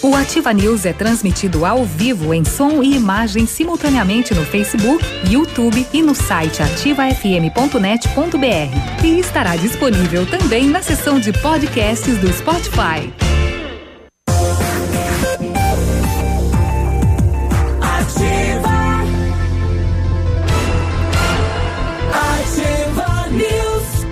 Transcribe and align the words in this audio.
O 0.00 0.14
Ativa 0.14 0.52
News 0.52 0.86
é 0.86 0.92
transmitido 0.92 1.66
ao 1.66 1.84
vivo 1.84 2.32
em 2.32 2.44
som 2.44 2.84
e 2.84 2.94
imagem 2.94 3.46
simultaneamente 3.46 4.32
no 4.32 4.44
Facebook, 4.44 5.04
YouTube 5.28 5.84
e 5.92 6.00
no 6.00 6.14
site 6.14 6.62
ativafm.net.br. 6.62 9.04
E 9.04 9.18
estará 9.18 9.56
disponível 9.56 10.24
também 10.24 10.68
na 10.68 10.80
seção 10.82 11.18
de 11.18 11.32
podcasts 11.32 12.16
do 12.18 12.32
Spotify. 12.32 13.12
Ativa. 17.80 19.02
Ativa 22.12 23.26
News. 23.32 24.06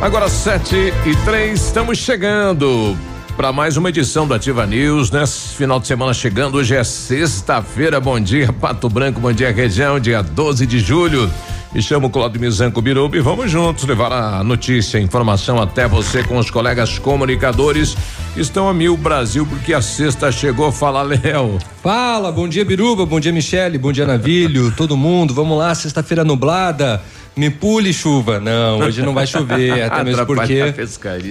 Agora 0.00 0.28
sete 0.28 0.92
e 1.04 1.16
três, 1.24 1.66
estamos 1.66 1.98
chegando 1.98 2.96
para 3.36 3.52
mais 3.52 3.76
uma 3.76 3.88
edição 3.88 4.26
do 4.26 4.34
Ativa 4.34 4.66
News, 4.66 5.10
nesse 5.10 5.54
final 5.54 5.80
de 5.80 5.86
semana 5.86 6.12
chegando, 6.12 6.56
hoje 6.56 6.74
é 6.74 6.84
sexta-feira, 6.84 8.00
bom 8.00 8.18
dia 8.20 8.52
Pato 8.52 8.88
Branco, 8.88 9.20
bom 9.20 9.32
dia 9.32 9.52
região, 9.52 9.98
dia 9.98 10.22
12 10.22 10.66
de 10.66 10.78
julho. 10.78 11.30
Me 11.74 11.80
chamo 11.80 12.10
Claudio 12.10 12.38
Mizanco 12.38 12.82
Biruba 12.82 13.16
e 13.16 13.20
vamos 13.20 13.50
juntos 13.50 13.84
levar 13.84 14.12
a 14.12 14.44
notícia, 14.44 15.00
a 15.00 15.02
informação 15.02 15.60
até 15.60 15.88
você 15.88 16.22
com 16.22 16.36
os 16.36 16.50
colegas 16.50 16.98
comunicadores 16.98 17.96
que 18.34 18.40
estão 18.40 18.68
a 18.68 18.74
mil 18.74 18.96
Brasil, 18.96 19.46
porque 19.46 19.72
a 19.72 19.80
sexta 19.80 20.30
chegou. 20.30 20.70
Fala, 20.70 21.02
Léo. 21.02 21.58
Fala, 21.82 22.30
bom 22.30 22.46
dia 22.46 22.64
Biruba, 22.64 23.06
bom 23.06 23.18
dia 23.18 23.32
Michele, 23.32 23.78
bom 23.78 23.90
dia 23.90 24.06
Navilho, 24.06 24.70
todo 24.76 24.96
mundo, 24.96 25.32
vamos 25.32 25.56
lá, 25.56 25.74
sexta-feira 25.74 26.24
nublada. 26.24 27.02
Me 27.34 27.48
pule 27.48 27.92
chuva. 27.92 28.38
Não, 28.38 28.80
hoje 28.80 29.00
não 29.02 29.14
vai 29.14 29.26
chover, 29.26 29.82
até 29.84 30.04
mesmo 30.04 30.26
porque 30.26 30.74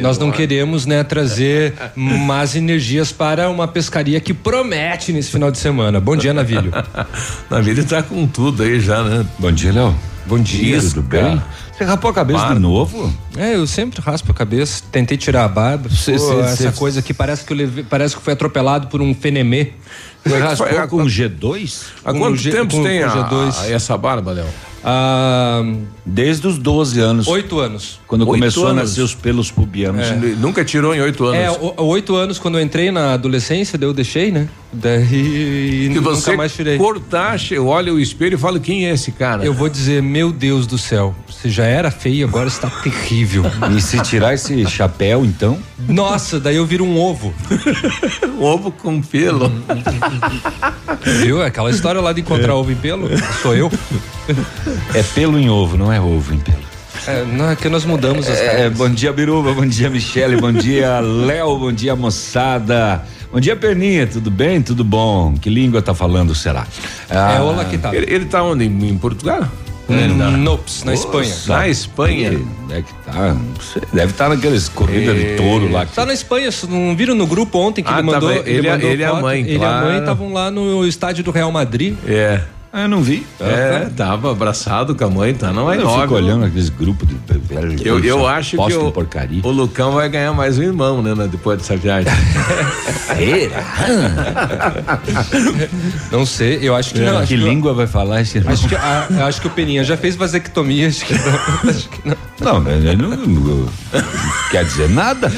nós 0.02 0.18
não 0.18 0.32
queremos, 0.32 0.86
né, 0.86 1.04
trazer 1.04 1.74
más 1.96 2.56
energias 2.56 3.12
para 3.12 3.50
uma 3.50 3.68
pescaria 3.68 4.20
que 4.20 4.34
promete 4.34 5.14
nesse 5.14 5.30
final 5.32 5.52
de 5.52 5.58
semana. 5.60 6.00
Bom 6.00 6.16
dia, 6.16 6.34
Navilho. 6.34 6.72
Navilho 7.50 7.86
tá 7.86 8.02
com 8.02 8.26
tudo 8.26 8.64
aí 8.64 8.80
já, 8.80 9.04
né? 9.04 9.26
Bom 9.38 9.52
dia, 9.52 9.72
Léo. 9.72 9.96
Bom 10.26 10.40
dia. 10.40 10.78
Isso, 10.78 10.96
Tudo 10.96 11.08
bem? 11.08 11.42
Você 11.76 11.84
rapou 11.84 12.12
a 12.12 12.14
cabeça 12.14 12.54
de 12.54 12.60
novo? 12.60 13.12
É, 13.36 13.56
eu 13.56 13.66
sempre 13.66 14.00
raspo 14.02 14.32
a 14.32 14.36
cabeça, 14.36 14.84
tentei 14.92 15.18
tirar 15.18 15.46
a 15.46 15.48
barba. 15.48 15.90
Cê- 15.90 16.14
Pô, 16.14 16.20
cê- 16.20 16.40
essa 16.42 16.72
cê- 16.72 16.78
coisa 16.78 17.02
que 17.02 17.12
parece 17.12 17.44
que 17.44 17.52
eu 17.52 17.58
levei, 17.58 17.84
parece 17.84 18.16
que 18.16 18.22
foi 18.22 18.34
atropelado 18.34 18.88
por 18.88 19.02
um 19.02 19.16
fenemê. 19.16 19.72
Você 20.24 20.38
raspou 20.38 20.68
foi? 20.68 20.88
com 20.88 20.98
G2? 21.06 21.82
Há 22.06 22.14
quanto 22.14 22.42
tempo 22.44 22.84
tem 22.84 23.02
com 23.02 23.08
a, 23.08 23.30
G2? 23.30 23.62
a- 23.64 23.72
essa 23.72 23.98
barba, 23.98 24.32
Léo? 24.32 24.46
Ah, 24.84 25.64
Desde 26.06 26.48
os 26.48 26.58
12 26.58 27.00
anos. 27.00 27.28
oito 27.28 27.60
anos. 27.60 28.00
Quando 28.08 28.22
Oito 28.22 28.32
começou 28.32 28.66
anos? 28.68 28.78
a 28.80 28.84
nascer 28.84 29.02
os 29.02 29.14
pelos 29.16 29.50
pubianos. 29.52 30.08
Nunca 30.40 30.66
tirou 30.66 30.94
em 30.94 31.00
oito 31.00 31.26
anos. 31.26 31.40
É, 31.40 31.52
o- 31.52 31.86
oito 31.86 32.16
anos 32.16 32.38
quando 32.40 32.58
eu 32.58 32.64
entrei 32.64 32.92
na 32.92 33.14
adolescência, 33.14 33.78
daí 33.78 33.88
eu 33.88 33.94
deixei, 33.94 34.32
né? 34.32 34.50
Daí 34.74 35.90
Se 35.94 36.00
você 36.00 36.32
nunca 36.32 36.38
mais 36.38 36.54
tirei. 36.54 36.78
cortar, 36.78 37.38
olha 37.60 37.94
o 37.94 38.00
espelho 38.00 38.36
e 38.36 38.38
fala 38.38 38.60
quem 38.60 38.86
é 38.88 38.92
esse 38.94 39.12
cara. 39.12 39.46
Eu 39.46 39.54
vou 39.54 39.70
dizer, 39.70 40.02
meu 40.02 40.32
Deus 40.32 40.66
do 40.66 40.78
céu, 40.78 41.14
você 41.30 41.50
já 41.50 41.66
era 41.66 41.92
feio, 41.92 42.28
agora 42.28 42.48
está 42.48 42.70
terrível. 42.70 43.44
E 43.78 43.82
se 43.82 44.00
tirar 44.02 44.34
esse 44.34 44.66
chapéu, 44.70 45.24
então? 45.24 45.58
Nossa, 45.88 46.40
daí 46.40 46.56
eu 46.56 46.66
viro 46.66 46.84
um 46.84 46.98
ovo. 47.00 47.34
ovo 48.40 48.72
com 48.72 49.02
pelo. 49.02 49.52
Viu? 51.22 51.42
Aquela 51.42 51.70
história 51.70 52.02
lá 52.02 52.12
de 52.12 52.22
encontrar 52.22 52.56
ovo 52.56 52.72
em 52.72 52.76
pelo? 52.76 53.08
Sou 53.42 53.56
eu. 53.56 53.72
É 54.94 55.04
pelo 55.04 55.38
em 55.40 55.50
ovo, 55.50 55.78
não 55.78 55.92
é 55.92 56.00
ovo 56.00 56.34
em 56.34 56.40
pelo. 56.40 56.62
É, 57.08 57.24
não, 57.26 57.50
é 57.50 57.56
que 57.56 57.68
nós 57.68 57.84
mudamos 57.84 58.30
as 58.30 58.38
É, 58.38 58.52
regras. 58.58 58.78
bom 58.78 58.90
dia, 58.90 59.12
Biruba. 59.12 59.54
Bom 59.54 59.66
dia, 59.66 59.90
Michele. 59.90 60.38
Bom 60.38 60.52
dia, 60.52 61.00
Léo. 61.02 61.58
Bom 61.58 61.72
dia, 61.72 61.96
moçada. 61.96 63.04
Bom 63.32 63.40
dia, 63.40 63.56
Perninha. 63.56 64.06
Tudo 64.06 64.30
bem? 64.30 64.62
Tudo 64.62 64.84
bom? 64.84 65.34
Que 65.34 65.50
língua 65.50 65.82
tá 65.82 65.96
falando, 65.96 66.36
será? 66.36 66.68
Ah, 67.10 67.34
É 67.38 67.40
olá 67.42 67.66
que 67.66 67.78
tá. 67.78 67.96
Ele, 67.96 68.14
ele 68.14 68.26
tá 68.26 68.44
onde? 68.44 68.66
Em, 68.66 68.90
em 68.90 68.98
Portugal? 68.98 69.48
Hum, 69.90 70.38
Nops, 70.38 70.84
na 70.84 70.94
Espanha. 70.94 71.36
Na 71.48 71.68
Espanha. 71.68 72.40
Onde 72.64 72.74
é 72.76 72.82
que 72.82 72.94
tá? 73.06 73.34
Não 73.34 73.56
sei. 73.62 73.82
Deve 73.92 74.12
estar 74.12 74.30
naqueles 74.30 74.70
corrida 74.70 75.14
de 75.14 75.36
touro 75.36 75.70
lá. 75.72 75.86
que- 75.86 75.94
Tá 75.96 76.06
na 76.06 76.14
Espanha, 76.14 76.50
vocês 76.52 76.72
não 76.72 76.96
viram 76.96 77.16
no 77.16 77.26
grupo 77.28 77.58
ontem 77.60 77.84
que 77.84 77.90
Ah, 77.90 77.96
ele 77.98 78.04
mandou. 78.04 78.30
tava- 78.30 78.48
ele- 78.50 78.70
mandou 78.70 78.90
ele 78.90 79.02
e 79.02 79.06
a 79.06 79.14
mãe, 79.16 79.40
Ele 79.42 79.52
e 79.54 79.56
a 79.56 79.60
claro. 79.60 79.86
mãe 79.88 80.00
estavam 80.00 80.32
lá 80.32 80.52
no 80.52 80.86
estádio 80.88 81.24
do 81.24 81.32
Real 81.32 81.52
Madrid. 81.52 81.96
É. 82.08 82.42
Ah, 82.74 82.84
eu 82.84 82.88
não 82.88 83.02
vi. 83.02 83.28
É, 83.38 83.90
tava 83.98 84.32
abraçado 84.32 84.96
com 84.96 85.04
a 85.04 85.10
mãe, 85.10 85.34
tá? 85.34 85.52
Não 85.52 85.70
é 85.70 85.76
eu 85.78 85.84
nove. 85.84 86.04
fico 86.04 86.16
olhando 86.16 86.46
aqueles 86.46 86.70
grupos 86.70 87.06
de 87.08 87.16
velho. 87.28 87.76
Eu, 87.84 88.00
eu 88.00 88.26
acho 88.26 88.56
que 88.56 88.74
o, 88.74 88.92
porcaria. 88.94 89.42
o 89.44 89.52
Lucão 89.52 89.92
vai 89.92 90.08
ganhar 90.08 90.32
mais 90.32 90.58
um 90.58 90.64
irmão, 90.64 91.02
né? 91.02 91.14
né, 91.14 91.28
Depois 91.30 91.58
dessa 91.58 91.76
viagem. 91.76 92.10
Não 96.12 96.26
sei, 96.26 96.60
eu 96.62 96.76
acho 96.76 96.94
que 96.94 97.00
não. 97.02 97.18
Acho 97.18 97.28
que 97.28 97.38
que, 97.38 97.44
língua 97.44 97.74
vai 97.74 97.88
falar 97.88 98.22
esse 98.22 98.38
irmão? 98.38 98.54
Acho 98.54 98.68
que, 98.68 98.76
a- 98.76 99.08
eu 99.10 99.26
acho 99.26 99.42
que 99.42 99.48
o 99.48 99.50
Peninha 99.50 99.84
já 99.84 99.98
fez 99.98 100.16
vasectomia, 100.16 100.88
acho 100.88 101.06
que 101.06 101.14
não. 101.14 101.22
Acho 101.72 101.90
que 101.90 102.08
não. 102.08 102.16
Não, 102.42 102.60
né, 102.60 102.76
né, 102.78 102.96
não, 102.96 103.10
não 103.16 103.68
quer 104.50 104.66
dizer 104.66 104.90
nada. 104.90 105.32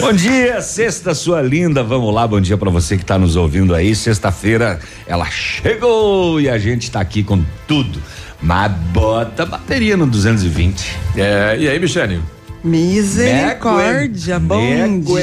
bom 0.00 0.12
dia, 0.12 0.60
sexta 0.60 1.14
sua 1.14 1.40
linda. 1.40 1.82
Vamos 1.82 2.14
lá, 2.14 2.26
bom 2.26 2.38
dia 2.38 2.58
pra 2.58 2.68
você 2.70 2.98
que 2.98 3.04
tá 3.04 3.18
nos 3.18 3.34
ouvindo 3.34 3.74
aí. 3.74 3.94
Sexta-feira 4.24 4.80
ela 5.06 5.26
chegou 5.26 6.40
e 6.40 6.48
a 6.48 6.56
gente 6.56 6.90
tá 6.90 7.00
aqui 7.00 7.22
com 7.22 7.44
tudo. 7.68 8.00
Mas 8.40 8.72
bota 8.72 9.44
bateria 9.44 9.98
no 9.98 10.06
220. 10.06 10.96
é, 11.16 11.56
e 11.58 11.68
aí, 11.68 11.78
Michele? 11.78 12.22
Misericórdia, 12.64 14.38
bom 14.38 14.58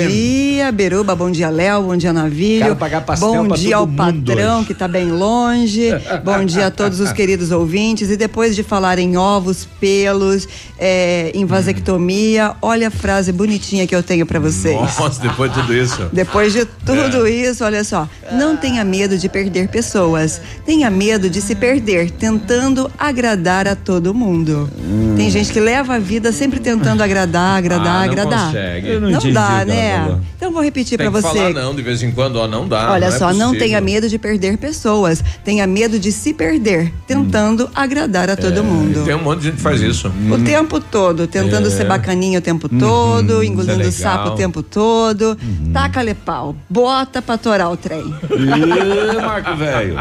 dia, 0.07 0.71
Beruba, 0.71 1.15
bom 1.15 1.31
dia, 1.31 1.49
Léo, 1.49 1.81
bom 1.81 1.97
dia, 1.97 2.13
Navilho. 2.13 2.77
Bom 3.19 3.47
dia 3.55 3.77
ao 3.77 3.87
patrão 3.87 4.59
hoje. 4.59 4.67
que 4.67 4.73
tá 4.75 4.87
bem 4.87 5.11
longe, 5.11 5.89
bom 6.23 6.45
dia 6.45 6.67
a 6.67 6.71
todos 6.71 6.99
os 6.99 7.11
queridos 7.11 7.49
ouvintes. 7.49 8.11
E 8.11 8.15
depois 8.15 8.55
de 8.55 8.61
falar 8.61 8.99
em 8.99 9.17
ovos, 9.17 9.67
pelos, 9.79 10.47
é, 10.77 11.31
em 11.33 11.43
vasectomia, 11.45 12.53
olha 12.61 12.89
a 12.89 12.91
frase 12.91 13.31
bonitinha 13.31 13.87
que 13.87 13.95
eu 13.95 14.03
tenho 14.03 14.25
pra 14.25 14.39
vocês. 14.39 14.75
Nossa, 14.79 15.19
depois 15.19 15.51
de 15.51 15.59
tudo 15.61 15.75
isso. 15.75 16.09
Depois 16.13 16.53
de 16.53 16.63
tudo 16.85 17.25
É. 17.25 17.31
isso, 17.31 17.63
olha 17.65 17.83
só. 17.83 18.07
Não 18.31 18.55
tenha 18.55 18.83
medo 18.83 19.17
de 19.17 19.27
perder 19.27 19.67
pessoas. 19.67 20.39
Tenha 20.65 20.89
medo 20.91 21.29
de 21.29 21.41
se 21.41 21.55
perder, 21.55 22.11
tentando 22.11 22.91
agradar 22.99 23.67
a 23.67 23.75
todo 23.75 24.13
mundo. 24.13 24.69
Tem 25.17 25.29
gente 25.31 25.51
que 25.51 25.59
leva 25.59 25.95
a 25.95 25.99
vida 25.99 26.31
sempre 26.31 26.59
tentando 26.59 27.01
agradar, 27.01 27.30
agradar, 27.39 27.87
Ah, 27.87 27.93
não 28.05 28.11
agradar. 28.11 28.45
consegue. 28.47 28.87
Eu 28.89 29.01
não 29.01 29.09
Não, 29.09 29.17
entendi 29.17 29.33
dá, 29.33 29.65
né? 29.65 29.99
falou. 30.03 30.21
Então 30.37 30.51
vou 30.51 30.63
repetir 30.63 30.97
que 30.97 31.09
você. 31.09 31.27
falar 31.27 31.53
não, 31.53 31.75
de 31.75 31.81
vez 31.81 32.01
em 32.03 32.11
quando, 32.11 32.35
ó, 32.37 32.47
não 32.47 32.67
dá. 32.67 32.91
Olha 32.91 33.09
não 33.09 33.15
é 33.15 33.19
só, 33.19 33.27
não 33.33 33.47
possível. 33.49 33.59
tenha 33.59 33.81
medo 33.81 34.09
de 34.09 34.17
perder 34.17 34.57
pessoas. 34.57 35.23
Tenha 35.43 35.65
medo 35.67 35.99
de 35.99 36.11
se 36.11 36.33
perder, 36.33 36.91
tentando 37.07 37.69
agradar 37.75 38.29
a 38.29 38.35
todo 38.35 38.63
mundo. 38.63 39.03
Tem 39.05 39.15
um 39.15 39.21
monte 39.23 39.39
de 39.39 39.45
gente 39.45 39.55
que 39.57 39.61
faz 39.61 39.81
isso. 39.81 40.11
O 40.31 40.43
tempo 40.43 40.79
todo, 40.79 41.27
tentando 41.27 41.69
ser 41.69 41.85
bacaninha 41.85 42.39
o 42.39 42.41
tempo 42.41 42.67
todo, 42.67 43.43
engolindo 43.43 43.77
legal. 43.77 43.91
sapo 43.91 44.29
o 44.29 44.35
tempo 44.35 44.63
todo. 44.63 45.37
Taca-lhe 45.73 46.13
pau, 46.13 46.55
bota 46.69 47.21
pra 47.21 47.37
torar 47.37 47.69
o 47.71 47.77
trem. 47.77 48.01
Ih, 48.31 49.21
Marco 49.21 49.55
Velho. 49.55 49.95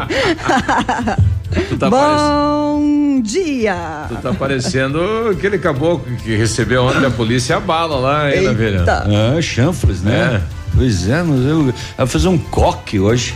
Tá, 1.77 1.89
parecendo, 1.89 1.89
Bom 1.89 3.21
dia! 3.21 4.05
tu 4.07 4.15
tá 4.15 4.33
parecendo 4.33 5.01
aquele 5.31 5.57
caboclo 5.57 6.15
que 6.23 6.35
recebeu 6.35 6.83
ontem 6.85 7.05
a 7.05 7.11
polícia 7.21 7.57
a 7.57 7.59
bala 7.59 7.97
lá, 7.97 8.35
hein, 8.35 8.41
Navilha? 8.41 8.83
Ah, 8.87 9.39
chanfres, 9.41 10.01
né? 10.01 10.41
É. 10.43 10.61
Pois 10.75 11.07
é, 11.07 11.21
mas 11.21 11.39
eu, 11.45 11.61
ela 11.61 11.73
vai 11.97 12.07
fazer 12.07 12.27
um 12.29 12.37
coque 12.37 12.99
hoje. 12.99 13.35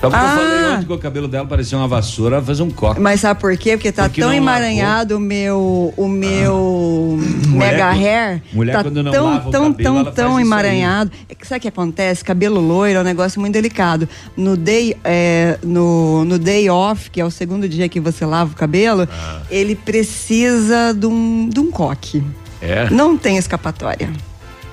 Só 0.00 0.10
porque 0.10 0.24
Ah. 0.24 0.28
eu 0.30 0.36
falei 0.38 0.74
ontem 0.74 0.86
que 0.86 0.92
o 0.92 0.98
cabelo 0.98 1.26
dela 1.26 1.46
parecia 1.46 1.76
uma 1.76 1.88
vassoura, 1.88 2.36
ela 2.36 2.40
vai 2.42 2.54
fazer 2.54 2.62
um 2.62 2.70
coque. 2.70 3.00
Mas 3.00 3.20
sabe 3.20 3.40
por 3.40 3.56
quê? 3.56 3.76
Porque 3.78 3.90
tá 3.90 4.04
Porque 4.04 4.20
tão 4.20 4.32
emaranhado 4.32 5.16
o 5.16 5.20
meu, 5.20 5.92
o 5.96 6.06
meu 6.06 7.18
mega 7.48 7.88
quando- 7.92 8.02
hair. 8.04 8.42
mulher 8.52 8.72
tá 8.76 8.82
quando 8.84 9.02
não 9.02 9.10
tão, 9.10 9.24
lava 9.24 9.48
o 9.48 9.50
tão, 9.50 9.72
cabelo, 9.72 9.82
tão, 9.84 9.98
ela 9.98 10.12
tão 10.12 10.38
emaranhado. 10.40 11.10
É 11.28 11.34
que 11.34 11.46
sabe 11.46 11.58
o 11.58 11.62
que 11.62 11.68
acontece? 11.68 12.22
Cabelo 12.22 12.60
loiro 12.60 12.98
é 12.98 13.00
um 13.00 13.04
negócio 13.04 13.40
muito 13.40 13.54
delicado. 13.54 14.06
No 14.36 14.54
day, 14.56 14.96
é, 15.02 15.58
no, 15.64 16.24
no 16.26 16.38
day 16.38 16.68
off, 16.70 17.10
que 17.10 17.20
é 17.20 17.24
o 17.24 17.30
segundo 17.30 17.66
dia 17.68 17.88
que 17.88 17.98
você 17.98 18.24
lava 18.26 18.52
o 18.52 18.56
cabelo, 18.56 19.08
Ah. 19.10 19.40
ele 19.50 19.74
precisa 19.74 20.92
de 20.94 21.06
um, 21.06 21.48
de 21.48 21.58
um 21.58 21.70
coque. 21.70 22.22
É. 22.60 22.88
Não 22.90 23.16
tem 23.16 23.36
escapatória. 23.36 24.10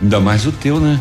Ainda 0.01 0.19
mais 0.19 0.45
o 0.45 0.51
teu, 0.51 0.79
né? 0.79 0.99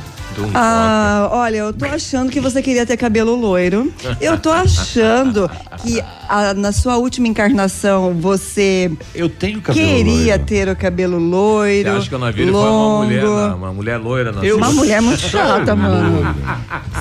Ah, 0.55 1.29
olha, 1.33 1.57
eu 1.59 1.73
tô 1.73 1.85
achando 1.85 2.31
que 2.31 2.41
você 2.41 2.63
queria 2.63 2.85
ter 2.87 2.97
cabelo 2.97 3.35
loiro. 3.35 3.93
Eu 4.21 4.39
tô 4.39 4.51
achando 4.51 5.51
que 5.83 6.03
a- 6.29 6.55
na 6.55 6.73
sua 6.73 6.97
última 6.97 7.29
encarnação 7.29 8.15
você 8.15 8.91
Eu 9.15 9.29
tenho 9.29 9.61
cabelo 9.61 9.87
queria 9.87 10.35
loiro. 10.37 10.45
ter 10.45 10.69
o 10.69 10.77
cabelo 10.77 11.19
loiro. 11.19 11.91
Você 11.91 11.97
acha 11.99 12.11
que 12.11 12.17
Navilho 12.19 12.53
foi 12.53 12.61
longo. 12.63 12.97
uma 12.97 13.05
mulher, 13.05 13.25
na- 13.25 13.55
uma 13.57 13.73
mulher 13.73 13.97
loira 13.99 14.33
na 14.33 14.45
Eu- 14.45 14.57
Uma 14.57 14.71
mulher 14.71 15.03
muito 15.03 15.21
chata, 15.21 15.75
mano. 15.75 16.35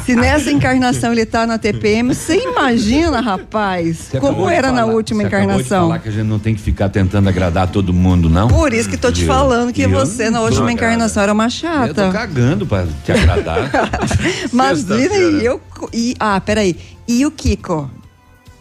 Se 0.05 0.15
nessa 0.15 0.51
encarnação 0.51 1.11
ele 1.11 1.25
tá 1.25 1.45
na 1.45 1.57
TPM, 1.57 2.13
você 2.13 2.35
imagina, 2.37 3.21
rapaz, 3.21 3.97
Você 4.11 4.19
como 4.19 4.49
era 4.49 4.71
na 4.71 4.81
falar- 4.81 4.93
última 4.93 5.21
você 5.21 5.27
acabou 5.27 5.45
de 5.47 5.53
encarnação. 5.53 5.81
falar 5.87 5.99
que 5.99 6.09
a 6.09 6.11
gente 6.11 6.27
não 6.27 6.39
tem 6.39 6.55
que 6.55 6.61
ficar 6.61 6.89
tentando 6.89 7.29
agradar 7.29 7.67
todo 7.67 7.93
mundo, 7.93 8.29
não? 8.29 8.47
Por 8.47 8.73
isso 8.73 8.89
que 8.89 8.97
tô 8.97 9.11
te 9.11 9.25
falando 9.25 9.71
que 9.71 9.83
Eu 9.83 9.89
você 9.89 10.29
na 10.29 10.41
última 10.41 10.71
encarnação 10.71 11.21
era 11.23 11.31
uma 11.33 11.45
Eu 11.45 11.49
tô 11.49 11.55
chata. 11.55 12.09
cagando 12.11 12.65
pra 12.65 12.85
te 13.05 13.11
agradar. 13.21 13.69
Imagina, 14.51 15.15
e 15.15 15.45
eu. 15.45 15.61
E, 15.93 16.15
ah, 16.19 16.39
peraí. 16.39 16.75
E 17.07 17.25
o 17.25 17.31
Kiko? 17.31 17.89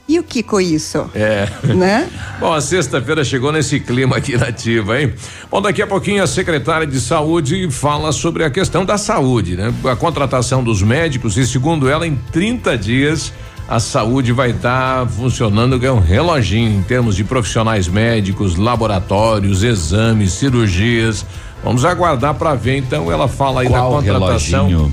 E 0.09 0.19
o 0.19 0.25
Kiko 0.25 0.61
isso? 0.61 1.09
É. 1.15 1.49
Né? 1.73 2.11
Bom, 2.41 2.53
a 2.53 2.61
sexta-feira 2.61 3.23
chegou 3.23 3.53
nesse 3.53 3.79
clima 3.79 4.17
aqui 4.17 4.37
na 4.37 4.47
ativa, 4.49 5.01
hein? 5.01 5.15
Bom, 5.49 5.63
daqui 5.63 5.81
a 5.81 5.87
pouquinho 5.87 6.21
a 6.21 6.27
secretária 6.27 6.85
de 6.85 7.01
saúde 7.01 7.71
fala 7.71 8.11
sobre 8.11 8.43
a 8.43 8.51
questão 8.51 8.85
da 8.85 8.99
saúde, 8.99 9.57
né? 9.57 9.73
A 9.85 9.95
contratação 9.95 10.65
dos 10.65 10.83
médicos 10.83 11.37
e 11.37 11.47
segundo 11.47 11.89
ela, 11.89 12.07
em 12.09 12.17
30 12.33 12.77
dias 12.77 13.33
a 13.71 13.79
saúde 13.79 14.33
vai 14.33 14.51
estar 14.51 15.07
funcionando 15.07 15.79
que 15.79 15.87
é 15.87 15.93
um 15.93 16.01
reloginho 16.01 16.77
em 16.77 16.83
termos 16.83 17.15
de 17.15 17.23
profissionais 17.23 17.87
médicos, 17.87 18.57
laboratórios, 18.57 19.63
exames, 19.63 20.33
cirurgias. 20.33 21.25
Vamos 21.63 21.85
aguardar 21.85 22.35
para 22.35 22.55
ver. 22.55 22.77
Então 22.79 23.11
ela 23.11 23.29
fala 23.29 23.63
aí 23.63 23.69
Qual 23.69 23.91
da 24.03 24.13
contratação. 24.13 24.67
reloginho? 24.69 24.93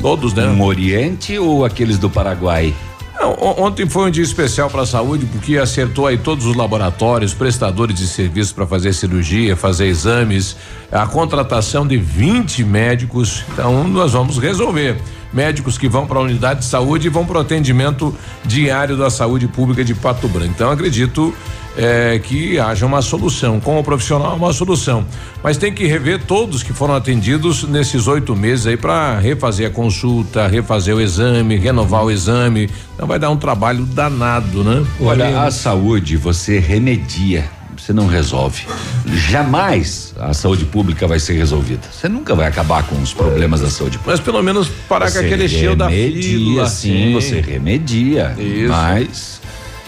Todos, 0.00 0.32
né? 0.34 0.46
Um 0.46 0.62
Oriente 0.62 1.38
ou 1.38 1.64
aqueles 1.64 1.98
do 1.98 2.08
Paraguai? 2.10 2.74
Não, 3.20 3.32
on- 3.40 3.66
ontem 3.66 3.88
foi 3.88 4.08
um 4.08 4.10
dia 4.10 4.22
especial 4.24 4.68
para 4.68 4.82
a 4.82 4.86
saúde 4.86 5.26
porque 5.26 5.56
acertou 5.56 6.06
aí 6.08 6.16
todos 6.18 6.44
os 6.44 6.56
laboratórios, 6.56 7.32
prestadores 7.32 7.94
de 7.94 8.08
serviço 8.08 8.52
para 8.54 8.66
fazer 8.66 8.92
cirurgia, 8.94 9.54
fazer 9.54 9.86
exames, 9.86 10.56
a 10.90 11.06
contratação 11.06 11.86
de 11.86 11.96
20 11.98 12.64
médicos. 12.64 13.44
Então 13.52 13.86
nós 13.86 14.12
vamos 14.12 14.38
resolver. 14.38 14.96
Médicos 15.32 15.78
que 15.78 15.88
vão 15.88 16.06
para 16.06 16.18
a 16.18 16.22
unidade 16.22 16.60
de 16.60 16.66
saúde 16.66 17.06
e 17.06 17.10
vão 17.10 17.24
para 17.24 17.38
o 17.38 17.40
atendimento 17.40 18.14
diário 18.44 18.96
da 18.96 19.10
saúde 19.10 19.48
pública 19.48 19.84
de 19.84 19.94
Pato 19.94 20.28
Branco. 20.28 20.52
Então 20.54 20.70
acredito 20.70 21.34
eh, 21.76 22.20
que 22.22 22.58
haja 22.58 22.84
uma 22.84 23.00
solução. 23.00 23.58
Com 23.58 23.78
o 23.78 23.84
profissional, 23.84 24.36
uma 24.36 24.52
solução. 24.52 25.06
Mas 25.42 25.56
tem 25.56 25.72
que 25.72 25.86
rever 25.86 26.22
todos 26.24 26.62
que 26.62 26.72
foram 26.72 26.94
atendidos 26.94 27.64
nesses 27.64 28.06
oito 28.06 28.36
meses 28.36 28.66
aí 28.66 28.76
para 28.76 29.18
refazer 29.18 29.66
a 29.66 29.70
consulta, 29.70 30.46
refazer 30.46 30.94
o 30.94 31.00
exame, 31.00 31.56
renovar 31.56 32.04
o 32.04 32.10
exame. 32.10 32.68
Então 32.94 33.06
vai 33.06 33.18
dar 33.18 33.30
um 33.30 33.36
trabalho 33.36 33.84
danado, 33.86 34.62
né? 34.62 34.84
Olha, 35.00 35.42
a 35.42 35.50
saúde 35.50 36.16
você 36.16 36.58
remedia, 36.58 37.50
você 37.82 37.92
não 37.92 38.06
resolve. 38.06 38.64
Jamais 39.06 40.14
a 40.18 40.32
saúde 40.32 40.64
pública 40.64 41.06
vai 41.08 41.18
ser 41.18 41.32
resolvida. 41.34 41.82
Você 41.90 42.08
nunca 42.08 42.32
vai 42.32 42.46
acabar 42.46 42.84
com 42.84 43.00
os 43.02 43.12
problemas 43.12 43.60
da 43.60 43.68
saúde 43.68 43.98
pública. 43.98 44.12
Mas 44.12 44.20
pelo 44.20 44.40
menos 44.40 44.68
parar 44.88 45.06
com 45.06 45.12
Você 45.18 45.24
aquele 45.26 45.48
cheio 45.48 45.74
da 45.74 45.88
fila. 45.88 46.68
sim, 46.68 47.12
você 47.12 47.40
remedia. 47.40 48.36
Isso. 48.38 48.68
Mas 48.68 49.40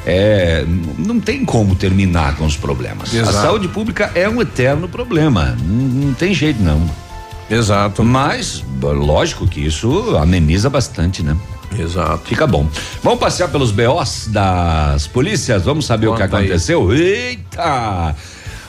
é, 0.04 0.64
não 0.98 1.20
tem 1.20 1.44
como 1.44 1.76
terminar 1.76 2.36
com 2.36 2.44
os 2.44 2.56
problemas. 2.56 3.14
Exato. 3.14 3.36
A 3.36 3.42
saúde 3.42 3.68
pública 3.68 4.10
é 4.16 4.28
um 4.28 4.42
eterno 4.42 4.88
problema. 4.88 5.56
Não, 5.62 6.06
não 6.06 6.14
tem 6.14 6.34
jeito, 6.34 6.60
não. 6.60 6.90
Exato. 7.48 8.02
Mas, 8.02 8.64
lógico 8.82 9.46
que 9.46 9.60
isso 9.60 10.16
ameniza 10.16 10.68
bastante, 10.68 11.22
né? 11.22 11.36
Exato. 11.78 12.22
Fica 12.24 12.46
bom. 12.46 12.68
Vamos 13.02 13.18
passear 13.18 13.48
pelos 13.50 13.70
BOs 13.70 14.28
das 14.28 15.06
polícias? 15.06 15.64
Vamos 15.64 15.86
saber 15.86 16.08
o 16.08 16.14
que 16.14 16.22
Conta 16.22 16.38
aí. 16.38 16.44
aconteceu? 16.46 16.92
Eita! 16.92 18.14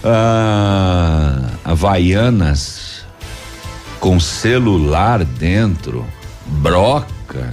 Ah, 0.04 1.40
Havaianas 1.64 3.04
com 4.00 4.20
celular 4.20 5.24
dentro, 5.26 6.06
broca 6.46 7.50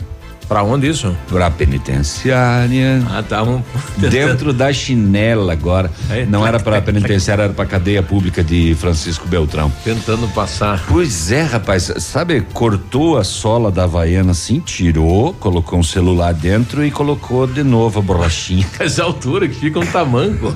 Pra 0.52 0.62
onde 0.62 0.86
isso? 0.86 1.16
pra 1.30 1.50
penitenciária. 1.50 3.02
Ah, 3.08 3.22
tá. 3.26 3.42
Um... 3.42 3.62
Dentro 3.96 4.52
da 4.52 4.70
chinela 4.70 5.50
agora. 5.54 5.90
Aí. 6.10 6.26
Não 6.26 6.46
era 6.46 6.60
pra 6.60 6.78
penitenciária, 6.82 7.44
era 7.44 7.52
pra 7.54 7.64
cadeia 7.64 8.02
pública 8.02 8.44
de 8.44 8.74
Francisco 8.78 9.26
Beltrão. 9.26 9.72
Tentando 9.82 10.28
passar. 10.28 10.84
Pois 10.86 11.32
é, 11.32 11.42
rapaz, 11.42 11.90
sabe, 12.00 12.42
cortou 12.52 13.16
a 13.16 13.24
sola 13.24 13.70
da 13.70 13.84
Havaiana 13.84 14.32
assim, 14.32 14.60
tirou, 14.60 15.32
colocou 15.32 15.78
um 15.78 15.82
celular 15.82 16.34
dentro 16.34 16.84
e 16.84 16.90
colocou 16.90 17.46
de 17.46 17.62
novo 17.62 18.00
a 18.00 18.02
borrachinha. 18.02 18.66
Essa 18.78 19.04
altura 19.04 19.48
que 19.48 19.54
fica 19.54 19.78
um 19.78 19.86
tamanco. 19.86 20.52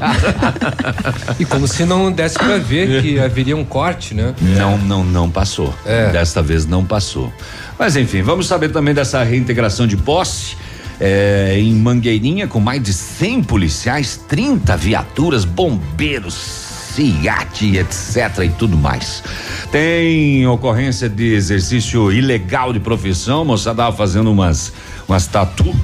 E 1.38 1.44
como 1.46 1.66
se 1.66 1.86
não 1.86 2.12
desse 2.12 2.38
pra 2.38 2.58
ver 2.58 3.00
que 3.00 3.18
haveria 3.18 3.56
um 3.56 3.64
corte, 3.64 4.12
né? 4.12 4.34
Não, 4.42 4.76
não, 4.76 5.02
não 5.02 5.30
passou. 5.30 5.72
É. 5.86 6.10
Desta 6.10 6.42
vez 6.42 6.66
não 6.66 6.84
passou. 6.84 7.32
Mas 7.78 7.96
enfim, 7.96 8.22
vamos 8.22 8.46
saber 8.46 8.70
também 8.70 8.94
dessa 8.94 9.22
reintegração 9.22 9.86
de 9.86 9.96
posse. 9.96 10.56
é, 11.00 11.56
em 11.58 11.74
Mangueirinha, 11.74 12.48
com 12.48 12.60
mais 12.60 12.82
de 12.82 12.92
100 12.92 13.42
policiais, 13.44 14.18
30 14.28 14.76
viaturas, 14.76 15.44
bombeiros, 15.44 16.34
SIAT, 16.34 17.76
etc. 17.76 18.44
e 18.44 18.48
tudo 18.48 18.76
mais. 18.76 19.22
Tem 19.70 20.46
ocorrência 20.46 21.08
de 21.08 21.34
exercício 21.34 22.10
ilegal 22.10 22.72
de 22.72 22.80
profissão, 22.80 23.44
moçada 23.44 23.82
tava 23.82 23.96
fazendo 23.96 24.32
umas, 24.32 24.72
umas 25.06 25.26
tatu. 25.26 25.74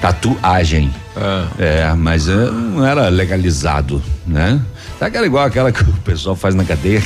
Tatuagem. 0.00 0.90
Ah. 1.16 1.46
É, 1.58 1.92
mas 1.92 2.28
é, 2.28 2.50
não 2.50 2.84
era 2.84 3.08
legalizado, 3.08 4.02
né? 4.26 4.60
Tá 4.98 5.06
aquela 5.06 5.26
igual 5.26 5.44
aquela 5.44 5.70
que 5.70 5.82
o 5.82 5.92
pessoal 5.98 6.34
faz 6.34 6.54
na 6.54 6.64
cadeia. 6.64 7.02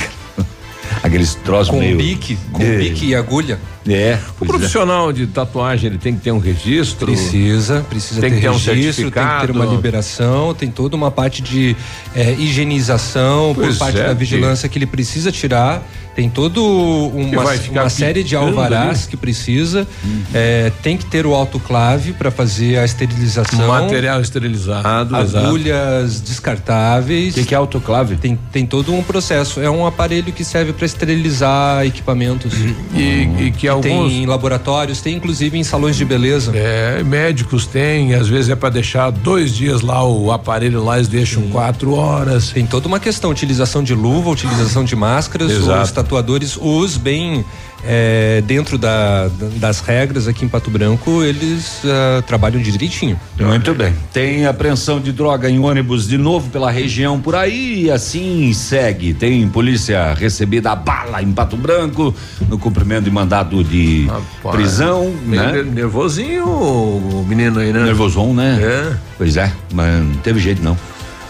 Aqueles 1.03 1.35
troços 1.35 1.69
Com 1.69 1.79
meio. 1.79 1.97
bique, 1.97 2.37
com 2.51 2.61
É. 2.63 2.77
bique 2.77 3.07
e 3.07 3.15
agulha. 3.15 3.59
É. 3.87 4.19
O 4.39 4.43
é. 4.43 4.47
profissional 4.47 5.11
de 5.11 5.27
tatuagem 5.27 5.89
ele 5.89 5.97
tem 5.97 6.15
que 6.15 6.21
ter 6.21 6.31
um 6.31 6.39
registro. 6.39 7.07
Precisa, 7.07 7.85
precisa 7.89 8.21
Tem 8.21 8.29
ter 8.29 8.35
que 8.35 8.41
ter 8.41 8.49
um 8.49 8.57
registro, 8.57 9.11
tem 9.11 9.23
que 9.23 9.47
ter 9.47 9.51
uma 9.51 9.65
liberação, 9.65 10.53
tem 10.53 10.69
toda 10.69 10.95
uma 10.95 11.11
parte 11.11 11.41
de 11.41 11.75
eh, 12.15 12.33
higienização 12.37 13.53
Pois 13.55 13.77
por 13.77 13.79
parte 13.79 13.99
é, 13.99 14.07
da 14.07 14.13
vigilância 14.13 14.67
que 14.67 14.77
ele 14.77 14.85
precisa 14.85 15.31
tirar. 15.31 15.83
Tem 16.17 16.31
todo 16.31 16.65
uma, 16.65 17.43
uma 17.43 17.89
série 17.91 18.23
de 18.23 18.35
picando 18.35 18.47
alvarás 18.47 19.01
ali. 19.01 19.07
que 19.07 19.15
precisa. 19.15 19.87
Eh, 20.33 20.71
tem 20.81 20.97
que 20.97 21.05
ter 21.05 21.27
o 21.27 21.35
autoclave 21.35 22.11
para 22.11 22.31
fazer 22.31 22.79
a 22.79 22.85
esterilização. 22.85 23.67
Material 23.67 24.19
esterilizado. 24.19 25.15
exato. 25.15 25.45
agulhas 25.45 26.19
descartáveis. 26.21 27.33
O 27.33 27.35
que, 27.35 27.45
que 27.45 27.53
é 27.53 27.57
autoclave? 27.57 28.15
Tem, 28.15 28.35
tem 28.51 28.65
todo 28.65 28.91
um 28.95 29.03
processo. 29.03 29.61
É 29.61 29.69
um 29.69 29.85
aparelho 29.85 30.33
que 30.33 30.43
serve 30.43 30.73
para 30.73 30.87
esterilizar 30.87 31.85
equipamentos. 31.85 32.51
E, 32.95 33.29
e 33.39 33.53
que 33.55 33.67
alguns. 33.77 34.11
Tem 34.11 34.23
em 34.23 34.25
laboratórios, 34.25 35.01
tem 35.01 35.15
inclusive 35.15 35.57
em 35.57 35.63
salões 35.63 35.95
de 35.95 36.05
beleza. 36.05 36.51
É, 36.55 37.03
médicos 37.03 37.65
têm, 37.65 38.13
às 38.13 38.27
vezes 38.27 38.49
é 38.49 38.55
para 38.55 38.69
deixar 38.69 39.11
dois 39.11 39.53
dias 39.55 39.81
lá 39.81 40.03
o 40.03 40.31
aparelho 40.31 40.83
lá, 40.83 40.97
eles 40.97 41.07
deixam 41.07 41.43
quatro 41.49 41.93
horas. 41.93 42.51
Tem 42.51 42.65
toda 42.65 42.87
uma 42.87 42.99
questão, 42.99 43.29
utilização 43.31 43.83
de 43.83 43.93
luva, 43.93 44.29
utilização 44.29 44.83
de 44.83 44.95
máscaras, 44.95 45.51
Exato. 45.51 45.83
os 45.83 45.91
tatuadores, 45.91 46.57
os 46.59 46.97
bem 46.97 47.45
é, 47.85 48.41
dentro 48.45 48.77
da- 48.77 49.27
da- 49.27 49.47
das 49.57 49.79
regras 49.79 50.27
aqui 50.27 50.43
em 50.45 50.47
Pato 50.47 50.69
Branco, 50.69 51.23
eles 51.23 51.81
ah, 51.85 52.21
trabalham 52.25 52.61
direitinho. 52.61 53.19
Muito 53.39 53.73
bem. 53.73 53.93
Tem 54.11 54.45
apreensão 54.45 54.99
de 54.99 55.11
droga 55.11 55.49
em 55.49 55.59
ônibus 55.59 56.07
de 56.07 56.17
novo 56.17 56.49
pela 56.49 56.69
região 56.71 57.19
por 57.19 57.35
aí 57.35 57.83
e 57.85 57.91
assim 57.91 58.51
segue. 58.53 59.13
Tem 59.13 59.47
polícia 59.47 60.13
recebida 60.13 60.71
a 60.71 60.75
bala 60.75 61.21
em 61.21 61.31
Pato 61.31 61.55
Branco 61.55 62.13
no 62.49 62.57
cumprimento 62.57 63.03
de 63.05 63.11
mandado 63.11 63.63
de 63.63 64.05
Rapaz, 64.07 64.55
prisão, 64.55 65.13
né? 65.25 65.51
ner- 65.51 65.65
nervosinho 65.65 66.45
o 66.45 67.25
menino 67.27 67.59
aí, 67.59 67.71
né? 67.71 67.83
Nervosão, 67.83 68.33
né? 68.33 68.59
É. 68.61 68.95
Pois 69.17 69.37
é, 69.37 69.51
mas 69.73 70.03
não 70.03 70.15
teve 70.17 70.39
jeito 70.39 70.61
não. 70.63 70.77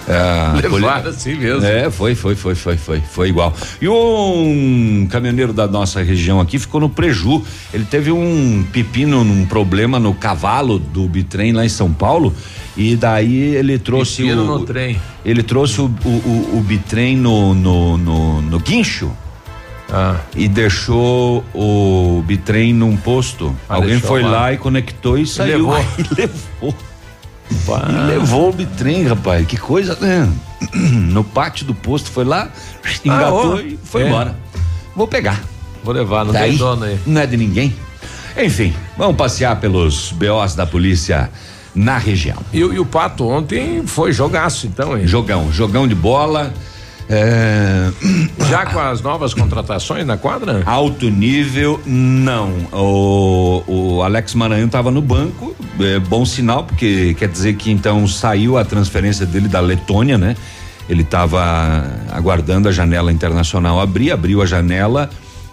É, 0.08 0.18
a 0.18 0.54
Levaram 0.54 1.10
assim 1.10 1.36
mesmo. 1.36 1.66
É, 1.66 1.90
foi, 1.92 2.16
foi, 2.16 2.34
foi, 2.36 2.56
foi, 2.56 2.78
foi, 2.78 3.02
foi 3.02 3.28
igual. 3.30 3.54
E 3.82 3.88
um 3.90 5.08
caminhoneiro 5.12 5.52
da 5.52 5.68
nossa 5.68 6.02
região 6.02 6.40
aqui 6.40 6.58
ficou 6.58 6.80
no 6.80 6.90
preju. 6.90 7.44
Ele 7.74 7.84
teve 7.86 8.12
um 8.12 8.66
pepino, 8.72 9.20
um 9.22 9.46
problema 9.46 10.00
no 10.00 10.14
cavalo 10.14 10.80
do 10.80 11.08
bitrem 11.08 11.52
lá 11.52 11.66
em 11.66 11.70
São 11.70 11.92
Paulo. 11.92 12.34
E 12.78 12.96
daí 12.96 13.56
ele 13.56 13.78
trouxe 13.80 14.22
Pepino 14.24 14.44
o. 14.44 14.60
no 14.60 14.66
trem. 14.66 14.98
Ele 15.26 15.44
trouxe 15.44 15.82
o, 15.82 15.86
o, 16.06 16.10
o, 16.10 16.58
o 16.58 16.62
bitrem 16.62 17.18
no, 17.18 17.54
no, 17.54 17.98
no, 17.98 18.42
no 18.42 18.60
guincho 18.60 19.12
Ah, 19.90 20.18
e 20.36 20.48
deixou 20.48 21.44
o 21.54 22.24
bitrem 22.26 22.72
num 22.74 22.96
posto. 22.96 23.54
Ah, 23.68 23.76
Alguém 23.76 24.00
foi 24.00 24.22
lá. 24.22 24.54
e 24.54 24.58
conectou 24.58 25.18
e 25.18 25.26
saiu. 25.26 25.58
levou. 25.58 25.76
Aí 25.76 25.86
levou. 26.18 26.76
E 27.50 28.08
levou 28.08 28.50
o 28.50 28.54
bitrem, 28.54 29.04
rapaz. 29.08 29.46
Que 29.46 29.58
coisa, 29.58 29.98
né? 30.00 30.27
No 30.74 31.24
pátio 31.24 31.66
do 31.66 31.74
posto, 31.74 32.10
foi 32.12 32.25
lá, 32.25 32.50
engatou 33.06 33.56
ó. 33.56 33.60
e 33.60 33.77
foi 33.84 34.04
É. 34.04 34.08
embora. 34.08 34.36
Vou 34.96 35.08
pegar. 35.08 35.42
vou 35.84 35.94
levar, 35.94 36.25
não 36.25 36.34
Daí, 36.34 36.50
tem 36.50 36.58
dono 36.58 36.84
aí. 36.86 37.00
não 37.06 37.22
é 37.22 37.25
de 37.27 37.38
ninguém. 37.38 37.74
Enfim, 38.38 38.74
vamos 38.98 39.16
passear 39.16 39.60
pelos 39.60 40.12
BOs 40.12 40.54
da 40.56 40.66
polícia 40.66 41.30
na 41.74 41.98
região. 41.98 42.38
E, 42.51 42.58
e 42.60 42.80
o 42.80 42.86
Pato 42.86 43.27
ontem 43.27 43.84
foi 43.86 44.12
jogaço, 44.12 44.68
então, 44.68 44.98
hein? 44.98 45.08
Jogão, 45.08 45.51
jogão 45.51 45.88
de 45.88 45.96
bola. 45.96 46.54
É, 47.10 47.90
Já 48.50 48.66
com 48.66 48.80
as 48.80 49.02
novas 49.02 49.34
contratações 49.34 50.06
na 50.06 50.18
quadra? 50.18 50.62
alto 50.66 51.10
nível, 51.10 51.80
não. 51.86 52.52
O, 52.74 53.64
o 53.68 54.02
Alex 54.02 54.34
Maranhão 54.34 54.66
estava 54.66 54.92
no 54.92 55.02
banco, 55.02 55.56
é 55.80 56.00
bom 56.00 56.26
sinal, 56.26 56.66
porque 56.66 57.14
quer 57.14 57.30
dizer 57.30 57.56
que 57.56 57.72
então 57.72 58.06
saiu 58.08 58.58
a 58.58 58.66
transferência 58.66 59.26
dele 59.26 59.48
da 59.48 59.60
Letônia, 59.62 60.18
né? 60.18 60.36
Ele 60.90 61.02
estava 61.02 61.86
aguardando 62.12 62.68
a 62.70 62.72
janela 62.72 63.12
internacional 63.12 63.80
abrir, 63.80 64.12
abriu 64.12 64.42
a 64.42 64.46
janela 64.46 65.10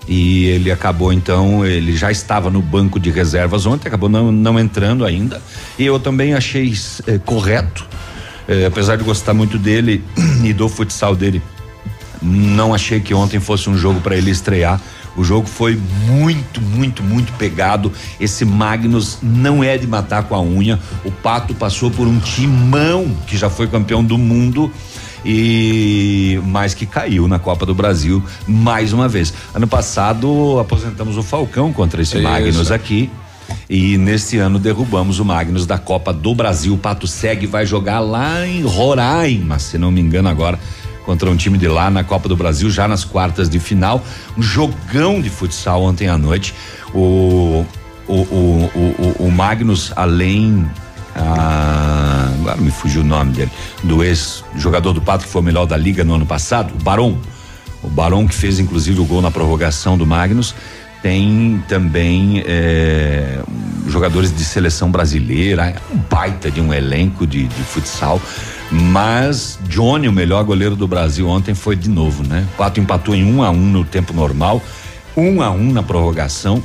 e 0.06 0.46
ele 0.46 0.70
acabou 0.70 1.12
então, 1.12 1.64
ele 1.64 1.96
já 1.96 2.10
estava 2.10 2.50
no 2.50 2.60
banco 2.60 3.00
de 3.00 3.10
reservas 3.10 3.64
ontem, 3.66 3.88
acabou 3.88 4.08
não, 4.08 4.30
não 4.30 4.58
entrando 4.58 5.04
ainda. 5.04 5.40
E 5.78 5.84
eu 5.84 5.98
também 5.98 6.34
achei 6.34 6.72
eh, 7.06 7.18
correto, 7.24 7.86
eh, 8.48 8.66
apesar 8.66 8.96
de 8.96 9.04
gostar 9.04 9.34
muito 9.34 9.58
dele 9.58 10.02
e 10.44 10.52
do 10.52 10.68
futsal 10.68 11.14
dele, 11.14 11.42
não 12.22 12.74
achei 12.74 13.00
que 13.00 13.12
ontem 13.12 13.38
fosse 13.38 13.68
um 13.68 13.76
jogo 13.76 14.00
para 14.00 14.16
ele 14.16 14.30
estrear. 14.30 14.80
O 15.16 15.22
jogo 15.22 15.46
foi 15.46 15.78
muito, 16.08 16.60
muito, 16.60 17.02
muito 17.02 17.32
pegado. 17.34 17.92
Esse 18.18 18.44
Magnus 18.44 19.18
não 19.22 19.62
é 19.62 19.78
de 19.78 19.86
matar 19.86 20.24
com 20.24 20.34
a 20.34 20.42
unha. 20.42 20.78
O 21.04 21.10
Pato 21.10 21.54
passou 21.54 21.90
por 21.90 22.06
um 22.06 22.18
timão 22.18 23.14
que 23.26 23.36
já 23.36 23.48
foi 23.48 23.68
campeão 23.68 24.02
do 24.02 24.18
mundo 24.18 24.72
e 25.24 26.40
mas 26.44 26.74
que 26.74 26.84
caiu 26.84 27.26
na 27.26 27.38
Copa 27.38 27.64
do 27.64 27.74
Brasil 27.74 28.22
mais 28.46 28.92
uma 28.92 29.08
vez. 29.08 29.32
Ano 29.54 29.66
passado 29.66 30.58
aposentamos 30.58 31.16
o 31.16 31.22
Falcão 31.22 31.72
contra 31.72 32.02
esse. 32.02 32.18
Magnus 32.18 32.70
aqui. 32.70 33.10
E 33.68 33.96
neste 33.98 34.36
ano 34.38 34.58
derrubamos 34.58 35.18
o 35.18 35.24
Magnus 35.24 35.66
da 35.66 35.78
Copa 35.78 36.12
do 36.12 36.34
Brasil. 36.34 36.74
O 36.74 36.78
Pato 36.78 37.06
Segue 37.06 37.46
vai 37.46 37.64
jogar 37.66 38.00
lá 38.00 38.46
em 38.46 38.62
Roraima, 38.62 39.58
se 39.58 39.78
não 39.78 39.90
me 39.90 40.00
engano 40.00 40.28
agora, 40.28 40.58
contra 41.04 41.30
um 41.30 41.36
time 41.36 41.56
de 41.58 41.68
lá 41.68 41.90
na 41.90 42.04
Copa 42.04 42.28
do 42.28 42.36
Brasil, 42.36 42.70
já 42.70 42.86
nas 42.88 43.04
quartas 43.04 43.48
de 43.48 43.58
final. 43.58 44.02
Um 44.36 44.42
jogão 44.42 45.20
de 45.20 45.30
futsal 45.30 45.82
ontem 45.82 46.08
à 46.08 46.16
noite. 46.18 46.54
O, 46.94 47.64
o, 48.06 48.14
o, 48.14 48.70
o, 48.74 49.26
o- 49.26 49.30
Magnus, 49.30 49.92
além. 49.96 50.66
ah, 51.16 52.30
agora 52.40 52.56
me 52.60 52.70
fugiu 52.70 53.00
o 53.02 53.04
nome 53.04 53.32
dele. 53.32 53.50
Do 53.82 54.02
ex-jogador 54.04 54.92
do 54.92 55.00
Pato, 55.00 55.24
que 55.24 55.30
foi 55.30 55.40
o 55.42 55.44
melhor 55.44 55.66
da 55.66 55.76
liga 55.76 56.04
no 56.04 56.14
ano 56.14 56.26
passado, 56.26 56.72
o 56.78 56.82
Barão. 56.82 57.18
O 57.82 57.88
Barão, 57.88 58.26
que 58.26 58.34
fez 58.34 58.58
inclusive 58.58 59.00
o 59.00 59.04
gol 59.04 59.20
na 59.20 59.30
prorrogação 59.30 59.98
do 59.98 60.06
Magnus. 60.06 60.54
Tem 61.04 61.62
também 61.68 62.42
eh, 62.46 63.38
jogadores 63.86 64.34
de 64.34 64.42
seleção 64.42 64.90
brasileira, 64.90 65.66
é 65.66 65.76
um 65.92 65.98
baita 65.98 66.50
de 66.50 66.62
um 66.62 66.72
elenco 66.72 67.26
de, 67.26 67.46
de 67.46 67.62
futsal. 67.62 68.18
Mas 68.70 69.58
Johnny, 69.68 70.08
o 70.08 70.12
melhor 70.12 70.42
goleiro 70.44 70.74
do 70.74 70.88
Brasil 70.88 71.28
ontem, 71.28 71.54
foi 71.54 71.76
de 71.76 71.90
novo, 71.90 72.26
né? 72.26 72.48
O 72.54 72.56
Pato 72.56 72.80
empatou 72.80 73.14
em 73.14 73.22
um 73.22 73.42
a 73.42 73.50
um 73.50 73.66
no 73.66 73.84
tempo 73.84 74.14
normal, 74.14 74.62
um 75.14 75.42
a 75.42 75.50
um 75.50 75.72
na 75.74 75.82
prorrogação. 75.82 76.62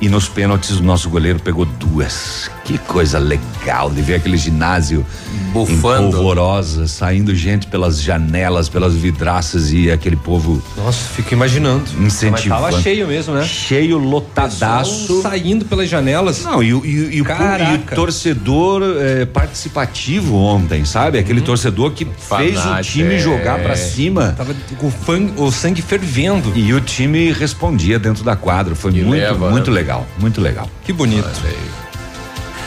E 0.00 0.08
nos 0.08 0.28
pênaltis 0.28 0.78
o 0.78 0.82
nosso 0.82 1.10
goleiro 1.10 1.38
pegou 1.40 1.64
duas. 1.66 2.50
Que 2.64 2.78
coisa 2.78 3.18
legal 3.18 3.90
de 3.90 4.00
ver 4.00 4.14
aquele 4.14 4.36
ginásio 4.36 5.04
Bufando. 5.52 6.12
polvorosa, 6.12 6.86
saindo 6.86 7.34
gente 7.34 7.66
pelas 7.66 8.00
janelas, 8.00 8.68
pelas 8.68 8.94
vidraças 8.94 9.72
e 9.72 9.90
aquele 9.90 10.16
povo 10.16 10.62
Nossa, 10.76 10.98
fico 11.10 11.34
imaginando. 11.34 11.84
Incentivando. 11.98 12.62
Mas 12.62 12.70
tava 12.72 12.82
cheio 12.82 13.06
mesmo, 13.08 13.34
né? 13.34 13.44
cheio, 13.44 13.98
lotadaço. 13.98 15.00
Pessoal 15.00 15.22
saindo 15.22 15.64
pelas 15.66 15.88
janelas. 15.88 16.44
Não, 16.44 16.62
e, 16.62 16.72
o- 16.72 16.86
e, 16.86 17.16
e 17.16 17.20
o 17.20 17.26
e 17.26 17.74
o 17.74 17.94
torcedor 17.94 18.82
eh, 18.98 19.26
participativo 19.26 20.36
ontem, 20.36 20.84
sabe? 20.84 21.18
Aquele 21.18 21.40
torcedor 21.40 21.90
que 21.90 22.06
fez 22.06 22.58
o 22.64 22.80
time 22.82 23.14
é. 23.16 23.18
jogar 23.18 23.58
pra 23.60 23.76
cima. 23.76 24.34
Tava 24.36 24.54
com 24.78 24.86
o, 24.86 25.44
o 25.46 25.50
sangue 25.52 25.82
fervendo. 25.82 26.52
E 26.54 26.72
o 26.72 26.80
time 26.80 27.32
respondia 27.32 27.98
dentro 27.98 28.22
da 28.24 28.36
quadra. 28.36 28.74
Foi 28.74 28.92
E 28.92 29.02
muito, 29.02 29.20
leva, 29.20 29.50
muito 29.50 29.70
né? 29.70 29.76
legal, 29.76 29.89
muito 30.18 30.40
legal. 30.40 30.68
Que 30.84 30.92
bonito. 30.92 31.28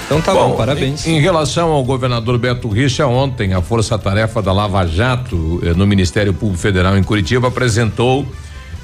Então 0.06 0.22
tá 0.22 0.34
bom, 0.34 0.56
parabéns. 0.56 1.08
Em, 1.08 1.18
em 1.18 1.20
relação 1.20 1.72
ao 1.72 1.84
governador 1.84 2.38
Beto 2.38 2.68
Richa, 2.68 3.08
ontem 3.08 3.54
a 3.54 3.62
Força 3.62 3.98
Tarefa 3.98 4.42
da 4.42 4.52
Lava 4.52 4.86
Jato 4.86 5.62
eh, 5.64 5.74
no 5.74 5.88
Ministério 5.88 6.34
Público 6.34 6.62
Federal 6.62 6.98
em 6.98 7.04
Curitiba 7.04 7.48
apresentou 7.48 8.26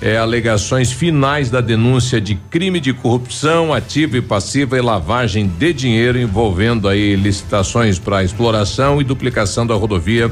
eh, 0.02 0.18
alegações 0.18 0.92
finais 0.92 1.50
da 1.50 1.62
denúncia 1.62 2.22
de 2.22 2.36
crime 2.50 2.80
de 2.80 2.94
corrupção 2.94 3.74
ativa 3.74 4.18
e 4.18 4.22
passiva 4.22 4.78
e 4.78 4.82
lavagem 4.82 5.46
de 5.46 5.74
dinheiro 5.74 6.18
envolvendo 6.18 6.88
aí 6.88 7.16
licitações 7.16 8.00
para 8.00 8.24
exploração 8.24 9.02
e 9.02 9.04
duplicação 9.04 9.68
da 9.68 9.76
rodovia 9.76 10.32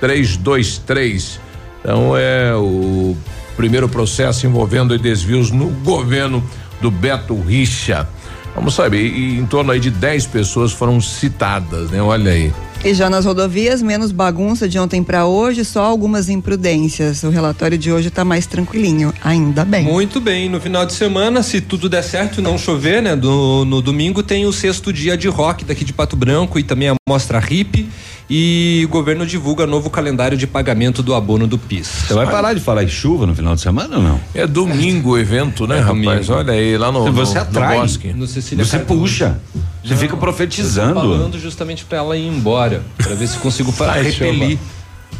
323. 0.00 1.40
Então 1.80 2.16
é 2.16 2.54
o 2.54 3.16
primeiro 3.56 3.88
processo 3.88 4.46
envolvendo 4.46 4.96
desvios 4.98 5.50
no 5.50 5.66
governo 5.66 6.42
do 6.80 6.90
Beto 6.90 7.40
Richa. 7.40 8.08
Vamos 8.54 8.74
saber, 8.74 9.02
e 9.02 9.38
em 9.38 9.46
torno 9.46 9.70
aí 9.70 9.78
de 9.78 9.90
10 9.90 10.26
pessoas 10.26 10.72
foram 10.72 11.00
citadas, 11.00 11.90
né? 11.90 12.02
Olha 12.02 12.32
aí. 12.32 12.52
E 12.84 12.94
já 12.94 13.10
nas 13.10 13.24
rodovias, 13.26 13.82
menos 13.82 14.12
bagunça 14.12 14.68
de 14.68 14.78
ontem 14.78 15.02
para 15.02 15.26
hoje, 15.26 15.64
só 15.64 15.82
algumas 15.84 16.28
imprudências. 16.28 17.24
O 17.24 17.28
relatório 17.28 17.76
de 17.76 17.90
hoje 17.92 18.08
tá 18.08 18.24
mais 18.24 18.46
tranquilinho, 18.46 19.12
ainda 19.22 19.64
bem. 19.64 19.84
Muito 19.84 20.20
bem, 20.20 20.48
no 20.48 20.60
final 20.60 20.86
de 20.86 20.92
semana, 20.92 21.42
se 21.42 21.60
tudo 21.60 21.88
der 21.88 22.02
certo 22.04 22.38
e 22.38 22.42
não 22.42 22.56
chover, 22.56 23.02
né? 23.02 23.16
Do- 23.16 23.64
no 23.64 23.82
domingo 23.82 24.22
tem 24.22 24.46
o 24.46 24.52
sexto 24.52 24.92
dia 24.92 25.16
de 25.18 25.26
rock 25.28 25.64
daqui 25.64 25.84
de 25.84 25.92
Pato 25.92 26.16
Branco 26.16 26.56
e 26.58 26.62
também 26.62 26.88
a 26.88 26.94
mostra 27.08 27.40
RIP. 27.40 27.88
E 28.30 28.82
o 28.84 28.88
governo 28.90 29.26
divulga 29.26 29.66
novo 29.66 29.88
calendário 29.90 30.36
de 30.36 30.46
pagamento 30.46 31.02
do 31.02 31.14
abono 31.14 31.46
do 31.46 31.56
PIS. 31.58 31.88
Você 32.06 32.12
vai 32.14 32.26
parar 32.30 32.52
de 32.52 32.60
falar 32.60 32.84
em 32.84 32.88
chuva 32.88 33.26
no 33.26 33.34
final 33.34 33.54
de 33.54 33.60
semana 33.62 33.96
ou 33.96 34.02
não? 34.02 34.20
É 34.34 34.46
domingo 34.46 35.12
o 35.12 35.18
evento, 35.18 35.66
né, 35.66 35.78
É 35.78 35.80
rapaz? 35.80 36.26
domingo. 36.26 36.32
Olha 36.34 36.52
aí, 36.52 36.76
lá 36.76 36.92
no, 36.92 37.10
Você 37.10 37.34
no, 37.36 37.40
atrai. 37.40 37.76
no 37.76 37.82
bosque. 37.82 38.12
No 38.12 38.26
Cecília 38.26 38.64
Você 38.64 38.76
Cardoso. 38.78 39.00
puxa. 39.00 39.40
Você 39.88 39.96
fica 39.96 40.16
profetizando. 40.16 40.94
Falando 40.94 41.38
justamente 41.38 41.84
pra 41.84 41.98
ela 41.98 42.16
ir 42.16 42.26
embora, 42.26 42.82
pra 42.96 43.14
ver 43.14 43.26
se 43.26 43.38
consigo 43.38 43.72
para 43.72 43.94
Sai, 43.94 44.02
repelir. 44.02 44.58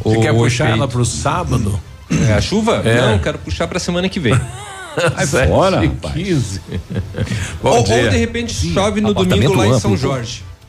Você 0.05 0.17
o 0.17 0.21
quer 0.21 0.33
puxar 0.35 0.65
efeito. 0.65 0.79
ela 0.79 0.89
pro 0.89 1.05
sábado? 1.05 1.81
É 2.29 2.33
a 2.35 2.41
chuva? 2.41 2.83
É. 2.85 3.01
Não, 3.01 3.19
quero 3.19 3.39
puxar 3.39 3.67
pra 3.67 3.79
semana 3.79 4.09
que 4.09 4.21
vem. 4.21 4.35
Fora, 5.49 5.81
Sete 5.81 5.85
e 5.85 5.89
rapaz. 5.89 6.15
15. 6.15 6.61
Bom 7.63 7.71
ou, 7.71 7.77
ou 7.79 7.83
de 7.85 8.17
repente 8.17 8.73
chove 8.73 9.01
no 9.01 9.15
domingo 9.15 9.55
lá 9.55 9.67
em 9.69 9.79
São 9.79 9.95
amplo. 9.95 10.19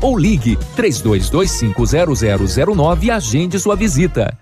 ou 0.00 0.18
ligue 0.18 0.56
32250009 0.76 3.04
e 3.04 3.10
agende 3.10 3.58
sua 3.58 3.76
visita. 3.76 4.41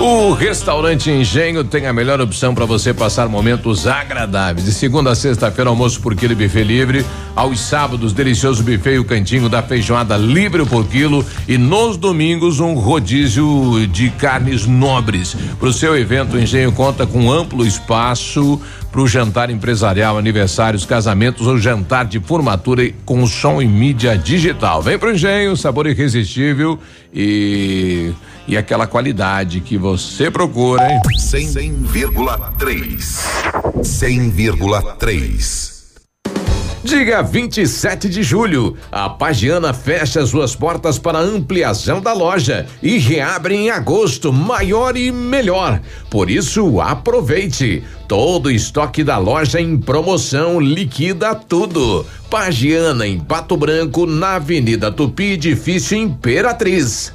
O 0.00 0.32
restaurante 0.32 1.08
Engenho 1.08 1.62
tem 1.62 1.86
a 1.86 1.92
melhor 1.92 2.20
opção 2.20 2.52
para 2.52 2.64
você 2.64 2.92
passar 2.92 3.28
momentos 3.28 3.86
agradáveis. 3.86 4.66
De 4.66 4.72
segunda 4.72 5.12
a 5.12 5.14
sexta-feira, 5.14 5.70
almoço 5.70 6.00
por 6.00 6.16
quilo 6.16 6.32
e 6.32 6.36
buffet 6.36 6.64
livre. 6.64 7.06
Aos 7.34 7.60
sábados, 7.60 8.12
delicioso 8.12 8.62
buffet 8.62 8.94
e 8.94 8.98
o 8.98 9.04
cantinho 9.04 9.48
da 9.48 9.62
feijoada 9.62 10.16
livre 10.16 10.66
por 10.66 10.86
quilo. 10.88 11.24
E 11.46 11.56
nos 11.56 11.96
domingos, 11.96 12.58
um 12.58 12.74
rodízio 12.74 13.86
de 13.86 14.10
carnes 14.10 14.66
nobres. 14.66 15.36
Para 15.58 15.68
o 15.68 15.72
seu 15.72 15.96
evento, 15.96 16.36
o 16.36 16.40
Engenho 16.40 16.72
conta 16.72 17.06
com 17.06 17.32
amplo 17.32 17.64
espaço 17.64 18.60
para 18.90 19.00
o 19.00 19.08
jantar 19.08 19.48
empresarial, 19.48 20.18
aniversários, 20.18 20.84
casamentos 20.84 21.46
ou 21.46 21.56
jantar 21.56 22.04
de 22.04 22.20
formatura 22.20 22.90
com 23.04 23.26
som 23.26 23.62
e 23.62 23.66
mídia 23.66 24.18
digital. 24.18 24.82
Vem 24.82 24.98
pro 24.98 25.12
Engenho, 25.12 25.56
sabor 25.56 25.86
irresistível 25.86 26.78
e 27.12 28.12
e 28.46 28.56
aquela 28.56 28.86
qualidade 28.86 29.60
que 29.60 29.76
você 29.76 30.30
procura, 30.30 30.90
hein? 30.90 31.00
100,3. 31.18 33.26
100,3. 33.82 35.74
Diga 36.84 37.22
27 37.22 38.10
de 38.10 38.22
julho, 38.22 38.76
a 38.92 39.08
Pagiana 39.08 39.72
fecha 39.72 40.26
suas 40.26 40.54
portas 40.54 40.98
para 40.98 41.18
ampliação 41.18 41.98
da 41.98 42.12
loja 42.12 42.66
e 42.82 42.98
reabre 42.98 43.56
em 43.56 43.70
agosto, 43.70 44.30
maior 44.30 44.94
e 44.94 45.10
melhor. 45.10 45.80
Por 46.10 46.28
isso, 46.28 46.82
aproveite. 46.82 47.82
Todo 48.06 48.46
o 48.46 48.50
estoque 48.50 49.02
da 49.02 49.16
loja 49.16 49.58
em 49.58 49.78
promoção 49.78 50.60
liquida 50.60 51.34
tudo. 51.34 52.04
Pagiana 52.28 53.06
em 53.06 53.18
Pato 53.18 53.56
Branco, 53.56 54.04
na 54.04 54.34
Avenida 54.34 54.92
Tupi, 54.92 55.32
edifício 55.32 55.96
Imperatriz. 55.96 57.14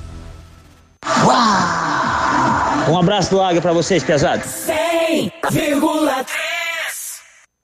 Um 2.87 2.97
abraço 2.97 3.29
do 3.31 3.41
Águia 3.41 3.61
pra 3.61 3.73
vocês, 3.73 4.03
pesados. 4.03 4.67
100,3. 4.67 6.25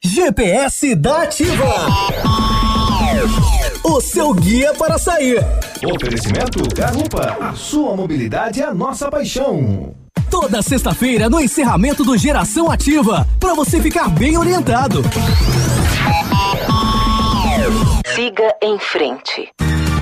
GPS 0.03 0.95
da 0.95 1.23
Ativa. 1.23 1.75
O 3.83 4.01
seu 4.01 4.33
guia 4.33 4.73
para 4.73 4.97
sair. 4.97 5.39
Oferecimento 5.83 6.63
Garupa. 6.75 7.37
A 7.39 7.53
sua 7.53 7.95
mobilidade 7.95 8.61
é 8.61 8.65
a 8.65 8.73
nossa 8.73 9.09
paixão. 9.09 9.95
Toda 10.29 10.61
sexta-feira 10.61 11.29
no 11.29 11.39
encerramento 11.39 12.03
do 12.03 12.17
Geração 12.17 12.69
Ativa, 12.69 13.25
para 13.39 13.53
você 13.53 13.81
ficar 13.81 14.09
bem 14.09 14.37
orientado. 14.37 15.01
Siga 18.13 18.53
em 18.61 18.77
frente. 18.79 19.49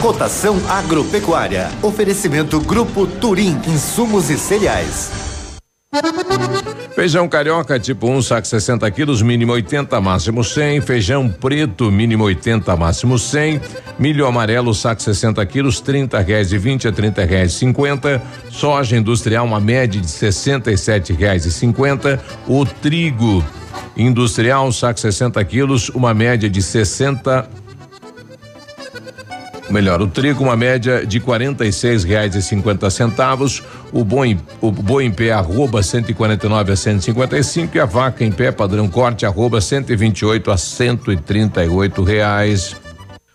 Cotação 0.00 0.56
agropecuária. 0.66 1.68
Oferecimento 1.82 2.58
Grupo 2.58 3.06
Turim, 3.06 3.60
insumos 3.66 4.30
e 4.30 4.38
cereais. 4.38 5.10
Feijão 6.94 7.28
carioca 7.28 7.78
tipo 7.78 8.06
1, 8.06 8.16
um, 8.16 8.22
saco 8.22 8.46
60 8.46 8.90
quilos, 8.92 9.20
mínimo 9.20 9.52
80, 9.52 10.00
máximo 10.00 10.42
100. 10.42 10.80
Feijão 10.80 11.28
preto, 11.28 11.92
mínimo 11.92 12.24
80, 12.24 12.74
máximo 12.76 13.18
100. 13.18 13.60
Milho 13.98 14.26
amarelo, 14.26 14.74
saco 14.74 15.02
60 15.02 15.44
quilos, 15.44 15.80
30 15.82 16.18
reais 16.20 16.48
de 16.48 16.56
20 16.56 16.88
a 16.88 16.92
30 16.92 17.24
reais 17.26 17.52
50. 17.52 18.22
Soja 18.48 18.96
industrial, 18.96 19.44
uma 19.44 19.60
média 19.60 20.00
de 20.00 20.08
67 20.08 21.12
reais 21.12 21.44
e 21.44 21.52
50. 21.52 22.18
O 22.48 22.64
trigo 22.64 23.44
industrial, 23.94 24.72
saco 24.72 24.98
60 24.98 25.44
quilos, 25.44 25.90
uma 25.90 26.14
média 26.14 26.48
de 26.48 26.62
60 26.62 27.60
melhor, 29.72 30.00
o 30.02 30.06
trigo 30.06 30.44
uma 30.44 30.56
média 30.56 31.06
de 31.06 31.20
quarenta 31.20 31.64
e 31.64 31.72
seis 31.72 32.04
reais 32.04 32.34
e 32.34 32.42
cinquenta 32.42 32.90
centavos, 32.90 33.62
o 33.92 34.04
boi, 34.04 34.38
o 34.60 34.70
boi 34.70 35.04
em 35.04 35.10
pé 35.10 35.32
arroba 35.32 35.82
149 35.82 36.72
a 36.72 36.76
155 36.76 37.76
e 37.76 37.80
a 37.80 37.84
vaca 37.84 38.24
em 38.24 38.32
pé 38.32 38.50
padrão 38.52 38.88
corte 38.88 39.24
arroba 39.24 39.60
128 39.60 40.50
a 40.50 40.56
138 40.56 42.02
reais. 42.02 42.76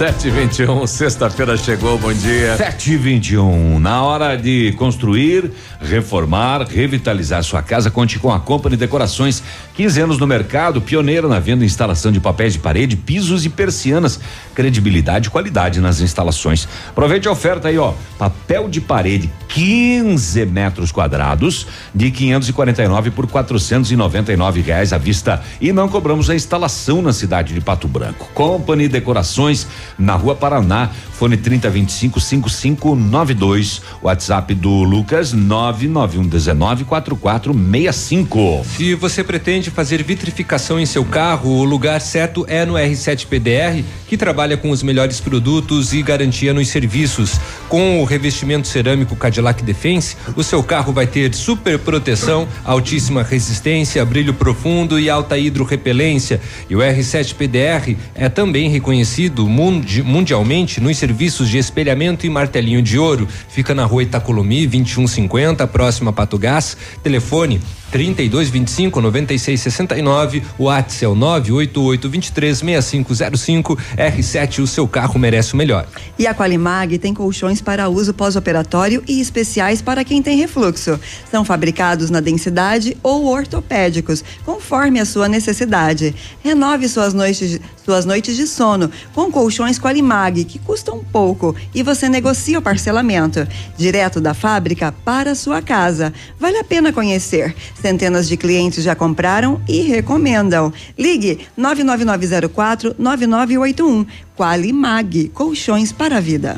721, 0.00 0.86
sexta-feira 0.86 1.58
chegou, 1.58 1.98
bom 1.98 2.10
dia. 2.10 2.56
721. 2.56 3.78
Na 3.78 4.02
hora 4.02 4.34
de 4.34 4.72
construir, 4.78 5.52
reformar, 5.78 6.62
revitalizar 6.62 7.44
sua 7.44 7.60
casa, 7.60 7.90
conte 7.90 8.18
com 8.18 8.32
a 8.32 8.40
Company 8.40 8.78
Decorações. 8.78 9.42
15 9.74 10.00
anos 10.00 10.18
no 10.18 10.26
mercado, 10.26 10.80
pioneira 10.80 11.28
na 11.28 11.38
venda 11.38 11.64
e 11.64 11.66
instalação 11.66 12.10
de 12.10 12.18
papéis 12.18 12.54
de 12.54 12.58
parede, 12.60 12.96
pisos 12.96 13.44
e 13.44 13.50
persianas. 13.50 14.18
Credibilidade 14.54 15.28
e 15.28 15.30
qualidade 15.30 15.80
nas 15.82 16.00
instalações. 16.00 16.66
Aproveite 16.88 17.28
a 17.28 17.30
oferta 17.30 17.68
aí, 17.68 17.76
ó. 17.76 17.92
Papel 18.18 18.70
de 18.70 18.80
parede, 18.80 19.30
15 19.48 20.46
metros 20.46 20.90
quadrados, 20.90 21.66
de 21.94 22.10
549 22.10 23.10
por 23.10 23.26
499 23.26 24.62
reais 24.62 24.94
à 24.94 24.98
vista. 24.98 25.42
E 25.60 25.74
não 25.74 25.90
cobramos 25.90 26.30
a 26.30 26.34
instalação 26.34 27.02
na 27.02 27.12
cidade 27.12 27.52
de 27.52 27.60
Pato 27.60 27.86
Branco. 27.86 28.30
Company 28.32 28.88
Decorações 28.88 29.66
na 29.98 30.14
Rua 30.14 30.34
Paraná, 30.34 30.90
fone 31.12 31.36
3025 31.36 32.18
5592, 32.18 33.82
WhatsApp 34.02 34.54
do 34.54 34.82
Lucas 34.82 35.32
99119 35.32 36.84
4465. 36.84 38.64
Se 38.64 38.94
você 38.94 39.22
pretende 39.22 39.70
fazer 39.70 40.02
vitrificação 40.02 40.80
em 40.80 40.86
seu 40.86 41.04
carro, 41.04 41.50
o 41.50 41.64
lugar 41.64 42.00
certo 42.00 42.46
é 42.48 42.64
no 42.64 42.74
R7 42.74 43.26
PDR, 43.26 43.84
que 44.08 44.16
trabalha 44.16 44.56
com 44.56 44.70
os 44.70 44.82
melhores 44.82 45.20
produtos 45.20 45.92
e 45.92 46.02
garantia 46.02 46.54
nos 46.54 46.68
serviços. 46.68 47.38
Com 47.68 48.00
o 48.00 48.04
revestimento 48.04 48.66
cerâmico 48.66 49.14
Cadillac 49.14 49.62
Defense, 49.62 50.16
o 50.34 50.42
seu 50.42 50.62
carro 50.62 50.92
vai 50.92 51.06
ter 51.06 51.34
super 51.34 51.78
proteção, 51.78 52.48
altíssima 52.64 53.22
resistência, 53.22 54.04
brilho 54.04 54.32
profundo 54.32 54.98
e 54.98 55.10
alta 55.10 55.36
hidrorrepelência. 55.36 56.40
E 56.68 56.74
o 56.74 56.78
R7 56.78 57.34
PDR 57.34 57.96
é 58.14 58.28
também 58.28 58.70
reconhecido 58.70 59.46
mundi 59.46 59.79
mundialmente 60.04 60.80
nos 60.80 60.96
serviços 60.98 61.48
de 61.48 61.58
espelhamento 61.58 62.26
e 62.26 62.30
martelinho 62.30 62.82
de 62.82 62.98
ouro. 62.98 63.26
Fica 63.48 63.74
na 63.74 63.84
rua 63.84 64.02
Itacolomi, 64.02 64.66
2150, 64.66 65.66
próxima 65.66 66.10
a 66.10 66.12
Patugás. 66.12 66.76
Telefone 67.02 67.60
32 67.90 68.48
25 68.48 69.00
96 69.00 69.60
69. 69.60 70.42
O 70.58 70.64
WhatsApp 70.64 71.04
é 71.04 71.08
o 71.08 71.14
988 71.14 72.08
23 72.08 72.58
6505. 72.58 73.78
R7, 73.96 74.58
o 74.62 74.66
seu 74.66 74.86
carro 74.86 75.18
merece 75.18 75.54
o 75.54 75.56
melhor. 75.56 75.86
E 76.18 76.26
a 76.26 76.34
Qualimag 76.34 76.98
tem 76.98 77.12
colchões 77.12 77.60
para 77.60 77.88
uso 77.88 78.14
pós-operatório 78.14 79.02
e 79.06 79.20
especiais 79.20 79.82
para 79.82 80.04
quem 80.04 80.22
tem 80.22 80.36
refluxo. 80.36 80.98
São 81.30 81.44
fabricados 81.44 82.10
na 82.10 82.20
densidade 82.20 82.96
ou 83.02 83.26
ortopédicos, 83.26 84.24
conforme 84.44 85.00
a 85.00 85.04
sua 85.04 85.28
necessidade. 85.28 86.14
Renove 86.42 86.88
suas 86.88 87.12
noites, 87.14 87.60
suas 87.84 88.04
noites 88.04 88.36
de 88.36 88.46
sono 88.46 88.90
com 89.14 89.30
colchões 89.30 89.78
Qualimag, 89.78 90.44
que 90.44 90.58
custam 90.58 91.02
pouco 91.12 91.54
e 91.74 91.82
você 91.82 92.08
negocia 92.08 92.58
o 92.58 92.62
parcelamento. 92.62 93.46
Direto 93.76 94.20
da 94.20 94.34
fábrica 94.34 94.92
para 95.04 95.32
a 95.32 95.34
sua 95.34 95.60
casa. 95.60 96.12
Vale 96.38 96.58
a 96.58 96.64
pena 96.64 96.92
conhecer. 96.92 97.54
Centenas 97.80 98.28
de 98.28 98.36
clientes 98.36 98.84
já 98.84 98.94
compraram 98.94 99.60
e 99.68 99.80
recomendam. 99.80 100.72
Ligue 100.98 101.40
99904 101.56 102.94
9981. 102.98 104.06
Qualimag, 104.36 105.28
colchões 105.30 105.92
para 105.92 106.18
a 106.18 106.20
vida. 106.20 106.56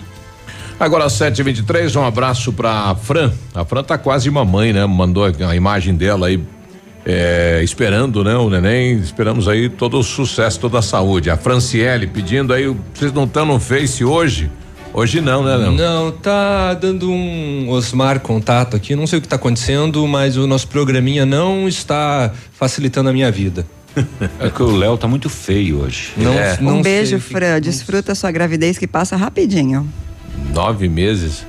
Agora 0.78 1.06
7h23, 1.06 1.94
um 2.00 2.04
abraço 2.04 2.52
pra 2.52 2.94
Fran. 2.96 3.32
A 3.54 3.64
Fran 3.64 3.84
tá 3.84 3.96
quase 3.96 4.28
mamãe, 4.30 4.72
né? 4.72 4.84
Mandou 4.84 5.24
a 5.24 5.56
imagem 5.56 5.94
dela 5.94 6.26
aí. 6.26 6.42
é, 7.04 7.60
esperando, 7.64 8.22
né, 8.22 8.34
o 8.36 8.48
neném, 8.48 8.94
esperamos 8.98 9.48
aí 9.48 9.68
todo 9.68 9.98
o 9.98 10.02
sucesso, 10.04 10.60
toda 10.60 10.78
a 10.78 10.82
saúde. 10.82 11.30
A 11.30 11.36
Franciele 11.36 12.06
pedindo 12.06 12.52
aí, 12.52 12.72
vocês 12.94 13.12
não 13.12 13.24
estão 13.24 13.44
no 13.44 13.58
Face 13.58 14.04
hoje? 14.04 14.50
Hoje 14.94 15.20
não, 15.22 15.42
né, 15.42 15.56
não? 15.56 15.72
Não, 15.72 16.12
tá 16.12 16.74
dando 16.74 17.10
um 17.10 17.68
Osmar 17.70 18.20
contato 18.20 18.76
aqui, 18.76 18.94
não 18.94 19.06
sei 19.06 19.18
o 19.18 19.22
que 19.22 19.28
tá 19.28 19.36
acontecendo, 19.36 20.06
mas 20.06 20.36
o 20.36 20.46
nosso 20.46 20.68
programinha 20.68 21.24
não 21.24 21.66
está 21.66 22.30
facilitando 22.52 23.08
a 23.08 23.12
minha 23.12 23.30
vida. 23.30 23.66
É 24.38 24.50
que 24.50 24.62
o 24.62 24.74
Léo 24.76 24.96
tá 24.98 25.08
muito 25.08 25.30
feio 25.30 25.80
hoje. 25.82 26.12
Não, 26.16 26.32
É. 26.34 26.58
não 26.60 26.78
um 26.78 26.82
beijo, 26.82 27.10
sei 27.10 27.18
o 27.18 27.20
que- 27.20 27.26
Fran. 27.32 27.60
Desfruta 27.60 28.14
sua 28.14 28.30
gravidez 28.30 28.76
que 28.76 28.86
passa 28.86 29.16
rapidinho. 29.16 29.88
Nove 30.54 30.88
meses. 30.88 31.46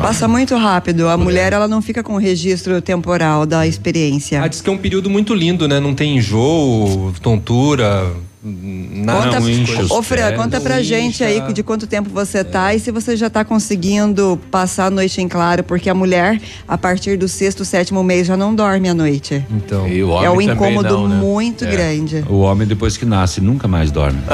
Passa 0.00 0.28
muito 0.28 0.56
rápido. 0.56 1.08
A 1.08 1.16
mulher, 1.16 1.52
ela 1.52 1.66
não 1.66 1.82
fica 1.82 2.02
com 2.04 2.14
o 2.14 2.18
registro 2.18 2.80
temporal 2.80 3.44
da 3.44 3.66
experiência. 3.66 4.40
Ah, 4.40 4.46
diz 4.46 4.60
que 4.60 4.70
é 4.70 4.72
um 4.72 4.78
período 4.78 5.10
muito 5.10 5.34
lindo, 5.34 5.66
né? 5.66 5.80
Não 5.80 5.92
tem 5.94 6.18
enjoo, 6.18 7.12
tontura, 7.20 8.08
nada. 8.44 9.40
Conta, 9.40 9.94
ô 9.94 10.02
Fran, 10.02 10.32
conta 10.36 10.60
pra 10.60 10.82
gente 10.82 11.22
aí 11.22 11.40
de 11.52 11.62
quanto 11.62 11.86
tempo 11.86 12.10
você 12.10 12.42
tá 12.42 12.74
e 12.74 12.80
se 12.80 12.90
você 12.90 13.16
já 13.16 13.30
tá 13.30 13.44
conseguindo 13.44 14.38
passar 14.50 14.86
a 14.86 14.90
noite 14.90 15.20
em 15.20 15.28
claro, 15.28 15.62
porque 15.62 15.88
a 15.88 15.94
mulher, 15.94 16.40
a 16.66 16.76
partir 16.76 17.16
do 17.16 17.28
sexto, 17.28 17.64
sétimo 17.64 18.02
mês, 18.02 18.26
já 18.26 18.36
não 18.36 18.54
dorme 18.54 18.88
à 18.88 18.94
noite. 18.94 19.44
Então. 19.50 19.86
E 19.86 20.02
o 20.02 20.22
é 20.22 20.30
um 20.30 20.40
incômodo 20.40 20.88
não, 20.88 21.08
né? 21.08 21.16
muito 21.16 21.64
É. 21.64 21.70
grande. 21.70 22.24
O 22.28 22.40
homem 22.40 22.66
depois 22.66 22.96
que 22.96 23.04
nasce 23.04 23.40
nunca 23.40 23.68
mais 23.68 23.90
dorme. 23.90 24.18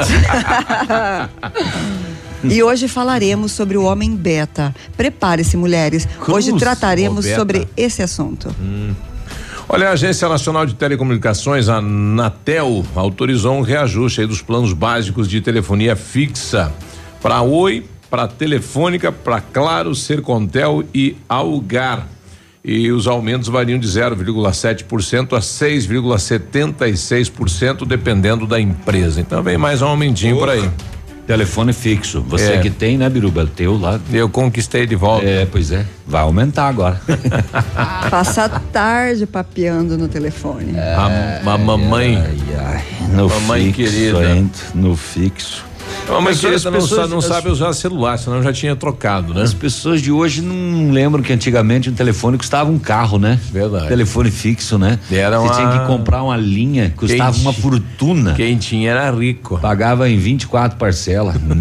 E 2.43 2.63
hoje 2.63 2.87
falaremos 2.87 3.51
sobre 3.51 3.77
o 3.77 3.83
homem 3.83 4.15
beta. 4.15 4.73
Prepare-se, 4.95 5.57
mulheres. 5.57 6.07
hoje 6.25 6.49
Cruz, 6.49 6.61
trataremos 6.63 7.25
ô, 7.25 7.27
beta. 7.27 7.37
sobre 7.37 7.67
esse 7.75 8.01
assunto. 8.01 8.55
Olha, 9.71 9.89
a 9.89 9.91
Agência 9.91 10.27
Nacional 10.27 10.65
de 10.65 10.73
Telecomunicações, 10.73 11.69
a 11.69 11.75
Anatel, 11.75 12.83
autorizou 12.95 13.55
um 13.55 13.61
reajuste 13.61 14.25
dos 14.25 14.41
planos 14.41 14.73
básicos 14.73 15.29
de 15.29 15.41
telefonia 15.41 15.95
fixa 15.95 16.73
para 17.21 17.43
Oi, 17.43 17.85
para 18.09 18.27
Telefônica, 18.27 19.11
para 19.11 19.39
Claro, 19.39 19.93
Sercontel 19.93 20.83
e 20.91 21.15
Algar. 21.29 22.07
E 22.65 22.91
os 22.91 23.05
aumentos 23.05 23.47
variam 23.47 23.77
de 23.77 23.87
0,7% 23.87 25.37
a 25.37 25.39
6,76%, 25.39 27.85
dependendo 27.85 28.47
da 28.47 28.59
empresa. 28.59 29.21
Então 29.21 29.43
vem 29.43 29.59
mais 29.59 29.83
um 29.83 29.87
aumentinho 29.89 30.39
por 30.39 30.49
aí. 30.49 30.67
Telefone 31.29 31.73
fixo. 31.73 32.25
Você 32.27 32.53
É. 32.53 32.57
que 32.57 32.71
tem, 32.71 32.97
né, 32.97 33.07
Biruba? 33.07 33.45
Teu 33.45 33.77
lá. 33.77 33.99
Eu 34.11 34.27
conquistei 34.27 34.87
de 34.87 34.95
volta. 34.95 35.27
É, 35.27 35.45
pois 35.45 35.71
é. 35.71 35.85
Vai 36.07 36.23
aumentar 36.23 36.67
agora. 36.67 36.99
Passa 38.09 38.45
a 38.45 38.49
tarde 38.49 39.27
papeando 39.27 39.95
no 39.95 40.07
telefone. 40.07 40.73
A, 40.75 41.39
a 41.45 41.57
mamãe. 41.59 42.17
No 43.13 43.29
mamãe 43.29 43.71
fixo, 43.71 43.93
querida. 43.93 44.49
No 44.73 44.95
fixo. 44.95 45.68
Mamãe 46.07 46.33
Porque 46.33 46.47
as 46.47 46.63
não, 46.63 46.71
pessoas- 46.71 47.09
não 47.09 47.17
as- 47.19 47.25
sabe 47.25 47.49
usar 47.49 47.71
celular, 47.73 48.17
senão 48.17 48.41
já 48.41 48.51
tinha 48.51 48.75
trocado, 48.75 49.33
né? 49.33 49.43
As 49.43 49.53
pessoas 49.53 50.01
de 50.01 50.11
hoje 50.11 50.41
não 50.41 50.91
lembram 50.91 51.21
que 51.21 51.31
antigamente 51.31 51.89
um 51.89 51.93
telefone 51.93 52.37
custava 52.37 52.69
um 52.71 52.79
carro, 52.79 53.19
né? 53.19 53.39
Verdade. 53.51 53.87
Telefone 53.87 54.31
fixo, 54.31 54.77
né? 54.77 54.97
Era 55.11 55.39
Você 55.39 55.47
uma- 55.47 55.55
tinha 55.55 55.79
que 55.81 55.87
comprar 55.87 56.23
uma 56.23 56.35
linha, 56.37 56.91
custava 56.95 57.31
Quem 57.33 57.41
uma 57.41 57.53
fortuna. 57.53 58.33
Quem 58.33 58.57
tinha 58.57 58.91
era 58.91 59.11
rico. 59.11 59.59
Pagava 59.59 60.09
em 60.09 60.17
24 60.17 60.77
parcelas. 60.77 61.35
Meu 61.41 61.55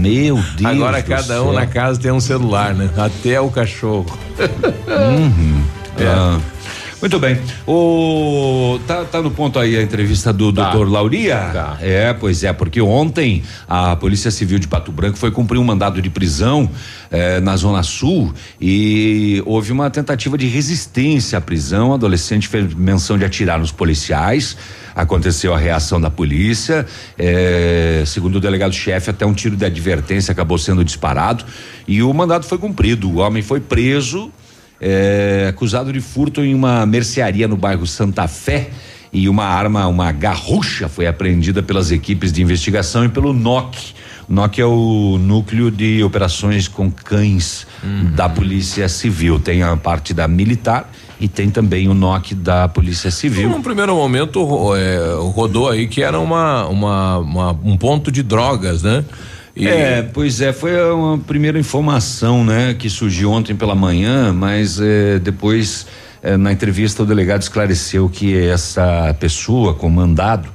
Deus. 0.57 0.65
Agora 0.65 1.03
cada 1.03 1.43
um 1.43 1.47
céu. 1.47 1.53
na 1.53 1.67
casa 1.67 2.01
tem 2.01 2.11
um 2.13 2.21
celular, 2.21 2.75
né? 2.75 2.89
Até 2.97 3.41
o 3.41 3.51
cachorro. 3.51 4.07
Uhum. 4.39 5.63
É. 6.01 6.07
Ah. 6.07 6.39
Muito 7.01 7.19
bem. 7.21 7.39
O 7.65 8.81
tá, 8.85 9.05
tá 9.05 9.23
no 9.23 9.31
ponto 9.31 9.57
aí 9.59 9.77
a 9.77 9.83
entrevista 9.83 10.33
do 10.33 10.53
Tá. 10.53 10.71
doutor 10.73 10.91
Lauria? 10.91 11.37
Tá. 11.53 11.79
É, 11.81 12.13
pois 12.13 12.43
é, 12.43 12.53
porque 12.53 12.81
ontem 12.81 13.45
a 13.69 13.95
Polícia 13.95 14.33
Civil 14.33 14.59
de 14.59 14.67
Pato 14.67 14.91
Branco 14.91 15.17
foi 15.17 15.31
cumprir 15.31 15.59
um 15.59 15.65
mandado 15.65 16.03
de 16.03 16.11
prisão 16.11 16.69
eh, 17.11 17.39
na 17.39 17.57
Zona 17.57 17.85
Sul 17.85 18.35
e 18.61 19.41
houve 19.47 19.71
uma 19.71 19.89
tentativa 19.91 20.37
de 20.37 20.49
resistência 20.49 21.39
à 21.39 21.41
prisão. 21.41 21.91
O 21.91 21.95
adolescente 21.95 22.49
fez 22.49 22.75
menção 22.75 23.17
de 23.17 23.25
atirar 23.25 23.61
nos 23.61 23.71
policiais. 23.71 24.57
Aconteceu 24.93 25.55
a 25.55 25.59
reação 25.59 26.01
da 26.01 26.11
polícia. 26.11 26.85
eh, 27.17 28.03
segundo 28.07 28.37
o 28.37 28.41
delegado-chefe, 28.41 29.09
até 29.11 29.25
um 29.25 29.33
tiro 29.35 29.55
de 29.55 29.65
advertência 29.65 30.33
acabou 30.33 30.59
sendo 30.59 30.85
disparado 30.85 31.45
e 31.87 32.03
o 32.03 32.13
mandado 32.13 32.45
foi 32.45 32.59
cumprido. 32.59 33.09
O 33.09 33.19
homem 33.19 33.41
foi 33.43 33.61
preso 33.61 34.33
é, 34.81 35.47
acusado 35.49 35.93
de 35.93 36.01
furto 36.01 36.41
em 36.43 36.55
uma 36.55 36.85
mercearia 36.87 37.49
no 37.49 37.57
bairro 37.57 37.87
Santa 37.87 38.27
Fé 38.29 38.71
e 39.13 39.29
uma 39.29 39.45
arma, 39.45 39.87
uma 39.87 40.13
garrucha 40.13 40.89
foi 40.89 41.07
apreendida 41.07 41.63
pelas 41.63 41.91
equipes 41.91 42.31
de 42.33 42.43
investigação 42.43 43.05
e 43.05 43.09
pelo 43.09 43.33
NOC. 43.33 43.77
O 44.29 44.33
NOC 44.35 44.59
é 44.61 44.65
o 44.67 45.17
núcleo 45.19 45.71
de 45.71 46.03
operações 46.05 46.69
com 46.69 46.91
cães 46.91 47.67
da 48.15 48.29
Polícia 48.29 48.87
Civil. 48.89 49.41
Tem 49.41 49.63
a 49.63 49.75
parte 49.79 50.13
da 50.13 50.29
militar 50.29 50.93
e 51.19 51.27
tem 51.27 51.49
também 51.49 51.89
o 51.89 51.95
NOC 51.95 52.35
da 52.35 52.69
Polícia 52.69 53.11
Civil. 53.11 53.49
Num 53.49 53.63
primeiro 53.63 53.95
momento 53.95 54.47
é, 54.77 54.99
rodou 55.33 55.71
aí 55.71 55.87
que 55.89 56.03
era 56.03 56.21
uma, 56.21 56.67
uma, 56.67 57.19
uma- 57.19 57.59
um 57.65 57.77
ponto 57.79 58.13
de 58.13 58.23
drogas, 58.23 58.83
né? 58.83 59.03
E- 59.59 59.67
É, 59.69 60.03
pois 60.03 60.41
é, 60.41 60.53
foi 60.53 60.73
uma 60.93 61.19
primeira 61.19 61.59
informação, 61.59 62.45
né, 62.45 62.75
que 62.75 62.89
surgiu 62.89 63.31
ontem 63.33 63.55
pela 63.57 63.75
manhã, 63.75 64.33
mas 64.33 64.79
eh, 64.81 65.19
depois 65.19 65.87
eh, 66.23 66.37
na 66.37 66.53
entrevista 66.53 67.03
o 67.03 67.07
delegado 67.07 67.43
esclareceu 67.43 68.09
que 68.09 68.37
essa 68.37 69.15
pessoa 69.19 69.75
com 69.75 69.89
mandado 69.91 70.49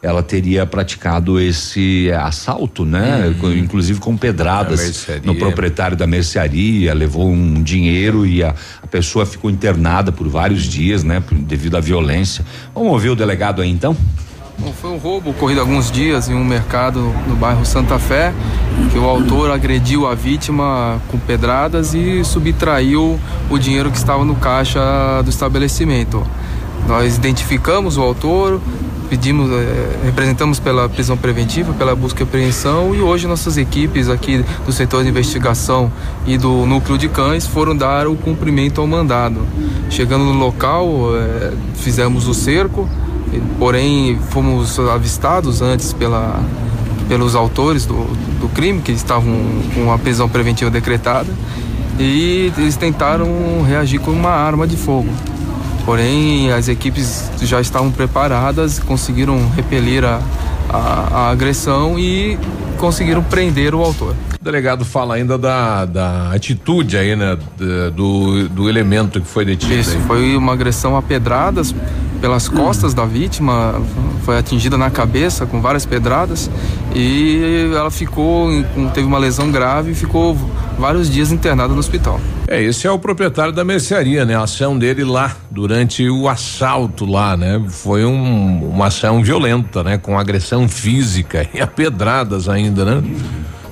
ela 0.00 0.22
teria 0.22 0.64
praticado 0.64 1.40
esse 1.40 2.08
assalto, 2.12 2.84
né? 2.84 3.34
Com- 3.40 3.50
inclusive 3.50 3.98
com 3.98 4.16
pedradas 4.16 4.80
no 5.26 5.34
proprietário 5.34 5.96
da 5.96 6.06
mercearia, 6.06 6.94
levou 6.94 7.28
um 7.28 7.60
dinheiro 7.60 8.24
e 8.24 8.40
a, 8.44 8.54
a 8.80 8.86
pessoa 8.86 9.26
ficou 9.26 9.50
internada 9.50 10.12
por 10.12 10.28
vários 10.28 10.62
dias, 10.64 11.02
né? 11.02 11.20
devido 11.32 11.76
à 11.76 11.80
violência. 11.80 12.44
Vamos 12.72 12.92
ouvir 12.92 13.08
o 13.10 13.16
delegado 13.16 13.60
aí 13.60 13.68
então? 13.68 13.96
Bom, 14.60 14.72
foi 14.72 14.90
um 14.90 14.96
roubo 14.96 15.30
ocorrido 15.30 15.60
alguns 15.60 15.88
dias 15.88 16.28
em 16.28 16.34
um 16.34 16.44
mercado 16.44 17.14
no 17.28 17.36
bairro 17.36 17.64
Santa 17.64 17.96
Fé, 17.96 18.34
que 18.90 18.98
o 18.98 19.04
autor 19.04 19.52
agrediu 19.52 20.04
a 20.04 20.16
vítima 20.16 21.00
com 21.06 21.16
pedradas 21.16 21.94
e 21.94 22.24
subtraiu 22.24 23.20
o 23.48 23.56
dinheiro 23.56 23.88
que 23.88 23.96
estava 23.96 24.24
no 24.24 24.34
caixa 24.34 24.80
do 25.22 25.30
estabelecimento. 25.30 26.26
Nós 26.88 27.16
identificamos 27.16 27.96
o 27.96 28.02
autor, 28.02 28.60
pedimos, 29.08 29.48
eh, 29.48 30.00
representamos 30.04 30.58
pela 30.58 30.88
prisão 30.88 31.16
preventiva, 31.16 31.72
pela 31.74 31.94
busca 31.94 32.22
e 32.22 32.24
apreensão 32.24 32.92
e 32.92 33.00
hoje 33.00 33.28
nossas 33.28 33.56
equipes 33.58 34.08
aqui 34.08 34.44
do 34.66 34.72
setor 34.72 35.04
de 35.04 35.08
investigação 35.08 35.92
e 36.26 36.36
do 36.36 36.66
núcleo 36.66 36.98
de 36.98 37.08
cães 37.08 37.46
foram 37.46 37.76
dar 37.76 38.08
o 38.08 38.16
cumprimento 38.16 38.80
ao 38.80 38.88
mandado. 38.88 39.40
Chegando 39.88 40.24
no 40.24 40.32
local, 40.32 41.14
eh, 41.14 41.52
fizemos 41.76 42.26
o 42.26 42.34
cerco, 42.34 42.88
porém 43.58 44.18
fomos 44.30 44.78
avistados 44.78 45.62
antes 45.62 45.92
pela, 45.92 46.40
pelos 47.08 47.34
autores 47.34 47.86
do, 47.86 48.04
do 48.40 48.48
crime, 48.48 48.80
que 48.80 48.92
estavam 48.92 49.36
com 49.74 49.92
a 49.92 49.98
prisão 49.98 50.28
preventiva 50.28 50.70
decretada, 50.70 51.28
e 51.98 52.52
eles 52.56 52.76
tentaram 52.76 53.26
reagir 53.66 54.00
com 54.00 54.10
uma 54.10 54.30
arma 54.30 54.66
de 54.66 54.76
fogo. 54.76 55.08
Porém, 55.84 56.52
as 56.52 56.68
equipes 56.68 57.30
já 57.40 57.60
estavam 57.60 57.90
preparadas, 57.90 58.78
conseguiram 58.78 59.48
repelir 59.56 60.04
a, 60.04 60.20
a, 60.68 60.78
a 61.12 61.30
agressão 61.30 61.98
e 61.98 62.38
conseguiram 62.78 63.22
prender 63.22 63.74
o 63.74 63.82
autor. 63.82 64.14
O 64.40 64.44
delegado 64.44 64.84
fala 64.84 65.16
ainda 65.16 65.36
da, 65.36 65.84
da 65.84 66.32
atitude 66.32 66.96
aí, 66.96 67.14
né? 67.14 67.36
Do, 67.94 68.48
do 68.48 68.68
elemento 68.68 69.20
que 69.20 69.26
foi 69.26 69.44
detido. 69.44 69.74
Isso, 69.74 69.96
aí. 69.96 70.02
foi 70.04 70.36
uma 70.36 70.52
agressão 70.52 70.96
a 70.96 71.02
pedradas 71.02 71.74
pelas 72.20 72.48
costas 72.48 72.94
da 72.94 73.04
vítima, 73.04 73.80
foi 74.24 74.38
atingida 74.38 74.76
na 74.76 74.90
cabeça 74.90 75.46
com 75.46 75.60
várias 75.60 75.86
pedradas 75.86 76.50
e 76.94 77.70
ela 77.74 77.90
ficou, 77.90 78.48
teve 78.92 79.06
uma 79.06 79.18
lesão 79.18 79.50
grave 79.50 79.92
e 79.92 79.94
ficou 79.94 80.36
vários 80.78 81.10
dias 81.10 81.32
internada 81.32 81.72
no 81.72 81.80
hospital. 81.80 82.20
É, 82.46 82.62
esse 82.62 82.86
é 82.86 82.90
o 82.90 82.98
proprietário 82.98 83.52
da 83.52 83.64
mercearia, 83.64 84.24
né? 84.24 84.34
A 84.36 84.42
ação 84.42 84.78
dele 84.78 85.04
lá, 85.04 85.36
durante 85.50 86.08
o 86.08 86.28
assalto 86.28 87.04
lá, 87.04 87.36
né? 87.36 87.60
Foi 87.68 88.04
um- 88.04 88.70
uma 88.70 88.86
ação 88.86 89.22
violenta, 89.22 89.82
né? 89.82 89.98
Com 89.98 90.18
agressão 90.18 90.68
física 90.68 91.46
e 91.52 91.60
a 91.60 91.66
pedradas 91.66 92.48
ainda, 92.48 92.84
né? 92.84 93.02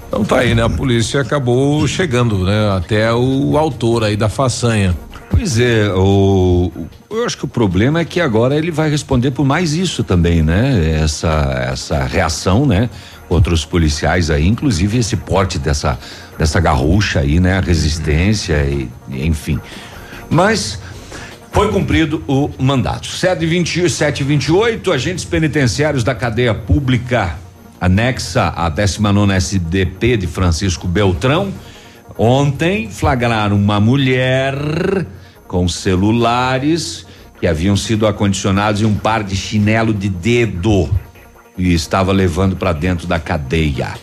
Então 0.08 0.24
tá 0.24 0.38
aí, 0.38 0.54
né? 0.54 0.62
A 0.62 0.68
polícia 0.70 1.20
acabou 1.20 1.86
chegando, 1.86 2.38
né? 2.44 2.70
Até 2.76 3.12
o 3.12 3.56
autor 3.56 4.04
aí 4.04 4.16
da 4.16 4.28
façanha. 4.28 4.96
Pois 5.28 5.58
é, 5.58 5.90
o, 5.92 6.70
eu 7.10 7.26
acho 7.26 7.36
que 7.36 7.44
o 7.44 7.48
problema 7.48 8.00
é 8.00 8.04
que 8.04 8.20
agora 8.20 8.56
ele 8.56 8.70
vai 8.70 8.88
responder 8.88 9.32
por 9.32 9.44
mais 9.44 9.74
isso 9.74 10.02
também, 10.04 10.40
né? 10.42 10.98
Essa, 11.02 11.68
essa 11.72 12.04
reação, 12.04 12.64
né? 12.64 12.88
Contra 13.28 13.52
os 13.52 13.64
policiais 13.64 14.30
aí, 14.30 14.46
inclusive 14.46 14.98
esse 14.98 15.16
porte 15.16 15.58
dessa, 15.58 15.98
dessa 16.38 16.60
garrucha 16.60 17.20
aí, 17.20 17.40
né? 17.40 17.58
A 17.58 17.60
resistência 17.60 18.54
e, 18.64 18.88
e 19.08 19.26
enfim. 19.26 19.58
Mas 20.30 20.78
foi 21.50 21.72
cumprido 21.72 22.22
o 22.28 22.50
mandato. 22.58 23.06
727 23.06 24.22
28, 24.22 24.92
agentes 24.92 25.24
penitenciários 25.24 26.04
da 26.04 26.14
cadeia 26.14 26.54
pública 26.54 27.36
anexa 27.80 28.52
à 28.54 28.68
19 28.68 29.32
SDP 29.32 30.18
de 30.18 30.26
Francisco 30.26 30.86
Beltrão. 30.86 31.52
Ontem 32.18 32.90
flagraram 32.90 33.56
uma 33.56 33.80
mulher 33.80 34.54
com 35.46 35.68
celulares 35.68 37.06
que 37.40 37.46
haviam 37.46 37.76
sido 37.76 38.06
acondicionados 38.06 38.80
em 38.80 38.84
um 38.84 38.94
par 38.94 39.22
de 39.22 39.36
chinelo 39.36 39.92
de 39.92 40.08
dedo 40.08 40.88
e 41.56 41.72
estava 41.72 42.12
levando 42.12 42.56
para 42.56 42.72
dentro 42.72 43.06
da 43.06 43.18
cadeia. 43.18 43.94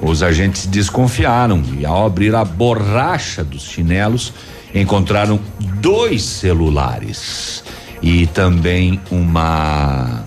Os 0.00 0.22
agentes 0.22 0.66
desconfiaram 0.66 1.62
e 1.78 1.84
ao 1.84 2.06
abrir 2.06 2.34
a 2.34 2.44
borracha 2.44 3.42
dos 3.42 3.62
chinelos 3.62 4.32
encontraram 4.74 5.40
dois 5.80 6.22
celulares 6.22 7.64
e 8.02 8.26
também 8.28 9.00
uma 9.10 10.24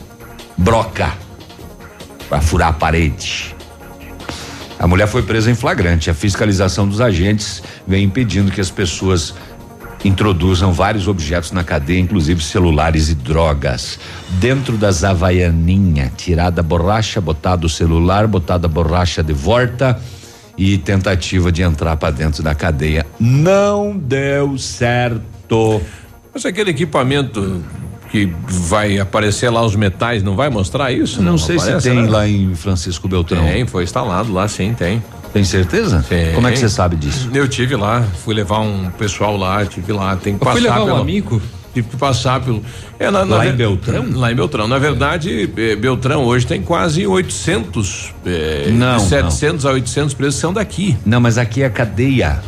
broca 0.58 1.14
para 2.28 2.42
furar 2.42 2.70
a 2.70 2.74
parede. 2.74 3.56
A 4.82 4.88
mulher 4.88 5.08
foi 5.08 5.22
presa 5.22 5.52
em 5.52 5.54
flagrante. 5.54 6.10
A 6.10 6.14
fiscalização 6.14 6.88
dos 6.88 7.00
agentes 7.00 7.62
vem 7.88 8.04
impedindo 8.04 8.52
que 8.52 8.60
as 8.60 8.72
pessoas 8.72 9.36
introduzam 10.04 10.74
vários 10.74 11.08
objetos 11.08 11.52
na 11.52 11.64
cadeia, 11.64 12.00
inclusive 12.00 12.44
celulares 12.44 13.10
e 13.10 13.16
drogas. 13.16 14.00
Dentro 14.40 14.78
das 14.78 15.04
havaianinha, 15.04 16.12
tirada 16.16 16.62
a 16.62 16.64
borracha, 16.64 17.22
botado 17.22 17.68
o 17.68 17.70
celular, 17.70 18.28
botada 18.28 18.68
a 18.68 18.70
borracha 18.70 19.24
de 19.24 19.34
volta 19.34 20.00
e 20.58 20.78
tentativa 20.78 21.52
de 21.52 21.62
entrar 21.62 21.96
para 21.98 22.12
dentro 22.12 22.44
da 22.44 22.54
cadeia. 22.54 23.06
Não 23.20 23.98
deu 23.98 24.58
certo. 24.58 25.82
Mas 26.34 26.46
aquele 26.46 26.72
equipamento 26.72 27.64
que 28.12 28.30
vai 28.46 29.00
aparecer 29.00 29.50
lá 29.50 29.64
os 29.64 29.76
metais, 29.76 30.22
não 30.22 30.36
vai 30.36 30.50
mostrar 30.50 30.92
isso? 30.92 31.22
Não, 31.22 31.38
sei 31.38 31.56
aparece, 31.56 31.82
se 31.82 31.90
tem 31.90 32.04
né? 32.04 32.10
lá 32.10 32.28
em 32.28 32.54
Francisco 32.56 33.08
Beltrão. 33.08 33.44
Tem, 33.44 33.66
foi 33.66 33.84
instalado 33.84 34.34
lá, 34.34 34.48
sim, 34.48 34.74
tem. 34.74 35.02
Tem 35.34 35.44
certeza? 35.44 36.04
Tem. 36.08 36.34
Como 36.34 36.48
é 36.48 36.52
que 36.52 36.60
você 36.60 36.70
sabe 36.70 36.96
disso? 36.96 37.30
Eu 37.34 37.48
tive 37.48 37.76
lá, 37.76 38.04
fui 38.24 38.34
levar 38.34 38.60
um 38.60 38.90
pessoal 38.92 39.38
lá, 39.38 39.66
tive 39.66 39.94
lá, 39.94 40.16
tem 40.16 40.38
que 40.38 40.46
Eu 40.46 40.52
fui 40.52 40.62
passar 40.62 40.74
levar 40.76 40.82
um 40.82 40.86
pelo, 40.86 41.02
amigo? 41.02 41.42
Tive 41.74 41.88
que 41.88 41.96
passar 41.98 42.42
pelo. 42.42 42.62
É, 43.00 43.10
na, 43.10 43.24
na 43.24 43.38
Lá 43.38 43.48
em 43.48 43.54
Beltrão? 43.56 44.06
Lá 44.14 44.32
em 44.32 44.36
Beltrão. 44.36 44.68
Na 44.68 44.78
verdade, 44.78 45.50
eh, 45.56 45.76
Beltrão 45.78 46.26
hoje 46.26 46.46
tem 46.46 46.62
quase 46.62 47.08
800. 47.08 48.14
eh, 48.26 48.70
Não, 48.74 48.98
de 48.98 49.04
700 49.04 49.66
a 49.66 49.72
800 49.72 50.14
presos 50.14 50.36
são 50.40 50.52
daqui. 50.52 50.98
Não, 51.06 51.22
mas 51.22 51.38
aqui 51.38 51.64
é 51.64 51.70
cadeia. 51.70 52.42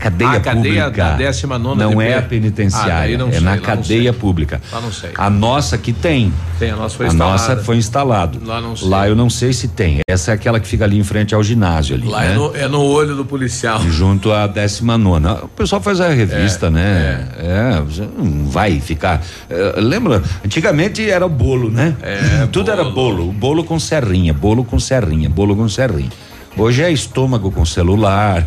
Cadeia 0.00 0.30
Ah, 0.30 0.34
a 0.34 0.40
cadeia 0.40 0.84
pública. 0.84 1.04
da 1.04 1.16
19ª 1.18 1.58
Não 1.76 1.90
DP. 1.90 2.02
é 2.04 2.14
a 2.14 2.18
Ah, 2.18 2.22
penitenciária, 2.22 3.18
não 3.18 3.28
é 3.28 3.32
sei, 3.32 3.40
na 3.40 3.56
não 3.56 3.62
cadeia 3.62 4.12
pública. 4.12 4.60
Lá 4.72 4.80
não 4.80 4.90
sei. 4.90 5.10
A 5.14 5.28
nossa 5.28 5.76
que 5.76 5.92
tem. 5.92 6.32
Tem, 6.58 6.70
a 6.70 6.76
nossa 6.76 6.96
foi 6.96 7.06
a 7.06 7.08
instalada. 7.10 7.32
nossa 7.32 7.56
foi 7.64 7.76
instalado. 7.76 8.40
Lá 8.44 8.60
não 8.60 8.74
sei. 8.74 8.88
Lá 8.88 9.08
eu 9.08 9.14
não 9.14 9.28
sei 9.28 9.52
se 9.52 9.68
tem. 9.68 10.00
Essa 10.08 10.30
é 10.30 10.34
aquela 10.34 10.58
que 10.58 10.66
fica 10.66 10.84
ali 10.84 10.98
em 10.98 11.04
frente 11.04 11.34
ao 11.34 11.42
ginásio 11.42 11.94
ali, 11.96 12.08
Lá 12.08 12.20
né? 12.20 12.32
é, 12.32 12.34
no, 12.34 12.56
é 12.56 12.68
no 12.68 12.80
olho 12.82 13.14
do 13.14 13.24
policial. 13.24 13.80
Junto 13.82 14.32
à 14.32 14.46
19 14.46 15.26
O 15.44 15.48
pessoal 15.48 15.80
faz 15.82 16.00
a 16.00 16.08
revista, 16.08 16.66
É, 16.66 16.70
né? 16.70 17.28
É. 17.38 17.80
você 17.82 18.02
não 18.16 18.46
vai 18.46 18.80
ficar. 18.80 19.22
eh, 19.50 19.74
lembra? 19.76 20.22
Antigamente 20.44 21.08
era 21.08 21.24
o 21.26 21.28
bolo, 21.28 21.70
né? 21.70 21.94
É, 22.02 22.46
Tudo 22.52 22.70
era 22.70 22.84
bolo. 22.84 23.32
Bolo 23.32 23.64
com 23.64 23.78
serrinha, 23.78 24.32
bolo 24.32 24.64
com 24.64 24.78
serrinha, 24.80 25.28
bolo 25.28 25.54
com 25.54 25.68
serrinha. 25.68 26.10
Hoje 26.56 26.82
é 26.82 26.90
estômago 26.90 27.50
com 27.50 27.64
celular, 27.64 28.46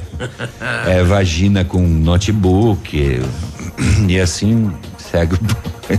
é 0.85 1.03
vagina 1.03 1.63
com 1.63 1.81
notebook. 1.81 3.21
E 4.07 4.19
assim 4.19 4.71
segue 4.97 5.35
o. 5.35 5.37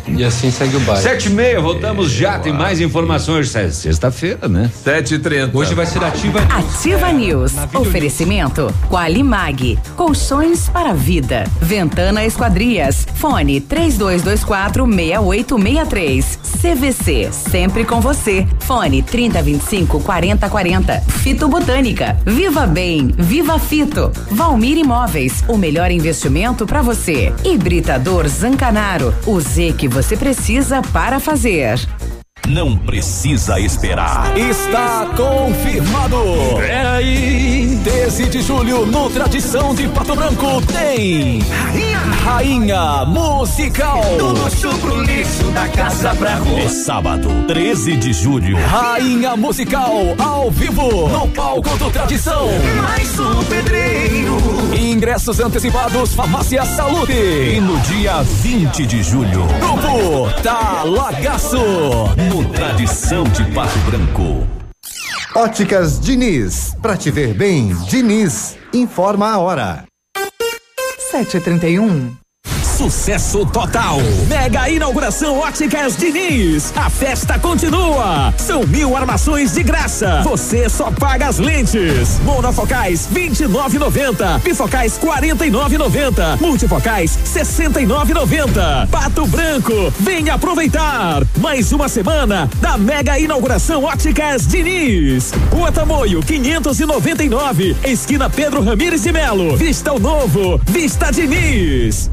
E 0.09 0.25
assim 0.25 0.51
segue 0.51 0.77
o 0.77 0.81
baile. 0.81 1.03
Sete 1.03 1.29
e 1.29 1.33
meia, 1.33 1.61
voltamos 1.61 2.11
já. 2.11 2.39
Tem 2.39 2.53
mais 2.53 2.81
informações. 2.81 3.55
É 3.55 3.71
Sexta-feira, 3.71 4.49
né? 4.49 4.71
Sete 4.83 5.15
e 5.15 5.19
trinta. 5.19 5.57
Hoje 5.57 5.75
vai 5.75 5.87
ser 5.87 6.03
ativa. 6.03 6.41
Ativa 6.41 7.13
News. 7.13 7.53
Oferecimento. 7.75 8.73
Qualimag. 8.89 9.79
Colchões 9.97 10.69
para 10.69 10.91
a 10.91 10.95
vida. 10.95 11.45
Ventana 11.61 12.25
Esquadrias. 12.25 13.07
Fone 13.17 13.61
3224 13.61 14.87
6863. 14.87 16.39
CVC. 16.61 17.29
Sempre 17.33 17.85
com 17.85 18.01
você. 18.01 18.47
Fone 18.61 19.03
3025 19.03 20.01
4040. 20.01 21.01
Fito 21.23 21.49
Botânica. 21.49 22.17
Viva 22.25 22.67
Bem. 22.67 23.09
Viva 23.17 23.59
Fito. 23.59 24.11
Valmir 24.31 24.79
Imóveis. 24.79 25.45
O 25.49 25.57
melhor 25.57 25.91
investimento 25.91 26.67
para 26.67 26.83
você. 26.83 27.33
Hibridador 27.45 28.29
Zancanaro. 28.29 29.15
O 29.27 29.41
Z 29.41 29.75
que 29.77 29.84
você 29.89 30.17
precisa 30.17 30.83
para 30.83 31.21
fazer. 31.21 31.79
Não 32.49 32.77
precisa 32.77 33.59
esperar. 33.59 34.37
Está 34.37 35.07
confirmado. 35.17 36.17
É 36.63 36.87
aí. 36.87 37.81
13 37.83 38.29
de 38.29 38.43
julho 38.43 38.87
no 38.87 39.11
Tradição 39.11 39.75
de 39.75 39.89
Pato 39.89 40.15
Branco 40.15 40.61
tem 40.73 41.41
Rainha, 41.41 41.99
Rainha 42.23 43.05
Musical. 43.07 44.03
Do 44.19 44.29
luxo 44.29 44.69
pro 44.79 45.03
lixo, 45.03 45.45
da 45.53 45.69
casa 45.69 46.15
pra 46.15 46.37
rua. 46.37 46.61
É 46.61 46.69
sábado, 46.69 47.29
13 47.47 47.97
de 47.97 48.13
julho. 48.13 48.57
Rainha 48.57 49.37
Musical 49.37 49.93
ao 50.19 50.51
vivo 50.51 51.09
no 51.09 51.29
palco 51.29 51.77
do 51.77 51.91
Tradição. 51.91 52.47
Mais 52.83 53.19
um 53.19 53.45
pedreiro. 53.45 54.37
Ingressos 54.75 55.41
antecipados 55.41 56.15
Farmácia 56.15 56.65
Saúde. 56.65 57.13
E 57.13 57.61
no 57.61 57.79
dia 57.81 58.23
20 58.23 58.87
de 58.87 59.03
julho, 59.03 59.47
Grupo 59.61 60.43
Talagaço. 60.43 61.59
Tradição 62.43 63.23
de 63.25 63.45
Pato 63.53 63.79
Branco. 63.81 64.45
Óticas 65.37 66.01
Diniz. 66.01 66.75
Pra 66.83 66.97
te 66.97 67.09
ver 67.09 67.33
bem, 67.33 67.73
Diniz. 67.89 68.57
Informa 68.73 69.31
a 69.31 69.39
hora. 69.39 69.85
7h31. 71.13 72.24
Sucesso 72.75 73.47
total. 73.47 73.99
Mega 74.29 74.69
inauguração 74.69 75.39
Óticas 75.39 75.97
Diniz. 75.97 76.73
A 76.75 76.91
festa 76.91 77.39
continua. 77.39 78.35
São 78.37 78.67
mil 78.67 78.97
armações 78.97 79.53
de 79.53 79.63
graça. 79.63 80.23
Você 80.25 80.69
só 80.69 80.91
paga 80.91 81.29
as 81.29 81.39
lentes. 81.39 82.19
Monofocais 82.25 83.09
29,90. 83.15 84.41
Bifocais 84.43 84.99
49,90. 84.99 86.41
Multifocais 86.41 87.17
69,90. 87.25 88.89
Pato 88.89 89.25
Branco, 89.27 89.93
venha 90.01 90.35
aproveitar. 90.35 91.23
Mais 91.39 91.71
uma 91.71 91.89
semana 91.89 92.51
da 92.61 92.77
mega 92.77 93.17
inauguração 93.21 93.85
Óticas 93.85 94.49
Diniz. 94.49 95.33
Rua 95.53 95.71
Tamoio 95.71 96.21
599, 96.21 97.77
esquina 97.85 98.29
Pedro 98.29 98.65
Ramires 98.65 99.03
de 99.05 99.13
Melo. 99.13 99.57
Vista 99.57 99.93
o 99.93 100.01
novo, 100.01 100.61
Vista 100.67 101.13
Diniz. 101.13 102.11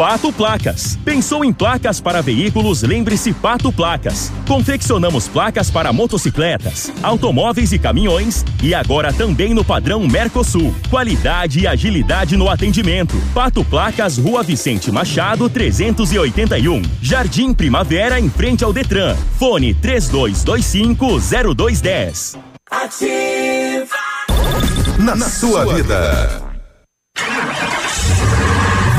Pato 0.00 0.32
Placas. 0.32 0.98
Pensou 1.04 1.44
em 1.44 1.52
placas 1.52 2.00
para 2.00 2.22
veículos? 2.22 2.80
Lembre-se 2.80 3.34
Pato 3.34 3.70
Placas. 3.70 4.32
Confeccionamos 4.48 5.28
placas 5.28 5.70
para 5.70 5.92
motocicletas, 5.92 6.90
automóveis 7.02 7.70
e 7.70 7.78
caminhões 7.78 8.42
e 8.62 8.74
agora 8.74 9.12
também 9.12 9.52
no 9.52 9.62
padrão 9.62 10.08
Mercosul. 10.08 10.74
Qualidade 10.88 11.60
e 11.60 11.66
agilidade 11.66 12.34
no 12.34 12.48
atendimento. 12.48 13.14
Pato 13.34 13.62
Placas, 13.62 14.16
Rua 14.16 14.42
Vicente 14.42 14.90
Machado, 14.90 15.50
381. 15.50 16.80
Jardim 17.02 17.52
Primavera, 17.52 18.18
em 18.18 18.30
frente 18.30 18.64
ao 18.64 18.72
Detran. 18.72 19.14
Fone 19.38 19.74
3225 19.74 21.20
0210. 21.54 22.38
Ativa. 22.70 23.96
Na, 24.98 25.28
sua, 25.28 25.74
vida. 25.74 26.49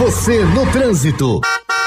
Você 0.02 0.44
no 0.44 0.66
trânsito. 0.72 1.42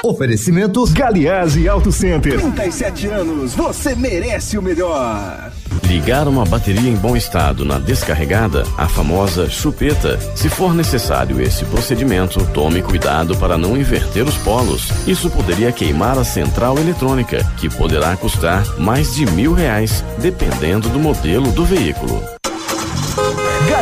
Oferecimento 0.05 0.87
Galiase 0.93 1.69
Auto 1.69 1.91
Center. 1.91 2.39
37 2.39 3.09
anos, 3.09 3.55
você 3.55 3.97
merece 3.97 4.57
o 4.57 4.63
melhor. 4.63 5.51
Ligar 5.83 6.29
uma 6.29 6.45
bateria 6.45 6.89
em 6.89 6.95
bom 6.95 7.17
estado 7.17 7.65
na 7.65 7.81
descarregada, 7.81 8.63
a 8.79 8.87
famosa 8.87 9.51
chupeta. 9.51 10.17
Se 10.37 10.49
for 10.49 10.73
necessário 10.73 11.41
esse 11.43 11.65
procedimento, 11.65 12.39
tome 12.55 12.83
cuidado 12.83 13.37
para 13.37 13.59
não 13.59 13.77
inverter 13.77 14.23
os 14.23 14.37
polos. 14.37 14.93
Isso 15.09 15.29
poderia 15.29 15.73
queimar 15.73 16.17
a 16.17 16.23
central 16.23 16.79
eletrônica, 16.79 17.45
que 17.57 17.69
poderá 17.69 18.17
custar 18.17 18.65
mais 18.79 19.13
de 19.13 19.27
mil 19.27 19.53
reais, 19.53 20.05
dependendo 20.21 20.89
do 20.89 21.01
modelo 21.01 21.51
do 21.51 21.65
veículo. 21.65 22.34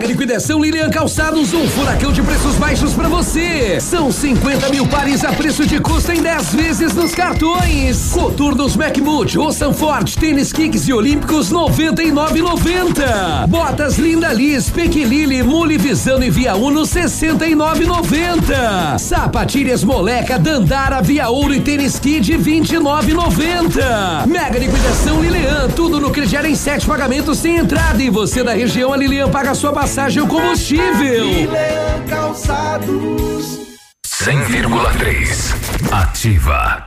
Mega 0.00 0.12
liquidação 0.14 0.62
Lilian 0.62 0.88
Calçados, 0.88 1.52
um 1.52 1.68
furacão 1.68 2.10
de 2.10 2.22
preços 2.22 2.54
baixos 2.54 2.94
para 2.94 3.06
você. 3.06 3.78
São 3.82 4.10
50 4.10 4.70
mil 4.70 4.86
pares 4.86 5.22
a 5.22 5.30
preço 5.30 5.66
de 5.66 5.78
custo 5.78 6.10
em 6.10 6.22
10 6.22 6.54
vezes 6.54 6.94
nos 6.94 7.14
cartões. 7.14 8.08
Coturnos 8.10 8.76
Macmood, 8.76 9.38
ou 9.38 9.52
Sanford, 9.52 10.16
tênis 10.16 10.54
kicks 10.54 10.88
e 10.88 10.94
olímpicos 10.94 11.52
99,90. 11.52 13.46
Botas 13.46 13.98
Linda 13.98 14.32
Liz, 14.32 14.70
Pequilili, 14.70 15.42
Mule 15.42 15.76
Visano 15.76 16.24
e 16.24 16.30
Via 16.30 16.54
Uno 16.54 16.80
69,90. 16.80 18.98
Sapatilhas 18.98 19.84
Moleca, 19.84 20.38
Dandara, 20.38 21.02
Via 21.02 21.28
Ouro 21.28 21.52
e 21.52 21.60
tênis 21.60 21.98
Kid 21.98 22.38
29,90. 22.38 24.26
Mega 24.26 24.58
liquidação 24.58 25.20
Lilian, 25.20 25.68
tudo 25.76 26.00
no 26.00 26.10
crediário 26.10 26.48
em 26.48 26.54
sete 26.54 26.86
pagamentos 26.86 27.36
sem 27.36 27.58
entrada 27.58 28.02
e 28.02 28.08
você 28.08 28.42
da 28.42 28.54
região 28.54 28.94
a 28.94 28.96
Lilian 28.96 29.28
paga 29.28 29.54
sua 29.54 29.74
passagem 29.90 30.22
ou 30.22 30.28
combustível. 30.28 31.24
Lilian 31.24 32.04
Calçados. 32.08 33.58
100,3. 34.06 35.54
Ativa. 35.90 36.86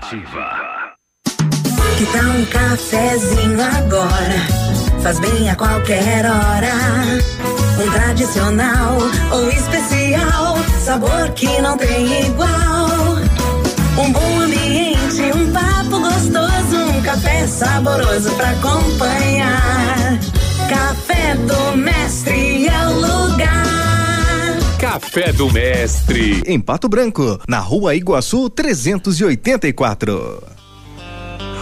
Que 1.98 2.06
tal 2.06 2.24
um 2.24 2.46
cafezinho 2.46 3.62
agora? 3.62 5.02
Faz 5.02 5.20
bem 5.20 5.50
a 5.50 5.56
qualquer 5.58 6.26
hora. 6.26 6.72
Um 7.84 7.92
tradicional 7.92 8.98
ou 9.34 9.50
especial, 9.50 10.58
sabor 10.80 11.30
que 11.36 11.62
não 11.62 11.78
tem 11.78 12.28
igual. 12.28 13.18
Um 13.98 14.14
bom 14.14 14.40
ambiente, 14.40 15.22
um 15.36 15.52
papo 15.52 16.00
gostoso, 16.00 16.98
um 16.98 17.02
café 17.02 17.48
saboroso 17.48 18.32
pra 18.36 18.52
acompanhar. 18.52 20.03
Café 21.24 21.36
do 21.36 21.78
Mestre 21.78 22.68
é 22.68 22.88
o 22.88 22.94
lugar. 22.96 24.58
Café 24.78 25.32
do 25.32 25.50
Mestre. 25.54 26.44
Em 26.46 26.60
Pato 26.60 26.90
Branco, 26.90 27.40
na 27.48 27.60
rua 27.60 27.96
Iguaçu 27.96 28.50
384. 28.50 30.44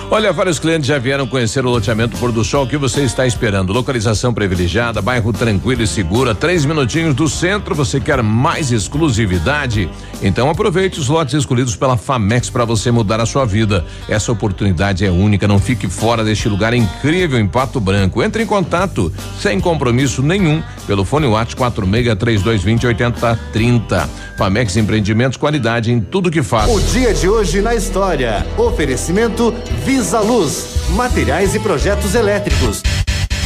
Olha, 0.10 0.34
vários 0.34 0.58
clientes 0.58 0.88
já 0.88 0.98
vieram 0.98 1.28
conhecer 1.28 1.64
o 1.64 1.70
loteamento 1.70 2.18
Pôr 2.18 2.32
do 2.32 2.44
Sol. 2.44 2.66
O 2.66 2.68
que 2.68 2.76
você 2.76 3.04
está 3.04 3.26
esperando? 3.26 3.72
Localização 3.72 4.34
privilegiada, 4.34 5.00
bairro 5.00 5.32
tranquilo 5.32 5.84
e 5.84 5.88
seguro, 5.88 6.32
a 6.32 6.36
três 6.36 6.66
minutinhos 6.66 7.16
do 7.16 7.30
centro. 7.30 7.76
Você 7.76 8.00
quer 8.00 8.22
mais 8.24 8.72
exclusividade? 8.72 9.90
Então 10.22 10.50
aproveite 10.50 11.00
os 11.00 11.08
lotes 11.08 11.34
escolhidos 11.34 11.76
pela 11.76 11.98
Famex 11.98 12.50
para 12.50 12.64
você 12.64 12.92
mudar 12.92 13.20
a 13.20 13.26
sua 13.26 13.46
vida. 13.46 13.84
Essa 14.08 14.32
oportunidade 14.32 15.06
é 15.06 15.10
única. 15.10 15.48
Não 15.48 15.60
fique 15.60 15.88
fora 15.88 16.24
deste 16.24 16.48
lugar 16.48 16.74
incrível 16.74 17.40
em 17.40 17.48
Pato 17.48 17.80
Branco. 17.80 18.22
Entre 18.22 18.44
em 18.44 18.46
contato 18.46 19.12
sem 19.40 19.60
compromisso 19.60 20.22
nenhum 20.22 20.62
pelo 20.86 21.04
fone 21.04 21.26
WhatsApp 21.26 21.56
46 21.56 22.18
3220 22.18 22.88
8030. 22.88 24.10
Famex 24.38 24.78
Empreendimentos, 24.78 25.38
qualidade 25.38 25.92
em 25.92 26.00
tudo 26.00 26.32
que 26.32 26.44
faz. 26.44 26.70
O 26.72 26.80
dia 26.80 27.14
de 27.14 27.28
hoje 27.28 27.62
na 27.62 27.76
história. 27.76 28.46
Oferecimento 28.58 29.54
Visa 29.84 30.20
Luz, 30.20 30.76
materiais 30.92 31.56
e 31.56 31.60
projetos 31.60 32.16
elétricos. 32.16 32.84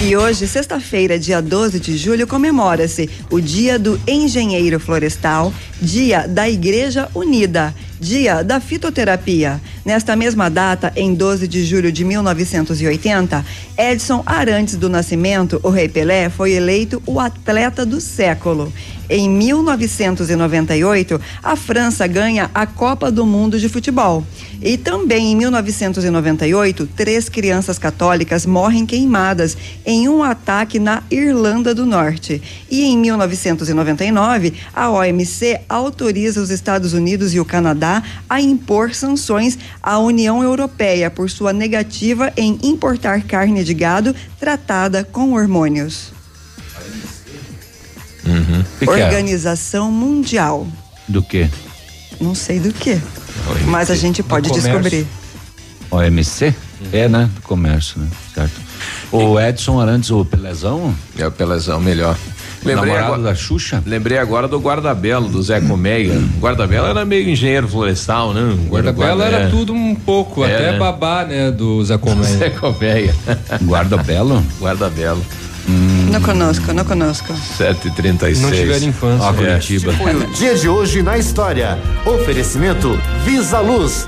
E 0.04 0.16
hoje, 0.16 0.46
sexta-feira, 0.46 1.18
dia 1.18 1.42
12 1.42 1.80
de 1.80 1.98
julho, 1.98 2.28
comemora-se 2.28 3.10
o 3.32 3.40
Dia 3.40 3.80
do 3.80 4.00
Engenheiro 4.06 4.78
Florestal, 4.78 5.54
Dia 5.82 6.28
da 6.28 6.50
Igreja 6.50 7.10
Unida, 7.16 7.74
Dia 8.00 8.44
da 8.44 8.60
Fitoterapia. 8.60 9.62
Nesta 9.86 10.16
mesma 10.16 10.50
data, 10.50 10.92
em 10.98 11.14
12 11.14 11.48
de 11.48 11.64
julho 11.64 11.92
de 11.92 12.04
1980, 12.04 13.46
Edson 13.78 14.22
Arantes 14.26 14.76
do 14.76 14.90
Nascimento, 14.90 15.60
o 15.64 15.70
Rei 15.70 15.88
Pelé, 15.88 16.30
foi 16.30 16.52
eleito 16.52 17.02
o 17.06 17.20
atleta 17.20 17.86
do 17.86 18.02
século. 18.02 18.74
Em 19.08 19.30
1998, 19.30 21.22
a 21.44 21.56
França 21.56 22.08
ganha 22.08 22.50
a 22.54 22.66
Copa 22.66 23.12
do 23.12 23.24
Mundo 23.24 23.60
de 23.60 23.70
Futebol. 23.70 24.26
E 24.60 24.78
também 24.78 25.32
em 25.32 25.36
1998, 25.36 26.90
três 26.96 27.30
crianças 27.30 27.78
católicas 27.78 28.48
morrem 28.48 28.84
queimadas 28.84 29.56
em 29.86 30.10
um 30.10 30.24
ataque 30.24 30.80
na 30.80 31.04
Irlanda 31.12 31.76
do 31.76 31.86
Norte. 31.86 32.42
E 32.70 32.86
em 32.86 32.98
1999, 32.98 34.54
a 34.74 34.90
OMC 34.90 35.62
autoriza 35.70 36.42
os 36.42 36.50
Estados 36.50 36.94
Unidos 36.94 37.32
e 37.36 37.40
o 37.40 37.46
Canadá 37.46 37.85
a 38.30 38.42
impor 38.42 38.94
sanções 38.94 39.58
à 39.82 39.98
União 40.00 40.44
Europeia 40.44 41.10
por 41.10 41.30
sua 41.30 41.54
negativa 41.54 42.32
em 42.36 42.58
importar 42.64 43.22
carne 43.24 43.64
de 43.64 43.74
gado 43.74 44.16
tratada 44.40 45.04
com 45.04 45.34
hormônios. 45.34 46.14
Uhum. 48.26 48.64
Que 48.80 48.86
que 48.86 48.92
é? 48.92 49.06
Organização 49.06 49.92
Mundial. 49.92 50.68
Do 51.08 51.22
quê? 51.22 51.50
Não 52.20 52.34
sei 52.34 52.60
do 52.60 52.72
que, 52.72 53.00
mas 53.68 53.92
a 53.92 53.96
gente 53.96 54.24
pode 54.24 54.52
descobrir. 54.52 55.06
OMC? 55.92 56.56
É, 56.92 57.08
né? 57.08 57.30
Do 57.36 57.42
comércio, 57.42 58.00
né? 58.00 58.08
Certo. 58.34 58.62
O 59.12 59.40
Edson 59.40 59.80
Arantes, 59.80 60.10
o 60.12 60.26
Pelezão? 60.26 60.96
É 61.18 61.26
o 61.26 61.32
Pelezão, 61.32 61.80
melhor. 61.80 62.18
Lembrei 62.66 62.76
Namorado 62.94 63.14
agora, 63.14 63.22
da 63.30 63.36
Xuxa? 63.36 63.84
Lembrei 63.86 64.18
agora 64.18 64.48
do 64.48 64.60
Guardabelo, 64.60 65.30
do 65.30 65.42
Zé 65.44 65.62
Comeia. 65.62 66.20
Guardabelo 66.40 66.88
era 66.88 67.06
meio 67.06 67.30
engenheiro 67.30 67.68
florestal, 67.68 68.34
né? 68.34 68.42
Guardabelo 68.68 69.16
Guarda- 69.18 69.26
era 69.26 69.46
é. 69.46 69.50
tudo 69.50 69.74
um 69.74 69.94
pouco, 69.96 70.44
É, 70.44 70.54
até 70.56 70.72
né? 70.72 70.78
babá, 70.80 71.24
né, 71.26 71.52
do 71.52 71.84
Zé 71.84 71.98
Colmeia. 71.98 72.38
Zé 72.38 72.50
Comeia. 72.50 73.16
Guardabelo? 73.64 74.44
Guardabelo. 74.60 75.22
Não 76.12 76.22
conosco, 76.22 76.72
não 76.74 76.86
conosco. 76.86 77.34
7h36. 77.58 78.40
Não 78.40 78.52
tiveram 78.52 78.88
infância. 78.88 79.26
Ó, 79.26 79.32
É. 79.32 79.34
Curitiba. 79.34 79.94
Foi 79.94 80.16
o 80.16 80.28
dia 80.28 80.56
de 80.56 80.70
hoje 80.70 81.02
na 81.02 81.18
história. 81.18 81.80
Oferecimento 82.06 83.00
Visa 83.24 83.60
Luz, 83.62 84.08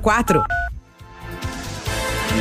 04. 0.01 0.45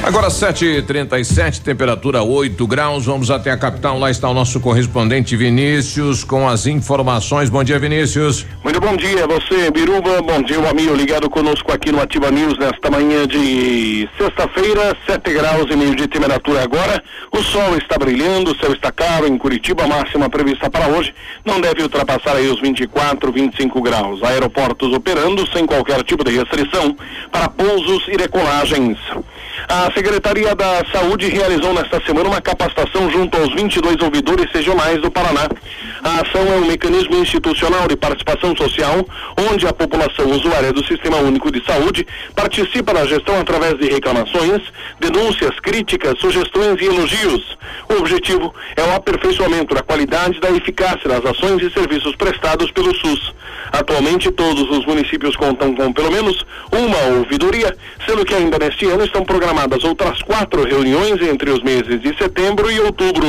Agora 0.03 0.29
7h37, 0.29 1.61
temperatura 1.61 2.23
8 2.23 2.67
graus. 2.67 3.05
Vamos 3.05 3.31
até 3.31 3.51
a 3.51 3.57
capital. 3.57 3.99
Lá 3.99 4.11
está 4.11 4.29
o 4.31 4.35
nosso 4.35 4.59
correspondente 4.59 5.37
Vinícius 5.37 6.25
com 6.25 6.49
as 6.49 6.67
informações. 6.67 7.51
Bom 7.51 7.63
dia, 7.63 7.79
Vinícius. 7.79 8.47
Muito 8.65 8.81
bom 8.81 8.97
dia, 8.97 9.27
você, 9.27 9.71
Biruba. 9.71 10.23
Bom 10.23 10.43
dia, 10.43 10.59
o 10.59 10.67
amigo 10.67 10.95
ligado 10.95 11.29
conosco 11.29 11.71
aqui 11.71 11.93
no 11.93 12.01
Ativa 12.01 12.31
News 12.31 12.59
nesta 12.59 12.91
manhã 12.91 13.27
de 13.27 14.09
sexta-feira, 14.17 14.97
7 15.07 15.33
graus 15.35 15.71
e 15.71 15.77
meio 15.77 15.95
de 15.95 16.09
temperatura 16.09 16.63
agora. 16.63 17.03
O 17.31 17.43
sol 17.43 17.77
está 17.77 17.99
brilhando, 17.99 18.53
o 18.53 18.59
céu 18.59 18.73
está 18.73 18.91
claro 18.91 19.27
em 19.27 19.37
Curitiba. 19.37 19.85
A 19.85 19.87
máxima 19.87 20.31
prevista 20.31 20.71
para 20.71 20.89
hoje 20.89 21.15
não 21.45 21.61
deve 21.61 21.83
ultrapassar 21.83 22.37
aí 22.37 22.49
os 22.49 22.61
24, 22.61 23.31
25 23.31 23.83
graus. 23.83 24.23
Aeroportos 24.23 24.95
operando 24.95 25.47
sem 25.53 25.67
qualquer 25.67 26.03
tipo 26.05 26.25
de 26.25 26.37
restrição 26.37 26.97
para 27.31 27.49
pousos 27.51 28.09
e 28.09 28.17
decolagens. 28.17 28.99
A 29.69 29.91
Secretaria 29.93 30.55
da 30.55 30.83
Saúde 30.93 31.29
realizou 31.29 31.73
nesta 31.73 32.01
semana 32.05 32.29
uma 32.29 32.41
capacitação 32.41 33.11
junto 33.11 33.37
aos 33.39 33.55
22 33.55 34.01
ouvidores 34.03 34.51
regionais 34.53 35.01
do 35.01 35.11
Paraná. 35.11 35.49
A 36.03 36.21
ação 36.21 36.43
é 36.47 36.57
um 36.57 36.67
mecanismo 36.67 37.17
institucional 37.17 37.87
de 37.87 37.97
participação 37.97 38.57
social, 38.57 39.05
onde 39.51 39.67
a 39.67 39.73
população 39.73 40.27
usuária 40.31 40.73
do 40.73 40.85
Sistema 40.85 41.19
Único 41.19 41.51
de 41.53 41.65
Saúde 41.65 42.07
participa 42.35 42.95
da 42.95 43.05
gestão 43.05 43.39
através 43.39 43.79
de 43.79 43.89
reclamações, 43.89 44.63
denúncias, 44.99 45.59
críticas, 45.61 46.19
sugestões 46.19 46.81
e 46.81 46.87
elogios. 46.87 47.59
O 47.89 47.99
objetivo 47.99 48.55
é 48.77 48.83
o 48.83 48.95
aperfeiçoamento 48.95 49.75
da 49.75 49.83
qualidade 49.83 50.39
e 50.39 50.41
da 50.41 50.51
eficácia 50.51 51.09
das 51.09 51.25
ações 51.25 51.63
e 51.63 51.71
serviços 51.71 52.17
prestados 52.17 52.71
pelo 52.71 52.95
SUS. 52.97 53.35
Atualmente, 53.73 54.31
todos 54.31 54.69
os 54.71 54.85
municípios 54.87 55.37
contam 55.37 55.75
com 55.75 55.93
pelo 55.93 56.11
menos 56.11 56.45
uma 56.73 57.19
ouvidoria, 57.19 57.77
sendo 58.07 58.25
que 58.25 58.35
ainda 58.35 58.59
neste 58.59 58.87
ano 58.87 59.05
estão 59.05 59.25
programadas 59.51 59.85
outras 59.85 60.23
quatro 60.23 60.65
reuniões 60.65 61.21
entre 61.23 61.51
os 61.51 61.63
meses 61.63 62.01
de 62.01 62.17
setembro 62.17 62.71
e 62.71 62.81
outubro. 62.81 63.27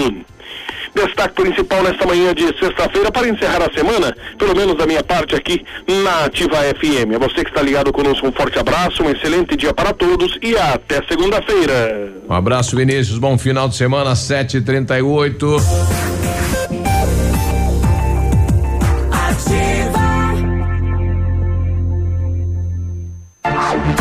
Destaque 0.93 1.35
principal 1.35 1.81
nesta 1.83 2.05
manhã 2.05 2.33
de 2.33 2.47
sexta-feira 2.59 3.11
para 3.11 3.27
encerrar 3.27 3.63
a 3.63 3.73
semana, 3.73 4.15
pelo 4.37 4.55
menos 4.55 4.77
da 4.77 4.85
minha 4.85 5.01
parte 5.01 5.35
aqui 5.35 5.63
na 6.03 6.25
Ativa 6.25 6.57
FM. 6.57 7.13
É 7.13 7.19
você 7.19 7.43
que 7.43 7.49
está 7.49 7.61
ligado 7.61 7.93
conosco, 7.93 8.27
um 8.27 8.31
forte 8.31 8.59
abraço, 8.59 9.01
um 9.01 9.09
excelente 9.09 9.55
dia 9.55 9.73
para 9.73 9.93
todos 9.93 10.37
e 10.41 10.55
até 10.57 11.01
segunda-feira. 11.07 12.11
Um 12.29 12.33
abraço, 12.33 12.75
Vinícius. 12.75 13.17
Bom 13.17 13.37
final 13.37 13.69
de 13.69 13.77
semana, 13.77 14.13
7h38. 14.13 16.40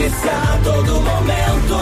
Notícia 0.00 0.32
a 0.32 0.56
todo 0.64 0.98
momento. 1.02 1.79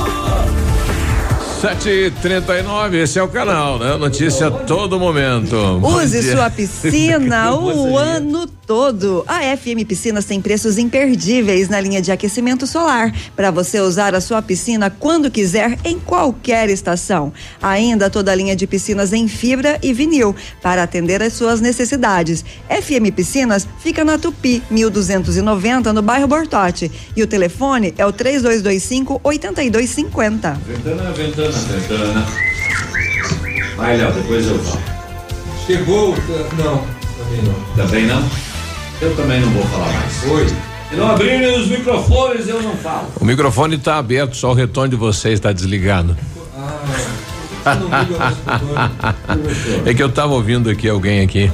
7h39, 1.61 2.95
esse 2.95 3.19
é 3.19 3.23
o 3.23 3.27
canal, 3.27 3.81
né? 3.81 3.97
Notícia 3.97 4.47
a 4.47 4.51
todo 4.51 4.97
momento. 4.97 5.57
Use 5.83 6.31
sua 6.31 6.49
piscina 6.49 7.51
o 7.59 7.99
ano 7.99 8.47
todo. 8.47 9.25
A 9.27 9.41
FM 9.57 9.85
Piscinas 9.85 10.25
tem 10.25 10.41
preços 10.41 10.79
imperdíveis 10.79 11.69
na 11.69 11.81
linha 11.81 12.01
de 12.01 12.13
aquecimento 12.13 12.65
solar 12.65 13.13
para 13.35 13.51
você 13.51 13.81
usar 13.81 14.15
a 14.15 14.21
sua 14.21 14.41
piscina 14.41 14.89
quando 14.89 15.33
quiser 15.33 15.77
em 15.85 15.99
qualquer 15.99 16.69
estação. 16.69 17.33
Ainda 17.61 18.09
toda 18.09 18.31
a 18.31 18.35
linha 18.37 18.55
de 18.55 18.67
piscinas 18.67 19.13
em 19.13 19.27
fibra 19.27 19.81
e 19.83 19.93
vinil 19.93 20.37
para 20.63 20.85
atender 20.85 21.21
às 21.23 21.33
suas 21.33 21.61
necessidades. 21.61 22.45
FM 22.69 23.13
Piscinas 23.17 23.67
fica 23.81 24.05
na 24.05 24.17
Tupi 24.17 24.63
1290 24.71 25.93
no 25.93 26.03
bairro 26.03 26.29
Bortote 26.29 26.93
e 27.17 27.23
o 27.23 27.27
telefone 27.27 27.95
é 27.99 28.07
o 28.07 28.13
3225 28.13 29.21
8250. 29.25 30.53
Ventana, 30.53 31.11
ventana, 31.13 31.47
ventana. 31.51 32.26
Vai, 33.76 33.96
Léo, 33.96 34.12
depois 34.12 34.46
eu 34.46 34.59
falo. 34.59 34.82
Chegou? 35.66 36.14
Não, 36.57 36.84
também 37.16 37.42
não. 37.42 37.55
Também 37.76 38.07
não? 38.07 38.22
Eu 39.01 39.16
também 39.16 39.40
não 39.40 39.51
vou 39.51 39.62
falar 39.64 39.92
mais. 39.92 40.24
Oi. 40.24 40.46
Se 40.90 40.96
não 40.96 41.11
abrirem 41.11 41.61
os 41.61 41.68
microfones, 41.68 42.49
eu 42.49 42.62
não 42.62 42.74
falo. 42.76 43.09
O 43.20 43.24
microfone 43.24 43.76
está 43.76 43.99
aberto, 43.99 44.36
só 44.36 44.51
o 44.51 44.55
retorno 44.55 44.90
de 44.90 44.96
vocês 44.96 45.34
está 45.34 45.53
desligado. 45.53 46.16
é 49.84 49.92
que 49.92 50.03
eu 50.03 50.09
estava 50.09 50.32
ouvindo 50.32 50.70
aqui 50.70 50.88
alguém 50.88 51.20
aqui. 51.20 51.51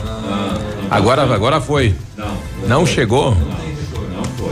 Agora, 0.90 1.22
agora 1.22 1.60
foi. 1.60 1.94
Não. 2.16 2.36
Não 2.68 2.86
chegou? 2.86 3.36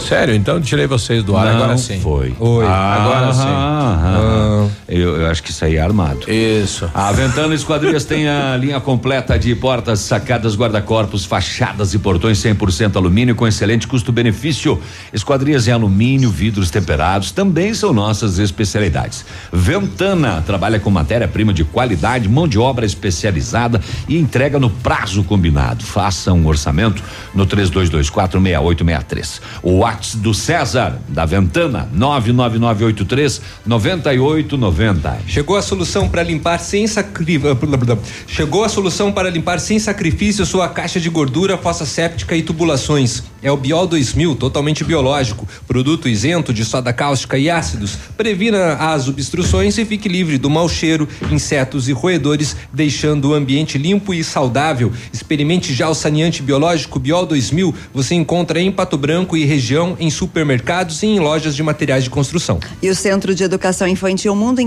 Sério? 0.01 0.34
Então 0.34 0.61
tirei 0.61 0.86
vocês 0.86 1.22
do 1.22 1.36
ar. 1.36 1.47
Não 1.47 1.62
agora 1.62 1.78
sim. 1.78 2.01
foi. 2.01 2.34
Oi. 2.38 2.64
Ah, 2.66 2.95
agora 2.95 3.32
sim. 3.32 3.47
ah, 3.47 4.66
Eu, 4.95 5.16
eu 5.16 5.26
acho 5.26 5.43
que 5.43 5.51
isso 5.51 5.64
aí 5.64 5.76
é 5.76 5.80
armado. 5.80 6.30
Isso. 6.30 6.90
A 6.93 7.11
Ventana 7.12 7.55
Esquadrias 7.55 8.05
tem 8.05 8.28
a 8.28 8.55
linha 8.61 8.78
completa 8.78 9.38
de 9.38 9.55
portas, 9.55 10.01
sacadas, 10.01 10.55
guarda-corpos, 10.55 11.24
fachadas 11.24 11.95
e 11.95 11.99
portões 11.99 12.36
100% 12.38 12.97
alumínio 12.97 13.34
com 13.34 13.49
excelente 13.49 13.86
custo-benefício. 13.86 14.78
Esquadrias 15.11 15.66
em 15.66 15.70
alumínio, 15.70 16.28
vidros 16.30 16.70
temperados 16.70 17.30
também 17.30 17.72
são 17.72 17.90
nossas 17.95 18.38
especialidades. 18.38 19.24
Ventana 19.51 20.43
trabalha 20.45 20.78
com 20.78 20.90
matéria-prima 20.90 21.55
de 21.55 21.64
qualidade, 21.64 22.28
mão 22.28 22.47
de 22.47 22.59
obra 22.59 22.84
especializada 22.84 23.80
e 24.07 24.18
entrega 24.18 24.59
no 24.59 24.68
prazo 24.68 25.24
combinado. 25.24 25.84
Faça 25.84 26.34
um 26.34 26.47
orçamento 26.47 27.03
no 27.34 27.47
32246863. 27.47 29.40
O 29.62 29.78
WhatsApp 29.78 30.18
do 30.18 30.34
César 30.34 30.99
da 31.09 31.24
Ventana 31.24 31.88
99983 31.95 33.40
9890. 33.64 34.82
Chegou 35.26 35.57
a 35.57 35.62
solução 35.62 36.09
para 36.09 36.22
limpar 36.22 36.59
sem 36.59 36.87
sacrifício. 36.87 37.57
Chegou 38.26 38.64
a 38.64 38.68
solução 38.68 39.12
para 39.12 39.30
limpar 39.30 39.61
sem 39.61 39.78
sacrifício 39.78 40.45
sua 40.45 40.68
caixa 40.68 41.01
de 41.01 41.09
gordura, 41.09 41.57
fossa 41.57 41.85
séptica 41.87 42.37
e 42.37 42.43
tubulações. 42.43 43.22
É 43.43 43.51
o 43.51 43.57
Biol 43.57 43.89
2000, 43.89 44.37
totalmente 44.37 44.85
biológico, 44.85 45.49
produto 45.66 46.09
isento 46.09 46.55
de 46.55 46.64
soda 46.64 46.93
cáustica 46.93 47.37
e 47.37 47.51
ácidos. 47.51 47.99
Previna 48.16 48.74
as 48.74 49.09
obstruções 49.09 49.76
e 49.78 49.85
fique 49.85 50.09
livre 50.09 50.39
do 50.39 50.49
mau 50.49 50.68
cheiro, 50.68 51.09
insetos 51.30 51.89
e 51.89 51.93
roedores, 51.93 52.57
deixando 52.72 53.30
o 53.30 53.35
ambiente 53.35 53.78
limpo 53.78 54.14
e 54.14 54.22
saudável. 54.22 54.93
Experimente 55.12 55.74
já 55.74 55.89
o 55.89 55.95
saneante 55.95 56.41
biológico 56.41 57.01
Biol 57.01 57.26
2000. 57.26 57.74
Você 57.93 58.14
encontra 58.14 58.61
em 58.61 58.70
Pato 58.70 58.97
Branco 58.97 59.37
e 59.37 59.45
região, 59.45 59.97
em 59.99 60.09
supermercados 60.09 61.03
e 61.03 61.07
em 61.07 61.18
lojas 61.18 61.57
de 61.57 61.62
materiais 61.64 62.05
de 62.05 62.11
construção. 62.11 62.61
E 62.80 62.89
o 62.89 62.95
Centro 62.95 63.35
de 63.35 63.43
Educação 63.43 63.89
Infantil 63.89 64.37
Mundo 64.37 64.61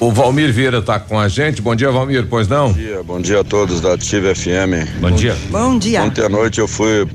O 0.00 0.10
Valmir 0.10 0.52
Vieira 0.52 0.78
está 0.78 0.98
com 0.98 1.18
a 1.18 1.28
gente. 1.28 1.62
Bom 1.62 1.74
dia, 1.74 1.90
Valmir, 1.90 2.26
pois 2.28 2.48
não? 2.48 2.68
Bom 2.68 2.74
dia, 2.74 3.02
bom 3.02 3.20
dia 3.20 3.40
a 3.40 3.44
todos 3.44 3.80
da 3.80 3.94
Ativa 3.94 4.34
FM. 4.34 5.00
Bom 5.00 5.10
dia. 5.10 5.36
Bom 5.50 5.78
dia. 5.78 6.02
Ontem 6.02 6.24
à 6.24 6.28
noite 6.28 6.60
eu 6.60 6.68
fui 6.68 7.06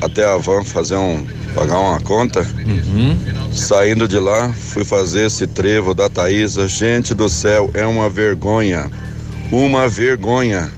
até 0.00 0.24
a 0.24 0.36
van 0.36 0.62
fazer 0.64 0.96
um. 0.96 1.26
pagar 1.54 1.78
uma 1.78 2.00
conta. 2.00 2.40
Uhum. 2.40 3.18
Saindo 3.52 4.06
de 4.08 4.18
lá, 4.18 4.52
fui 4.52 4.84
fazer 4.84 5.26
esse 5.26 5.46
trevo 5.46 5.92
da 5.94 6.08
Thaísa. 6.08 6.66
Gente 6.68 7.14
do 7.14 7.28
céu, 7.28 7.70
é 7.74 7.84
uma 7.84 8.08
vergonha. 8.08 8.90
Uma 9.50 9.88
vergonha. 9.88 10.70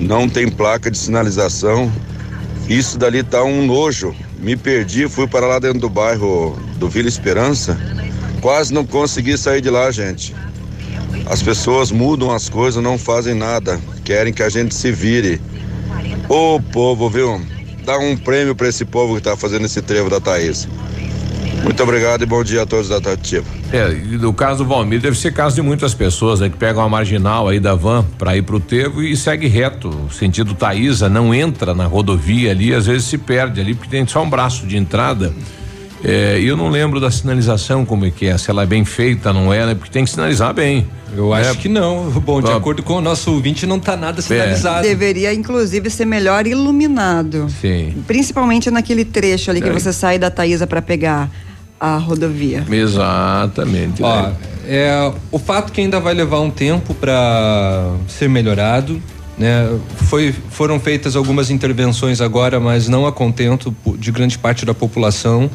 Não 0.00 0.28
tem 0.28 0.48
placa 0.48 0.90
de 0.90 0.98
sinalização. 0.98 1.92
Isso 2.68 2.98
dali 2.98 3.22
tá 3.22 3.44
um 3.44 3.64
nojo. 3.64 4.14
Me 4.40 4.56
perdi, 4.56 5.08
fui 5.08 5.26
para 5.26 5.46
lá 5.46 5.58
dentro 5.58 5.80
do 5.80 5.88
bairro 5.88 6.58
do 6.76 6.88
Vila 6.88 7.08
Esperança. 7.08 7.78
Quase 8.46 8.72
não 8.72 8.86
consegui 8.86 9.36
sair 9.36 9.60
de 9.60 9.68
lá, 9.68 9.90
gente. 9.90 10.32
As 11.28 11.42
pessoas 11.42 11.90
mudam 11.90 12.30
as 12.30 12.48
coisas, 12.48 12.80
não 12.80 12.96
fazem 12.96 13.34
nada. 13.34 13.80
Querem 14.04 14.32
que 14.32 14.40
a 14.40 14.48
gente 14.48 14.72
se 14.72 14.92
vire. 14.92 15.40
Ô 16.28 16.60
povo, 16.60 17.10
viu? 17.10 17.44
Dá 17.84 17.98
um 17.98 18.16
prêmio 18.16 18.54
para 18.54 18.68
esse 18.68 18.84
povo 18.84 19.16
que 19.16 19.20
tá 19.20 19.36
fazendo 19.36 19.64
esse 19.64 19.82
trevo 19.82 20.08
da 20.08 20.20
Thaís. 20.20 20.68
Muito 21.64 21.82
obrigado 21.82 22.22
e 22.22 22.26
bom 22.26 22.44
dia 22.44 22.62
a 22.62 22.66
todos 22.66 22.88
da 22.88 22.98
Atrativa. 22.98 23.44
É, 23.72 23.90
e 23.90 24.16
no 24.16 24.32
caso 24.32 24.62
do 24.62 24.68
Valmir, 24.68 25.00
deve 25.00 25.18
ser 25.18 25.32
caso 25.32 25.56
de 25.56 25.62
muitas 25.62 25.92
pessoas 25.92 26.40
aí 26.40 26.48
que 26.48 26.56
pegam 26.56 26.84
a 26.84 26.88
marginal 26.88 27.48
aí 27.48 27.58
da 27.58 27.74
van 27.74 28.04
para 28.16 28.36
ir 28.36 28.42
pro 28.42 28.60
Trevo 28.60 29.02
e 29.02 29.16
segue 29.16 29.48
reto, 29.48 29.92
sentido 30.12 30.54
Taísa, 30.54 31.08
não 31.08 31.34
entra 31.34 31.74
na 31.74 31.86
rodovia 31.86 32.52
ali, 32.52 32.72
às 32.72 32.86
vezes 32.86 33.06
se 33.06 33.18
perde 33.18 33.60
ali, 33.60 33.74
porque 33.74 33.90
tem 33.90 34.06
só 34.06 34.22
um 34.22 34.30
braço 34.30 34.68
de 34.68 34.76
entrada. 34.76 35.34
É, 36.04 36.38
eu 36.40 36.56
não 36.56 36.68
lembro 36.68 37.00
da 37.00 37.10
sinalização 37.10 37.84
como 37.84 38.04
é 38.04 38.10
que 38.10 38.26
é, 38.26 38.36
se 38.38 38.50
ela 38.50 38.62
é 38.62 38.66
bem 38.66 38.84
feita, 38.84 39.32
não 39.32 39.52
é, 39.52 39.64
né? 39.66 39.74
Porque 39.74 39.90
tem 39.90 40.04
que 40.04 40.10
sinalizar 40.10 40.52
bem. 40.54 40.86
Eu 41.16 41.32
acho 41.32 41.50
É. 41.50 41.54
que 41.54 41.68
não. 41.68 42.10
Bom, 42.20 42.40
de 42.40 42.48
Tá. 42.48 42.56
acordo 42.56 42.82
com 42.82 42.94
o 42.94 43.00
nosso 43.00 43.32
ouvinte, 43.32 43.66
não 43.66 43.80
tá 43.80 43.96
nada 43.96 44.20
É. 44.20 44.22
sinalizado. 44.22 44.82
Deveria, 44.82 45.32
inclusive, 45.32 45.88
ser 45.90 46.04
melhor 46.04 46.46
iluminado. 46.46 47.48
Sim. 47.60 47.94
Principalmente 48.06 48.70
naquele 48.70 49.04
trecho 49.04 49.50
ali 49.50 49.60
que 49.62 49.68
É. 49.68 49.72
você 49.72 49.92
sai 49.92 50.18
da 50.18 50.30
Taísa 50.30 50.66
para 50.66 50.82
pegar 50.82 51.30
a 51.80 51.96
rodovia. 51.96 52.62
Exatamente. 52.70 54.02
Ó, 54.02 54.22
né? 54.22 54.34
é, 54.66 55.12
o 55.30 55.38
fato 55.38 55.72
que 55.72 55.80
ainda 55.80 55.98
vai 56.00 56.14
levar 56.14 56.40
um 56.40 56.50
tempo 56.50 56.94
para 56.94 57.90
ser 58.08 58.28
melhorado, 58.28 59.00
né? 59.38 59.68
Foi, 60.08 60.34
foram 60.50 60.78
feitas 60.80 61.16
algumas 61.16 61.50
intervenções 61.50 62.20
agora, 62.20 62.58
mas 62.60 62.88
não 62.88 63.06
a 63.06 63.12
contento 63.12 63.74
de 63.98 64.10
grande 64.10 64.38
parte 64.38 64.64
da 64.66 64.74
população. 64.74 65.50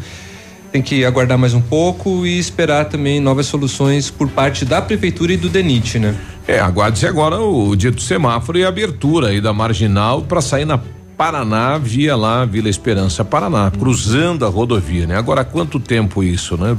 Tem 0.72 0.82
que 0.82 1.04
aguardar 1.04 1.38
mais 1.38 1.54
um 1.54 1.62
pouco 1.62 2.26
e 2.26 2.40
esperar 2.40 2.86
também 2.86 3.20
novas 3.20 3.46
soluções 3.46 4.10
por 4.10 4.30
parte 4.30 4.64
da 4.64 4.82
prefeitura 4.82 5.34
e 5.34 5.38
do 5.38 5.50
DENIT, 5.50 6.00
né? 6.00 6.16
É, 6.48 6.60
aguarde-se 6.60 7.06
agora 7.06 7.42
o 7.42 7.76
dito 7.76 8.02
semáforo 8.02 8.58
e 8.58 8.64
a 8.64 8.70
abertura 8.70 9.28
aí 9.28 9.42
da 9.42 9.52
marginal 9.52 10.22
para 10.22 10.40
sair 10.42 10.66
na 10.66 10.80
Paraná 11.18 11.78
via 11.78 12.16
lá 12.16 12.46
Vila 12.46 12.68
Esperança 12.68 13.24
Paraná, 13.24 13.70
cruzando 13.70 14.46
a 14.46 14.50
rodovia, 14.50 15.06
né? 15.06 15.18
Agora 15.18 15.44
quanto 15.44 15.80
tempo 15.80 16.24
isso, 16.24 16.58
né? 16.58 16.76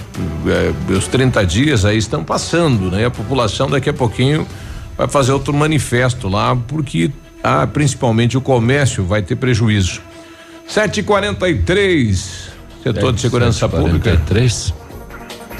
É, 0.47 0.93
os 0.93 1.07
30 1.07 1.47
dias 1.47 1.85
aí 1.85 1.99
estão 1.99 2.25
passando, 2.25 2.91
né? 2.91 3.05
A 3.05 3.11
população 3.11 3.71
daqui 3.71 3.91
a 3.91 3.93
pouquinho 3.93 4.47
vai 4.97 5.07
fazer 5.07 5.33
outro 5.33 5.55
manifesto 5.55 6.29
lá 6.29 6.57
porque 6.57 7.11
ah, 7.45 7.67
principalmente 7.67 8.37
o 8.39 8.41
comércio 8.41 9.05
vai 9.05 9.23
ter 9.23 9.37
prejuízo. 9.37 10.01
7:43 10.69 12.53
Setor 12.83 13.13
de 13.13 13.21
Segurança 13.21 13.69
Pública. 13.69 14.17
43. 14.17 14.75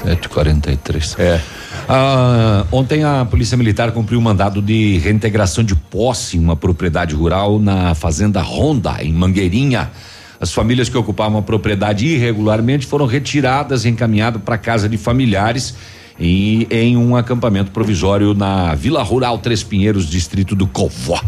743. 0.03 1.15
É. 1.19 1.41
Ah, 1.87 2.65
ontem 2.71 3.03
a 3.03 3.25
Polícia 3.25 3.57
Militar 3.57 3.91
cumpriu 3.91 4.19
um 4.19 4.21
mandado 4.21 4.61
de 4.61 4.97
reintegração 4.97 5.63
de 5.63 5.75
posse 5.75 6.37
em 6.37 6.39
uma 6.39 6.55
propriedade 6.55 7.15
rural 7.15 7.59
na 7.59 7.95
Fazenda 7.95 8.41
Ronda, 8.41 8.97
em 9.01 9.13
Mangueirinha. 9.13 9.91
As 10.39 10.51
famílias 10.51 10.89
que 10.89 10.97
ocupavam 10.97 11.39
a 11.39 11.41
propriedade 11.41 12.05
irregularmente 12.05 12.85
foram 12.85 13.05
retiradas 13.05 13.85
e 13.85 13.89
encaminhadas 13.89 14.41
para 14.41 14.57
casa 14.57 14.89
de 14.89 14.97
familiares 14.97 15.75
e 16.19 16.67
em 16.69 16.97
um 16.97 17.15
acampamento 17.15 17.71
provisório 17.71 18.33
na 18.33 18.75
Vila 18.75 19.01
Rural 19.01 19.37
Três 19.37 19.63
Pinheiros, 19.63 20.09
distrito 20.09 20.55
do 20.55 20.67
Covó. 20.67 21.21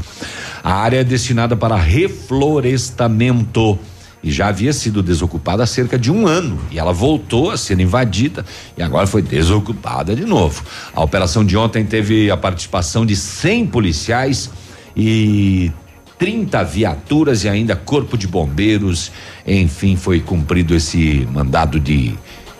A 0.63 0.73
área 0.73 0.99
é 0.99 1.03
destinada 1.03 1.55
para 1.55 1.75
reflorestamento 1.75 3.79
e 4.25 4.31
já 4.31 4.47
havia 4.47 4.73
sido 4.73 5.03
desocupada 5.03 5.61
há 5.61 5.67
cerca 5.67 5.99
de 5.99 6.11
um 6.11 6.25
ano 6.25 6.59
e 6.71 6.79
ela 6.79 6.91
voltou 6.91 7.51
a 7.51 7.57
ser 7.57 7.79
invadida 7.79 8.43
e 8.75 8.81
agora 8.81 9.05
foi 9.05 9.21
desocupada 9.21 10.15
de 10.15 10.25
novo. 10.25 10.63
A 10.95 11.03
operação 11.03 11.45
de 11.45 11.55
ontem 11.55 11.85
teve 11.85 12.31
a 12.31 12.35
participação 12.35 13.05
de 13.05 13.15
100 13.15 13.67
policiais 13.67 14.49
e 14.97 15.71
30 16.17 16.63
viaturas 16.63 17.43
e 17.43 17.49
ainda 17.49 17.75
corpo 17.75 18.17
de 18.17 18.27
bombeiros. 18.27 19.11
Enfim, 19.45 19.95
foi 19.95 20.19
cumprido 20.19 20.73
esse 20.75 21.27
mandado 21.31 21.79
de 21.79 22.15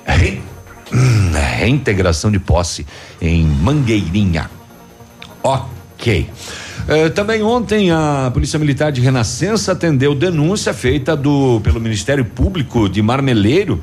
re- 0.05 0.41
reintegração 1.57 2.29
de 2.29 2.37
posse 2.37 2.85
em 3.19 3.43
Mangueirinha. 3.43 4.51
Ok. 5.41 6.29
Eh, 6.87 7.09
também 7.09 7.41
ontem 7.41 7.89
a 7.89 8.29
Polícia 8.31 8.59
Militar 8.59 8.91
de 8.91 9.01
Renascença 9.01 9.71
atendeu 9.71 10.13
denúncia 10.13 10.71
feita 10.71 11.15
do 11.15 11.59
pelo 11.61 11.79
Ministério 11.79 12.23
Público 12.23 12.87
de 12.87 13.01
Marmeleiro 13.01 13.81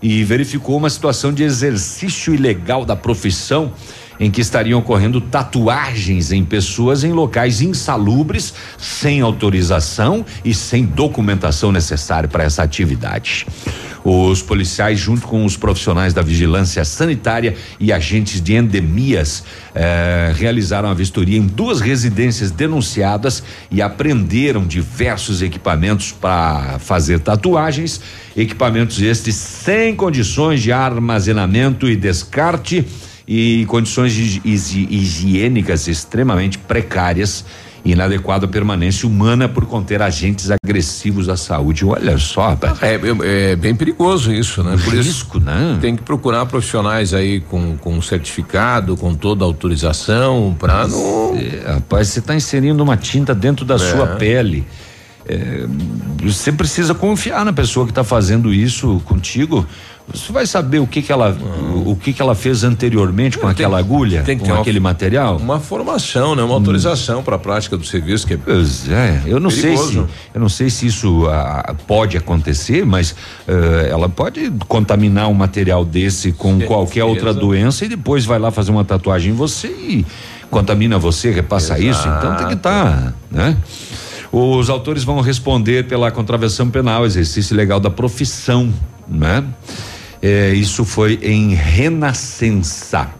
e 0.00 0.22
verificou 0.22 0.76
uma 0.76 0.88
situação 0.88 1.32
de 1.32 1.42
exercício 1.42 2.32
ilegal 2.32 2.84
da 2.84 2.94
profissão 2.94 3.72
em 4.20 4.30
que 4.30 4.40
estariam 4.40 4.78
ocorrendo 4.78 5.20
tatuagens 5.20 6.30
em 6.30 6.44
pessoas 6.44 7.02
em 7.02 7.12
locais 7.12 7.60
insalubres, 7.60 8.54
sem 8.78 9.20
autorização 9.20 10.24
e 10.44 10.54
sem 10.54 10.84
documentação 10.84 11.72
necessária 11.72 12.28
para 12.28 12.44
essa 12.44 12.62
atividade. 12.62 13.44
Os 14.08 14.40
policiais, 14.40 15.00
junto 15.00 15.26
com 15.26 15.44
os 15.44 15.56
profissionais 15.56 16.14
da 16.14 16.22
vigilância 16.22 16.84
sanitária 16.84 17.56
e 17.80 17.92
agentes 17.92 18.40
de 18.40 18.54
endemias, 18.54 19.42
eh, 19.74 20.32
realizaram 20.36 20.88
a 20.88 20.94
vistoria 20.94 21.36
em 21.36 21.44
duas 21.44 21.80
residências 21.80 22.52
denunciadas 22.52 23.42
e 23.68 23.82
apreenderam 23.82 24.64
diversos 24.64 25.42
equipamentos 25.42 26.12
para 26.12 26.78
fazer 26.78 27.18
tatuagens. 27.18 28.00
Equipamentos 28.36 29.02
estes 29.02 29.34
sem 29.34 29.96
condições 29.96 30.62
de 30.62 30.70
armazenamento 30.70 31.88
e 31.88 31.96
descarte 31.96 32.86
e 33.26 33.66
condições 33.66 34.12
higiênicas 34.44 35.88
extremamente 35.88 36.58
precárias 36.58 37.44
inadequada 37.90 38.46
permanência 38.48 39.08
humana 39.08 39.48
por 39.48 39.64
conter 39.66 40.02
agentes 40.02 40.50
agressivos 40.50 41.28
à 41.28 41.36
saúde. 41.36 41.84
Olha 41.84 42.18
só, 42.18 42.48
rapaz. 42.50 42.82
É, 42.82 42.94
é, 42.94 43.52
é 43.52 43.56
bem 43.56 43.74
perigoso 43.74 44.32
isso, 44.32 44.62
né? 44.62 44.76
Por 44.84 44.92
Risco, 44.94 45.38
isso 45.38 45.46
né? 45.46 45.78
tem 45.80 45.94
que 45.96 46.02
procurar 46.02 46.44
profissionais 46.46 47.14
aí 47.14 47.40
com, 47.40 47.76
com 47.76 48.02
certificado, 48.02 48.96
com 48.96 49.14
toda 49.14 49.44
a 49.44 49.46
autorização, 49.46 50.54
para 50.58 50.86
não. 50.88 51.36
É, 51.36 51.74
rapaz, 51.74 52.08
você 52.08 52.18
está 52.18 52.34
inserindo 52.34 52.82
uma 52.82 52.96
tinta 52.96 53.34
dentro 53.34 53.64
da 53.64 53.76
É. 53.76 53.78
sua 53.78 54.06
pele. 54.08 54.66
É, 55.28 55.66
você 56.22 56.52
precisa 56.52 56.94
confiar 56.94 57.44
na 57.44 57.52
pessoa 57.52 57.84
que 57.84 57.90
está 57.92 58.04
fazendo 58.04 58.52
isso 58.54 59.00
contigo. 59.04 59.66
Você 60.14 60.32
vai 60.32 60.46
saber 60.46 60.78
o 60.78 60.86
que 60.86 61.02
que 61.02 61.10
ela, 61.10 61.36
o, 61.74 61.90
o 61.90 61.96
que 61.96 62.12
que 62.12 62.22
ela 62.22 62.34
fez 62.34 62.62
anteriormente 62.62 63.36
com 63.38 63.48
aquela 63.48 63.76
agulha, 63.78 64.22
tem 64.22 64.36
que 64.36 64.42
com 64.42 64.46
ter 64.46 64.52
uma- 64.52 64.60
aquele 64.60 64.78
material. 64.78 65.36
Uma 65.36 65.58
formação, 65.58 66.36
né? 66.36 66.42
Uma 66.44 66.54
autorização 66.54 67.24
para 67.24 67.34
a 67.34 67.38
prática 67.38 67.76
do 67.76 67.84
serviço 67.84 68.24
que 68.26 68.34
é. 68.34 68.36
Pois 68.36 68.88
é, 68.88 69.22
eu 69.26 69.40
não 69.40 69.50
sei 69.50 69.76
se 69.76 69.82
perigoso. 69.84 70.08
eu 70.32 70.40
não 70.40 70.48
sei 70.48 70.70
se 70.70 70.86
isso 70.86 71.26
ah, 71.28 71.74
pode 71.88 72.16
acontecer, 72.16 72.86
mas 72.86 73.16
eh, 73.48 73.88
ela 73.90 74.08
pode 74.08 74.50
contaminar 74.68 75.28
um 75.28 75.34
material 75.34 75.84
desse 75.84 76.30
com 76.32 76.60
qualquer 76.60 77.02
outra 77.04 77.34
doença 77.34 77.84
e 77.84 77.88
depois 77.88 78.24
vai 78.24 78.38
lá 78.38 78.52
fazer 78.52 78.70
uma 78.70 78.84
tatuagem 78.84 79.32
em 79.32 79.34
você 79.36 79.66
e 79.68 80.06
contamina 80.50 80.98
você, 81.00 81.32
repassa 81.32 81.78
isso. 81.80 82.06
Então 82.06 82.36
tem 82.36 82.46
que 82.46 82.54
estar, 82.54 83.12
né? 83.30 83.56
Os 84.30 84.70
autores 84.70 85.02
vão 85.02 85.20
responder 85.20 85.86
pela 85.88 86.10
contravenção 86.12 86.70
penal, 86.70 87.04
exercício 87.04 87.54
ilegal 87.54 87.80
da 87.80 87.90
profissão, 87.90 88.72
né? 89.08 89.42
Eh, 90.22 90.54
isso 90.54 90.84
foi 90.84 91.18
em 91.22 91.54
Renascença. 91.54 93.10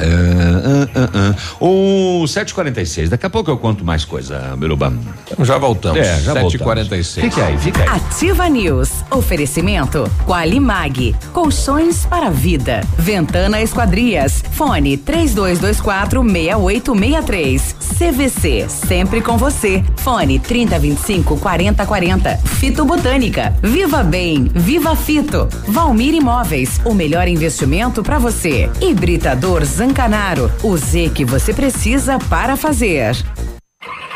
É, 0.00 0.88
ah, 0.94 1.08
ah, 1.14 1.34
ah. 1.36 1.64
O 1.64 2.26
746, 2.26 3.10
daqui 3.10 3.26
a 3.26 3.30
pouco 3.30 3.50
eu 3.50 3.58
conto 3.58 3.84
mais 3.84 4.04
coisa, 4.04 4.54
Biruba. 4.56 4.92
Já 5.40 5.58
voltamos. 5.58 5.98
É, 5.98 6.20
já 6.20 6.34
7h46. 6.34 7.20
Fique 7.20 7.40
aí, 7.40 7.58
fique 7.58 7.80
aí. 7.80 7.88
Ativa 7.88 8.48
News. 8.48 8.90
Oferecimento 9.10 10.10
Qualimag. 10.26 11.14
Colchões 11.32 12.06
para 12.06 12.26
a 12.26 12.30
vida. 12.30 12.80
Ventana 12.98 13.60
Esquadrias. 13.60 14.42
Fone 14.52 14.96
3224 14.96 16.22
6863. 16.22 17.76
CVC. 17.98 18.66
Sempre 18.68 19.20
com 19.20 19.36
você. 19.36 19.84
Fone 19.96 20.38
3025 20.38 21.36
4040. 21.38 22.36
Fito 22.38 22.84
Botânica. 22.84 23.54
Viva 23.62 24.02
Bem. 24.02 24.50
Viva 24.54 24.96
Fito. 24.96 25.48
Valmir 25.68 26.14
Imóveis. 26.14 26.80
O 26.84 26.94
melhor 26.94 27.28
investimento 27.28 28.02
para 28.02 28.18
você. 28.18 28.70
Hibridador 28.80 29.64
Zancanaro. 29.64 29.89
Zancanaro, 29.90 30.48
o 30.62 30.76
Z 30.76 31.10
que 31.12 31.24
você 31.24 31.52
precisa 31.52 32.16
para 32.16 32.56
fazer. 32.56 33.16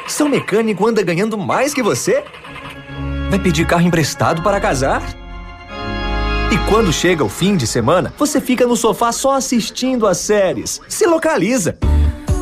Seu 0.07 0.29
mecânico 0.29 0.87
anda 0.87 1.03
ganhando 1.03 1.37
mais 1.37 1.75
que 1.75 1.83
você? 1.83 2.23
Vai 3.29 3.41
pedir 3.41 3.67
carro 3.67 3.83
emprestado 3.83 4.41
para 4.41 4.61
casar? 4.61 5.03
E 6.53 6.71
quando 6.71 6.93
chega 6.93 7.25
o 7.25 7.29
fim 7.29 7.57
de 7.57 7.67
semana, 7.67 8.15
você 8.17 8.41
fica 8.41 8.65
no 8.69 8.77
sofá 8.77 9.11
só 9.11 9.35
assistindo 9.35 10.07
as 10.07 10.19
séries. 10.19 10.81
Se 10.89 11.07
localiza! 11.07 11.77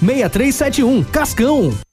6371. 0.00 1.04
Cascão. 1.04 1.87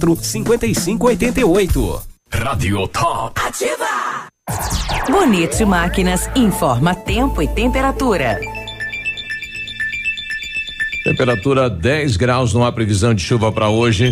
5588. 0.21 2.01
Rádio 2.33 2.87
Top. 2.87 3.39
Ativa! 3.39 4.27
Bonito 5.09 5.67
Máquinas 5.67 6.29
informa 6.35 6.95
tempo 6.95 7.41
e 7.41 7.47
temperatura. 7.47 8.39
Temperatura 11.03 11.69
10 11.69 12.17
graus, 12.17 12.53
não 12.53 12.63
há 12.63 12.71
previsão 12.71 13.13
de 13.13 13.21
chuva 13.21 13.51
para 13.51 13.69
hoje. 13.69 14.11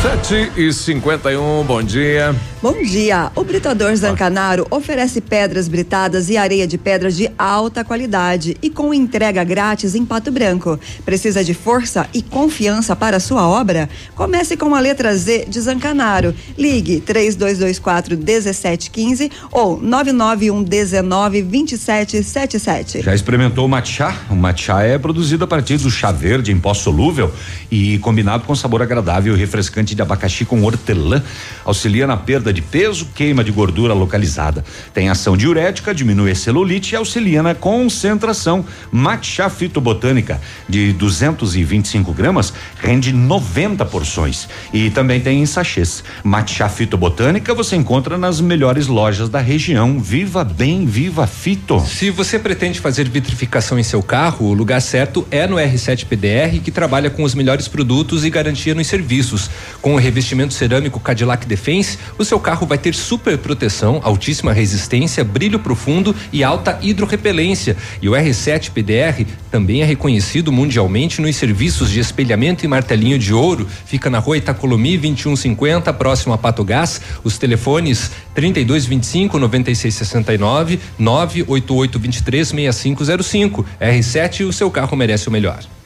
7 0.00 0.52
e 0.56 0.72
51 0.72 1.62
bom 1.64 1.82
dia. 1.82 2.34
Bom 2.62 2.82
dia. 2.82 3.30
O 3.34 3.44
Britador 3.44 3.94
Zancanaro 3.96 4.66
oferece 4.70 5.20
pedras 5.20 5.68
britadas 5.68 6.30
e 6.30 6.38
areia 6.38 6.66
de 6.66 6.78
pedras 6.78 7.16
de 7.16 7.30
alta 7.38 7.84
qualidade 7.84 8.56
e 8.62 8.70
com 8.70 8.94
entrega 8.94 9.44
grátis 9.44 9.94
em 9.94 10.06
Pato 10.06 10.30
Branco. 10.30 10.80
Precisa 11.04 11.44
de 11.44 11.52
força 11.52 12.06
e 12.14 12.22
confiança 12.22 12.96
para 12.96 13.20
sua 13.20 13.46
obra? 13.46 13.90
Comece 14.14 14.56
com 14.56 14.74
a 14.74 14.80
letra 14.80 15.14
Z 15.14 15.46
de 15.48 15.60
Zancanaro. 15.60 16.34
Ligue 16.56 17.00
3224 17.00 18.16
1715 18.16 19.30
ou 19.52 19.78
991 19.78 20.62
19 20.62 21.42
2777. 21.42 23.02
Já 23.02 23.14
experimentou 23.14 23.66
o 23.66 23.68
matcha? 23.68 24.14
O 24.30 24.34
matcha 24.34 24.82
é 24.82 24.98
produzido 24.98 25.44
a 25.44 25.46
partir 25.46 25.76
do 25.76 25.90
chá 25.90 26.10
verde 26.10 26.52
em 26.52 26.58
pó 26.58 26.72
solúvel 26.72 27.30
e 27.70 27.98
combinado 27.98 28.44
com 28.44 28.54
sabor 28.54 28.80
agradável 28.80 29.34
e 29.34 29.38
refrescante 29.38 29.89
de 29.94 30.02
abacaxi 30.02 30.44
com 30.44 30.62
hortelã, 30.62 31.22
auxilia 31.64 32.06
na 32.06 32.16
perda 32.16 32.52
de 32.52 32.62
peso, 32.62 33.06
queima 33.14 33.44
de 33.44 33.52
gordura 33.52 33.94
localizada. 33.94 34.64
Tem 34.92 35.08
ação 35.08 35.36
diurética, 35.36 35.94
diminui 35.94 36.30
a 36.30 36.34
celulite 36.34 36.94
e 36.94 36.96
auxilia 36.96 37.42
na 37.42 37.54
concentração. 37.54 38.64
Matcha 38.90 39.48
fitobotânica 39.48 40.40
de 40.68 40.92
225 40.92 42.12
gramas 42.12 42.52
rende 42.78 43.12
90 43.12 43.84
porções 43.86 44.48
e 44.72 44.90
também 44.90 45.20
tem 45.20 45.42
em 45.42 45.46
sachês. 45.46 46.02
Matcha 46.22 46.68
fitobotânica 46.68 47.54
você 47.54 47.76
encontra 47.76 48.16
nas 48.16 48.40
melhores 48.40 48.86
lojas 48.86 49.28
da 49.28 49.40
região. 49.40 50.00
Viva 50.00 50.44
bem, 50.44 50.86
viva 50.86 51.26
fito. 51.26 51.80
Se 51.80 52.10
você 52.10 52.38
pretende 52.38 52.80
fazer 52.80 53.08
vitrificação 53.08 53.78
em 53.78 53.82
seu 53.82 54.02
carro, 54.02 54.46
o 54.46 54.54
lugar 54.54 54.80
certo 54.80 55.26
é 55.30 55.46
no 55.46 55.56
R7 55.56 56.06
PDR, 56.06 56.60
que 56.62 56.70
trabalha 56.70 57.10
com 57.10 57.22
os 57.22 57.34
melhores 57.34 57.68
produtos 57.68 58.24
e 58.24 58.30
garantia 58.30 58.74
nos 58.74 58.86
serviços. 58.86 59.50
Com 59.80 59.94
o 59.94 59.98
revestimento 59.98 60.52
cerâmico 60.52 61.00
Cadillac 61.00 61.46
Defense, 61.46 61.98
o 62.18 62.24
seu 62.24 62.38
carro 62.38 62.66
vai 62.66 62.76
ter 62.76 62.94
super 62.94 63.38
proteção, 63.38 63.98
altíssima 64.04 64.52
resistência, 64.52 65.24
brilho 65.24 65.58
profundo 65.58 66.14
e 66.30 66.44
alta 66.44 66.78
hidrorrepelência. 66.82 67.76
E 68.02 68.08
o 68.08 68.12
R7 68.12 68.70
PDR 68.72 69.24
também 69.50 69.80
é 69.80 69.84
reconhecido 69.86 70.52
mundialmente 70.52 71.22
nos 71.22 71.34
serviços 71.36 71.90
de 71.90 71.98
espelhamento 71.98 72.62
e 72.62 72.68
martelinho 72.68 73.18
de 73.18 73.32
ouro. 73.32 73.66
Fica 73.86 74.10
na 74.10 74.18
rua 74.18 74.36
Itacolomi 74.36 74.98
2150, 74.98 75.90
próximo 75.94 76.34
a 76.34 76.38
Pato 76.38 76.62
Gás. 76.62 77.00
Os 77.24 77.38
telefones 77.38 78.10
3225 78.34 79.38
9669 79.38 80.78
988 80.98 81.98
23 81.98 82.48
6505. 82.48 83.66
R7, 83.80 84.46
o 84.46 84.52
seu 84.52 84.70
carro 84.70 84.94
merece 84.94 85.28
o 85.28 85.32
melhor. 85.32 85.79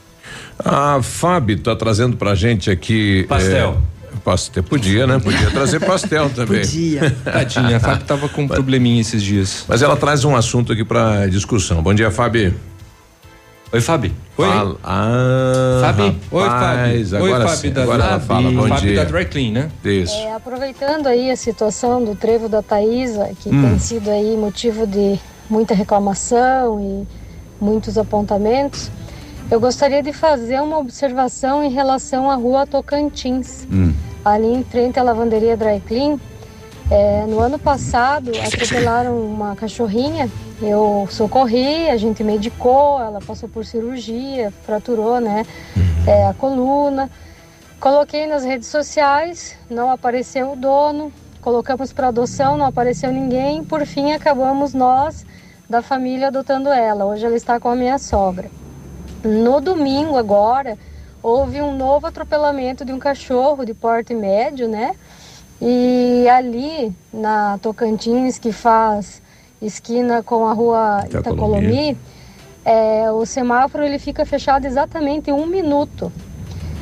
A 0.57 1.01
Fábio 1.01 1.59
tá 1.59 1.75
trazendo 1.75 2.15
pra 2.17 2.33
gente 2.35 2.69
aqui. 2.71 3.25
Pastel. 3.27 3.77
É, 4.13 4.17
pastel. 4.23 4.63
Podia, 4.63 5.05
né? 5.05 5.19
Podia 5.19 5.51
trazer 5.51 5.79
pastel 5.79 6.29
também. 6.33 6.61
Podia. 6.61 7.11
Tadinha, 7.23 7.77
a 7.77 7.79
Fábio 7.79 8.05
tava 8.05 8.29
com 8.29 8.43
um 8.43 8.47
probleminha 8.49 9.01
esses 9.01 9.21
dias. 9.21 9.65
Mas 9.67 9.81
ela 9.81 9.95
traz 9.97 10.23
um 10.23 10.35
assunto 10.35 10.71
aqui 10.71 10.83
pra 10.85 11.27
discussão. 11.27 11.81
Bom 11.83 11.93
dia, 11.93 12.09
Fábio. 12.09 12.53
Oi, 13.73 13.81
Fábio. 13.81 14.13
Oi. 14.37 14.47
Fala. 14.47 14.75
Ah, 14.83 15.79
Fábio? 15.81 16.15
Oi, 16.31 16.49
Fábio. 16.49 17.23
Oi, 17.23 17.31
Fábio 17.31 17.49
sim, 17.57 17.71
da 17.71 17.83
agora 17.83 18.03
ela 18.05 18.19
fala. 18.21 18.51
Bom 18.51 18.67
Fábio 18.69 18.87
dia. 18.93 19.03
da 19.03 19.11
Dry 19.11 19.25
Clean, 19.25 19.51
né? 19.51 19.69
Isso. 19.83 20.15
É, 20.15 20.33
aproveitando 20.33 21.07
aí 21.07 21.29
a 21.29 21.35
situação 21.35 22.01
do 22.03 22.15
trevo 22.15 22.47
da 22.47 22.61
Taísa, 22.61 23.29
que 23.41 23.49
Hum. 23.49 23.61
tem 23.69 23.79
sido 23.79 24.09
aí 24.09 24.37
motivo 24.37 24.87
de 24.87 25.19
muita 25.49 25.73
reclamação 25.73 26.79
e 26.79 27.07
muitos 27.63 27.97
apontamentos, 27.97 28.89
eu 29.49 29.59
gostaria 29.59 30.01
de 30.01 30.11
fazer 30.11 30.59
uma 30.61 30.77
observação 30.79 31.63
em 31.63 31.69
relação 31.69 32.29
à 32.31 32.35
rua 32.35 32.65
Tocantins, 32.65 33.67
ali 34.23 34.47
em 34.47 34.63
frente 34.63 34.99
à 34.99 35.03
lavanderia 35.03 35.55
Dry 35.55 35.79
Clean. 35.81 36.17
É, 36.89 37.25
no 37.27 37.39
ano 37.39 37.57
passado, 37.57 38.31
atropelaram 38.45 39.19
uma 39.19 39.55
cachorrinha, 39.55 40.29
eu 40.61 41.07
socorri, 41.09 41.89
a 41.89 41.97
gente 41.97 42.23
medicou, 42.23 43.01
ela 43.01 43.19
passou 43.19 43.49
por 43.49 43.65
cirurgia, 43.65 44.53
fraturou 44.63 45.19
né, 45.19 45.45
é, 46.07 46.27
a 46.27 46.33
coluna. 46.33 47.09
Coloquei 47.79 48.27
nas 48.27 48.43
redes 48.43 48.67
sociais, 48.67 49.57
não 49.69 49.89
apareceu 49.91 50.53
o 50.53 50.55
dono, 50.55 51.11
colocamos 51.41 51.91
para 51.91 52.07
adoção, 52.07 52.57
não 52.57 52.65
apareceu 52.65 53.11
ninguém. 53.11 53.63
Por 53.63 53.85
fim, 53.85 54.13
acabamos 54.13 54.73
nós 54.73 55.25
da 55.69 55.81
família 55.81 56.27
adotando 56.27 56.69
ela. 56.69 57.05
Hoje 57.05 57.25
ela 57.25 57.35
está 57.35 57.59
com 57.59 57.69
a 57.69 57.75
minha 57.75 57.97
sogra. 57.97 58.49
No 59.25 59.59
domingo 59.59 60.17
agora, 60.17 60.77
houve 61.21 61.59
um 61.59 61.75
novo 61.75 62.05
atropelamento 62.05 62.85
de 62.85 62.93
um 62.93 62.99
cachorro 62.99 63.65
de 63.65 63.73
porte 63.73 64.13
médio, 64.13 64.67
né? 64.67 64.95
E 65.59 66.27
ali 66.29 66.95
na 67.11 67.57
Tocantins, 67.57 68.37
que 68.37 68.51
faz 68.51 69.23
esquina 69.59 70.21
com 70.21 70.45
a 70.45 70.53
rua 70.53 71.05
Itacolomi. 71.07 71.89
Itacolomi, 71.89 71.97
é, 72.63 73.11
o 73.11 73.25
semáforo 73.25 73.83
ele 73.83 73.97
fica 73.97 74.25
fechado 74.27 74.65
exatamente 74.65 75.31
um 75.31 75.47
minuto. 75.47 76.11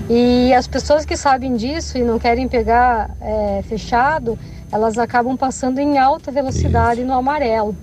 E 0.09 0.53
as 0.53 0.67
pessoas 0.67 1.05
que 1.05 1.15
sabem 1.15 1.55
disso 1.55 1.97
e 1.97 2.03
não 2.03 2.19
querem 2.19 2.45
pegar 2.49 3.11
é, 3.21 3.61
fechado, 3.63 4.37
elas 4.69 4.97
acabam 4.97 5.37
passando 5.37 5.79
em 5.79 5.97
alta 5.97 6.29
velocidade 6.29 7.05
no 7.05 7.13
amarelo. 7.13 7.73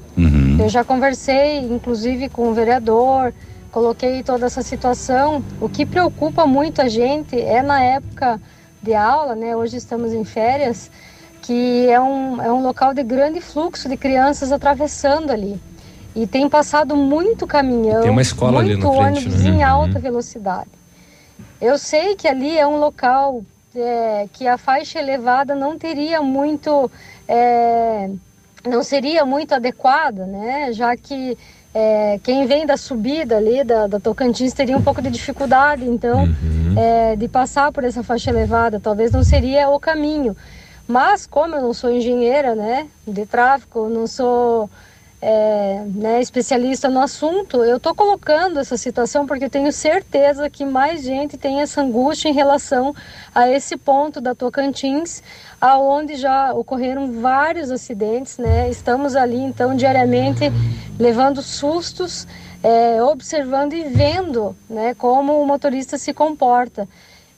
Eu 0.61 0.69
já 0.69 0.85
conversei, 0.85 1.61
inclusive, 1.61 2.29
com 2.29 2.51
o 2.51 2.53
vereador, 2.53 3.33
coloquei 3.71 4.23
toda 4.23 4.47
essa 4.47 4.63
situação. 4.63 5.45
O 5.59 5.69
que 5.69 5.87
preocupa 5.87 6.47
muito 6.47 6.83
a 6.83 6.89
gente 6.89 7.41
é 7.41 7.63
na 7.63 7.83
época 7.83 8.41
de 8.83 8.95
aula, 8.95 9.35
né? 9.35 9.57
Hoje 9.57 9.77
estamos 9.77 10.13
em 10.13 10.25
férias, 10.25 10.91
que 11.43 11.89
é 11.89 12.01
um, 12.01 12.41
é 12.43 12.53
um 12.53 12.63
local 12.63 12.93
de 12.95 13.03
grande 13.03 13.41
fluxo 13.41 13.89
de 13.89 13.97
crianças 13.97 14.53
atravessando 14.53 15.31
ali. 15.31 15.61
E 16.15 16.27
tem 16.27 16.49
passado 16.49 16.97
muito 16.97 17.47
caminhão, 17.47 18.03
Tem 18.03 18.11
uma 18.11 18.23
escola 18.23 18.59
ali 18.61 18.77
muito 18.77 18.87
na 18.87 18.93
frente, 18.93 19.29
ônibus 19.29 19.45
né? 19.45 19.51
em 19.51 19.63
Uhum. 19.63 19.67
alta 19.67 19.99
velocidade. 19.99 20.71
Eu 21.61 21.79
sei 21.79 22.17
que 22.17 22.27
ali 22.27 22.59
é 22.59 22.67
um 22.67 22.79
local 22.79 23.45
é, 23.75 24.27
que 24.33 24.47
a 24.49 24.59
faixa 24.59 24.99
elevada 24.99 25.55
não 25.55 25.79
teria 25.79 26.21
muito, 26.23 26.91
é, 27.29 28.11
não 28.67 28.83
seria 28.83 29.25
muito 29.25 29.55
adequada, 29.55 30.27
né? 30.27 30.73
Já 30.73 30.97
que 30.97 31.37
é, 31.73 32.19
quem 32.23 32.47
vem 32.47 32.67
da 32.67 32.77
subida 32.77 33.37
ali 33.37 33.63
da, 33.63 33.87
da 33.87 34.01
Tocantins 34.01 34.53
teria 34.53 34.77
um 34.77 34.83
pouco 34.83 35.01
de 35.01 35.11
dificuldade, 35.11 35.85
então, 35.85 36.29
é, 36.77 37.15
de 37.15 37.29
passar 37.29 37.71
por 37.71 37.85
essa 37.85 38.03
faixa 38.03 38.31
elevada. 38.31 38.81
Talvez 38.81 39.13
não 39.13 39.23
seria 39.23 39.69
o 39.69 39.79
caminho. 39.79 40.37
Mas 40.89 41.27
como 41.27 41.55
eu 41.55 41.63
não 41.63 41.73
sou 41.73 41.91
engenheira, 41.91 42.57
né, 42.57 42.89
de 43.07 43.25
tráfego, 43.25 43.89
não 43.89 44.09
sou 44.09 44.69
é, 45.23 45.85
né, 45.87 46.21
especialista 46.21 46.89
no 46.89 47.01
assunto, 47.01 47.63
eu 47.63 47.77
estou 47.77 47.95
colocando 47.95 48.59
essa 48.59 48.77
situação 48.77 49.27
porque 49.27 49.51
tenho 49.51 49.71
certeza 49.71 50.49
que 50.49 50.65
mais 50.65 51.03
gente 51.03 51.37
tem 51.37 51.61
essa 51.61 51.83
angústia 51.83 52.31
em 52.31 52.33
relação 52.33 52.95
a 53.35 53.49
esse 53.49 53.77
ponto 53.77 54.21
da 54.21 54.35
Tocantins, 54.35 55.23
aonde 55.61 56.17
já 56.17 56.55
ocorreram 56.55 57.21
vários 57.21 57.71
acidentes, 57.71 58.39
né? 58.39 58.71
Estamos 58.71 59.15
ali 59.15 59.37
então 59.37 59.77
diariamente 59.77 60.51
levando 60.99 61.43
sustos, 61.43 62.27
é, 62.63 63.03
observando 63.03 63.75
e 63.75 63.83
vendo, 63.85 64.57
né, 64.69 64.95
como 64.95 65.41
o 65.41 65.47
motorista 65.47 65.99
se 65.99 66.15
comporta. 66.15 66.89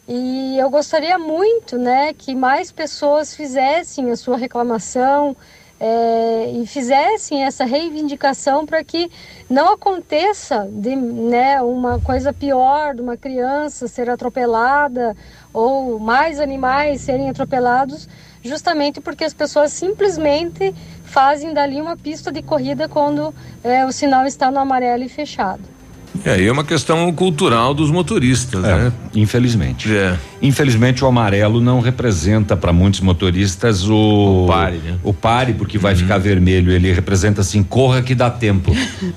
E 0.07 0.57
eu 0.59 0.71
gostaria 0.71 1.19
muito, 1.19 1.79
né, 1.79 2.13
que 2.13 2.35
mais 2.35 2.71
pessoas 2.71 3.35
fizessem 3.35 4.11
a 4.11 4.17
sua 4.17 4.37
reclamação 4.37 5.37
é, 5.85 6.49
e 6.53 6.65
fizessem 6.65 7.43
essa 7.43 7.65
reivindicação 7.65 8.65
para 8.65 8.85
que 8.85 9.11
não 9.51 9.73
aconteça 9.73 10.69
de, 10.71 10.95
né, 10.95 11.61
uma 11.61 11.99
coisa 11.99 12.33
pior 12.33 12.95
de 12.95 13.03
uma 13.03 13.17
criança 13.17 13.89
ser 13.89 14.09
atropelada 14.09 15.17
ou 15.53 15.99
mais 15.99 16.39
animais 16.39 17.01
serem 17.01 17.29
atropelados, 17.29 18.09
justamente 18.45 19.01
porque 19.01 19.25
as 19.25 19.35
pessoas 19.35 19.73
simplesmente 19.73 20.73
fazem 21.03 21.53
dali 21.53 21.81
uma 21.81 21.97
pista 21.97 22.31
de 22.31 22.43
corrida 22.43 22.89
quando 22.89 23.35
é, 23.65 23.85
o 23.85 23.91
sinal 23.91 24.25
está 24.25 24.53
no 24.53 24.61
amarelo 24.61 25.03
e 25.03 25.09
fechado. 25.09 25.82
E 26.25 26.29
aí 26.29 26.47
é 26.47 26.53
uma 26.53 26.65
questão 26.65 27.11
cultural 27.13 27.73
dos 27.73 27.91
motoristas, 27.91 28.61
né? 28.61 28.93
Infelizmente. 29.15 29.91
É. 29.95 30.17
Infelizmente 30.43 31.03
o 31.03 31.07
amarelo 31.07 31.61
não 31.61 31.81
representa 31.81 32.57
para 32.57 32.73
muitos 32.73 33.01
motoristas 33.01 33.89
o, 33.89 34.45
O 34.45 34.47
pare, 34.47 34.77
né? 34.77 34.99
O 35.03 35.15
pare 35.15 35.53
porque 35.55 35.79
vai 35.79 35.95
ficar 35.97 36.19
vermelho, 36.19 36.71
ele 36.71 36.93
representa 36.93 37.41
assim, 37.41 37.63
corra 37.63 38.03
que 38.03 38.15
dá 38.15 38.31
tempo. 38.31 38.73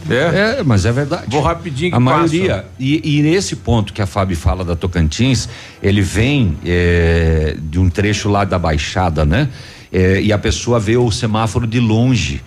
É? 0.10 0.60
É, 0.60 0.64
mas 0.64 0.86
é 0.86 0.91
verdade. 0.91 1.26
Vou 1.28 1.41
rapidinho 1.41 1.91
que 1.91 1.98
A 1.98 2.00
passa. 2.02 2.18
maioria 2.18 2.66
e, 2.80 3.18
e 3.18 3.22
nesse 3.22 3.56
ponto 3.58 3.91
que 3.91 4.02
a 4.02 4.06
Fábio 4.06 4.38
fala 4.38 4.64
da 4.64 4.76
Tocantins, 4.76 5.50
ele 5.84 6.02
vem 6.02 6.58
é, 6.66 7.58
de 7.60 7.78
um 7.80 7.89
trecho 7.89 8.30
lá 8.30 8.46
da 8.46 8.58
Baixada, 8.58 9.26
né? 9.26 9.50
É, 9.98 10.22
e 10.22 10.34
a 10.34 10.38
pessoa 10.38 10.80
vê 10.80 10.98
o 10.98 11.10
semáforo 11.12 11.66
de 11.66 11.80
longe. 11.80 12.41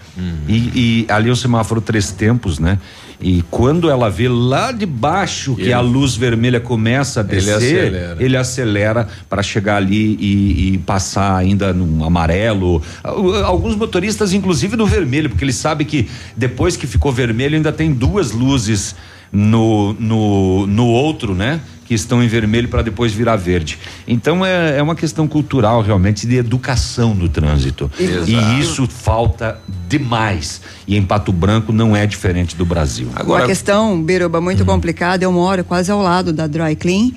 E, 0.49 1.07
e 1.07 1.07
ali 1.09 1.29
é 1.29 1.33
o 1.33 1.37
semáforo 1.37 1.81
três 1.81 2.11
tempos, 2.13 2.59
né? 2.59 2.79
E 3.21 3.43
quando 3.51 3.91
ela 3.91 4.09
vê 4.09 4.29
lá 4.29 4.71
de 4.71 4.87
baixo 4.87 5.57
que 5.57 5.63
Ele- 5.63 5.73
a 5.73 5.81
luz 5.81 6.15
vermelha 6.15 6.61
começa 6.61 7.21
a 7.21 7.25
Ele 7.25 7.31
descer, 7.35 7.55
acelera. 7.57 8.17
ele 8.21 8.37
acelera 8.37 9.09
para 9.29 9.43
chegar 9.43 9.77
ali 9.77 10.17
e, 10.21 10.75
e 10.75 10.79
passar 10.79 11.37
ainda 11.37 11.73
no 11.73 12.05
amarelo. 12.05 12.81
Al- 13.03 13.45
Alguns 13.45 13.75
motoristas, 13.75 14.33
inclusive 14.33 14.77
no 14.77 14.87
vermelho, 14.87 15.29
porque 15.31 15.45
ele 15.45 15.53
sabe 15.53 15.85
que 15.85 16.09
depois 16.37 16.77
que 16.77 16.87
ficou 16.87 17.11
vermelho 17.11 17.57
ainda 17.57 17.73
tem 17.73 17.93
duas 17.93 18.31
luzes 18.31 18.95
no, 19.33 19.95
no, 19.95 20.67
no 20.67 20.87
outro, 20.87 21.35
né? 21.35 21.61
Que 21.89 21.95
estão 21.95 22.22
em 22.22 22.28
vermelho 22.28 22.68
para 22.68 22.82
depois 22.82 23.12
virar 23.12 23.36
verde. 23.36 23.78
Então 24.07 24.45
é, 24.45 24.76
é 24.76 24.82
uma 24.82 24.95
questão 24.95 25.26
cultural 25.26 25.80
realmente 25.80 26.26
de 26.26 26.36
educação 26.36 27.14
no 27.14 27.28
trânsito. 27.28 27.91
Exato. 27.99 28.30
E 28.30 28.61
isso 28.61 28.86
falta 28.86 29.59
demais. 29.89 30.61
E 30.86 30.97
em 30.97 31.03
Pato 31.03 31.32
Branco 31.32 31.72
não 31.72 31.97
é 31.97 32.07
diferente 32.07 32.55
do 32.55 32.66
Brasil. 32.66 33.09
Uma 33.24 33.47
questão, 33.47 34.01
Biruba, 34.03 34.41
muito 34.41 34.64
complicada. 34.66 35.24
Eu 35.24 35.32
moro 35.32 35.64
quase 35.64 35.91
ao 35.91 36.03
lado 36.03 36.32
da 36.32 36.47
Dry 36.47 36.76
Clean. 36.76 37.11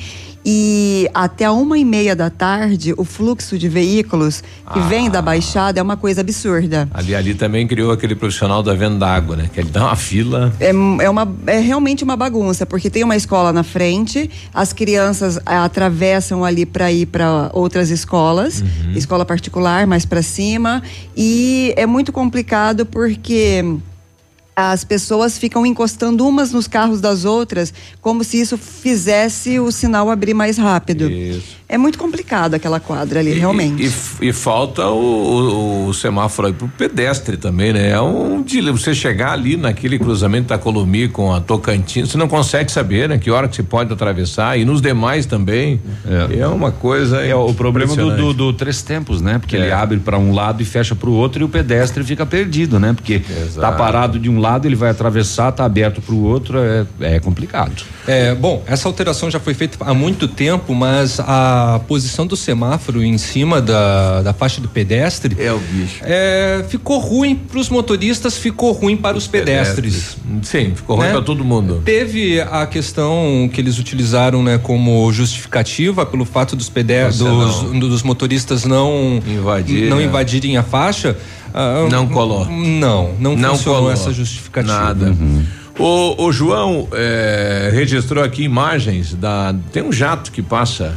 E 0.46 1.08
até 1.14 1.46
a 1.46 1.52
uma 1.52 1.78
e 1.78 1.86
meia 1.86 2.16
da 2.16 2.30
tarde, 2.30 2.94
o 2.98 3.04
fluxo 3.04 3.58
de 3.58 3.70
veículos 3.70 4.44
que 4.74 4.80
vem 4.82 5.10
da 5.10 5.22
Baixada 5.22 5.80
é 5.80 5.84
uma 5.84 5.96
coisa 5.96 6.22
absurda. 6.22 6.89
Ali, 6.94 7.14
ali 7.14 7.36
também 7.36 7.68
criou 7.68 7.92
aquele 7.92 8.16
profissional 8.16 8.64
da 8.64 8.74
venda 8.74 8.98
d'água, 8.98 9.36
né? 9.36 9.50
Que 9.54 9.60
ele 9.60 9.70
dá 9.70 9.86
uma 9.86 9.96
fila. 9.96 10.52
É, 10.60 10.70
é, 10.70 11.10
uma, 11.10 11.32
é 11.46 11.60
realmente 11.60 12.04
uma 12.04 12.16
bagunça, 12.16 12.66
porque 12.66 12.89
tem 12.89 13.04
uma 13.04 13.16
escola 13.16 13.54
na 13.54 13.64
frente, 13.64 14.30
as 14.54 14.74
crianças 14.74 15.39
ah, 15.46 15.64
atravessam 15.64 16.44
ali 16.44 16.66
para 16.66 16.92
ir 16.92 17.06
para 17.06 17.52
outras 17.54 17.89
escolas, 17.89 18.64
escola 18.96 19.26
particular 19.26 19.86
mais 19.86 20.06
para 20.06 20.22
cima, 20.22 20.82
e 21.16 21.74
é 21.78 21.86
muito 21.86 22.12
complicado 22.12 22.86
porque 22.86 23.64
as 24.56 24.84
pessoas 24.84 25.38
ficam 25.38 25.66
encostando 25.66 26.28
umas 26.28 26.52
nos 26.52 26.68
carros 26.68 26.99
das 26.99 27.26
outras, 27.26 27.74
como 28.02 28.24
se 28.24 28.39
isso 28.39 28.58
fizesse 28.58 29.60
o 29.60 29.72
sinal 29.72 30.10
abrir 30.10 30.34
mais 30.34 30.58
rápido. 30.58 31.10
Isso. 31.10 31.61
É 31.74 31.78
muito 31.78 31.97
complicado 31.97 32.53
aquela 32.53 32.82
quadra 32.82 33.22
ali, 33.22 33.32
realmente. 33.32 33.82
E, 33.82 34.26
e- 34.26 34.30
e 34.30 34.34
falta 34.34 34.86
o, 34.88 35.86
o- 35.86 35.88
o 35.88 35.93
semáforo 35.93 36.49
aí 36.49 36.53
pro 36.53 36.67
pedestre 36.67 37.38
também, 37.38 37.72
né? 37.72 37.91
É 37.91 38.01
um 38.01 38.43
de 38.43 38.59
você 38.69 38.93
chegar 38.93 39.32
ali 39.32 39.55
naquele 39.55 39.97
cruzamento 39.97 40.49
da 40.49 40.57
Columi 40.57 41.07
com 41.07 41.34
a 41.34 41.39
Tocantins, 41.39 42.09
você 42.11 42.17
não 42.17 42.28
consegue 42.28 42.69
saber, 42.69 43.07
né? 43.07 43.17
Que 43.17 43.32
hora 43.32 43.47
que 43.47 43.55
você 43.55 43.63
pode 43.63 43.93
atravessar 43.93 44.59
e 44.59 44.65
nos 44.65 44.82
demais 44.82 45.26
também. 45.26 45.80
É, 46.38 46.45
uma 46.47 46.72
coisa. 46.74 47.22
É 47.22 47.34
o 47.34 47.53
problema 47.53 47.95
do, 47.95 48.17
do, 48.17 48.34
do 48.34 48.53
três 48.53 48.82
tempos, 48.82 49.22
né? 49.22 49.39
Porque 49.39 49.55
É. 49.55 49.59
ele 49.61 49.72
abre 49.72 49.97
para 49.99 50.17
um 50.19 50.34
lado 50.34 50.61
e 50.61 50.65
fecha 50.65 50.93
para 50.93 51.09
o 51.09 51.13
outro 51.13 51.41
e 51.41 51.45
o 51.45 51.49
pedestre 51.49 52.03
fica 52.03 52.26
perdido, 52.26 52.82
né? 52.82 52.91
Porque 52.91 53.22
tá 53.55 53.72
parado 53.72 54.19
de 54.19 54.30
um 54.30 54.39
lado, 54.41 54.67
ele 54.67 54.76
vai 54.76 54.89
atravessar, 54.89 55.53
tá 55.53 55.63
aberto 55.63 56.01
para 56.01 56.13
o 56.13 56.22
outro, 56.22 56.57
é, 56.59 56.86
é 56.99 57.19
complicado. 57.22 57.82
É, 58.05 58.36
bom, 58.36 58.61
essa 58.67 58.89
alteração 58.89 59.32
já 59.32 59.39
foi 59.39 59.53
feita 59.53 59.78
há 59.80 59.93
muito 59.93 60.28
tempo, 60.28 60.76
mas 60.76 61.17
a 61.22 61.61
posição 61.88 62.26
do 62.28 62.36
semáforo 62.36 63.03
em 63.03 63.18
cima 63.18 63.62
da, 63.62 64.22
da 64.22 64.34
faixa 64.34 64.59
do 64.62 64.68
pedestre 64.68 65.36
é 65.39 65.51
o 65.51 65.59
bicho. 65.59 66.01
ficou 66.70 66.99
ruim 66.99 67.36
para 67.36 67.59
os 67.59 67.70
motoristas, 67.70 68.38
ficou 68.38 68.72
ruim 68.72 68.95
para 68.97 69.18
os 69.18 69.28
pedestres. 69.28 70.18
Sim, 70.43 70.74
ficou 70.76 70.95
ruim 70.97 71.07
Né? 71.07 71.12
pra 71.14 71.22
todo 71.22 71.43
mundo. 71.43 71.82
Teve 71.84 72.39
a 72.41 72.66
questão 72.66 73.49
que 73.51 73.59
eles 73.62 73.78
utilizaram, 73.80 74.41
né, 74.43 74.57
como 74.57 75.12
justificativa 75.12 76.05
pelo 76.05 76.26
fato 76.26 76.55
dos 76.55 76.70
pedestres, 76.70 77.20
dos, 77.20 77.62
dos 77.80 78.03
motoristas 78.03 78.66
não 78.66 79.20
Invadir, 79.28 79.89
não 79.89 79.97
né? 79.97 80.03
invadirem 80.05 80.57
a 80.57 80.64
faixa. 80.64 81.18
ah, 81.53 81.88
Não 81.91 82.07
colou. 82.07 82.45
Não, 82.45 83.14
não, 83.20 83.36
Não 83.36 83.49
funcionou 83.51 83.80
colou. 83.82 83.91
essa 83.91 84.12
justificativa. 84.14 84.74
Nada. 84.74 85.16
O, 85.80 86.26
o 86.26 86.32
João 86.32 86.88
eh, 86.91 87.70
registrou 87.74 88.24
aqui 88.24 88.43
imagens 88.43 89.14
da. 89.16 89.55
Tem 89.72 89.82
um 89.82 89.91
jato 89.91 90.32
que 90.32 90.41
passa. 90.41 90.95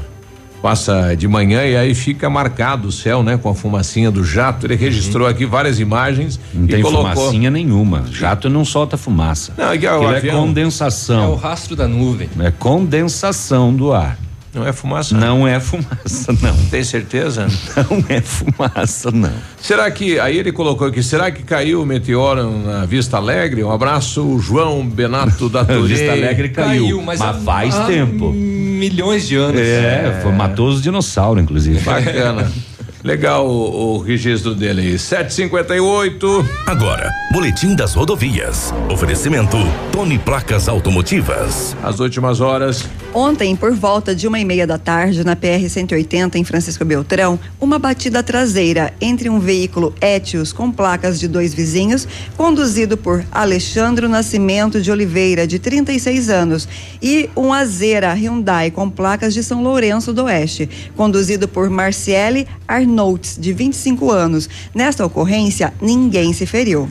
Passa 0.64 1.14
de 1.14 1.28
manhã 1.28 1.62
e 1.66 1.76
aí 1.76 1.94
fica 1.94 2.30
marcado 2.30 2.88
o 2.88 2.90
céu, 2.90 3.22
né? 3.22 3.36
Com 3.36 3.50
a 3.50 3.54
fumacinha 3.54 4.10
do 4.10 4.24
jato. 4.24 4.64
Ele 4.64 4.74
registrou 4.74 5.28
aqui 5.28 5.44
várias 5.44 5.78
imagens 5.78 6.40
Não 6.54 6.64
e 6.64 6.68
tem 6.68 6.80
colocou. 6.80 7.14
fumacinha 7.14 7.50
nenhuma. 7.50 8.06
Jato 8.10 8.48
não 8.48 8.64
solta 8.64 8.96
fumaça. 8.96 9.52
Não, 9.58 9.72
é 9.72 9.76
que 9.76 9.86
é 9.86 9.90
é 9.90 10.20
condensação. 10.22 11.22
É 11.22 11.26
o 11.26 11.34
rastro 11.34 11.76
da 11.76 11.86
nuvem. 11.86 12.30
É 12.40 12.50
condensação 12.50 13.74
do 13.74 13.92
ar. 13.92 14.16
Não 14.55 14.66
é 14.66 14.72
fumaça? 14.72 15.16
Não 15.16 15.48
é 15.48 15.59
fumaça, 15.59 16.32
não. 16.40 16.57
Tem 16.70 16.84
certeza? 16.84 17.46
Não 17.76 18.05
é 18.09 18.20
fumaça, 18.20 19.11
não. 19.11 19.32
Será 19.61 19.90
que. 19.90 20.18
Aí 20.20 20.38
ele 20.38 20.52
colocou 20.52 20.86
aqui, 20.86 21.02
será 21.02 21.30
que 21.30 21.42
caiu 21.42 21.82
o 21.82 21.86
meteoro 21.86 22.50
na 22.64 22.84
Vista 22.86 23.16
Alegre? 23.16 23.64
Um 23.64 23.72
abraço, 23.72 24.38
João 24.38 24.86
Benato 24.86 25.48
da 25.48 25.64
Torre. 25.66 25.88
Vista 25.88 26.12
Alegre 26.12 26.50
caiu, 26.50 27.02
mas, 27.02 27.20
há- 27.20 27.34
faz 27.34 27.74
há 27.74 27.86
tempo. 27.86 28.30
Milhões 28.32 29.26
de 29.26 29.36
anos. 29.36 29.61
É, 29.61 30.20
foi, 30.22 30.30
matou 30.32 30.68
os 30.68 30.82
dinossauros, 30.82 31.42
inclusive. 31.42 31.80
Bacana. 31.80 32.50
Legal 33.05 33.46
o, 33.46 33.96
o 33.96 33.98
registro 33.98 34.55
dele 34.55 34.80
aí. 34.80 34.98
758. 34.98 36.48
Agora, 36.66 37.11
Boletim 37.32 37.74
das 37.74 37.92
Rodovias. 37.92 38.72
Oferecimento 38.90 39.59
Tony 39.92 40.18
Placas 40.18 40.68
Automotivas. 40.68 41.76
As 41.82 42.00
últimas 42.00 42.40
horas. 42.40 42.88
Ontem, 43.16 43.54
por 43.54 43.72
volta 43.72 44.12
de 44.12 44.26
uma 44.26 44.40
e 44.40 44.44
meia 44.44 44.66
da 44.66 44.76
tarde, 44.76 45.22
na 45.22 45.36
PR-180 45.36 46.34
em 46.34 46.42
Francisco 46.42 46.84
Beltrão, 46.84 47.38
uma 47.60 47.78
batida 47.78 48.24
traseira 48.24 48.92
entre 49.00 49.30
um 49.30 49.38
veículo 49.38 49.94
Etios 50.00 50.52
com 50.52 50.68
placas 50.68 51.20
de 51.20 51.28
dois 51.28 51.54
vizinhos, 51.54 52.08
conduzido 52.36 52.96
por 52.96 53.24
Alexandro 53.30 54.08
Nascimento 54.08 54.82
de 54.82 54.90
Oliveira, 54.90 55.46
de 55.46 55.60
36 55.60 56.28
anos, 56.28 56.68
e 57.00 57.30
um 57.36 57.52
Azera 57.52 58.12
Hyundai 58.14 58.72
com 58.72 58.90
placas 58.90 59.32
de 59.32 59.44
São 59.44 59.62
Lourenço 59.62 60.12
do 60.12 60.24
Oeste, 60.24 60.68
conduzido 60.96 61.46
por 61.46 61.70
Marciele 61.70 62.48
Arnolds, 62.66 63.38
de 63.38 63.52
25 63.52 64.10
anos. 64.10 64.48
Nesta 64.74 65.06
ocorrência, 65.06 65.72
ninguém 65.80 66.32
se 66.32 66.46
feriu. 66.46 66.88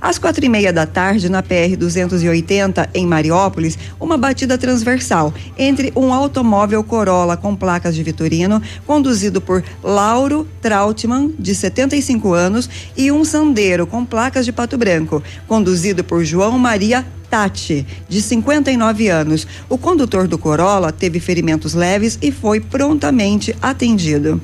Às 0.00 0.18
quatro 0.18 0.42
e 0.42 0.48
meia 0.48 0.72
da 0.72 0.86
tarde, 0.86 1.28
na 1.28 1.42
PR 1.42 1.76
280, 1.78 2.88
em 2.94 3.06
Mariópolis, 3.06 3.78
uma 4.00 4.16
batida 4.16 4.56
transversal 4.56 5.34
entre 5.58 5.92
um 5.94 6.14
automóvel 6.14 6.82
Corolla 6.82 7.36
com 7.36 7.54
placas 7.54 7.94
de 7.94 8.02
Vitorino, 8.02 8.62
conduzido 8.86 9.40
por 9.42 9.62
Lauro 9.82 10.48
Trautmann, 10.62 11.34
de 11.38 11.54
75 11.54 12.32
anos, 12.32 12.70
e 12.96 13.12
um 13.12 13.24
Sandero 13.24 13.86
com 13.86 14.04
placas 14.04 14.46
de 14.46 14.52
Pato 14.52 14.78
Branco, 14.78 15.22
conduzido 15.46 16.02
por 16.02 16.24
João 16.24 16.58
Maria 16.58 17.04
Tati, 17.28 17.86
de 18.08 18.22
59 18.22 19.08
anos. 19.08 19.46
O 19.68 19.78
condutor 19.78 20.26
do 20.26 20.38
Corolla 20.38 20.90
teve 20.90 21.20
ferimentos 21.20 21.74
leves 21.74 22.18
e 22.22 22.32
foi 22.32 22.58
prontamente 22.58 23.54
atendido. 23.62 24.40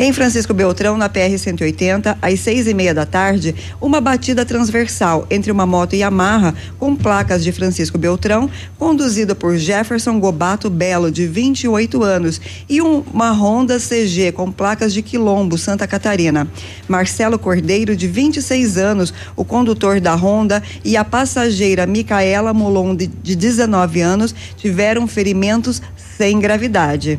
Em 0.00 0.12
Francisco 0.12 0.54
Beltrão, 0.54 0.96
na 0.96 1.08
PR-180, 1.08 2.16
às 2.22 2.38
seis 2.38 2.68
e 2.68 2.72
meia 2.74 2.94
da 2.94 3.04
tarde, 3.04 3.52
uma 3.80 4.00
batida 4.00 4.44
transversal 4.46 5.26
entre 5.28 5.50
uma 5.50 5.66
moto 5.66 5.96
Yamaha 5.96 6.54
com 6.78 6.94
placas 6.94 7.42
de 7.42 7.50
Francisco 7.50 7.98
Beltrão, 7.98 8.48
conduzida 8.78 9.34
por 9.34 9.56
Jefferson 9.56 10.20
Gobato 10.20 10.70
Belo, 10.70 11.10
de 11.10 11.26
28 11.26 12.04
anos, 12.04 12.40
e 12.68 12.80
um- 12.80 13.02
uma 13.12 13.32
Honda 13.32 13.80
CG 13.80 14.30
com 14.30 14.52
placas 14.52 14.92
de 14.92 15.02
Quilombo, 15.02 15.58
Santa 15.58 15.84
Catarina. 15.84 16.46
Marcelo 16.86 17.36
Cordeiro, 17.36 17.96
de 17.96 18.06
26 18.06 18.78
anos, 18.78 19.12
o 19.34 19.44
condutor 19.44 20.00
da 20.00 20.14
Honda, 20.14 20.62
e 20.84 20.96
a 20.96 21.04
passageira 21.04 21.86
Micaela 21.86 22.54
Molon, 22.54 22.94
de 22.94 23.34
19 23.34 24.00
anos, 24.00 24.32
tiveram 24.56 25.08
ferimentos 25.08 25.82
sem 26.16 26.38
gravidade. 26.38 27.18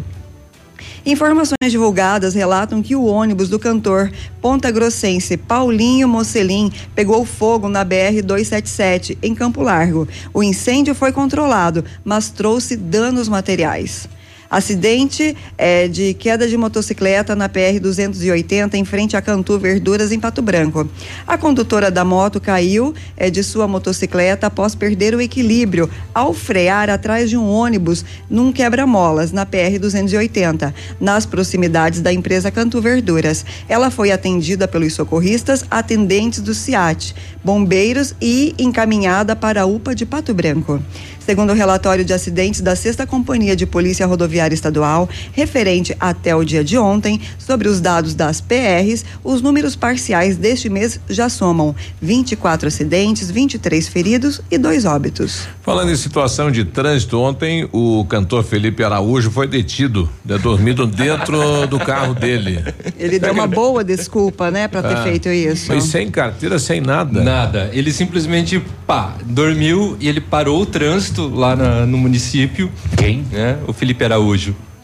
Informações 1.09 1.71
divulgadas 1.71 2.35
relatam 2.35 2.83
que 2.83 2.95
o 2.95 3.03
ônibus 3.05 3.49
do 3.49 3.57
cantor 3.57 4.11
Ponta 4.39 4.69
Grossense 4.69 5.35
Paulinho 5.37 6.07
Mocelin 6.07 6.71
pegou 6.93 7.25
fogo 7.25 7.67
na 7.67 7.83
BR-277 7.83 9.17
em 9.23 9.33
Campo 9.33 9.63
Largo. 9.63 10.07
O 10.31 10.43
incêndio 10.43 10.93
foi 10.93 11.11
controlado, 11.11 11.83
mas 12.05 12.29
trouxe 12.29 12.77
danos 12.77 13.27
materiais. 13.27 14.07
Acidente 14.49 15.37
é, 15.55 15.87
de 15.87 16.15
queda 16.15 16.47
de 16.47 16.57
motocicleta 16.57 17.35
na 17.35 17.47
PR-280 17.47 18.73
em 18.73 18.83
frente 18.83 19.15
a 19.15 19.21
Cantu 19.21 19.59
Verduras, 19.59 20.11
em 20.11 20.19
Pato 20.19 20.41
Branco. 20.41 20.89
A 21.27 21.37
condutora 21.37 21.91
da 21.91 22.03
moto 22.03 22.41
caiu 22.41 22.91
é, 23.15 23.29
de 23.29 23.43
sua 23.43 23.67
motocicleta 23.67 24.47
após 24.47 24.73
perder 24.73 25.13
o 25.13 25.21
equilíbrio 25.21 25.87
ao 26.15 26.33
frear 26.33 26.89
atrás 26.89 27.29
de 27.29 27.37
um 27.37 27.47
ônibus 27.47 28.03
num 28.27 28.51
quebra-molas 28.51 29.31
na 29.31 29.45
PR-280, 29.45 30.73
nas 30.99 31.27
proximidades 31.27 32.01
da 32.01 32.11
empresa 32.11 32.49
Cantu 32.49 32.81
Verduras. 32.81 33.45
Ela 33.67 33.91
foi 33.91 34.11
atendida 34.11 34.67
pelos 34.67 34.95
socorristas 34.95 35.63
atendentes 35.69 36.41
do 36.41 36.55
CIAT, 36.55 37.15
bombeiros 37.43 38.15
e 38.19 38.55
encaminhada 38.57 39.35
para 39.35 39.61
a 39.61 39.65
UPA 39.67 39.93
de 39.93 40.07
Pato 40.07 40.33
Branco. 40.33 40.81
Segundo 41.23 41.51
o 41.51 41.55
relatório 41.55 42.03
de 42.03 42.11
acidentes 42.11 42.59
da 42.59 42.75
Sexta 42.75 43.05
Companhia 43.05 43.55
de 43.55 43.67
Polícia 43.67 44.07
Rodoviária 44.07 44.38
Rodoviária 44.39 44.53
Estadual, 44.55 45.09
referente 45.33 45.95
até 45.99 46.35
o 46.35 46.43
dia 46.43 46.63
de 46.63 46.77
ontem, 46.77 47.19
sobre 47.37 47.67
os 47.67 47.81
dados 47.81 48.13
das 48.13 48.39
PRs, 48.39 49.03
os 49.23 49.41
números 49.41 49.75
parciais 49.75 50.37
deste 50.37 50.69
mês 50.69 50.99
já 51.09 51.27
somam 51.27 51.75
24 52.01 52.67
acidentes, 52.67 53.29
23 53.29 53.87
feridos 53.87 54.41
e 54.49 54.57
dois 54.57 54.85
óbitos. 54.85 55.41
Falando 55.61 55.91
em 55.91 55.95
situação 55.95 56.49
de 56.51 56.63
trânsito, 56.63 57.19
ontem 57.19 57.67
o 57.71 58.05
cantor 58.05 58.43
Felipe 58.43 58.83
Araújo 58.83 59.29
foi 59.29 59.47
detido, 59.47 60.09
né, 60.25 60.37
dormido 60.37 60.87
dentro 60.87 61.67
do 61.67 61.77
carro 61.79 62.13
dele. 62.13 62.63
Ele 62.97 63.19
deu 63.19 63.33
uma 63.33 63.47
boa 63.47 63.83
desculpa, 63.83 64.49
né, 64.49 64.67
para 64.67 64.81
ter 64.83 64.97
Ah, 64.97 65.03
feito 65.03 65.29
isso. 65.29 65.65
Mas 65.67 65.83
sem 65.85 66.09
carteira, 66.09 66.57
sem 66.57 66.79
nada. 66.81 67.21
Nada. 67.23 67.69
Ele 67.73 67.91
simplesmente, 67.91 68.61
pá, 68.87 69.15
dormiu 69.25 69.97
e 69.99 70.07
ele 70.07 70.21
parou 70.21 70.61
o 70.61 70.65
trânsito 70.65 71.27
lá 71.27 71.55
na- 71.55 71.85
no 71.85 71.97
município. 71.97 72.71
Quem? 72.97 73.25
Né? 73.31 73.57
O 73.67 73.73
Felipe 73.73 74.03
Araújo. 74.03 74.28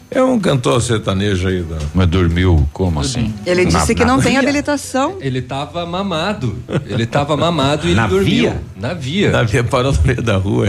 É 0.08 0.22
um 0.22 0.38
cantor 0.38 0.80
sertanejo 0.80 1.48
aí. 1.48 1.62
Da... 1.62 1.76
Mas 1.92 2.06
dormiu 2.06 2.66
como 2.72 3.00
assim? 3.00 3.34
Ele 3.44 3.64
disse 3.64 3.92
que 3.92 4.04
não 4.04 4.20
tem 4.20 4.32
via. 4.32 4.40
habilitação. 4.40 5.16
Ele 5.20 5.42
tava 5.42 5.84
mamado. 5.84 6.56
Ele 6.88 7.04
tava 7.04 7.36
mamado 7.36 7.88
e 7.88 7.92
Na 7.96 8.04
ele 8.04 8.10
dormiu. 8.10 8.24
via? 8.50 8.62
Na 8.76 8.94
via. 8.94 9.30
Na 9.32 9.42
via 9.42 9.64
parou 9.64 9.92
no 9.92 9.98
meio 10.04 10.22
da 10.22 10.36
rua. 10.36 10.68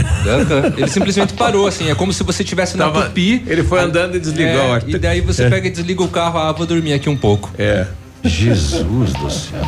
Ele 0.76 0.88
simplesmente 0.88 1.34
parou, 1.34 1.68
assim. 1.68 1.88
É 1.90 1.94
como 1.94 2.12
se 2.12 2.24
você 2.24 2.42
estivesse 2.42 2.76
na 2.78 2.90
tupi. 2.90 3.44
ele 3.46 3.64
foi 3.64 3.80
andando 3.80 4.16
e 4.16 4.20
desligou, 4.20 4.76
É, 4.76 4.82
e 4.88 4.98
daí 4.98 5.22
você 5.22 5.44
É. 5.44 5.50
pega 5.52 5.68
e 5.68 5.70
desliga 5.72 6.02
o 6.04 6.08
carro. 6.08 6.40
Ah, 6.40 6.52
vou 6.52 6.66
dormir 6.66 6.94
aqui 6.94 7.08
um 7.08 7.16
pouco. 7.18 7.52
É. 7.60 7.86
Jesus 8.28 9.14
do 9.14 9.30
céu. 9.30 9.62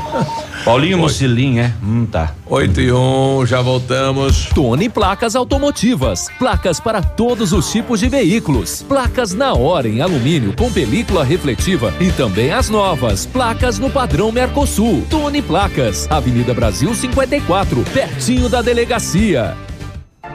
Paulinho 0.66 0.98
Mucilim, 0.98 1.60
é? 1.60 1.74
Hum, 1.82 2.06
tá. 2.06 2.34
8 2.46 2.82
e 2.82 2.92
1, 2.92 3.46
já 3.46 3.62
voltamos. 3.62 4.50
Tony 4.54 4.90
Placas 4.90 5.36
Automotivas. 5.36 6.28
Placas 6.38 6.80
para 6.80 7.02
todos 7.02 7.54
os 7.54 7.72
tipos 7.72 8.00
de 8.00 8.10
veículos. 8.10 8.84
Placas 8.84 9.34
na 9.34 9.54
hora 9.54 9.88
em 9.88 10.02
alumínio 10.02 10.54
com 10.56 10.72
película 10.72 11.24
refletiva 11.24 11.94
e 12.00 12.12
também 12.12 12.52
as 12.52 12.70
novas. 12.70 13.26
Placas 13.26 13.80
no 13.80 13.90
padrão 13.90 14.32
Mercosul. 14.32 15.06
Tony 15.10 15.42
Placas. 15.42 16.08
Avenida 16.10 16.54
Brasil 16.54 16.94
54, 16.94 17.84
pertinho 17.94 18.50
da 18.50 18.62
delegacia. 18.62 19.56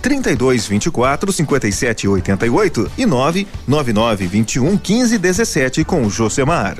32 0.00 0.66
24 0.66 1.32
57 1.32 2.08
88 2.08 2.92
e 2.98 3.06
999 3.06 4.26
21 4.26 4.76
15 4.76 5.18
17 5.18 5.84
com 5.84 6.02
o 6.02 6.10
Josemar. 6.10 6.78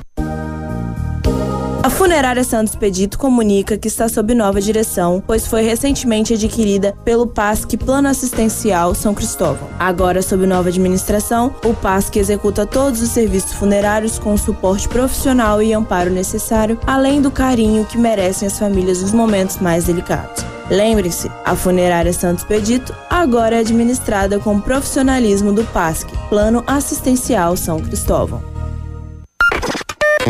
A 1.82 1.88
Funerária 1.88 2.44
Santos 2.44 2.74
Pedito 2.76 3.18
comunica 3.18 3.78
que 3.78 3.88
está 3.88 4.06
sob 4.06 4.34
nova 4.34 4.60
direção, 4.60 5.22
pois 5.26 5.46
foi 5.46 5.62
recentemente 5.62 6.34
adquirida 6.34 6.94
pelo 7.06 7.26
PASC 7.26 7.74
Plano 7.78 8.06
Assistencial 8.06 8.94
São 8.94 9.14
Cristóvão. 9.14 9.66
Agora, 9.78 10.20
sob 10.20 10.46
nova 10.46 10.68
administração, 10.68 11.54
o 11.64 11.72
PASC 11.72 12.16
executa 12.16 12.66
todos 12.66 13.00
os 13.00 13.08
serviços 13.08 13.54
funerários 13.54 14.18
com 14.18 14.34
o 14.34 14.38
suporte 14.38 14.88
profissional 14.88 15.62
e 15.62 15.72
amparo 15.72 16.10
necessário, 16.10 16.78
além 16.86 17.22
do 17.22 17.30
carinho 17.30 17.86
que 17.86 17.96
merecem 17.96 18.46
as 18.46 18.58
famílias 18.58 19.00
nos 19.00 19.12
momentos 19.12 19.56
mais 19.56 19.84
delicados. 19.84 20.44
Lembre-se, 20.70 21.30
a 21.44 21.56
funerária 21.56 22.12
Santos 22.12 22.44
Pedito 22.44 22.94
agora 23.10 23.56
é 23.56 23.58
administrada 23.58 24.38
com 24.38 24.60
profissionalismo 24.60 25.52
do 25.52 25.64
PASC, 25.64 26.08
Plano 26.28 26.62
Assistencial 26.66 27.56
São 27.56 27.80
Cristóvão. 27.80 28.40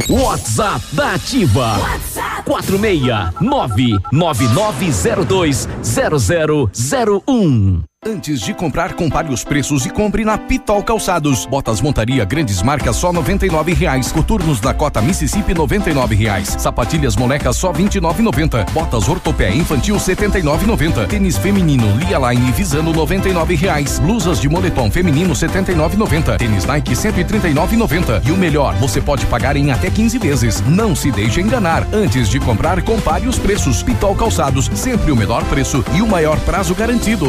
WhatsApp 0.09 0.85
da 0.93 1.15
Ativa. 1.15 1.79
WhatsApp. 1.79 2.45
469 2.45 3.99
9902 4.13 5.69
0001. 5.83 7.90
Antes 8.07 8.41
de 8.41 8.55
comprar, 8.55 8.95
compare 8.95 9.31
os 9.31 9.45
preços 9.45 9.85
e 9.85 9.91
compre 9.91 10.25
na 10.25 10.39
Pitol 10.39 10.83
Calçados. 10.83 11.45
Botas 11.45 11.83
montaria 11.83 12.25
grandes 12.25 12.63
marcas 12.63 12.97
só 12.97 13.13
99 13.13 13.75
reais. 13.75 14.11
Coturnos 14.11 14.59
da 14.59 14.73
cota 14.73 15.03
Mississippi 15.03 15.53
99 15.53 16.15
reais. 16.15 16.57
Sapatilhas 16.59 17.15
molecas 17.15 17.57
só 17.57 17.73
R$ 17.73 17.85
29,90. 17.85 18.71
Botas 18.71 19.07
ortopé 19.07 19.55
infantil 19.55 19.97
R$ 19.97 20.01
79,90. 20.01 21.09
Tênis 21.09 21.37
feminino 21.37 21.95
Lia 21.99 22.19
Line 22.19 22.51
Visano 22.53 22.91
99 22.91 23.55
reais. 23.55 23.99
Blusas 23.99 24.41
de 24.41 24.49
moletom 24.49 24.91
feminino 24.91 25.35
R$ 25.35 25.39
79,90. 25.39 26.39
Tênis 26.39 26.65
Nike 26.65 26.95
R$ 26.95 26.97
139,90. 26.97 28.27
E 28.27 28.33
o 28.33 28.37
melhor, 28.39 28.75
você 28.77 29.03
pode 29.03 29.27
pagar 29.27 29.59
em 29.59 29.73
até 29.73 29.91
15 29.91 30.17
vezes. 30.17 30.63
Não 30.63 30.97
se 30.97 31.13
deixe 31.13 31.43
enganar. 31.43 31.87
Antes 31.93 32.31
de 32.31 32.41
comprar, 32.41 32.81
compare 32.81 33.29
os 33.29 33.39
preços. 33.39 33.83
Pitol 33.83 34.17
Calçados, 34.17 34.71
sempre 34.75 35.13
o 35.13 35.17
menor 35.17 35.45
preço 35.45 35.85
e 35.95 36.01
o 36.01 36.07
maior 36.07 36.41
prazo 36.41 36.75
garantido. 36.75 37.29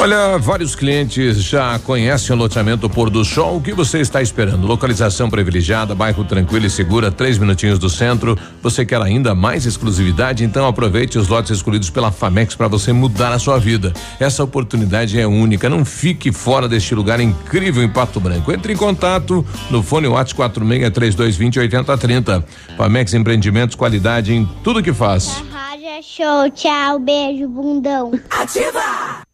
Olha, 0.00 0.38
vários 0.38 0.74
clientes 0.74 1.44
já 1.44 1.78
conhecem 1.80 2.34
o 2.34 2.38
loteamento 2.38 2.88
Pôr 2.88 3.10
do 3.10 3.22
Sol. 3.22 3.58
O 3.58 3.60
que 3.60 3.74
você 3.74 4.00
está 4.00 4.22
esperando? 4.22 4.66
Localização 4.66 5.28
privilegiada, 5.28 5.94
bairro 5.94 6.24
tranquilo 6.24 6.64
e 6.64 6.70
segura, 6.70 7.10
três 7.10 7.36
minutinhos 7.36 7.78
do 7.78 7.90
centro. 7.90 8.34
Você 8.62 8.86
quer 8.86 9.02
ainda 9.02 9.34
mais 9.34 9.66
exclusividade? 9.66 10.42
Então 10.42 10.66
aproveite 10.66 11.18
os 11.18 11.28
lotes 11.28 11.50
escolhidos 11.50 11.90
pela 11.90 12.10
Famex 12.10 12.54
para 12.54 12.66
você 12.66 12.94
mudar 12.94 13.30
a 13.30 13.38
sua 13.38 13.58
vida. 13.58 13.92
Essa 14.18 14.42
oportunidade 14.42 15.20
é 15.20 15.26
única. 15.26 15.68
Não 15.68 15.84
fique 15.84 16.32
fora 16.32 16.66
deste 16.66 16.94
lugar 16.94 17.20
incrível 17.20 17.82
em 17.82 17.88
Pato 17.90 18.18
Branco. 18.18 18.50
Entre 18.50 18.72
em 18.72 18.76
contato 18.76 19.44
no 19.68 19.82
fone 19.82 20.08
WhatsApp 20.08 20.34
463220 20.34 21.58
8030. 21.58 22.42
Famex 22.74 23.12
Empreendimentos, 23.12 23.76
qualidade 23.76 24.32
em 24.32 24.48
tudo 24.64 24.82
que 24.82 24.94
faz. 24.94 25.44
Rádio 25.52 25.86
é 25.88 26.00
show, 26.00 26.50
tchau, 26.54 26.98
beijo, 26.98 27.46
bundão. 27.48 28.18
Ativa! 28.30 29.28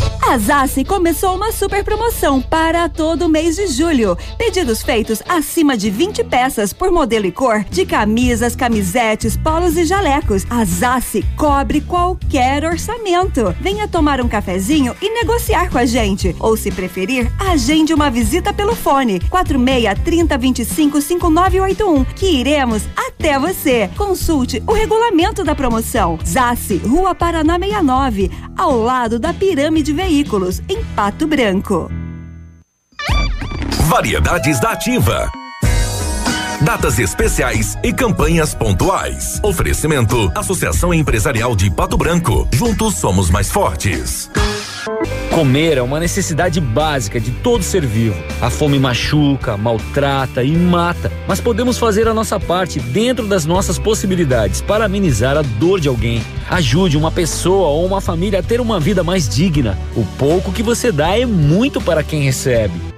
Thank 0.00 0.12
you. 0.12 0.17
A 0.28 0.36
Zassi 0.36 0.84
começou 0.84 1.34
uma 1.34 1.50
super 1.50 1.82
promoção 1.82 2.38
para 2.38 2.86
todo 2.86 3.30
mês 3.30 3.56
de 3.56 3.66
julho. 3.68 4.14
Pedidos 4.36 4.82
feitos 4.82 5.22
acima 5.26 5.74
de 5.74 5.88
20 5.88 6.22
peças 6.24 6.70
por 6.70 6.92
modelo 6.92 7.24
e 7.24 7.32
cor 7.32 7.64
de 7.64 7.86
camisas, 7.86 8.54
camisetes, 8.54 9.38
polos 9.38 9.78
e 9.78 9.86
jalecos. 9.86 10.44
A 10.50 10.66
Zassi 10.66 11.24
cobre 11.34 11.80
qualquer 11.80 12.62
orçamento. 12.62 13.56
Venha 13.58 13.88
tomar 13.88 14.20
um 14.20 14.28
cafezinho 14.28 14.94
e 15.00 15.08
negociar 15.08 15.70
com 15.70 15.78
a 15.78 15.86
gente. 15.86 16.36
Ou 16.38 16.58
se 16.58 16.70
preferir, 16.70 17.32
agende 17.38 17.94
uma 17.94 18.10
visita 18.10 18.52
pelo 18.52 18.76
fone 18.76 19.20
46 19.30 19.98
30 20.04 20.36
25 20.36 21.00
5981 21.00 22.04
que 22.04 22.26
iremos 22.26 22.82
até 22.94 23.38
você. 23.38 23.88
Consulte 23.96 24.62
o 24.66 24.74
regulamento 24.74 25.42
da 25.42 25.54
promoção. 25.54 26.18
Zassi, 26.22 26.76
Rua 26.76 27.14
Paraná 27.14 27.58
69, 27.58 28.30
ao 28.54 28.78
lado 28.78 29.18
da 29.18 29.32
Pirâmide 29.32 29.90
Veículos, 29.94 30.17
em 30.68 30.82
Pato 30.96 31.28
Branco. 31.28 31.88
Variedades 33.88 34.60
da 34.60 34.72
Ativa. 34.72 35.30
Datas 36.60 36.98
especiais 36.98 37.76
e 37.82 37.92
campanhas 37.92 38.54
pontuais. 38.54 39.40
Oferecimento: 39.42 40.30
Associação 40.34 40.92
Empresarial 40.92 41.54
de 41.54 41.70
Pato 41.70 41.96
Branco. 41.96 42.48
Juntos 42.52 42.94
somos 42.96 43.30
mais 43.30 43.50
fortes. 43.50 44.30
Comer 45.30 45.78
é 45.78 45.82
uma 45.82 46.00
necessidade 46.00 46.60
básica 46.60 47.20
de 47.20 47.30
todo 47.30 47.62
ser 47.62 47.86
vivo. 47.86 48.16
A 48.40 48.50
fome 48.50 48.78
machuca, 48.78 49.56
maltrata 49.56 50.42
e 50.42 50.56
mata, 50.56 51.12
mas 51.28 51.40
podemos 51.40 51.78
fazer 51.78 52.08
a 52.08 52.14
nossa 52.14 52.40
parte 52.40 52.80
dentro 52.80 53.26
das 53.26 53.44
nossas 53.44 53.78
possibilidades 53.78 54.60
para 54.60 54.86
amenizar 54.86 55.36
a 55.36 55.42
dor 55.42 55.78
de 55.78 55.88
alguém. 55.88 56.24
Ajude 56.50 56.96
uma 56.96 57.12
pessoa 57.12 57.68
ou 57.68 57.86
uma 57.86 58.00
família 58.00 58.40
a 58.40 58.42
ter 58.42 58.60
uma 58.60 58.80
vida 58.80 59.04
mais 59.04 59.28
digna. 59.28 59.78
O 59.94 60.04
pouco 60.18 60.52
que 60.52 60.62
você 60.62 60.90
dá 60.90 61.16
é 61.16 61.24
muito 61.24 61.80
para 61.80 62.02
quem 62.02 62.22
recebe. 62.22 62.97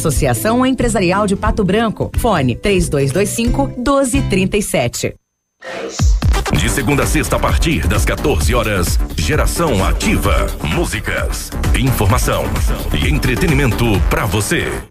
Associação 0.01 0.65
Empresarial 0.65 1.27
de 1.27 1.35
Pato 1.35 1.63
Branco. 1.63 2.09
Fone 2.17 2.55
3225 2.55 3.67
1237. 3.77 5.13
De 6.53 6.69
segunda 6.69 7.03
a 7.03 7.05
sexta, 7.05 7.35
a 7.35 7.39
partir 7.39 7.87
das 7.87 8.03
14 8.03 8.53
horas, 8.55 8.99
Geração 9.15 9.85
Ativa. 9.85 10.47
Músicas, 10.75 11.51
informação 11.77 12.43
e 12.99 13.09
entretenimento 13.09 13.85
para 14.09 14.25
você. 14.25 14.90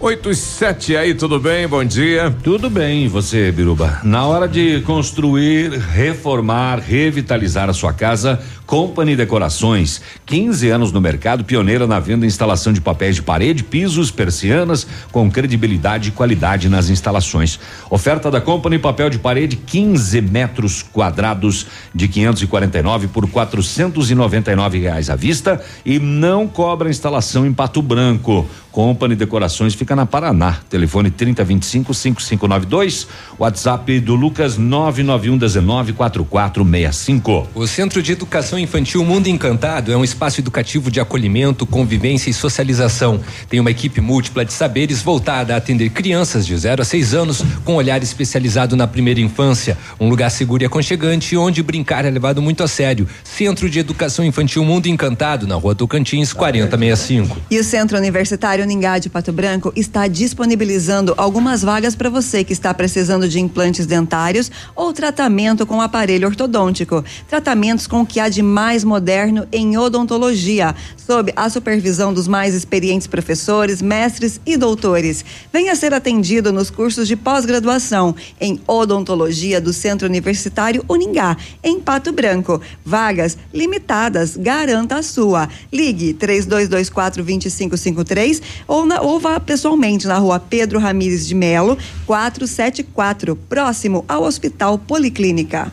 8 0.00 0.30
e 0.30 0.34
7 0.36 0.96
aí, 0.96 1.12
tudo 1.12 1.40
bem? 1.40 1.66
Bom 1.66 1.82
dia. 1.84 2.32
Tudo 2.44 2.70
bem, 2.70 3.08
você, 3.08 3.50
Biruba? 3.50 3.98
Na 4.04 4.24
hora 4.26 4.46
de 4.46 4.80
construir, 4.82 5.72
reformar, 5.72 6.78
revitalizar 6.78 7.68
a 7.68 7.72
sua 7.72 7.92
casa, 7.92 8.40
Company 8.64 9.16
Decorações, 9.16 10.00
15 10.24 10.68
anos 10.68 10.92
no 10.92 11.00
mercado, 11.00 11.42
pioneira 11.42 11.84
na 11.84 11.98
venda 11.98 12.24
e 12.24 12.28
instalação 12.28 12.72
de 12.72 12.80
papéis 12.80 13.16
de 13.16 13.22
parede, 13.22 13.64
pisos, 13.64 14.12
persianas, 14.12 14.86
com 15.10 15.28
credibilidade 15.28 16.10
e 16.10 16.12
qualidade 16.12 16.68
nas 16.68 16.90
instalações. 16.90 17.58
Oferta 17.90 18.30
da 18.30 18.40
Company, 18.40 18.78
papel 18.78 19.10
de 19.10 19.18
parede, 19.18 19.56
15 19.56 20.20
metros 20.20 20.80
quadrados 20.80 21.66
de 21.92 22.06
549 22.06 23.08
por 23.08 23.28
499 23.28 24.78
reais 24.78 25.10
à 25.10 25.16
vista 25.16 25.60
e 25.84 25.98
não 25.98 26.46
cobra 26.46 26.88
instalação 26.88 27.44
em 27.44 27.52
Pato 27.52 27.82
Branco. 27.82 28.46
Company 28.78 29.16
Decorações 29.16 29.74
fica 29.74 29.96
na 29.96 30.06
Paraná. 30.06 30.60
Telefone 30.70 31.10
3025 31.10 31.92
5592. 31.92 33.08
WhatsApp 33.36 33.98
do 33.98 34.14
Lucas 34.14 34.56
991 34.56 35.36
19 35.36 35.92
4465. 35.94 37.48
O 37.56 37.66
Centro 37.66 38.00
de 38.00 38.12
Educação 38.12 38.56
Infantil 38.56 39.04
Mundo 39.04 39.26
Encantado 39.26 39.90
é 39.90 39.96
um 39.96 40.04
espaço 40.04 40.40
educativo 40.40 40.92
de 40.92 41.00
acolhimento, 41.00 41.66
convivência 41.66 42.30
e 42.30 42.32
socialização. 42.32 43.20
Tem 43.50 43.58
uma 43.58 43.72
equipe 43.72 44.00
múltipla 44.00 44.44
de 44.44 44.52
saberes 44.52 45.02
voltada 45.02 45.54
a 45.54 45.56
atender 45.56 45.90
crianças 45.90 46.46
de 46.46 46.56
0 46.56 46.80
a 46.80 46.84
6 46.84 47.14
anos 47.14 47.42
com 47.64 47.74
olhar 47.74 48.00
especializado 48.00 48.76
na 48.76 48.86
primeira 48.86 49.20
infância. 49.20 49.76
Um 49.98 50.08
lugar 50.08 50.30
seguro 50.30 50.62
e 50.62 50.66
aconchegante 50.66 51.36
onde 51.36 51.64
brincar 51.64 52.04
é 52.04 52.10
levado 52.10 52.40
muito 52.40 52.62
a 52.62 52.68
sério. 52.68 53.08
Centro 53.24 53.68
de 53.68 53.80
Educação 53.80 54.24
Infantil 54.24 54.64
Mundo 54.64 54.86
Encantado, 54.86 55.48
na 55.48 55.56
rua 55.56 55.74
Tocantins, 55.74 56.32
4065. 56.32 57.36
E 57.50 57.58
o 57.58 57.64
Centro 57.64 57.98
Universitário 57.98 58.67
Ningá 58.68 58.98
de 58.98 59.08
Pato 59.08 59.32
Branco 59.32 59.72
está 59.74 60.06
disponibilizando 60.06 61.14
algumas 61.16 61.62
vagas 61.62 61.96
para 61.96 62.08
você 62.08 62.44
que 62.44 62.52
está 62.52 62.72
precisando 62.72 63.28
de 63.28 63.40
implantes 63.40 63.86
dentários 63.86 64.50
ou 64.76 64.92
tratamento 64.92 65.66
com 65.66 65.80
aparelho 65.80 66.28
ortodôntico. 66.28 67.04
Tratamentos 67.26 67.86
com 67.86 68.02
o 68.02 68.06
que 68.06 68.20
há 68.20 68.28
de 68.28 68.42
mais 68.42 68.84
moderno 68.84 69.48
em 69.50 69.76
odontologia, 69.76 70.74
sob 70.96 71.32
a 71.34 71.48
supervisão 71.50 72.12
dos 72.12 72.28
mais 72.28 72.54
experientes 72.54 73.06
professores, 73.06 73.82
mestres 73.82 74.40
e 74.44 74.56
doutores. 74.56 75.24
Venha 75.52 75.74
ser 75.74 75.94
atendido 75.94 76.52
nos 76.52 76.70
cursos 76.70 77.08
de 77.08 77.16
pós-graduação 77.16 78.14
em 78.40 78.60
odontologia 78.66 79.60
do 79.60 79.72
Centro 79.72 80.06
Universitário 80.06 80.84
Uningá, 80.88 81.36
em 81.64 81.80
Pato 81.80 82.12
Branco. 82.12 82.60
Vagas 82.84 83.38
limitadas, 83.52 84.36
garanta 84.36 84.96
a 84.98 85.02
sua. 85.02 85.48
Ligue 85.72 86.12
3224 86.12 87.24
2553 87.24 88.42
ou, 88.66 88.84
na, 88.84 89.00
ou 89.00 89.20
vá 89.20 89.38
pessoalmente 89.38 90.06
na 90.06 90.18
rua 90.18 90.40
Pedro 90.40 90.78
Ramires 90.78 91.26
de 91.26 91.34
Melo, 91.34 91.78
474, 92.06 93.36
próximo 93.36 94.04
ao 94.08 94.22
Hospital 94.22 94.78
Policlínica. 94.78 95.70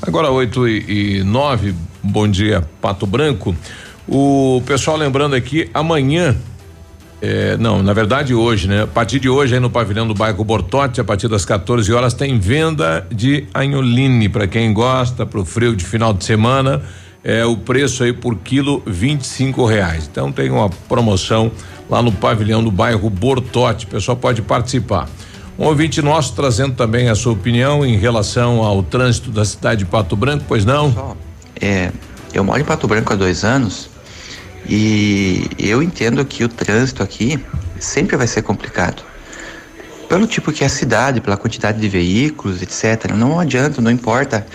Agora 0.00 0.30
8 0.30 0.68
e, 0.68 1.18
e 1.18 1.24
9, 1.24 1.74
bom 2.02 2.28
dia, 2.28 2.62
Pato 2.80 3.06
Branco. 3.06 3.56
O 4.06 4.62
pessoal 4.66 4.96
lembrando 4.96 5.34
aqui, 5.34 5.68
amanhã. 5.72 6.36
é, 7.22 7.56
não, 7.56 7.82
na 7.82 7.94
verdade 7.94 8.34
hoje, 8.34 8.68
né? 8.68 8.82
A 8.82 8.86
partir 8.86 9.18
de 9.18 9.30
hoje 9.30 9.54
aí 9.54 9.60
no 9.60 9.70
pavilhão 9.70 10.06
do 10.06 10.12
bairro 10.12 10.44
Bortote, 10.44 11.00
a 11.00 11.04
partir 11.04 11.26
das 11.26 11.46
14 11.46 11.90
horas 11.90 12.12
tem 12.12 12.38
venda 12.38 13.06
de 13.10 13.46
anholine 13.54 14.28
para 14.28 14.46
quem 14.46 14.74
gosta 14.74 15.24
pro 15.24 15.42
frio 15.42 15.74
de 15.74 15.86
final 15.86 16.12
de 16.12 16.22
semana. 16.22 16.82
É 17.24 17.44
o 17.44 17.56
preço 17.56 18.04
aí 18.04 18.12
por 18.12 18.36
quilo 18.36 18.82
25 18.86 19.64
reais. 19.64 20.06
Então 20.10 20.30
tem 20.30 20.50
uma 20.50 20.68
promoção 20.68 21.50
lá 21.88 22.02
no 22.02 22.12
pavilhão 22.12 22.62
do 22.62 22.70
bairro 22.70 23.08
Bortote. 23.08 23.86
O 23.86 23.88
pessoal 23.88 24.14
pode 24.14 24.42
participar. 24.42 25.08
Um 25.58 25.64
ouvinte 25.64 26.02
nosso 26.02 26.34
trazendo 26.34 26.74
também 26.74 27.08
a 27.08 27.14
sua 27.14 27.32
opinião 27.32 27.86
em 27.86 27.96
relação 27.96 28.62
ao 28.62 28.82
trânsito 28.82 29.30
da 29.30 29.44
cidade 29.44 29.84
de 29.84 29.86
Pato 29.86 30.14
Branco, 30.16 30.44
pois 30.46 30.64
não? 30.64 31.16
É, 31.58 31.90
eu 32.32 32.44
moro 32.44 32.60
em 32.60 32.64
Pato 32.64 32.86
Branco 32.86 33.12
há 33.12 33.16
dois 33.16 33.44
anos 33.44 33.88
e 34.68 35.48
eu 35.58 35.82
entendo 35.82 36.24
que 36.24 36.42
o 36.42 36.48
trânsito 36.48 37.02
aqui 37.02 37.42
sempre 37.78 38.16
vai 38.16 38.26
ser 38.26 38.42
complicado. 38.42 39.02
Pelo 40.08 40.26
tipo 40.26 40.52
que 40.52 40.62
é 40.62 40.66
a 40.66 40.70
cidade, 40.70 41.20
pela 41.20 41.36
quantidade 41.36 41.80
de 41.80 41.88
veículos, 41.88 42.60
etc. 42.60 43.12
Não 43.14 43.38
adianta, 43.38 43.80
não 43.80 43.90
importa 43.90 44.46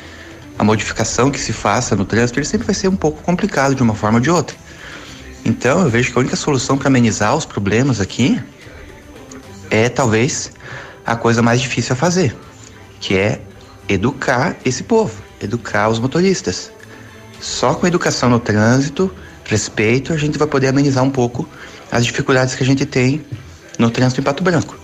a 0.59 0.63
modificação 0.63 1.31
que 1.31 1.39
se 1.39 1.53
faça 1.53 1.95
no 1.95 2.03
trânsito, 2.03 2.37
ele 2.37 2.45
sempre 2.45 2.67
vai 2.67 2.75
ser 2.75 2.89
um 2.89 2.95
pouco 2.95 3.23
complicado 3.23 3.73
de 3.73 3.81
uma 3.81 3.95
forma 3.95 4.17
ou 4.17 4.21
de 4.21 4.29
outra. 4.29 4.57
Então 5.45 5.79
eu 5.79 5.89
vejo 5.89 6.11
que 6.11 6.17
a 6.17 6.19
única 6.19 6.35
solução 6.35 6.77
para 6.77 6.89
amenizar 6.89 7.33
os 7.33 7.45
problemas 7.45 8.01
aqui 8.01 8.37
é 9.71 9.87
talvez 9.87 10.51
a 11.05 11.15
coisa 11.15 11.41
mais 11.41 11.61
difícil 11.61 11.93
a 11.93 11.95
fazer, 11.95 12.35
que 12.99 13.15
é 13.17 13.39
educar 13.87 14.57
esse 14.65 14.83
povo, 14.83 15.21
educar 15.41 15.87
os 15.87 15.97
motoristas. 15.97 16.71
Só 17.39 17.73
com 17.73 17.87
educação 17.87 18.29
no 18.29 18.39
trânsito, 18.39 19.09
respeito, 19.45 20.11
a 20.11 20.17
gente 20.17 20.37
vai 20.37 20.47
poder 20.47 20.67
amenizar 20.67 21.05
um 21.05 21.09
pouco 21.09 21.47
as 21.89 22.05
dificuldades 22.05 22.53
que 22.53 22.63
a 22.63 22.65
gente 22.65 22.85
tem 22.85 23.25
no 23.77 23.89
trânsito 23.89 24.19
em 24.19 24.23
Pato 24.25 24.43
Branco. 24.43 24.78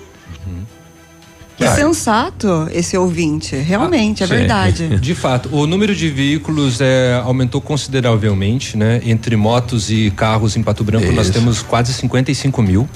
Que 1.58 1.68
sensato 1.70 2.68
esse 2.72 2.98
ouvinte, 2.98 3.56
realmente, 3.56 4.24
é 4.24 4.28
verdade. 4.28 4.98
De 5.00 5.16
fato, 5.16 5.50
o 5.52 5.66
número 5.66 5.96
de 5.96 6.10
veículos 6.10 6.82
é, 6.82 7.22
aumentou 7.24 7.62
consideravelmente, 7.62 8.78
né? 8.78 9.02
Entre 9.06 9.36
motos 9.36 9.90
e 9.90 10.12
carros 10.12 10.58
em 10.58 10.64
Pato 10.64 10.84
Branco, 10.84 11.12
nós 11.14 11.28
Isso. 11.28 11.40
temos 11.40 11.62
quase 11.62 11.94
55 11.94 12.62
mil. 12.62 12.90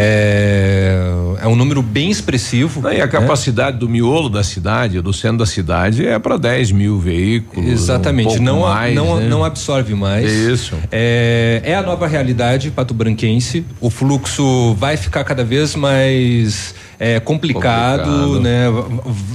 É, 0.00 0.96
é 1.42 1.48
um 1.48 1.56
número 1.56 1.82
bem 1.82 2.08
expressivo. 2.08 2.88
E 2.88 3.00
a 3.00 3.04
né? 3.04 3.06
capacidade 3.08 3.78
do 3.78 3.88
miolo 3.88 4.28
da 4.28 4.44
cidade, 4.44 5.00
do 5.00 5.12
centro 5.12 5.38
da 5.38 5.46
cidade, 5.46 6.06
é 6.06 6.16
para 6.20 6.36
10 6.36 6.70
mil 6.70 7.00
veículos. 7.00 7.68
Exatamente, 7.68 8.38
um 8.38 8.42
não, 8.42 8.60
mais, 8.60 8.94
não, 8.94 9.16
né? 9.16 9.28
não 9.28 9.44
absorve 9.44 9.96
mais. 9.96 10.30
Isso. 10.30 10.76
É, 10.92 11.60
é 11.64 11.74
a 11.74 11.82
nova 11.82 12.06
realidade 12.06 12.70
patobranquense. 12.70 13.64
O 13.80 13.90
fluxo 13.90 14.72
vai 14.74 14.96
ficar 14.96 15.24
cada 15.24 15.42
vez 15.42 15.74
mais 15.74 16.76
é, 17.00 17.20
complicado, 17.20 18.04
Complicado. 18.10 18.40
né? 18.40 18.64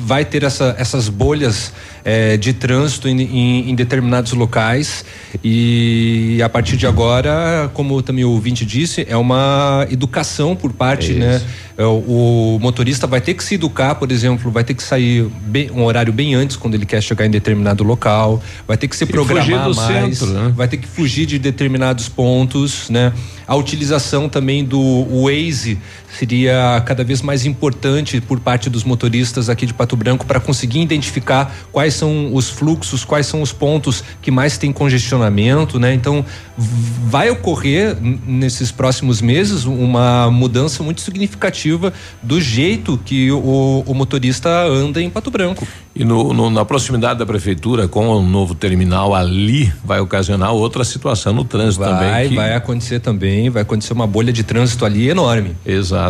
Vai 0.06 0.26
ter 0.26 0.44
essa- 0.44 0.76
essas 0.78 1.08
bolhas 1.10 1.72
é, 2.06 2.36
de 2.36 2.52
trânsito 2.52 3.08
em, 3.08 3.22
em- 3.22 3.70
em 3.70 3.76
determinados 3.76 4.34
locais 4.34 5.06
e 5.42 6.42
a 6.44 6.50
partir 6.50 6.76
de 6.76 6.86
agora, 6.86 7.72
como 7.74 8.02
também 8.02 8.26
o 8.26 8.32
ouvinte 8.32 8.66
disse, 8.66 9.06
é 9.10 9.16
uma 9.16 9.88
educação 9.90 10.54
por 10.56 10.74
parte, 10.74 11.12
É 11.14 11.16
né? 11.16 11.42
É, 11.78 11.84
O, 11.86 12.56
o 12.56 12.60
motorista 12.62 13.08
vai 13.08 13.20
ter 13.22 13.34
que 13.34 13.44
se 13.44 13.56
educar, 13.56 13.96
por 13.96 14.12
exemplo, 14.12 14.52
vai 14.52 14.64
ter 14.64 14.74
que 14.76 14.84
sair 14.84 15.26
bem- 15.48 15.72
um 15.72 15.84
horário 15.86 16.14
bem 16.14 16.36
antes 16.36 16.56
quando 16.56 16.76
ele 16.76 16.86
quer 16.86 17.02
chegar 17.02 17.26
em 17.26 17.32
determinado 17.32 17.84
local, 17.84 18.44
vai 18.68 18.78
ter 18.78 18.88
que 18.88 18.96
se 18.96 19.06
programar 19.08 19.74
mais, 19.74 20.18
centro, 20.18 20.28
né? 20.34 20.54
vai 20.56 20.68
ter 20.68 20.78
que 20.78 20.88
fugir 20.88 21.26
de 21.26 21.40
determinados 21.40 22.08
pontos, 22.10 22.90
né? 22.90 23.12
A 23.48 23.56
utilização 23.56 24.30
também 24.30 24.64
do 24.64 24.80
Waze 25.24 25.78
seria 26.18 26.82
cada 26.86 27.04
vez 27.04 27.22
mais 27.22 27.46
importante 27.46 28.22
por 28.22 28.40
parte 28.40 28.70
dos 28.70 28.84
motoristas 28.84 29.50
aqui 29.50 29.66
de 29.66 29.74
Pato 29.74 29.96
Branco 29.96 30.26
para 30.26 30.40
conseguir 30.40 30.82
identificar 30.82 31.54
quais 31.72 31.94
são 31.94 32.34
os 32.34 32.50
fluxos, 32.50 33.04
quais 33.04 33.26
são 33.28 33.42
os 33.42 33.52
pontos 33.52 34.04
que 34.22 34.32
mais 34.32 34.58
tem 34.58 34.72
congestionamento, 34.72 35.80
né? 35.80 35.94
Então 35.94 36.24
vai 36.58 37.30
ocorrer 37.30 37.98
nesses 38.02 38.72
próximos 38.72 39.22
meses 39.22 39.66
uma 39.66 40.30
mudança 40.30 40.84
muito 40.84 41.02
significativa 41.02 41.92
do 42.22 42.40
jeito 42.40 42.98
que 43.04 43.32
o, 43.32 43.84
o 43.86 43.94
motorista 43.94 44.50
anda 44.68 45.02
em 45.02 45.10
Pato 45.10 45.32
Branco. 45.32 45.68
E 45.96 46.04
no, 46.04 46.34
no- 46.34 46.50
na 46.50 46.66
proximidade 46.66 47.20
da 47.20 47.26
prefeitura, 47.26 47.88
com 47.88 48.08
o 48.08 48.22
novo 48.22 48.54
terminal 48.56 49.14
ali, 49.16 49.72
vai 49.84 50.00
ocasionar 50.00 50.52
outra 50.52 50.84
situação 50.84 51.34
no 51.34 51.44
trânsito 51.44 51.84
Vai, 51.84 51.92
também. 51.94 52.30
que- 52.30 52.36
vai 52.36 52.54
acontecer 52.56 53.00
também, 53.00 53.50
vai 53.50 53.62
acontecer 53.62 53.94
uma 53.94 54.08
bolha 54.08 54.32
de 54.34 54.44
trânsito 54.44 54.86
ali 54.86 55.10
enorme. 55.10 55.56
Exato. 55.66 56.03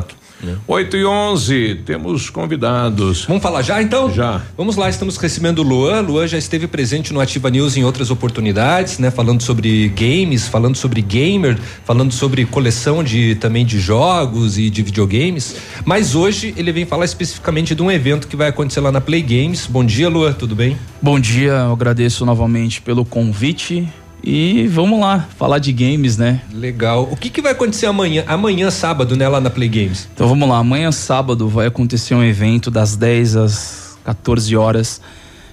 8 0.67 0.97
e 0.97 1.05
11, 1.05 1.81
temos 1.85 2.29
convidados. 2.29 3.25
Vamos 3.25 3.41
falar 3.41 3.61
já 3.61 3.81
então? 3.81 4.11
Já. 4.13 4.41
Vamos 4.57 4.75
lá, 4.75 4.89
estamos 4.89 5.17
recebendo 5.17 5.59
o 5.59 5.63
Luan. 5.63 6.01
Luan 6.01 6.27
já 6.27 6.37
esteve 6.37 6.67
presente 6.67 7.13
no 7.13 7.19
Ativa 7.19 7.49
News 7.49 7.77
em 7.77 7.83
outras 7.83 8.11
oportunidades, 8.11 8.99
né? 8.99 9.11
Falando 9.11 9.41
sobre 9.41 9.89
games, 9.89 10.47
falando 10.47 10.75
sobre 10.75 11.01
gamer, 11.01 11.57
falando 11.85 12.11
sobre 12.11 12.45
coleção 12.45 13.03
de 13.03 13.35
também 13.35 13.65
de 13.65 13.79
jogos 13.79 14.57
e 14.57 14.69
de 14.69 14.81
videogames. 14.81 15.55
Mas 15.85 16.15
hoje 16.15 16.53
ele 16.57 16.71
vem 16.71 16.85
falar 16.85 17.05
especificamente 17.05 17.75
de 17.75 17.81
um 17.81 17.91
evento 17.91 18.27
que 18.27 18.35
vai 18.35 18.49
acontecer 18.49 18.79
lá 18.79 18.91
na 18.91 19.01
Play 19.01 19.21
Games. 19.21 19.67
Bom 19.67 19.83
dia, 19.83 20.09
Luan, 20.09 20.33
tudo 20.33 20.55
bem? 20.55 20.77
Bom 21.01 21.19
dia, 21.19 21.51
eu 21.51 21.73
agradeço 21.73 22.25
novamente 22.25 22.81
pelo 22.81 23.05
convite 23.05 23.87
e 24.23 24.67
vamos 24.67 24.99
lá, 25.01 25.27
falar 25.37 25.59
de 25.59 25.73
games, 25.73 26.17
né? 26.17 26.41
Legal. 26.53 27.09
O 27.11 27.17
que, 27.17 27.29
que 27.29 27.41
vai 27.41 27.51
acontecer 27.51 27.87
amanhã? 27.87 28.23
Amanhã, 28.25 28.71
sábado, 28.71 29.17
né, 29.17 29.27
lá 29.27 29.41
na 29.41 29.49
Play 29.49 29.67
Games? 29.67 30.07
Então 30.13 30.27
vamos 30.27 30.47
lá, 30.47 30.59
amanhã 30.59 30.91
sábado 30.93 31.49
vai 31.49 31.67
acontecer 31.67 32.15
um 32.15 32.23
evento 32.23 32.71
das 32.71 32.95
10 32.95 33.35
às 33.35 33.97
14 34.05 34.55
horas. 34.55 35.01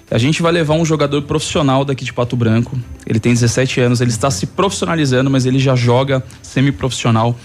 A 0.09 0.17
gente 0.17 0.41
vai 0.41 0.51
levar 0.51 0.75
um 0.75 0.85
jogador 0.85 1.21
profissional 1.23 1.83
daqui 1.83 2.05
de 2.05 2.13
Pato 2.13 2.35
Branco. 2.35 2.77
Ele 3.05 3.19
tem 3.19 3.33
17 3.33 3.79
anos, 3.81 4.01
ele 4.01 4.11
está 4.11 4.31
se 4.31 4.45
profissionalizando, 4.45 5.29
mas 5.29 5.45
ele 5.45 5.59
já 5.59 5.75
joga 5.75 6.23
semi-profissional. 6.41 7.37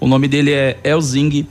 O 0.00 0.06
nome 0.06 0.28
dele 0.28 0.52
é 0.52 0.78
Elzing. 0.84 1.46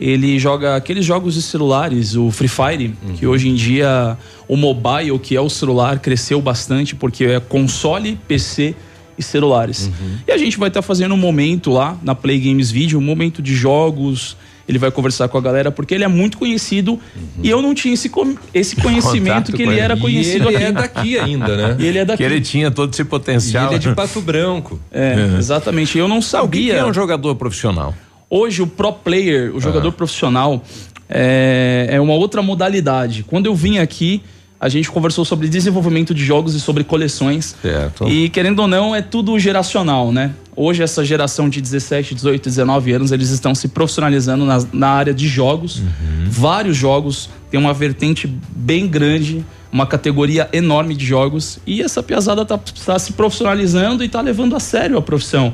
Ele 0.00 0.38
joga 0.38 0.76
aqueles 0.76 1.04
jogos 1.04 1.34
de 1.34 1.42
celulares, 1.42 2.14
o 2.14 2.30
Free 2.30 2.48
Fire, 2.48 2.94
que 3.16 3.26
hoje 3.26 3.48
em 3.48 3.54
dia 3.54 4.16
o 4.46 4.56
mobile, 4.56 5.18
que 5.18 5.34
é 5.34 5.40
o 5.40 5.48
celular, 5.50 5.98
cresceu 5.98 6.40
bastante 6.40 6.94
porque 6.94 7.24
é 7.24 7.40
console, 7.40 8.16
PC 8.28 8.76
e 9.18 9.22
celulares. 9.22 9.90
E 10.26 10.30
a 10.30 10.38
gente 10.38 10.56
vai 10.56 10.68
estar 10.68 10.82
fazendo 10.82 11.14
um 11.14 11.18
momento 11.18 11.70
lá 11.72 11.96
na 12.02 12.14
Play 12.14 12.38
Games 12.38 12.70
Video, 12.70 12.96
um 12.98 13.02
momento 13.02 13.42
de 13.42 13.54
jogos. 13.56 14.36
Ele 14.68 14.78
vai 14.78 14.90
conversar 14.90 15.28
com 15.28 15.38
a 15.38 15.40
galera 15.40 15.70
porque 15.72 15.94
ele 15.94 16.04
é 16.04 16.08
muito 16.08 16.36
conhecido 16.38 17.00
e 17.42 17.48
eu 17.48 17.62
não 17.62 17.74
tinha 17.74 17.94
esse, 17.94 18.10
esse 18.52 18.76
conhecimento 18.80 19.34
Contato 19.46 19.52
que 19.56 19.62
ele 19.62 19.72
ele. 19.72 19.80
era 19.80 19.94
E 19.96 19.98
conhecido 19.98 20.46
ele 20.48 20.56
aqui. 20.56 20.64
é 20.66 20.72
daqui 20.72 21.18
ainda, 21.18 21.56
né? 21.56 21.76
E 21.80 21.86
ele 21.86 21.98
é 21.98 22.04
daqui. 22.04 22.18
Que 22.18 22.22
ele 22.30 22.40
tinha 22.42 22.70
todo 22.70 22.92
esse 22.92 23.02
potencial. 23.02 23.64
E 23.64 23.66
ele 23.68 23.74
é 23.76 23.78
de 23.78 23.94
Pato 23.94 24.20
Branco. 24.20 24.78
É, 24.92 25.36
exatamente. 25.38 25.96
Eu 25.98 26.06
não 26.06 26.18
O 26.18 26.20
que 26.20 26.26
que 26.26 26.30
sabia. 26.30 26.74
é 26.74 26.84
um 26.84 26.92
jogador 26.92 27.34
profissional? 27.34 27.94
Hoje, 28.30 28.62
o 28.62 28.66
pro 28.66 28.92
player, 28.92 29.54
o 29.54 29.60
jogador 29.60 29.92
profissional, 29.92 30.62
é, 31.08 31.88
é 31.90 32.00
uma 32.00 32.14
outra 32.14 32.42
modalidade. 32.42 33.22
Quando 33.22 33.46
eu 33.46 33.54
vim 33.54 33.78
aqui, 33.78 34.22
a 34.60 34.68
gente 34.68 34.90
conversou 34.90 35.24
sobre 35.24 35.48
desenvolvimento 35.48 36.12
de 36.12 36.24
jogos 36.24 36.54
e 36.54 36.60
sobre 36.60 36.84
coleções. 36.84 37.56
Certo. 37.62 38.08
E 38.08 38.28
querendo 38.28 38.58
ou 38.60 38.68
não, 38.68 38.94
é 38.94 39.00
tudo 39.00 39.38
geracional, 39.38 40.12
né? 40.12 40.32
Hoje, 40.54 40.82
essa 40.82 41.04
geração 41.04 41.48
de 41.48 41.60
17, 41.60 42.14
18, 42.16 42.44
19 42.44 42.92
anos, 42.92 43.12
eles 43.12 43.30
estão 43.30 43.54
se 43.54 43.68
profissionalizando 43.68 44.44
na, 44.44 44.58
na 44.72 44.88
área 44.88 45.14
de 45.14 45.28
jogos. 45.28 45.80
Vários 46.26 46.76
jogos, 46.76 47.30
tem 47.50 47.58
uma 47.58 47.72
vertente 47.72 48.26
bem 48.50 48.88
grande, 48.88 49.44
uma 49.70 49.86
categoria 49.86 50.48
enorme 50.52 50.94
de 50.94 51.04
jogos. 51.04 51.58
E 51.66 51.82
essa 51.82 52.02
piazada 52.02 52.44
tá, 52.44 52.58
tá 52.58 52.98
se 52.98 53.12
profissionalizando 53.12 54.02
e 54.02 54.08
tá 54.08 54.20
levando 54.20 54.56
a 54.56 54.60
sério 54.60 54.96
a 54.96 55.02
profissão. 55.02 55.52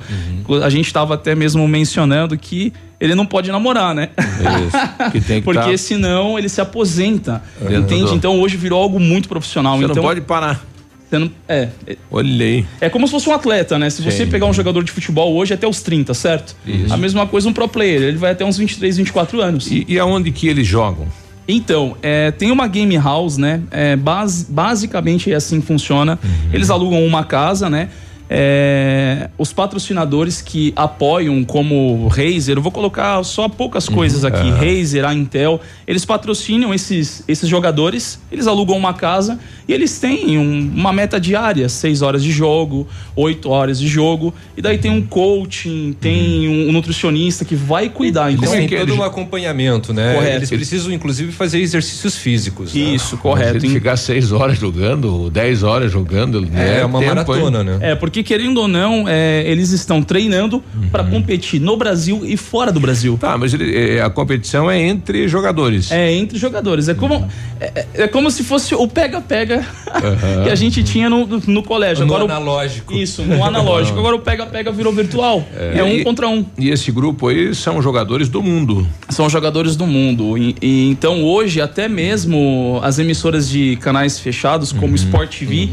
A 0.62 0.70
gente 0.70 0.86
estava 0.86 1.14
até 1.14 1.34
mesmo 1.34 1.66
mencionando 1.66 2.36
que 2.38 2.72
ele 3.00 3.14
não 3.14 3.26
pode 3.26 3.50
namorar, 3.50 3.94
né? 3.94 4.10
Isso. 4.18 5.10
Que 5.12 5.20
tem 5.20 5.40
que 5.40 5.44
Porque 5.44 5.72
tá- 5.72 5.76
senão 5.78 6.38
ele 6.38 6.48
se 6.48 6.60
aposenta. 6.60 7.42
Dentro 7.60 7.76
Entende? 7.76 8.04
do- 8.10 8.14
Então 8.14 8.40
hoje 8.40 8.56
virou 8.56 8.80
algo 8.80 9.00
muito 9.00 9.28
profissional. 9.28 9.76
Você 9.76 9.84
então, 9.84 9.96
não 9.96 10.02
pode 10.02 10.20
parar. 10.20 10.64
você 11.10 11.18
não- 11.18 11.30
é, 11.48 11.68
é- 11.86 11.96
Olhei. 12.10 12.64
é 12.80 12.88
como 12.88 13.06
se 13.06 13.10
fosse 13.10 13.28
um 13.28 13.32
atleta, 13.34 13.78
né? 13.78 13.90
Se 13.90 14.00
você 14.00 14.24
Sim. 14.24 14.30
pegar 14.30 14.46
um 14.46 14.52
jogador 14.54 14.82
de 14.84 14.92
futebol 14.92 15.34
hoje 15.34 15.52
até 15.52 15.66
os 15.66 15.82
30, 15.82 16.14
certo? 16.14 16.54
Isso. 16.64 16.94
A 16.94 16.96
mesma 16.96 17.26
coisa 17.26 17.48
um 17.48 17.52
pro 17.52 17.66
player, 17.68 18.00
ele 18.02 18.16
vai 18.16 18.30
até 18.32 18.44
uns 18.44 18.56
23, 18.56 18.96
24 18.96 19.40
anos. 19.42 19.70
E, 19.70 19.84
e 19.88 19.98
aonde 19.98 20.30
que 20.30 20.46
eles 20.48 20.66
jogam? 20.66 21.06
Então, 21.46 21.96
é, 22.02 22.30
tem 22.30 22.50
uma 22.50 22.66
game 22.66 22.96
house, 22.96 23.36
né? 23.36 23.60
É, 23.70 23.96
basi- 23.96 24.46
basicamente 24.48 25.30
é 25.30 25.34
assim 25.34 25.60
que 25.60 25.66
funciona. 25.66 26.18
Uhum. 26.22 26.30
Eles 26.52 26.70
alugam 26.70 27.04
uma 27.06 27.22
casa, 27.24 27.68
né? 27.68 27.90
É, 28.36 29.30
os 29.38 29.52
patrocinadores 29.52 30.42
que 30.42 30.72
apoiam, 30.74 31.44
como 31.44 32.08
Razer, 32.08 32.56
eu 32.56 32.62
vou 32.62 32.72
colocar 32.72 33.22
só 33.22 33.48
poucas 33.48 33.88
coisas 33.88 34.24
aqui. 34.24 34.42
Uhum. 34.48 34.54
Razer, 34.58 35.04
a 35.04 35.14
Intel, 35.14 35.60
eles 35.86 36.04
patrocinam 36.04 36.74
esses, 36.74 37.22
esses 37.28 37.48
jogadores, 37.48 38.18
eles 38.32 38.48
alugam 38.48 38.76
uma 38.76 38.92
casa 38.92 39.38
e 39.68 39.72
eles 39.72 40.00
têm 40.00 40.36
um- 40.36 40.72
uma 40.74 40.92
meta 40.92 41.20
diária: 41.20 41.68
6 41.68 42.02
horas 42.02 42.24
de 42.24 42.32
jogo, 42.32 42.88
8 43.14 43.48
horas 43.48 43.78
de 43.78 43.86
jogo. 43.86 44.34
E 44.56 44.60
daí 44.62 44.78
tem 44.78 44.90
um 44.90 45.00
coaching, 45.02 45.94
tem 46.00 46.48
um, 46.48 46.70
um 46.70 46.72
nutricionista 46.72 47.44
que 47.44 47.54
vai 47.54 47.88
cuidar. 47.88 48.30
Eles 48.32 48.42
Então, 48.42 48.52
têm 48.52 48.68
todo 48.68 48.94
um 48.96 49.02
acompanhamento, 49.04 49.92
né? 49.92 50.14
Correto. 50.14 50.36
Eles 50.38 50.50
precisam, 50.50 50.92
inclusive, 50.92 51.30
fazer 51.30 51.60
exercícios 51.60 52.16
físicos. 52.16 52.74
né? 52.74 52.80
Isso, 52.80 53.16
correto. 53.16 53.60
Se 53.60 53.66
ele 53.66 53.74
ficar 53.74 53.96
seis 53.96 54.32
horas 54.32 54.58
jogando, 54.58 55.30
10 55.30 55.62
horas 55.62 55.92
jogando. 55.92 56.44
É, 56.54 56.84
uma 56.84 57.00
maratona, 57.00 57.62
né? 57.62 57.78
É, 57.80 57.94
porque 57.94 58.23
querendo 58.24 58.58
ou 58.62 58.66
não, 58.68 59.04
é, 59.08 59.44
eles 59.46 59.70
estão 59.70 60.02
treinando 60.02 60.62
pra 60.90 61.04
competir 61.04 61.60
no 61.60 61.76
Brasil 61.76 62.22
e 62.24 62.36
fora 62.36 62.72
do 62.72 62.80
Brasil. 62.80 63.16
Tá, 63.20 63.36
mas 63.38 63.54
ele- 63.54 63.76
é, 63.76 64.02
a 64.02 64.10
competição 64.10 64.70
é 64.70 64.80
entre 64.80 65.28
jogadores. 65.28 65.90
É, 65.92 66.12
entre 66.12 66.38
jogadores. 66.38 66.88
É 66.88 66.94
como, 66.94 67.28
é, 67.60 67.64
é- 67.74 67.86
é 68.04 68.08
como 68.08 68.30
se 68.30 68.42
fosse 68.42 68.74
o 68.74 68.88
pega-pega 68.88 69.64
Aham. 69.88 70.42
que 70.44 70.50
a 70.50 70.54
gente 70.54 70.82
tinha 70.82 71.08
no, 71.08 71.26
no- 71.46 71.62
colégio. 71.62 72.04
No 72.06 72.14
Agora, 72.14 72.24
o- 72.32 72.36
analógico. 72.36 72.92
Isso, 72.94 73.22
no 73.22 73.44
analógico. 73.44 73.98
Agora 74.00 74.16
o 74.16 74.20
pega-pega 74.20 74.72
virou 74.72 74.92
virtual. 74.92 75.46
É, 75.56 75.82
um 75.84 75.88
E- 75.88 76.04
contra 76.04 76.28
um. 76.28 76.44
E 76.58 76.70
esse 76.70 76.90
grupo 76.90 77.28
aí 77.28 77.54
são 77.54 77.80
jogadores 77.82 78.28
do 78.28 78.42
mundo. 78.42 78.86
São 79.10 79.28
jogadores 79.28 79.76
do 79.76 79.86
mundo. 79.86 80.36
E, 80.38 80.56
e 80.62 80.88
então 80.90 81.22
hoje, 81.22 81.60
até 81.60 81.88
mesmo 81.88 82.80
as 82.82 82.98
emissoras 82.98 83.48
de 83.48 83.76
canais 83.76 84.18
fechados, 84.18 84.72
como 84.72 84.94
Sport 84.94 85.38
TV, 85.38 85.68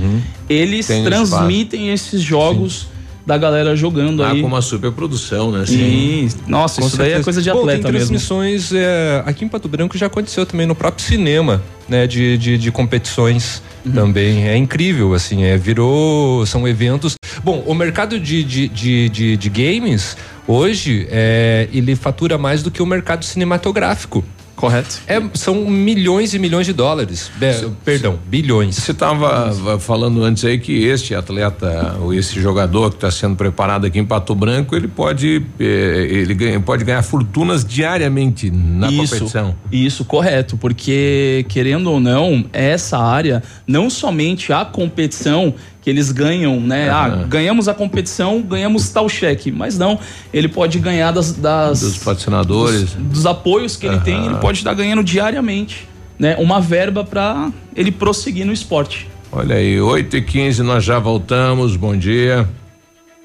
eles 0.50 0.88
Tem 0.88 1.04
transmitem 1.04 1.90
esses 1.94 2.22
jogos 2.32 2.88
da 3.24 3.38
galera 3.38 3.76
jogando 3.76 4.24
Ah, 4.24 4.32
aí. 4.32 4.42
com 4.42 4.48
uma 4.48 4.62
superprodução, 4.64 5.52
né? 5.52 5.64
Sim. 5.68 6.28
Nossa, 6.48 6.82
Com 6.82 6.88
isso 6.88 6.98
daí 6.98 7.08
é 7.08 7.10
certeza. 7.10 7.24
coisa 7.24 7.42
de 7.44 7.52
Bom, 7.52 7.60
atleta 7.60 7.84
tem 7.84 7.92
mesmo. 7.92 8.08
transmissões 8.08 8.74
é, 8.74 9.22
aqui 9.28 9.46
em 9.46 9.48
Pato 9.48 9.68
Branco 9.68 9.96
já 9.96 10.08
aconteceu 10.08 10.44
também 10.46 10.66
no 10.66 10.74
próprio 10.74 11.06
cinema, 11.06 11.62
né? 11.88 12.08
De, 12.08 12.36
de, 12.38 12.58
de 12.58 12.72
competições 12.72 13.62
Uhum. 13.86 13.92
também. 13.94 14.48
É 14.48 14.56
incrível, 14.56 15.14
assim, 15.14 15.44
é, 15.44 15.58
virou. 15.58 16.46
São 16.46 16.68
eventos. 16.68 17.16
Bom, 17.44 17.64
o 17.66 17.74
mercado 17.74 18.20
de, 18.20 18.44
de, 18.44 18.68
de, 18.68 19.10
de, 19.10 19.38
de 19.38 19.50
games 19.50 20.16
hoje 20.48 21.08
é, 21.10 21.68
ele 21.74 21.96
fatura 21.96 22.38
mais 22.38 22.62
do 22.64 22.70
que 22.72 22.82
o 22.82 22.86
mercado 22.86 23.24
cinematográfico. 23.26 24.24
Correto. 24.62 25.02
É, 25.08 25.20
são 25.34 25.66
milhões 25.66 26.36
e 26.36 26.40
milhões 26.40 26.68
de 26.68 26.74
dólares. 26.74 27.32
Be- 27.38 27.72
perdão, 27.84 28.20
bilhões. 28.28 28.76
Você 28.76 28.92
estava 28.92 29.80
falando 29.80 30.24
antes 30.24 30.46
aí 30.46 30.60
que 30.60 30.84
este 30.86 31.16
atleta, 31.16 31.98
ou 32.00 32.14
esse 32.14 32.40
jogador 32.40 32.92
que 32.92 32.98
está 32.98 33.10
sendo 33.10 33.36
preparado 33.36 33.88
aqui 33.88 33.98
em 33.98 34.06
Pato 34.06 34.36
Branco, 34.36 34.76
ele 34.76 34.88
pode, 34.88 35.42
eh, 35.60 36.08
ele 36.12 36.36
ganha, 36.36 36.60
pode 36.60 36.84
ganhar 36.84 37.02
fortunas 37.02 37.66
diariamente 37.66 38.52
na 38.52 38.92
isso, 38.92 39.16
competição. 39.16 39.56
Isso, 39.72 40.06
correto, 40.06 40.56
porque 40.56 41.44
querendo 41.50 41.90
ou 41.92 42.00
não, 42.00 42.46
essa 42.54 43.00
área, 43.00 43.42
não 43.66 43.90
somente 43.90 44.54
a 44.54 44.64
competição 44.64 45.56
que 45.82 45.90
eles 45.90 46.12
ganham, 46.12 46.60
né? 46.60 46.90
Ah, 46.90 47.08
Aham. 47.08 47.28
ganhamos 47.28 47.68
a 47.68 47.74
competição, 47.74 48.42
ganhamos 48.42 48.90
tal 48.90 49.10
cheque, 49.10 49.52
mas 49.52 49.78
não, 49.80 50.00
ele 50.32 50.48
pode 50.48 50.78
ganhar 50.80 51.12
das, 51.12 51.34
das 51.34 51.80
Dos 51.82 51.98
patrocinadores. 51.98 52.94
dos, 52.94 52.94
dos 52.94 53.26
apoios 53.26 53.76
que 53.76 53.88
ele 53.88 54.00
tem, 54.02 54.26
ele 54.26 54.36
pode 54.36 54.60
estar 54.60 54.74
ganhando 54.76 55.04
diariamente, 55.04 55.88
né? 56.20 56.36
Uma 56.38 56.62
verba 56.62 57.04
para 57.04 57.52
ele 57.76 57.92
prosseguir 57.92 58.46
no 58.46 58.54
esporte. 58.54 59.08
Olha 59.32 59.56
aí, 59.56 59.80
8 59.82 60.18
e 60.18 60.22
15 60.22 60.62
nós 60.62 60.84
já 60.84 61.00
voltamos. 61.00 61.76
Bom 61.76 61.96
dia. 61.98 62.48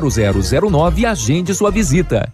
32250009 0.00 0.98
e 0.98 1.06
agende 1.06 1.54
sua 1.54 1.70
visita. 1.70 2.32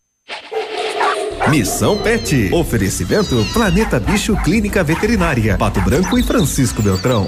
Missão 1.50 1.98
Pet. 1.98 2.54
Oferecimento 2.54 3.36
Planeta 3.52 4.00
Bicho 4.00 4.36
Clínica 4.44 4.84
Veterinária. 4.84 5.58
Pato 5.58 5.82
Branco 5.82 6.18
e 6.18 6.24
Francisco 6.24 6.82
Beltrão. 6.82 7.28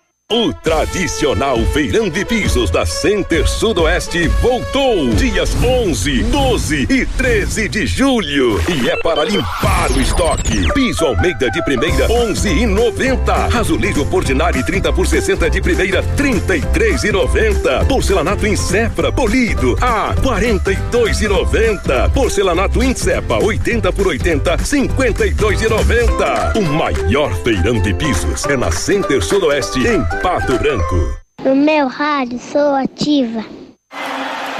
O 0.33 0.53
tradicional 0.53 1.57
feirão 1.73 2.07
de 2.07 2.23
pisos 2.23 2.69
da 2.69 2.85
Center 2.85 3.45
Sudoeste 3.45 4.29
voltou 4.41 5.09
dias 5.09 5.53
11, 5.61 6.23
12 6.23 6.87
e 6.89 7.05
13 7.05 7.67
de 7.67 7.85
julho 7.85 8.57
e 8.69 8.89
é 8.89 8.95
para 8.95 9.25
limpar 9.25 9.91
o 9.91 9.99
estoque. 9.99 10.71
Piso 10.73 11.05
Almeida 11.05 11.51
de 11.51 11.61
primeira 11.65 12.09
11 12.09 12.47
e 12.47 12.65
90. 12.65 13.33
Azulejo 13.59 14.05
Portinari 14.05 14.65
30 14.65 14.93
por 14.93 15.05
60 15.05 15.49
de 15.49 15.61
primeira 15.61 16.01
33 16.15 17.03
e 17.03 17.11
90. 17.11 17.85
Porcelanato 17.87 18.47
Incepra 18.47 19.11
polido 19.11 19.77
a 19.81 20.15
42 20.23 21.23
e 21.23 21.27
90. 21.27 22.09
Porcelanato 22.11 22.81
Incepa 22.81 23.37
80 23.37 23.91
por 23.91 24.07
80 24.07 24.57
52 24.59 25.61
e 25.61 25.67
90. 25.67 26.53
O 26.57 26.61
maior 26.61 27.35
feirão 27.43 27.81
de 27.81 27.93
pisos 27.93 28.45
é 28.45 28.55
na 28.55 28.71
Center 28.71 29.21
Sudoeste 29.21 29.85
em 29.85 30.20
Pato 30.21 30.55
Branco. 30.59 31.17
No 31.43 31.55
meu 31.55 31.87
rádio 31.87 32.37
sou 32.37 32.75
ativa. 32.75 33.43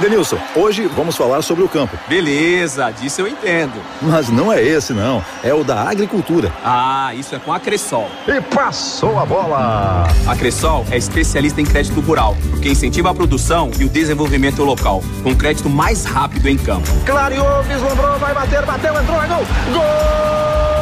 Denilson, 0.00 0.36
hoje 0.56 0.88
vamos 0.88 1.16
falar 1.16 1.40
sobre 1.42 1.62
o 1.62 1.68
campo. 1.68 1.96
Beleza, 2.08 2.90
disso 2.90 3.20
eu 3.20 3.28
entendo. 3.28 3.74
Mas 4.00 4.28
não 4.28 4.52
é 4.52 4.60
esse, 4.60 4.92
não. 4.92 5.24
É 5.44 5.54
o 5.54 5.62
da 5.62 5.88
agricultura. 5.88 6.52
Ah, 6.64 7.14
isso 7.14 7.36
é 7.36 7.38
com 7.38 7.52
a 7.52 7.60
Cressol. 7.60 8.10
E 8.26 8.40
passou 8.40 9.16
a 9.20 9.24
bola! 9.24 10.08
A 10.26 10.36
Cressol 10.36 10.84
é 10.90 10.96
especialista 10.96 11.60
em 11.60 11.64
crédito 11.64 12.00
rural, 12.00 12.36
que 12.60 12.68
incentiva 12.68 13.10
a 13.10 13.14
produção 13.14 13.70
e 13.78 13.84
o 13.84 13.88
desenvolvimento 13.88 14.64
local, 14.64 15.00
com 15.22 15.32
crédito 15.36 15.70
mais 15.70 16.04
rápido 16.04 16.48
em 16.48 16.58
campo. 16.58 16.88
Clareou, 17.06 17.62
vislumbrou, 17.62 18.18
vai 18.18 18.34
bater, 18.34 18.66
bateu, 18.66 19.00
entrou, 19.00 19.22
é 19.22 19.28
gol! 19.28 20.81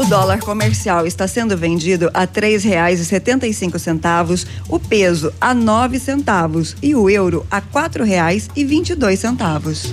O 0.00 0.04
dólar 0.06 0.40
comercial 0.40 1.06
está 1.06 1.28
sendo 1.28 1.54
vendido 1.58 2.10
a 2.14 2.26
três 2.26 2.64
reais 2.64 3.00
e 3.00 3.04
setenta 3.04 3.46
e 3.46 3.52
cinco 3.52 3.78
centavos, 3.78 4.46
o 4.66 4.78
peso 4.78 5.30
a 5.38 5.52
nove 5.52 5.98
centavos 5.98 6.74
e 6.82 6.94
o 6.94 7.10
euro 7.10 7.46
a 7.50 7.60
quatro 7.60 8.02
reais 8.02 8.48
e 8.56 8.64
vinte 8.64 8.90
e 8.90 8.94
dois 8.94 9.20
centavos. 9.20 9.92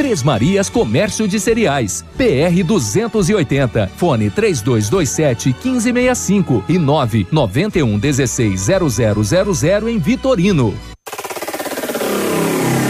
Três 0.00 0.22
Marias 0.22 0.70
Comércio 0.70 1.28
de 1.28 1.38
Cereais. 1.38 2.02
PR 2.16 2.64
280. 2.64 3.86
Fone 3.98 4.30
3227 4.30 5.54
1565 5.62 6.64
e 6.70 6.78
991 6.78 7.98
16 7.98 8.62
0000 8.62 9.88
em 9.90 9.98
Vitorino. 9.98 10.74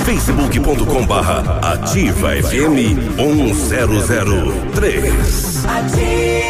facebook.com 0.05 1.05
barra 1.05 1.59
ativa 1.73 2.31
FM 2.31 3.17
1003. 3.17 5.67
Ativa. 5.67 6.50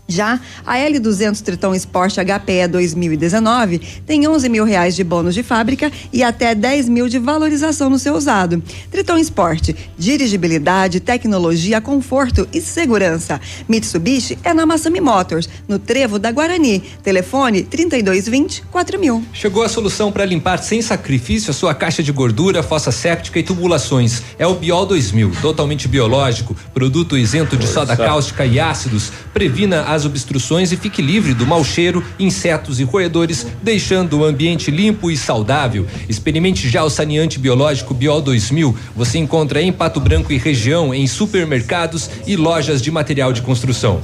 Já 0.09 0.41
a 0.66 0.77
L200 0.77 1.41
Triton 1.41 1.74
Sport 1.74 2.16
HPE 2.16 2.69
2019 2.69 3.81
tem 4.05 4.27
11 4.27 4.49
mil 4.49 4.65
reais 4.65 4.97
de 4.97 5.05
bônus 5.05 5.35
de 5.35 5.43
fábrica 5.43 5.91
e 6.12 6.23
até 6.23 6.55
10 6.55 6.89
mil 6.89 7.09
de 7.09 7.19
valorização 7.19 7.89
no 7.89 7.99
seu 7.99 8.15
usado. 8.15 8.62
Triton 8.91 9.16
Sport, 9.19 9.70
dirigibilidade, 9.97 11.01
tecnologia, 11.01 11.81
conforto 11.81 12.49
e 12.53 12.61
segurança. 12.61 13.41
Mitsubishi 13.69 14.39
é 14.43 14.53
na 14.53 14.66
Massami 14.66 15.01
Motors, 15.01 15.49
no 15.69 15.79
Trevo 15.79 16.19
da 16.19 16.33
Guarani. 16.33 16.81
Telefone 17.03 17.62
3220 17.62 18.65
4000. 18.70 19.24
Chegou 19.33 19.62
a 19.62 19.69
solução 19.69 20.11
para 20.11 20.24
limpar 20.24 20.59
sem 20.59 20.83
sacrifício 20.83 21.51
a 21.51 21.55
sua 21.55 21.74
caixa 21.74 22.03
de 22.03 22.12
gordura, 22.12 22.62
fossa 22.62 22.91
séptica 22.91 23.39
e 23.39 23.43
tubulações. 23.43 24.23
É 24.39 24.47
o 24.47 24.55
Biol 24.55 24.85
2000, 24.85 25.33
totalmente 25.41 25.87
biológico, 25.89 26.57
produto 26.74 27.16
isento 27.16 27.57
de 27.57 27.66
soda 27.66 27.97
cáustica 27.97 28.45
e 28.45 28.59
ácidos. 28.59 29.12
Previna 29.33 29.91
as 29.93 30.05
obstruções 30.05 30.73
e 30.73 30.77
fique 30.77 31.02
livre 31.02 31.35
do 31.35 31.47
mau 31.47 31.64
cheiro, 31.64 32.05
insetos 32.19 32.81
e 32.81 32.85
roedores, 32.85 33.47
deixando 33.62 34.19
o 34.19 34.24
ambiente 34.24 34.70
limpo 34.70 35.10
e 35.10 35.16
saudável. 35.16 35.86
Experimente 36.09 36.69
já 36.69 36.82
o 36.82 36.90
saneante 36.90 37.39
biológico 37.39 37.94
Biol 37.94 38.20
2000. 38.20 38.77
Você 38.97 39.19
encontra 39.19 39.60
em 39.60 39.73
Pato 39.73 40.01
Branco 40.01 40.32
e 40.32 40.39
região 40.39 40.94
em 40.94 41.06
supermercados 41.06 42.10
e 42.27 42.36
lojas 42.36 42.81
de 42.81 42.90
material 42.90 43.32
de 43.32 43.43
construção. 43.43 44.01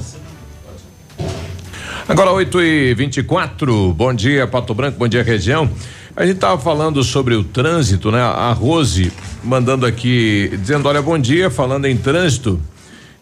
Agora 2.07 2.31
8 2.31 2.61
e 2.61 2.93
24 2.95 3.93
bom 3.93 4.11
dia 4.13 4.47
Pato 4.47 4.73
Branco, 4.73 4.97
bom 4.97 5.07
dia 5.07 5.21
região. 5.21 5.69
A 6.15 6.25
gente 6.25 6.39
tava 6.39 6.59
falando 6.59 7.03
sobre 7.03 7.35
o 7.35 7.43
trânsito, 7.43 8.11
né? 8.11 8.19
A 8.19 8.51
Rose 8.51 9.11
mandando 9.43 9.85
aqui, 9.85 10.51
dizendo, 10.59 10.87
olha, 10.87 11.01
bom 11.01 11.17
dia, 11.17 11.49
falando 11.49 11.85
em 11.85 11.95
trânsito. 11.95 12.59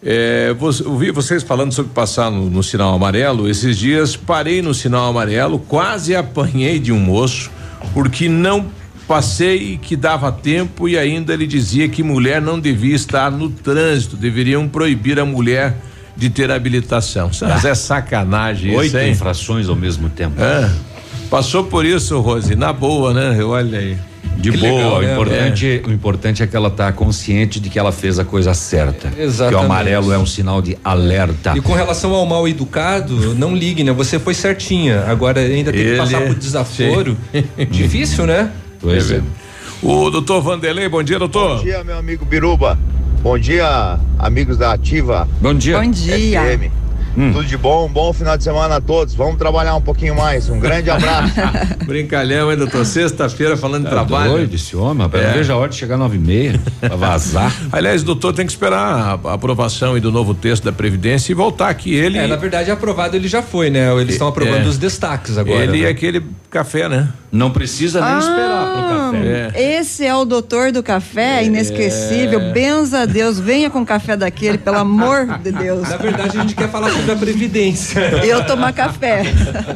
É, 0.04 0.54
você, 0.54 0.84
eu 0.84 0.96
vi 0.96 1.12
vocês 1.12 1.42
falando 1.44 1.72
sobre 1.72 1.92
passar 1.92 2.30
no, 2.30 2.50
no 2.50 2.62
sinal 2.62 2.94
amarelo. 2.94 3.50
Esses 3.50 3.78
dias 3.78 4.16
parei 4.16 4.62
no 4.62 4.74
sinal 4.74 5.10
amarelo, 5.10 5.60
quase 5.60 6.16
apanhei 6.16 6.80
de 6.80 6.92
um 6.92 7.00
moço, 7.00 7.50
porque 7.94 8.30
não 8.30 8.68
passei 9.08 9.78
que 9.82 9.96
dava 9.96 10.32
tempo 10.32 10.88
e 10.88 10.98
ainda 10.98 11.34
ele 11.34 11.48
dizia 11.48 11.88
que 11.88 12.04
mulher 12.04 12.42
não 12.42 12.60
devia 12.60 12.96
estar 12.96 13.32
no 13.32 13.50
trânsito, 13.50 14.18
deveriam 14.18 14.68
proibir 14.68 15.20
a 15.20 15.26
mulher 15.26 15.78
de 16.16 16.30
ter 16.30 16.52
habilitação. 16.52 17.32
Mas 17.42 17.64
é 17.64 17.74
sacanagem 17.74 18.76
Oito 18.76 18.88
isso, 18.88 18.98
hein? 18.98 19.12
infrações 19.12 19.70
ao 19.70 19.76
mesmo 19.76 20.10
tempo. 20.10 20.36
Passou 21.30 21.64
por 21.64 21.86
isso, 21.86 22.20
Rose, 22.20 22.56
na 22.56 22.74
boa, 22.74 23.14
né? 23.14 23.44
Olha 23.44 23.80
aí. 23.80 23.98
De 24.38 24.52
Que 24.52 24.58
boa, 24.60 24.72
legal, 24.76 24.98
o 24.98 25.02
né? 25.02 25.14
importante, 25.14 25.82
o 25.88 25.92
importante 25.92 26.44
é 26.44 26.48
que 26.48 26.56
ela 26.56 26.68
está 26.68 26.92
consciente 26.92 27.60
de 27.60 27.70
que 27.70 27.80
ela 27.80 27.92
fez 27.92 28.20
a 28.20 28.24
coisa 28.26 28.54
certa. 28.54 29.10
Que 29.10 29.20
o 29.20 29.24
Exatamente. 29.24 29.66
amarelo 29.66 30.14
é 30.14 30.18
um 30.18 30.26
sinal 30.28 30.62
de 30.62 30.78
alerta. 30.84 31.54
E 31.58 31.62
com 31.62 31.74
relação 31.74 32.14
ao 32.14 32.26
mal 32.26 32.48
educado, 32.48 33.34
não 33.36 33.56
ligue, 33.56 33.84
né? 33.84 33.92
Você 33.92 34.20
foi 34.20 34.34
certinha. 34.36 35.06
Agora 35.08 35.40
ainda 35.42 35.72
tem 35.72 35.82
Ele- 35.82 35.92
que 35.94 35.98
passar 35.98 36.22
por 36.22 36.36
desaforo. 36.38 37.18
Difícil, 37.72 38.26
né? 38.28 38.52
Pois 38.80 39.10
é. 39.12 39.22
O 39.82 40.10
doutor 40.10 40.42
Vanderlei, 40.42 40.88
bom 40.88 41.02
dia, 41.02 41.18
doutor. 41.18 41.58
Bom 41.58 41.64
dia, 41.64 41.84
meu 41.84 41.98
amigo 41.98 42.24
Biruba. 42.26 42.78
Bom 43.24 43.38
dia, 43.40 44.00
amigos 44.20 44.58
da 44.58 44.72
Ativa. 44.74 45.28
Bom 45.42 45.54
dia. 45.54 45.80
Bom 45.80 45.90
dia. 45.90 46.42
FM. 46.42 46.87
Tudo 47.34 47.44
de 47.44 47.58
bom, 47.58 47.88
bom 47.90 48.14
final 48.14 48.38
de 48.38 48.44
semana 48.44 48.76
a 48.76 48.82
todos. 48.82 49.16
Vamos 49.16 49.38
trabalhar 49.38 49.76
um 49.76 49.82
pouquinho 49.82 50.16
mais. 50.16 50.50
Um 50.50 50.60
grande 50.60 50.90
abraço. 50.90 51.34
Brincalhão, 51.86 52.52
hein, 52.52 52.58
doutor? 52.58 52.86
Sexta-feira 52.86 53.58
falando 53.58 53.86
de 53.86 53.90
Tá 53.90 53.96
trabalho. 53.96 54.32
doido 54.34 54.54
esse 54.56 54.76
homem, 54.76 55.04
rapaz. 55.04 55.24
É. 55.24 55.28
Não 55.28 55.34
vejo 55.34 55.54
a 55.54 55.56
hora 55.56 55.70
de 55.70 55.76
chegar 55.76 55.98
nove 55.98 56.18
e 56.18 56.20
meia 56.20 56.60
pra 56.80 56.96
vazar. 56.96 57.52
Aliás, 57.72 58.04
doutor, 58.04 58.34
tem 58.34 58.46
que 58.46 58.52
esperar 58.52 59.20
a 59.24 59.34
aprovação 59.34 60.00
do 60.00 60.12
novo 60.12 60.34
texto 60.36 60.64
da 60.64 60.72
Previdência 60.72 61.32
e 61.32 61.36
voltar 61.36 61.70
aqui. 61.70 61.94
Ele. 61.94 62.18
É, 62.18 62.28
na 62.28 62.36
verdade, 62.36 62.70
aprovado 62.70 63.16
ele 63.16 63.28
já 63.28 63.42
foi, 63.42 63.70
né? 63.70 63.92
Eles 64.00 64.14
estão 64.14 64.28
aprovando 64.28 64.66
É. 64.66 64.68
os 64.70 64.78
destaques 64.78 65.38
agora. 65.38 65.64
Ele 65.64 65.82
né? 65.82 65.88
é 65.88 65.90
aquele 65.90 66.22
café, 66.58 66.90
né? 66.90 67.10
Não 67.32 67.52
precisa 67.52 68.02
nem 68.04 68.18
esperar 68.18 68.74
pro 68.74 69.12
café. 69.12 69.52
Esse 69.80 70.06
é 70.06 70.16
o 70.16 70.26
doutor 70.26 70.72
do 70.72 70.82
café, 70.82 71.44
inesquecível. 71.44 72.52
Benza 72.52 73.02
a 73.02 73.06
Deus, 73.06 73.40
venha 73.40 73.70
com 73.70 73.86
café 73.86 74.18
daquele, 74.18 74.58
pelo 74.58 74.78
amor 74.78 75.38
de 75.44 75.52
Deus. 75.52 75.88
Na 75.88 75.98
verdade, 75.98 76.38
a 76.38 76.42
gente 76.42 76.56
quer 76.56 76.70
falar 76.70 76.90
sobre 76.90 77.12
a 77.12 77.16
Previdência. 77.16 78.00
Eu 78.26 78.44
tomar 78.46 78.74
café. 78.74 79.24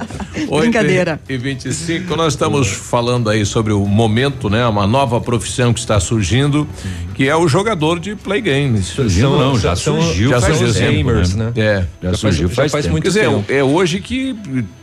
Brincadeira. 0.50 1.20
E 1.30 1.38
25, 1.38 2.16
nós 2.16 2.34
estamos 2.34 2.68
falando 2.68 3.30
aí 3.30 3.46
sobre 3.46 3.74
o 3.74 3.86
momento, 3.86 4.50
né? 4.50 4.66
Uma 4.66 4.88
nova 4.88 5.20
profissão 5.22 5.74
que 5.74 5.80
está 5.80 6.00
surgindo, 6.00 6.68
que 7.14 7.28
é 7.28 7.36
o 7.36 7.48
jogador 7.48 8.00
de 8.00 8.16
play 8.16 8.42
games. 8.42 8.88
Surgindo 8.88 9.38
não, 9.38 9.60
já 9.60 9.76
surgiu 9.76 10.30
já 10.30 10.42
faz 10.42 10.58
surgiu 10.58 10.74
tempo, 10.74 11.10
gamers, 11.10 11.36
né? 11.36 11.52
né? 11.56 11.62
É, 11.62 11.86
Já 12.08 12.14
surgiu 12.16 12.50
faz 12.50 12.72
tempo. 12.72 12.90
muito 12.90 13.04
Quer 13.04 13.10
dizer, 13.10 13.46
é 13.50 13.64
hoje 13.64 14.00
que 14.00 14.36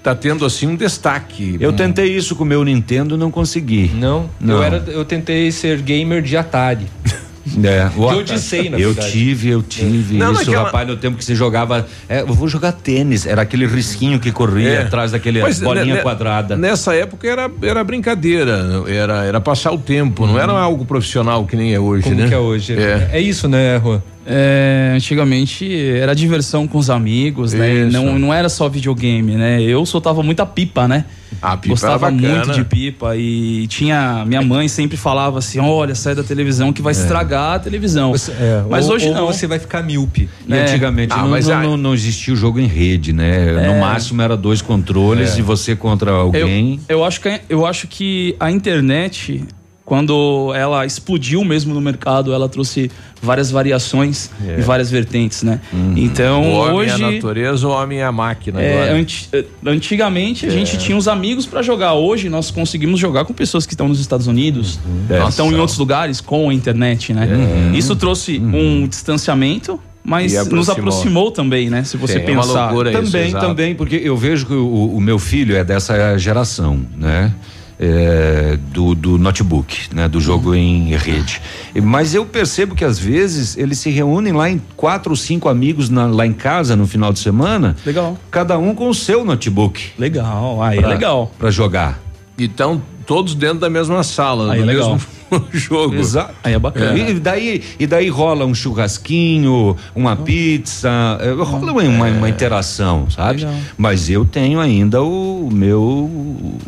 tá 0.03 0.15
tendo 0.15 0.45
assim 0.45 0.67
um 0.67 0.77
destaque. 0.77 1.57
Eu 1.61 1.73
tentei 1.89 2.17
isso 2.17 2.37
com 2.37 2.45
o 2.45 2.47
meu 2.47 2.65
Nintendo, 2.65 3.17
não 3.17 3.31
consegui. 3.31 3.91
Não, 3.95 4.29
Não. 4.41 4.57
Eu, 4.57 4.63
era, 4.63 4.85
eu 4.89 5.05
tentei 5.05 5.51
ser 5.53 5.81
gamer 5.83 6.23
de 6.23 6.37
Atari. 6.37 6.87
É, 7.65 7.87
o 7.97 8.09
Que 8.11 8.15
eu 8.15 8.23
dissei, 8.23 8.69
na 8.69 8.79
Eu 8.79 8.93
verdade. 8.93 9.11
tive, 9.11 9.49
eu 9.49 9.63
tive 9.63 10.19
Não, 10.19 10.33
isso, 10.33 10.45
naquela- 10.45 10.65
rapaz, 10.67 10.87
no 10.87 10.99
tempo 10.99 11.17
que 11.17 11.25
você 11.25 11.35
jogava. 11.35 11.87
é, 12.07 12.21
eu 12.21 12.27
vou 12.35 12.47
jogar 12.47 12.73
tênis, 12.73 13.25
era 13.27 13.41
aquele 13.41 13.67
risquinho 13.67 14.21
que 14.21 14.31
corria 14.31 14.69
É. 14.69 14.83
atrás 14.83 15.13
daquele 15.13 15.41
Mas, 15.41 15.59
bolinha 15.59 15.95
né, 15.95 16.01
quadrada. 16.03 16.59
Nessa 16.59 16.95
época 16.95 17.27
era, 17.27 17.51
era 17.63 17.83
brincadeira, 17.83 18.83
era, 18.87 19.25
era 19.25 19.41
passar 19.41 19.73
o 19.73 19.79
tempo, 19.79 20.27
não 20.27 20.39
era 20.39 20.53
algo 20.53 20.85
profissional 20.85 21.47
que 21.47 21.57
nem 21.57 21.73
é 21.73 21.81
hoje, 21.81 22.03
Como 22.05 22.17
né? 22.17 22.29
que 22.29 22.35
é 22.35 22.39
hoje? 22.39 22.75
É. 22.75 23.09
É 23.15 23.21
isso, 23.21 23.49
né, 23.49 23.81
Juan? 23.83 24.03
É, 24.31 24.93
antigamente 24.95 25.67
era 25.97 26.15
diversão 26.15 26.69
com 26.69 26.77
os 26.77 26.91
amigos, 26.91 27.55
né? 27.55 27.73
E 27.73 27.83
Isso. 27.89 27.93
Não, 27.93 28.19
não 28.19 28.35
era 28.35 28.49
só 28.51 28.69
videogame, 28.69 29.37
né? 29.37 29.63
Eu 29.63 29.87
soltava 29.87 30.23
muita 30.23 30.45
pipa, 30.45 30.87
né? 30.87 31.07
A 31.41 31.57
pipa 31.57 31.69
Gostava 31.75 32.11
muito 32.11 32.51
de 32.53 32.65
pipa 32.65 33.17
e 33.17 33.67
tinha. 33.69 34.25
Minha 34.27 34.43
mãe 34.43 34.69
sempre 34.69 34.97
falava 34.97 35.39
assim: 35.39 35.59
olha, 35.61 35.95
sai 35.95 36.15
da 36.15 36.23
televisão 36.23 36.73
que 36.73 36.83
vai 36.83 36.93
estragar 36.93 37.55
a 37.55 37.59
televisão. 37.59 38.13
É, 38.39 38.65
Mas 38.69 38.87
ou- 38.89 38.97
hoje 38.97 39.09
ou 39.09 39.15
não. 39.15 39.27
você 39.27 39.47
vai 39.47 39.59
ficar 39.59 39.83
míope. 39.83 40.29
E 40.47 40.53
É. 40.53 40.63
antigamente 40.65 41.13
Ah, 41.15 41.23
não, 41.23 41.29
mas 41.31 41.47
não, 41.47 41.55
a- 41.57 41.63
não- 41.63 41.77
não 41.77 41.95
existia 41.95 42.35
o 42.35 42.37
jogo 42.37 42.59
em 42.61 42.67
rede, 42.67 43.13
né? 43.13 43.53
No 43.53 43.61
É. 43.77 43.81
máximo 43.81 44.21
era 44.21 44.37
dois 44.37 44.61
controles 44.61 45.37
É. 45.37 45.39
e 45.39 45.43
você 45.43 45.75
contra 45.77 46.11
alguém. 46.11 46.81
Eu, 46.89 46.99
eu, 46.99 47.05
acho 47.05 47.21
que, 47.21 47.41
eu 47.49 47.65
acho 47.65 47.87
que 47.87 48.35
a 48.41 48.51
internet, 48.51 49.43
quando 49.89 50.53
ela 50.55 50.85
explodiu 50.85 51.43
mesmo 51.43 51.73
no 51.73 51.81
mercado, 51.81 52.35
ela 52.35 52.47
trouxe 52.47 52.91
várias 53.23 53.51
variações 53.51 54.31
É. 54.47 54.59
e 54.59 54.61
várias 54.61 54.91
vertentes, 54.91 55.43
né? 55.43 55.63
Uhum. 55.73 55.95
Então, 55.97 56.43
o 56.43 56.53
homem 56.57 56.75
hoje. 56.75 56.91
é 56.91 56.95
a 57.07 57.11
natureza, 57.13 57.67
o 57.67 57.71
homem 57.71 58.01
é 58.01 58.05
a 58.05 58.13
máquina. 58.13 58.61
É, 58.61 58.83
agora. 58.83 58.93
anti- 59.01 59.29
eh, 59.33 59.45
antigamente 59.65 60.45
a 60.45 60.49
É. 60.51 60.53
gente 60.53 60.77
tinha 60.77 60.95
os 60.95 61.09
amigos 61.09 61.47
pra 61.47 61.63
jogar. 61.63 61.95
Hoje 61.95 62.29
nós 62.29 62.51
conseguimos 62.51 63.01
jogar 63.01 63.25
com 63.25 63.33
pessoas 63.33 63.65
que 63.65 63.73
estão 63.73 63.89
nos 63.89 63.99
Estados 63.99 64.27
Unidos, 64.27 64.79
que 65.07 65.15
É. 65.15 65.27
estão 65.27 65.51
em 65.51 65.57
outros 65.57 65.79
lugares 65.79 66.21
com 66.21 66.51
a 66.51 66.53
internet, 66.53 67.15
né? 67.15 67.25
Uhum. 67.27 67.75
Isso 67.75 67.97
trouxe 67.97 68.39
um 68.39 68.87
distanciamento, 68.87 69.81
mas 70.05 70.35
E 70.35 70.37
nos 70.37 70.47
aproximou. 70.69 70.73
aproximou 70.91 71.31
também, 71.31 71.71
né? 71.71 71.83
Se 71.85 71.97
você 71.97 72.21
pensar. 72.21 72.69
também, 72.93 73.33
também, 73.33 73.75
porque 73.75 73.97
eu 73.97 74.19
vejo 74.19 74.45
que 74.45 74.53
o, 74.53 74.93
o 74.97 75.01
meu 75.01 75.19
filho 75.19 75.57
é 75.57 75.65
dessa 75.65 76.19
geração, 76.19 76.79
né? 76.95 77.33
É, 77.81 78.59
do, 78.73 78.93
do 78.95 79.17
notebook, 79.19 79.95
né? 79.95 80.09
Do 80.09 80.21
jogo 80.21 80.53
em 80.55 80.89
rede. 80.97 81.41
E- 81.75 81.81
Mas 81.81 82.13
eu 82.13 82.27
percebo 82.27 82.75
que 82.75 82.85
às 82.85 82.99
vezes 82.99 83.57
eles 83.57 83.79
se 83.79 83.89
reúnem 83.89 84.33
lá 84.33 84.51
em 84.51 84.61
quatro 84.77 85.11
ou 85.13 85.17
cinco 85.17 85.49
amigos 85.49 85.89
na- 85.89 86.07
lá 86.07 86.27
em 86.27 86.33
casa 86.33 86.75
no 86.75 86.89
final 86.89 87.13
de 87.13 87.21
semana. 87.21 87.77
Legal. 87.87 88.19
Cada 88.33 88.59
um 88.59 88.75
com 88.75 88.89
o 88.89 88.95
seu 88.95 89.25
notebook. 89.25 89.91
Legal, 89.97 90.61
aí 90.61 90.79
é 90.79 90.81
Pra- 90.81 90.91
legal. 90.91 91.33
Pra 91.39 91.51
jogar. 91.53 92.01
Então, 92.37 92.83
todos 93.07 93.35
dentro 93.37 93.61
da 93.61 93.71
mesma 93.71 94.03
sala, 94.03 94.53
Aí 94.53 94.59
do 94.59 94.65
é 94.65 94.67
legal. 94.75 94.93
mesmo 94.95 95.07
jogo. 95.53 95.95
Exato. 95.97 96.35
Aí 96.43 96.55
é 96.55 96.59
bacana. 96.59 96.99
E 96.99 97.15
daí, 97.15 97.63
e 97.79 97.87
daí 97.87 98.09
rola 98.09 98.45
um 98.45 98.55
churrasquinho, 98.55 99.77
uma 99.95 100.17
pizza, 100.17 100.91
é, 101.21 101.31
rola 101.33 101.73
uma, 101.73 101.83
uma, 101.83 102.07
uma 102.07 102.29
interação, 102.29 103.09
sabe? 103.11 103.41
Legal. 103.45 103.55
Mas 103.77 104.09
eu 104.11 104.25
tenho 104.25 104.61
ainda 104.61 105.03
o 105.03 105.49
meu 105.53 106.11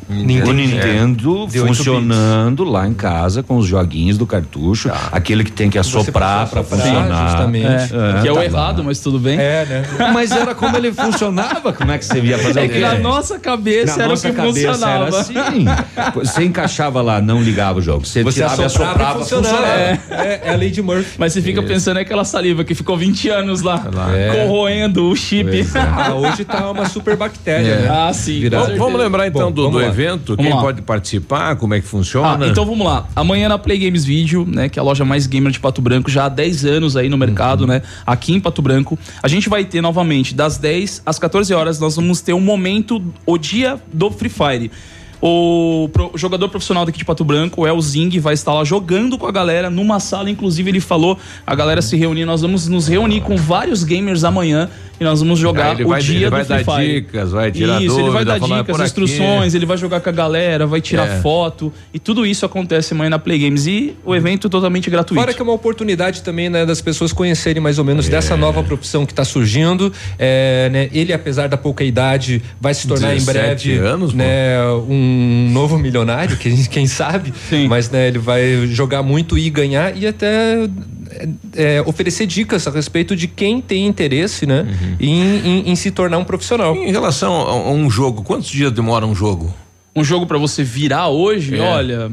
Nintendo. 0.08 0.50
o 0.50 0.52
Nintendo 0.52 1.40
oito 1.40 1.66
funcionando 1.66 2.64
lá 2.64 2.86
em 2.86 2.94
casa 2.94 3.42
com 3.42 3.56
os 3.56 3.66
joguinhos 3.66 4.18
do 4.18 4.26
cartucho, 4.26 4.90
aquele 5.10 5.44
que 5.44 5.52
tem 5.52 5.70
que 5.70 5.78
assoprar 5.78 6.48
para 6.48 6.62
funcionar. 6.62 7.28
justamente. 7.28 7.94
É, 7.94 8.22
que 8.22 8.28
é 8.28 8.32
o 8.32 8.36
tá 8.36 8.44
errado, 8.44 8.78
lá. 8.78 8.84
mas 8.84 9.00
tudo 9.00 9.18
bem. 9.18 9.38
É, 9.38 9.64
né? 9.66 9.82
Mas 10.12 10.30
era 10.30 10.54
como 10.54 10.76
ele 10.76 10.92
funcionava, 10.92 11.72
como 11.72 11.90
é 11.90 11.98
que 11.98 12.04
você 12.04 12.20
ia 12.20 12.38
fazer 12.38 12.60
É 12.60 12.68
que 12.68 12.78
na 12.78 12.98
nossa 12.98 13.38
cabeça 13.38 13.96
Na 13.96 14.02
era 14.04 14.08
nossa 14.08 14.28
o 14.28 14.30
que 14.30 14.36
cabeça 14.36 14.72
funcionava. 14.72 15.06
era 15.06 15.20
assim. 15.20 15.64
Você 16.14 16.44
encaixava 16.44 17.00
lá, 17.02 17.20
não 17.20 17.42
ligava 17.42 17.78
o 17.78 17.82
jogo. 17.82 18.06
Você, 18.06 18.22
Você 18.22 18.42
tirava 18.50 18.62
e 18.62 18.64
assoprava 18.66 18.90
assoprava, 18.92 19.18
e 19.18 19.22
funcionava. 19.22 19.56
funcionava. 19.96 20.22
É, 20.24 20.24
é, 20.26 20.40
é 20.44 20.52
a 20.52 20.56
lei 20.56 20.70
de 20.70 20.82
Murphy. 20.82 21.14
Mas 21.18 21.32
você 21.32 21.42
fica 21.42 21.62
pensando 21.62 21.94
naquela 21.96 22.24
saliva 22.24 22.64
que 22.64 22.74
ficou 22.74 22.96
20 22.96 23.28
anos 23.28 23.62
lá, 23.62 23.86
É. 24.14 24.44
corroendo 24.46 25.08
o 25.08 25.16
chip. 25.16 25.50
Ah, 26.00 26.14
hoje 26.14 26.44
tá 26.44 26.70
uma 26.70 26.88
super 26.88 27.16
bactéria, 27.16 27.76
né? 27.80 27.88
Ah, 27.90 28.12
sim. 28.12 28.48
Vamos, 28.48 28.78
vamos 28.78 29.00
lembrar 29.00 29.26
então 29.26 29.50
Bom, 29.50 29.52
do, 29.52 29.70
do 29.70 29.82
evento, 29.82 30.36
Vamos 30.36 30.44
quem 30.44 30.54
lá. 30.54 30.60
pode 30.60 30.82
participar, 30.82 31.56
como 31.56 31.74
é 31.74 31.80
que 31.80 31.86
funciona? 31.86 32.44
Ah, 32.44 32.48
então 32.48 32.64
vamos 32.64 32.86
lá. 32.86 33.06
Amanhã 33.16 33.48
na 33.48 33.58
Play 33.58 33.78
Games 33.78 34.04
Video, 34.04 34.46
né, 34.46 34.68
que 34.68 34.78
é 34.78 34.80
a 34.80 34.84
loja 34.84 35.04
mais 35.04 35.26
gamer 35.26 35.50
de 35.52 35.58
Pato 35.60 35.80
Branco, 35.82 36.10
já 36.10 36.24
há 36.26 36.28
10 36.28 36.64
anos 36.64 36.96
aí 36.96 37.08
no 37.08 37.16
mercado, 37.18 37.66
né, 37.66 37.82
aqui 38.06 38.32
em 38.32 38.40
Pato 38.40 38.62
Branco. 38.62 38.98
A 39.22 39.28
gente 39.28 39.48
vai 39.48 39.64
ter 39.64 39.80
novamente 39.80 40.34
das 40.34 40.56
10 40.58 41.02
às 41.04 41.18
14 41.18 41.52
horas, 41.54 41.78
nós 41.80 41.96
vamos 41.96 42.20
ter 42.20 42.32
um 42.32 42.40
momento, 42.40 43.02
o 43.26 43.36
dia 43.38 43.78
do 43.92 44.10
Free 44.10 44.30
Fire. 44.30 44.70
O 45.22 45.88
pro- 45.92 46.12
jogador 46.14 46.48
profissional 46.48 46.86
daqui 46.86 46.98
de 46.98 47.04
Pato 47.04 47.24
Branco, 47.24 47.62
o 47.62 47.66
El 47.66 47.80
Zing, 47.80 48.18
vai 48.18 48.32
estar 48.34 48.54
lá 48.54 48.64
jogando 48.64 49.18
com 49.18 49.26
a 49.26 49.32
galera 49.32 49.68
numa 49.68 50.00
sala. 50.00 50.30
Inclusive, 50.30 50.70
ele 50.70 50.80
falou: 50.80 51.18
a 51.46 51.54
galera 51.54 51.82
se 51.82 51.96
reunir. 51.96 52.24
Nós 52.24 52.40
vamos 52.40 52.66
nos 52.68 52.88
reunir 52.88 53.20
com 53.20 53.36
vários 53.36 53.84
gamers 53.84 54.24
amanhã 54.24 54.70
e 55.00 55.04
nós 55.04 55.20
vamos 55.20 55.38
jogar 55.38 55.80
Ah, 55.80 55.84
o 55.84 55.88
vai- 55.88 56.02
dia 56.02 56.16
ele 56.16 56.24
do 56.26 56.30
vai 56.30 56.44
Free 56.44 56.62
dar 56.64 56.74
Fire. 56.76 57.00
dicas, 57.00 57.30
vai 57.32 57.50
tirar 57.50 57.82
Isso, 57.82 57.94
ele 57.94 58.02
vai 58.02 58.12
dúvida, 58.12 58.24
dar 58.32 58.38
falar, 58.40 58.56
dicas, 58.60 58.76
"Por 58.76 58.80
aqui". 58.82 58.84
instruções, 58.90 59.54
ele 59.54 59.64
vai 59.66 59.76
jogar 59.78 60.00
com 60.00 60.08
a 60.08 60.12
galera, 60.12 60.66
vai 60.66 60.80
tirar 60.80 61.08
É. 61.08 61.20
foto 61.20 61.72
e 61.94 61.98
tudo 61.98 62.26
isso 62.26 62.44
acontece 62.44 62.92
amanhã 62.92 63.10
na 63.10 63.18
Play 63.18 63.38
Games 63.38 63.66
e 63.66 63.96
o 64.04 64.14
evento 64.14 64.46
é 64.46 64.50
totalmente 64.50 64.90
gratuito. 64.90 65.20
Fora 65.20 65.32
que 65.32 65.40
é 65.40 65.42
uma 65.42 65.52
oportunidade 65.54 66.22
também 66.22 66.50
né, 66.50 66.66
das 66.66 66.80
pessoas 66.82 67.12
conhecerem 67.12 67.62
mais 67.62 67.78
ou 67.78 67.84
menos 67.84 68.06
É. 68.06 68.10
dessa 68.10 68.36
nova 68.36 68.62
profissão 68.62 69.06
que 69.06 69.12
está 69.12 69.24
surgindo. 69.24 69.92
É, 70.18 70.68
né, 70.70 70.88
ele, 70.92 71.12
apesar 71.12 71.48
da 71.48 71.56
pouca 71.56 71.82
idade, 71.82 72.42
vai 72.60 72.74
se 72.74 72.86
tornar 72.86 73.12
em 73.14 73.18
17 73.18 73.68
breve 73.70 73.86
anos, 73.86 74.12
né, 74.12 74.62
um 74.88 75.48
novo 75.50 75.78
milionário, 75.78 76.36
quem, 76.38 76.54
quem 76.64 76.86
sabe. 76.86 77.32
Mas 77.68 77.88
né, 77.90 78.08
ele 78.08 78.18
vai 78.18 78.66
jogar 78.66 79.02
muito 79.02 79.38
e 79.38 79.48
ganhar 79.48 79.96
e 79.96 80.06
até 80.06 80.68
é, 81.10 81.28
é, 81.76 81.82
oferecer 81.82 82.26
dicas 82.26 82.66
a 82.66 82.70
respeito 82.70 83.14
de 83.16 83.26
quem 83.28 83.60
tem 83.60 83.86
interesse 83.86 84.46
né, 84.46 84.62
Uhum. 84.62 84.96
em, 85.00 85.22
em- 85.46 85.70
em 85.70 85.76
se 85.76 85.90
tornar 85.90 86.18
um 86.18 86.24
profissional. 86.24 86.74
Em 86.76 86.90
relação 86.90 87.34
a, 87.34 87.50
a 87.50 87.70
um 87.72 87.90
jogo, 87.90 88.22
quantos 88.22 88.48
dias 88.48 88.72
demora 88.72 89.06
um 89.06 89.14
jogo? 89.14 89.52
Um 89.94 90.04
jogo 90.04 90.26
pra 90.26 90.38
você 90.38 90.62
virar 90.62 91.08
hoje, 91.08 91.56
É. 91.56 91.60
olha, 91.60 92.12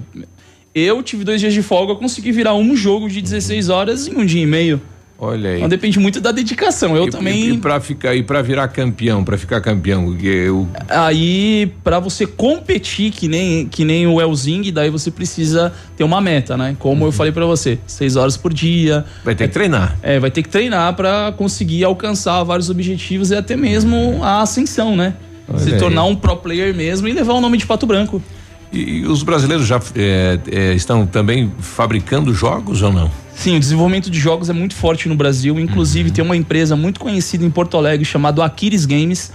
eu 0.74 1.02
tive 1.04 1.24
dois 1.24 1.40
dias 1.40 1.54
de 1.54 1.62
folga, 1.62 1.94
eu 1.94 1.98
consegui 1.98 2.32
virar 2.32 2.54
um 2.56 2.76
jogo 2.76 3.08
de 3.10 3.22
16 3.22 3.70
horas 3.70 4.08
em 4.08 4.16
um 4.18 4.26
dia 4.26 4.42
e 4.44 4.46
meio. 4.48 4.82
Olha 5.20 5.50
aí. 5.50 5.58
Então 5.58 5.70
depende 5.70 5.98
muito 5.98 6.22
da 6.22 6.32
dedicação. 6.32 6.96
Eu 6.96 7.08
e, 7.08 7.10
também. 7.10 7.36
E, 7.36 7.54
e 7.54 7.58
para 7.58 7.80
ficar 7.80 8.16
e 8.16 8.22
para 8.22 8.42
virar 8.42 8.68
campeão, 8.68 9.24
para 9.24 9.38
ficar 9.38 9.60
campeão, 9.62 10.16
eu 10.22 10.68
Aí, 10.88 11.72
pra 11.84 12.00
você 12.00 12.26
competir 12.26 13.12
que 13.12 13.28
nem, 13.28 13.68
que 13.68 13.84
nem 13.84 14.06
o 14.06 14.22
Elzing, 14.22 14.72
daí 14.72 14.90
você 14.90 15.10
precisa 15.10 15.74
ter 15.96 16.04
uma 16.04 16.22
meta, 16.22 16.56
né? 16.56 16.76
Como 16.78 17.06
eu 17.06 17.12
falei 17.12 17.32
pra 17.32 17.46
você, 17.46 17.80
seis 17.88 18.16
horas 18.16 18.38
por 18.38 18.54
dia. 18.54 18.98
Uhum. 18.98 19.24
vai 19.26 19.36
ter 19.36 19.48
que 19.48 19.54
treinar. 19.54 19.98
É, 20.04 20.20
vai 20.20 20.30
ter 20.30 20.44
que 20.44 20.50
treinar 20.50 20.96
pra 20.96 21.34
conseguir 21.36 21.84
alcançar 21.84 22.44
vários 22.44 22.70
objetivos 22.70 23.32
e 23.32 23.36
até 23.36 23.56
mesmo 23.56 24.24
a 24.24 24.42
ascensão, 24.42 24.96
né? 24.96 25.16
Olha 25.50 25.60
Se 25.60 25.74
aí. 25.74 25.80
tornar 25.80 26.04
um 26.04 26.16
pro 26.16 26.36
player 26.36 26.76
mesmo 26.76 27.08
e 27.08 27.14
levar 27.14 27.34
o 27.34 27.42
nome 27.42 27.58
de 27.58 27.66
Pato 27.66 27.86
Branco. 27.86 28.22
E, 28.72 29.00
e 29.00 29.06
os 29.06 29.24
brasileiros 29.24 29.66
já 29.66 29.80
é, 29.96 30.40
é, 30.52 30.74
estão 30.74 31.06
também 31.06 31.52
fabricando 31.60 32.34
jogos 32.34 32.82
ou 32.82 32.92
não? 32.92 33.10
Sim, 33.36 33.56
o 33.56 33.60
desenvolvimento 33.60 34.10
de 34.10 34.20
jogos 34.20 34.50
é 34.50 34.54
muito 34.54 34.76
forte 34.76 35.08
no 35.08 35.16
Brasil. 35.16 35.60
Inclusive, 35.60 36.12
tem 36.12 36.26
uma 36.26 36.36
empresa 36.36 36.76
muito 36.76 37.00
conhecida 37.00 37.46
em 37.46 37.50
Porto 37.50 37.78
Alegre 37.78 38.04
chamada 38.04 38.44
Aquiles 38.44 38.86
Games, 38.86 39.32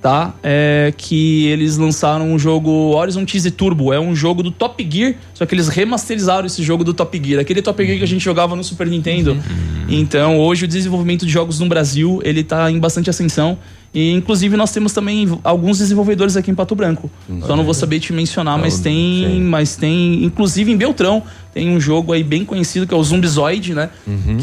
tá? 0.00 0.34
É, 0.42 0.94
que 0.96 1.46
eles 1.48 1.76
lançaram 1.76 2.32
um 2.32 2.38
jogo 2.38 2.70
Horizon 2.94 3.26
Chase 3.26 3.50
Turbo. 3.50 3.92
É 3.92 3.98
um 3.98 4.14
jogo 4.14 4.42
do 4.42 4.52
Top 4.52 4.88
Gear, 4.88 5.14
só 5.34 5.44
que 5.44 5.54
eles 5.54 5.68
remasterizaram 5.68 6.46
esse 6.46 6.62
jogo 6.62 6.84
do 6.84 6.94
Top 6.94 7.20
Gear. 7.22 7.40
Aquele 7.40 7.60
Top 7.60 7.84
Gear 7.84 7.98
que 7.98 8.04
a 8.04 8.06
gente 8.06 8.24
jogava 8.24 8.54
no 8.54 8.62
Super 8.62 8.86
Nintendo. 8.86 9.36
Então, 9.88 10.38
hoje 10.38 10.64
o 10.64 10.68
desenvolvimento 10.68 11.26
de 11.26 11.32
jogos 11.32 11.58
no 11.58 11.66
Brasil, 11.66 12.20
ele 12.22 12.44
tá 12.44 12.70
em 12.70 12.78
bastante 12.78 13.10
ascensão. 13.10 13.58
E 13.92 14.12
inclusive 14.12 14.56
nós 14.56 14.70
temos 14.72 14.92
também 14.92 15.28
alguns 15.42 15.78
desenvolvedores 15.78 16.36
aqui 16.36 16.50
em 16.50 16.54
Pato 16.54 16.74
Branco. 16.76 17.10
Só 17.46 17.56
não 17.56 17.64
vou 17.64 17.74
saber 17.74 17.98
te 18.00 18.12
mencionar, 18.12 18.56
mas 18.58 18.76
Não, 18.76 18.82
tem, 18.84 19.40
mas 19.42 19.74
tem, 19.76 20.22
inclusive 20.24 20.70
em 20.70 20.76
Beltrão, 20.76 21.22
tem 21.52 21.68
um 21.68 21.80
jogo 21.80 22.12
aí 22.12 22.22
bem 22.22 22.44
conhecido 22.44 22.86
que 22.86 22.94
é 22.94 22.96
o 22.96 23.02
Zumbizoid, 23.02 23.74
né? 23.74 23.90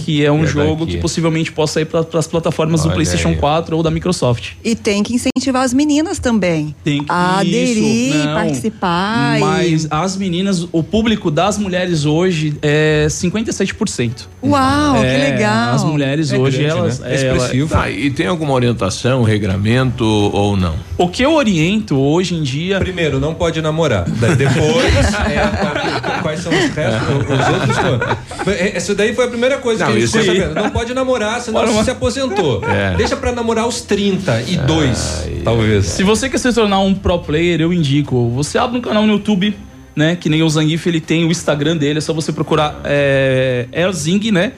Que 0.03 0.26
é 0.26 0.30
um 0.30 0.44
É 0.44 0.48
jogo 0.48 0.82
daqui. 0.86 0.95
que 0.98 1.02
possivelmente 1.02 1.53
possa 1.53 1.80
ir 1.80 1.86
para 1.86 2.06
as 2.19 2.28
plataformas 2.28 2.82
do 2.82 2.88
Olha 2.88 2.95
PlayStation 2.95 3.30
aí. 3.30 3.36
4 3.38 3.78
ou 3.78 3.82
da 3.82 3.90
Microsoft. 3.90 4.52
E 4.61 4.76
tem 4.76 5.02
que 5.02 5.14
incentivar 5.15 5.64
as 5.64 5.74
meninas 5.74 6.19
também. 6.19 6.76
Tem 6.84 7.02
que 7.02 7.10
a 7.10 7.40
aderir, 7.40 8.14
não. 8.26 8.34
participar. 8.36 9.38
e- 9.38 9.40
Mas 9.41 9.88
as 9.90 10.18
meninas, 10.18 10.68
o 10.74 10.84
público 10.84 11.32
das 11.32 11.57
mulheres 11.57 12.03
hoje 12.03 12.57
é 12.61 13.07
57%. 13.10 14.28
Uau, 14.44 14.95
que 14.99 15.06
É, 15.06 15.32
legal. 15.32 15.76
As 15.76 15.84
mulheres 15.86 16.32
É 16.34 16.38
hoje, 16.38 16.57
grande, 16.57 16.72
elas. 16.78 16.99
né? 16.99 17.15
é, 17.15 17.26
ela- 17.28 17.68
Tá, 17.69 17.90
e 17.90 18.10
tem 18.11 18.28
alguma 18.28 18.52
orientação, 18.53 19.24
regramento 19.38 20.04
ou 20.06 20.58
não? 20.58 20.76
O 20.98 21.08
que 21.08 21.22
eu 21.24 21.34
oriento 21.34 21.98
hoje 22.00 22.36
em 22.36 22.42
dia. 22.44 22.80
Primeiro, 22.80 23.20
não 23.20 23.34
pode 23.34 23.62
namorar. 23.62 24.06
Daí 24.10 24.36
depois, 24.36 24.94
é, 25.30 26.22
quais 26.22 26.40
são 26.42 26.52
os 26.52 26.70
restos, 26.70 27.08
os 27.30 27.54
outros 27.54 27.78
todos. 27.78 28.54
É, 28.60 28.78
Isso 28.78 28.96
daí 28.96 29.14
foi 29.14 29.26
a 29.26 29.28
primeira 29.28 29.58
coisa 29.58 29.86
Não, 29.86 29.92
que 29.92 29.98
a 29.98 30.02
gente 30.02 30.10
isso 30.10 30.18
ficou 30.20 30.34
aí- 30.34 30.40
sabendo. 30.42 30.62
Não 30.64 30.70
pode 30.72 30.94
namorar, 30.94 31.40
senão 31.42 31.60
Bora, 31.62 31.72
você 31.72 31.84
se 31.86 31.92
aposentou. 31.92 32.64
É. 32.68 32.96
Deixa 32.96 33.16
pra 33.16 33.32
namorar 33.32 33.64
aos 33.66 33.82
32, 33.82 35.28
talvez. 35.44 35.86
Se 35.86 36.04
você 36.04 36.30
quer 36.30 36.38
se 36.40 36.52
tornar 36.54 36.80
um 36.80 36.94
pro 36.94 37.20
player, 37.20 37.62
eu 37.62 37.72
indico. 37.74 38.30
Você 38.32 38.58
abre 38.58 38.78
um 38.78 38.82
canal 38.82 39.06
no 39.06 39.14
YouTube, 39.14 39.56
né? 39.98 40.15
Que 40.15 40.30
nem 40.30 40.44
o 40.44 40.49
Zangief, 40.49 40.86
ele 40.88 41.02
tem 41.02 41.26
o 41.26 41.32
Instagram 41.32 41.76
dele, 41.76 41.98
é 41.98 42.02
só 42.02 42.14
você 42.14 42.32
procurar 42.32 42.80
é, 42.84 43.68
Elzing, 43.74 44.32
né? 44.32 44.53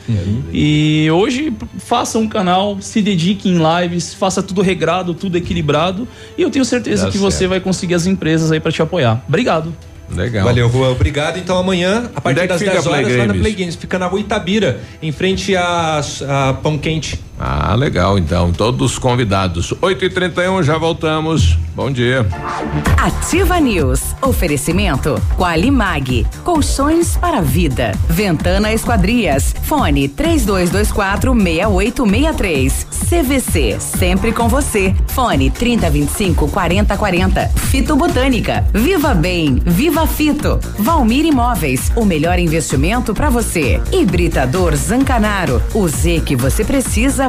E 0.51 1.09
hoje 1.11 1.53
faça 1.77 2.19
um 2.19 2.27
canal, 2.27 2.77
se 2.81 3.01
dedique 3.01 3.47
em 3.47 3.57
lives, 3.57 4.13
faça 4.13 4.43
tudo 4.43 4.61
regrado, 4.61 5.13
tudo 5.13 5.37
equilibrado. 5.37 6.05
E 6.37 6.41
eu 6.41 6.49
tenho 6.49 6.65
certeza 6.65 7.05
Dá 7.05 7.11
que 7.11 7.17
você 7.17 7.39
certo. 7.39 7.51
vai 7.51 7.59
conseguir 7.61 7.93
as 7.95 8.05
empresas 8.05 8.51
aí 8.51 8.59
pra 8.59 8.71
te 8.71 8.81
apoiar. 8.81 9.23
Obrigado. 9.27 9.73
Legal. 10.11 10.43
Valeu, 10.43 10.69
Juan. 10.69 10.89
Obrigado. 10.89 11.37
Então 11.37 11.57
amanhã, 11.57 12.09
a 12.15 12.19
partir 12.19 12.39
é 12.39 12.41
que 12.41 12.47
das 12.47 12.59
fica 12.59 12.71
10 12.71 12.85
a 12.85 12.89
Play 12.89 13.03
horas, 13.05 13.17
lá 13.17 13.25
na? 13.27 13.33
Play 13.33 13.53
Games. 13.53 13.75
Fica 13.75 13.99
na 13.99 14.07
rua 14.07 14.19
Itabira, 14.19 14.81
em 15.01 15.11
frente 15.11 15.55
a, 15.55 16.01
a 16.27 16.53
Pão 16.53 16.77
Quente. 16.77 17.19
Ah, 17.39 17.73
legal, 17.73 18.19
então. 18.19 18.51
Todos 18.51 18.99
convidados. 18.99 19.73
8h31, 19.81 20.61
já 20.61 20.77
voltamos. 20.77 21.57
Bom 21.73 21.89
dia. 21.89 22.27
Ativa 22.97 23.57
News. 23.57 24.01
Oferecimento 24.21 25.15
Qualimag. 25.37 26.27
Colchões 26.43 27.15
para 27.15 27.39
vida. 27.39 27.93
Ventana 28.09 28.73
Esquadrias. 28.73 29.55
Fone 29.63 30.09
3224 30.09 31.33
6863. 31.33 32.87
CVC. 33.09 33.77
Sempre 33.79 34.33
com 34.33 34.49
você. 34.49 34.93
Fone 35.07 35.49
3025 35.49 36.49
4040. 36.49 37.47
Fito 37.47 37.95
Botânica. 37.95 38.65
Viva 38.73 39.13
Bem. 39.13 39.61
Viva 39.65 40.05
Fito. 40.05 40.59
Valmir 40.77 41.25
Imóveis. 41.25 41.93
O 41.95 42.03
melhor 42.03 42.37
investimento 42.39 43.13
para 43.13 43.29
você. 43.29 43.81
Hibridador 43.93 44.75
Zancanaro. 44.75 45.61
O 45.73 45.87
Z 45.87 46.23
que 46.25 46.35
você 46.35 46.65
precisa 46.65 47.28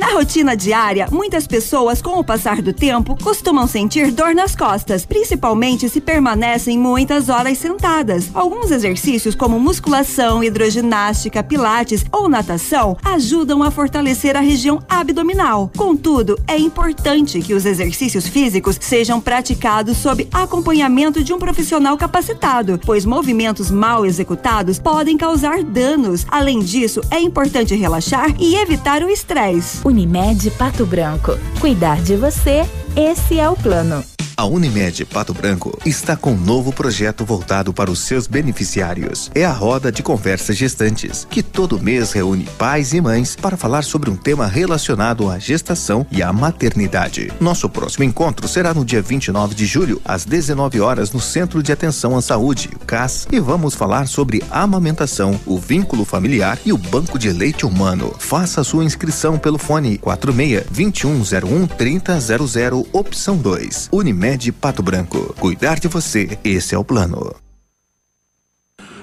Na 0.00 0.14
rotina 0.14 0.56
diária, 0.56 1.08
muitas 1.12 1.46
pessoas, 1.46 2.00
com 2.00 2.18
o 2.18 2.24
passar 2.24 2.62
do 2.62 2.72
tempo, 2.72 3.22
costumam 3.22 3.66
sentir 3.66 4.10
dor 4.10 4.34
nas 4.34 4.56
costas, 4.56 5.04
principalmente 5.04 5.90
se 5.90 6.00
permanecem 6.00 6.78
muitas 6.78 7.28
horas 7.28 7.58
sentadas. 7.58 8.30
Alguns 8.32 8.70
exercícios, 8.70 9.34
como 9.34 9.60
musculação, 9.60 10.42
hidroginástica, 10.42 11.42
pilates 11.42 12.02
ou 12.10 12.30
natação, 12.30 12.96
ajudam 13.04 13.62
a 13.62 13.70
fortalecer 13.70 14.38
a 14.38 14.40
região 14.40 14.82
abdominal. 14.88 15.70
Contudo, 15.76 16.40
é 16.48 16.56
importante 16.56 17.42
que 17.42 17.52
os 17.52 17.66
exercícios 17.66 18.26
físicos 18.26 18.78
sejam 18.80 19.20
praticados 19.20 19.98
sob 19.98 20.26
acompanhamento 20.32 21.22
de 21.22 21.34
um 21.34 21.38
profissional 21.38 21.98
capacitado, 21.98 22.80
pois 22.86 23.04
movimentos 23.04 23.70
mal 23.70 24.06
executados 24.06 24.78
podem 24.78 25.18
causar 25.18 25.62
danos. 25.62 26.24
Além 26.30 26.60
disso, 26.60 27.02
é 27.10 27.20
importante 27.20 27.74
relaxar 27.74 28.34
e 28.40 28.54
evitar 28.54 29.02
o 29.02 29.10
estresse. 29.10 29.89
Unimed 29.90 30.48
Pato 30.52 30.86
Branco. 30.86 31.36
Cuidar 31.60 32.00
de 32.00 32.14
você, 32.14 32.64
esse 32.96 33.38
é 33.38 33.48
o 33.48 33.56
plano. 33.56 34.04
A 34.40 34.46
Unimed 34.46 35.04
Pato 35.04 35.34
Branco 35.34 35.78
está 35.84 36.16
com 36.16 36.32
um 36.32 36.40
novo 36.40 36.72
projeto 36.72 37.26
voltado 37.26 37.74
para 37.74 37.90
os 37.90 37.98
seus 37.98 38.26
beneficiários. 38.26 39.30
É 39.34 39.44
a 39.44 39.52
Roda 39.52 39.92
de 39.92 40.02
Conversas 40.02 40.56
Gestantes, 40.56 41.26
que 41.28 41.42
todo 41.42 41.78
mês 41.78 42.12
reúne 42.12 42.48
pais 42.56 42.94
e 42.94 43.02
mães 43.02 43.36
para 43.36 43.54
falar 43.54 43.82
sobre 43.82 44.08
um 44.08 44.16
tema 44.16 44.46
relacionado 44.46 45.28
à 45.28 45.38
gestação 45.38 46.06
e 46.10 46.22
à 46.22 46.32
maternidade. 46.32 47.30
Nosso 47.38 47.68
próximo 47.68 48.02
encontro 48.02 48.48
será 48.48 48.72
no 48.72 48.82
dia 48.82 49.02
29 49.02 49.54
de 49.54 49.66
julho, 49.66 50.00
às 50.06 50.24
19 50.24 50.80
horas, 50.80 51.12
no 51.12 51.20
Centro 51.20 51.62
de 51.62 51.70
Atenção 51.70 52.16
à 52.16 52.22
Saúde, 52.22 52.70
CAS, 52.86 53.28
e 53.30 53.38
vamos 53.38 53.74
falar 53.74 54.08
sobre 54.08 54.42
amamentação, 54.50 55.38
o 55.44 55.58
vínculo 55.58 56.06
familiar 56.06 56.58
e 56.64 56.72
o 56.72 56.78
banco 56.78 57.18
de 57.18 57.30
leite 57.30 57.66
humano. 57.66 58.14
Faça 58.18 58.64
sua 58.64 58.84
inscrição 58.84 59.38
pelo 59.38 59.58
fone 59.58 59.98
46 59.98 60.64
2101 60.70 61.66
3000, 61.66 62.79
opção 62.92 63.36
2. 63.36 63.88
Unimed 63.92 64.52
Pato 64.52 64.82
Branco. 64.82 65.34
Cuidar 65.38 65.78
de 65.78 65.88
você, 65.88 66.38
esse 66.44 66.74
é 66.74 66.78
o 66.78 66.84
plano. 66.84 67.34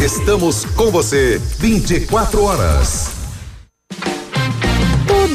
Estamos 0.00 0.64
com 0.76 0.90
você 0.90 1.40
24 1.58 2.42
horas. 2.42 3.15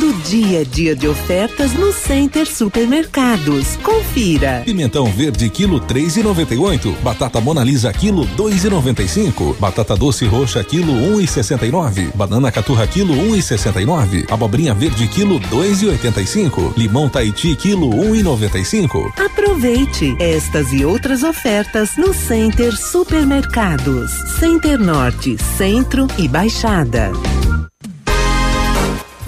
Todo 0.02 0.14
dia 0.24 0.62
é 0.62 0.64
dia 0.64 0.96
de 0.96 1.08
ofertas 1.08 1.74
no 1.74 1.94
Center 1.94 2.48
Supermercados. 2.48 3.76
Confira. 3.84 4.64
Pimentão 4.66 5.06
verde 5.06 5.48
quilo 5.48 5.80
três 5.80 6.18
e 6.18 6.24
noventa 6.24 6.56
e 6.56 6.58
oito. 6.58 6.92
Batata 7.04 7.40
Monalisa 7.40 7.94
quilo 7.94 8.26
dois 8.26 8.66
e 8.66 8.70
noventa 8.70 9.04
e 9.04 9.08
cinco. 9.08 9.56
Batata 9.60 9.96
doce 9.96 10.26
roxa 10.26 10.64
quilo 10.64 10.92
um 10.92 11.22
e 11.22 11.28
sessenta 11.28 11.68
e 11.68 11.72
nove. 11.72 12.10
Banana 12.16 12.52
caturra 12.52 12.88
quilo 12.88 13.14
um 13.14 13.36
e 13.36 13.44
sessenta 13.44 13.80
e 13.80 13.86
nove. 13.86 14.26
Abobrinha 14.32 14.74
verde 14.74 15.08
quilo 15.08 15.38
dois 15.38 15.84
e 15.84 15.86
oitenta 15.86 16.20
e 16.20 16.26
cinco. 16.26 16.74
Limão 16.76 17.08
Tahiti 17.08 17.56
quilo 17.56 17.88
um 17.94 18.16
e 18.16 18.24
noventa 18.24 18.58
e 18.58 18.66
cinco. 18.66 19.14
Aproveite 19.24 20.16
estas 20.18 20.74
e 20.74 20.84
outras 20.84 21.22
ofertas 21.22 21.96
no 21.96 22.12
Center 22.12 22.76
Supermercados. 22.76 24.10
Center 24.40 24.80
Norte, 24.80 25.38
Centro 25.60 26.08
e 26.18 26.28
Baixada. 26.28 27.12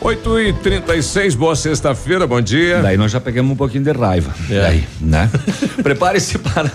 8 0.00 0.40
e 0.40 0.52
36 0.52 1.34
boa 1.34 1.56
sexta-feira, 1.56 2.24
bom 2.24 2.40
dia. 2.40 2.80
Daí 2.80 2.96
nós 2.96 3.10
já 3.10 3.20
pegamos 3.20 3.50
um 3.50 3.56
pouquinho 3.56 3.82
de 3.82 3.90
raiva. 3.90 4.32
Daí, 4.48 4.86
né? 5.00 5.28
Prepare-se 5.82 6.38
para 6.38 6.70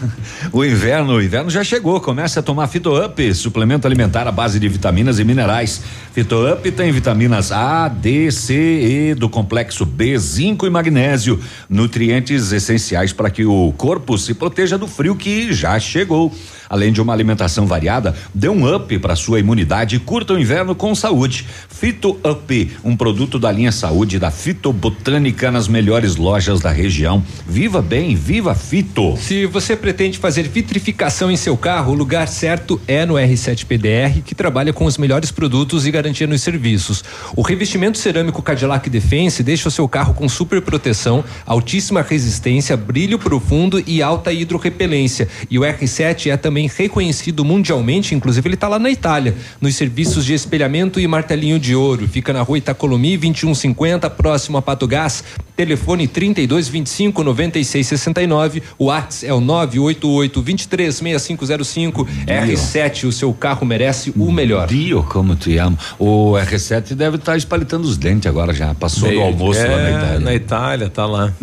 o 0.51 0.63
inverno. 0.63 1.13
O 1.13 1.21
inverno 1.21 1.49
já 1.49 1.63
chegou. 1.63 2.01
Comece 2.01 2.37
a 2.37 2.41
tomar 2.41 2.67
Fito 2.67 2.93
Up, 3.01 3.33
suplemento 3.33 3.87
alimentar 3.87 4.27
à 4.27 4.31
base 4.31 4.59
de 4.59 4.67
vitaminas 4.67 5.19
e 5.19 5.23
minerais. 5.23 5.81
Fito 6.11 6.35
Up 6.51 6.69
tem 6.73 6.91
vitaminas 6.91 7.53
A, 7.53 7.87
D, 7.87 8.29
C, 8.29 8.53
E 8.53 9.15
do 9.15 9.29
complexo 9.29 9.85
B, 9.85 10.17
zinco 10.17 10.67
e 10.67 10.69
magnésio, 10.69 11.39
nutrientes 11.69 12.51
essenciais 12.51 13.13
para 13.13 13.29
que 13.29 13.45
o 13.45 13.73
corpo 13.77 14.17
se 14.17 14.33
proteja 14.33 14.77
do 14.77 14.85
frio 14.85 15.15
que 15.15 15.53
já 15.53 15.79
chegou. 15.79 16.29
Além 16.69 16.91
de 16.91 17.01
uma 17.01 17.13
alimentação 17.13 17.65
variada, 17.65 18.15
dê 18.33 18.49
um 18.49 18.73
up 18.73 18.97
para 18.99 19.15
sua 19.15 19.39
imunidade 19.39 19.95
e 19.95 19.99
curta 19.99 20.33
o 20.33 20.39
inverno 20.39 20.75
com 20.75 20.93
saúde. 20.93 21.45
Fito 21.69 22.19
Up, 22.23 22.71
um 22.83 22.95
produto 22.95 23.39
da 23.39 23.51
linha 23.51 23.71
Saúde 23.71 24.19
da 24.19 24.31
Fitobotânica 24.31 25.51
nas 25.51 25.67
melhores 25.67 26.15
lojas 26.15 26.59
da 26.59 26.71
região. 26.71 27.23
Viva 27.47 27.81
bem, 27.81 28.15
viva 28.15 28.55
Fito. 28.55 29.17
Se 29.17 29.45
você 29.45 29.75
pretende 29.75 30.17
fazer 30.17 30.43
vitrificação 30.43 31.31
em 31.31 31.35
seu 31.35 31.57
carro, 31.57 31.91
o 31.91 31.95
lugar 31.95 32.27
certo 32.27 32.79
é 32.87 33.05
no 33.05 33.15
R7 33.15 33.65
PDR, 33.65 34.21
que 34.23 34.35
trabalha 34.35 34.71
com 34.71 34.85
os 34.85 34.97
melhores 34.97 35.31
produtos 35.31 35.85
e 35.85 35.91
garantia 35.91 36.27
nos 36.27 36.41
serviços. 36.41 37.03
O 37.35 37.41
revestimento 37.41 37.97
cerâmico 37.97 38.41
Cadillac 38.41 38.89
Defense 38.89 39.43
deixa 39.43 39.67
o 39.67 39.71
seu 39.71 39.87
carro 39.87 40.13
com 40.13 40.29
super 40.29 40.61
proteção, 40.61 41.23
altíssima 41.45 42.01
resistência, 42.01 42.77
brilho 42.77 43.17
profundo 43.17 43.83
e 43.85 44.01
alta 44.01 44.31
hidrorrepelência. 44.31 45.27
E 45.49 45.57
o 45.57 45.63
R7 45.63 46.31
é 46.31 46.37
também 46.37 46.52
reconhecido 46.77 47.43
mundialmente, 47.43 48.15
inclusive 48.15 48.47
ele 48.47 48.55
está 48.55 48.67
lá 48.67 48.79
na 48.79 48.89
Itália, 48.89 49.35
nos 49.59 49.75
serviços 49.75 50.25
de 50.25 50.33
espelhamento 50.33 50.99
e 50.99 51.07
martelinho 51.07 51.59
de 51.59 51.75
ouro. 51.75 52.07
Fica 52.07 52.31
na 52.33 52.41
rua 52.41 52.57
Itacolomi 52.57 53.17
2150, 53.17 54.09
próximo 54.09 54.57
a 54.57 54.61
Pato 54.61 54.87
Gás. 54.87 55.23
Telefone 55.55 56.07
32 56.07 56.67
25 56.67 57.23
96 57.23 57.87
69. 57.87 58.63
O 58.77 58.85
WhatsApp 58.85 59.27
é 59.27 59.33
o 59.33 59.39
988 59.39 60.41
23 60.41 60.95
6505. 60.95 62.07
R7, 62.25 63.07
o 63.07 63.11
seu 63.11 63.33
carro 63.33 63.65
merece 63.65 64.11
o 64.15 64.31
melhor. 64.31 64.67
Dio, 64.67 65.03
como 65.03 65.35
te 65.35 65.57
amo. 65.57 65.77
O 65.99 66.31
R7 66.33 66.95
deve 66.95 67.17
estar 67.17 67.37
espalitando 67.37 67.87
os 67.87 67.97
dentes 67.97 68.27
agora 68.27 68.53
já. 68.53 68.73
Passou 68.73 69.11
do 69.11 69.21
almoço 69.21 69.61
lá 69.61 69.67
na 69.67 69.87
é, 69.87 69.91
Itália. 69.91 70.19
Na 70.19 70.33
Itália, 70.33 70.89
tá 70.89 71.05
lá. 71.05 71.33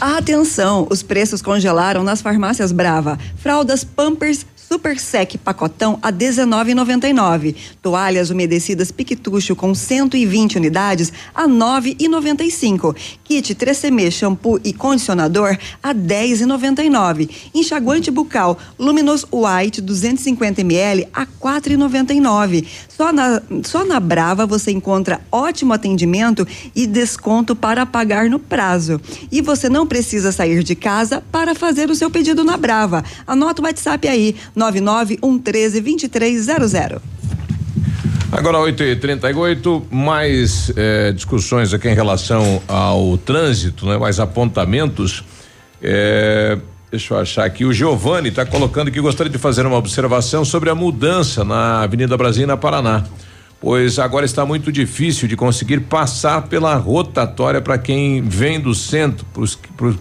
Atenção, 0.00 0.86
os 0.90 1.02
preços 1.02 1.42
congelaram 1.42 2.02
nas 2.02 2.22
farmácias 2.22 2.72
Brava. 2.72 3.18
Fraldas 3.36 3.84
Pampers 3.84 4.46
Super 4.72 5.00
Sec 5.00 5.36
pacotão 5.38 5.98
a 6.00 6.12
19,99. 6.12 7.56
Toalhas 7.82 8.30
umedecidas 8.30 8.92
Piquetucho 8.92 9.56
com 9.56 9.74
120 9.74 10.58
unidades 10.58 11.12
a 11.34 11.48
9,95. 11.48 12.94
Kit 13.24 13.52
3CM 13.56 14.08
shampoo 14.12 14.60
e 14.62 14.72
condicionador 14.72 15.58
a 15.82 15.92
10,99. 15.92 17.28
Enxaguante 17.52 18.12
bucal 18.12 18.56
Luminous 18.78 19.26
White 19.32 19.80
250 19.80 20.60
ml 20.60 21.08
a 21.12 21.26
4,99. 21.26 22.64
Só 22.88 23.12
na 23.12 23.42
só 23.64 23.84
na 23.84 23.98
Brava 23.98 24.46
você 24.46 24.70
encontra 24.70 25.20
ótimo 25.32 25.72
atendimento 25.72 26.46
e 26.76 26.86
desconto 26.86 27.56
para 27.56 27.84
pagar 27.84 28.30
no 28.30 28.38
prazo. 28.38 29.00
E 29.32 29.42
você 29.42 29.68
não 29.68 29.84
precisa 29.84 30.30
sair 30.30 30.62
de 30.62 30.76
casa 30.76 31.20
para 31.32 31.56
fazer 31.56 31.90
o 31.90 31.94
seu 31.96 32.08
pedido 32.08 32.44
na 32.44 32.56
Brava. 32.56 33.02
Anota 33.26 33.60
o 33.60 33.64
WhatsApp 33.64 34.06
aí, 34.06 34.36
991132300. 34.60 37.00
Agora 38.32 38.60
8 38.60 38.84
e 38.84 38.94
38 38.94 39.88
mais 39.90 40.70
eh, 40.76 41.10
discussões 41.12 41.74
aqui 41.74 41.88
em 41.88 41.94
relação 41.94 42.62
ao 42.68 43.18
trânsito, 43.18 43.84
né? 43.86 43.98
Mais 43.98 44.20
apontamentos. 44.20 45.24
Eh, 45.82 46.56
deixa 46.90 47.14
eu 47.14 47.18
achar 47.18 47.44
aqui. 47.44 47.64
O 47.64 47.72
Giovanni 47.72 48.28
está 48.28 48.46
colocando 48.46 48.88
que 48.90 49.00
gostaria 49.00 49.32
de 49.32 49.38
fazer 49.38 49.66
uma 49.66 49.76
observação 49.76 50.44
sobre 50.44 50.70
a 50.70 50.76
mudança 50.76 51.44
na 51.44 51.82
Avenida 51.82 52.16
Brasil 52.16 52.46
na 52.46 52.56
Paraná. 52.56 53.04
Pois 53.60 53.98
agora 53.98 54.24
está 54.24 54.46
muito 54.46 54.72
difícil 54.72 55.28
de 55.28 55.36
conseguir 55.36 55.80
passar 55.80 56.42
pela 56.48 56.74
rotatória 56.76 57.60
para 57.60 57.76
quem 57.76 58.22
vem 58.22 58.58
do 58.58 58.74
centro, 58.74 59.26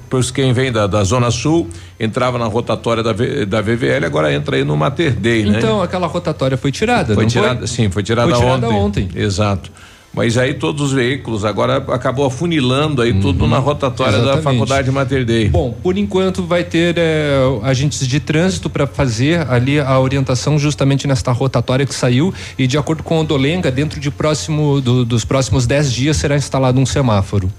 para 0.08 0.18
os 0.18 0.32
quem 0.32 0.54
vem 0.54 0.72
da, 0.72 0.88
da 0.88 1.04
Zona 1.04 1.30
Sul, 1.30 1.68
entrava 2.00 2.38
na 2.38 2.46
rotatória 2.46 3.04
da, 3.04 3.12
V- 3.12 3.46
da 3.46 3.60
VVL, 3.62 4.06
agora 4.06 4.34
entra 4.34 4.56
aí 4.56 4.64
no 4.64 4.78
Mater 4.78 5.14
Dei, 5.14 5.44
né? 5.44 5.58
Então, 5.58 5.82
aquela 5.82 6.08
rotatória 6.08 6.56
foi 6.58 6.72
tirada, 6.72 7.14
Foi 7.14 7.26
tirada, 7.26 7.68
sim, 7.68 7.90
foi 7.90 8.02
tirada, 8.02 8.30
Foi 8.32 8.40
tirada 8.40 8.70
ontem. 8.70 9.06
ontem. 9.08 9.22
Exato. 9.22 9.70
Mas 10.14 10.38
aí 10.38 10.56
todos 10.56 10.82
os 10.82 10.92
veículos 10.92 11.46
agora 11.46 11.78
acabou 11.94 12.26
afunilando 12.26 13.02
aí 13.02 13.14
tudo 13.22 13.46
na 13.48 13.60
rotatória 13.60 14.14
da 14.14 14.18
Uhum. 14.20 14.24
Exatamente. 14.32 14.44
faculdade 14.60 14.92
Mater 14.92 15.24
Dei. 15.24 15.50
Bom, 15.50 15.72
por 15.84 15.98
enquanto 15.98 16.44
vai 16.44 16.64
ter 16.64 16.96
eh, 16.98 17.40
agentes 17.64 18.08
de 18.08 18.20
trânsito 18.20 18.70
para 18.70 18.88
fazer 18.88 19.48
ali 19.50 19.80
a 19.80 20.00
orientação 20.00 20.58
justamente 20.58 21.08
nesta 21.08 21.32
rotatória 21.32 21.86
que 21.86 21.94
saiu 21.94 22.34
e 22.58 22.66
de 22.66 22.78
acordo 22.78 23.04
com 23.04 23.20
o 23.20 23.24
Dolenga, 23.24 23.70
dentro 23.72 24.00
de 24.00 24.10
próximo 24.10 24.82
do- 24.82 25.06
dos 25.06 25.24
próximos 25.24 25.68
10 25.68 25.92
dias 25.94 26.18
será 26.18 26.36
instalado 26.36 26.80
um 26.80 26.86
semáforo. 26.86 27.50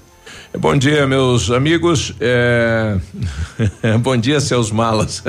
Bom 0.58 0.76
dia, 0.76 1.06
meus 1.06 1.50
amigos. 1.50 2.12
É... 2.20 2.98
Bom 4.02 4.16
dia, 4.16 4.40
seus 4.40 4.72
malas. 4.72 5.22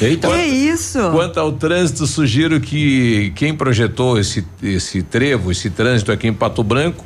Eita. 0.00 0.28
Que 0.28 0.42
isso? 0.44 0.98
Quanto 1.10 1.40
ao 1.40 1.52
trânsito, 1.52 2.06
sugiro 2.06 2.60
que 2.60 3.32
quem 3.34 3.54
projetou 3.54 4.18
esse, 4.18 4.46
esse 4.62 5.02
trevo, 5.02 5.50
esse 5.50 5.70
trânsito 5.70 6.12
aqui 6.12 6.28
em 6.28 6.32
Pato 6.32 6.62
Branco, 6.62 7.04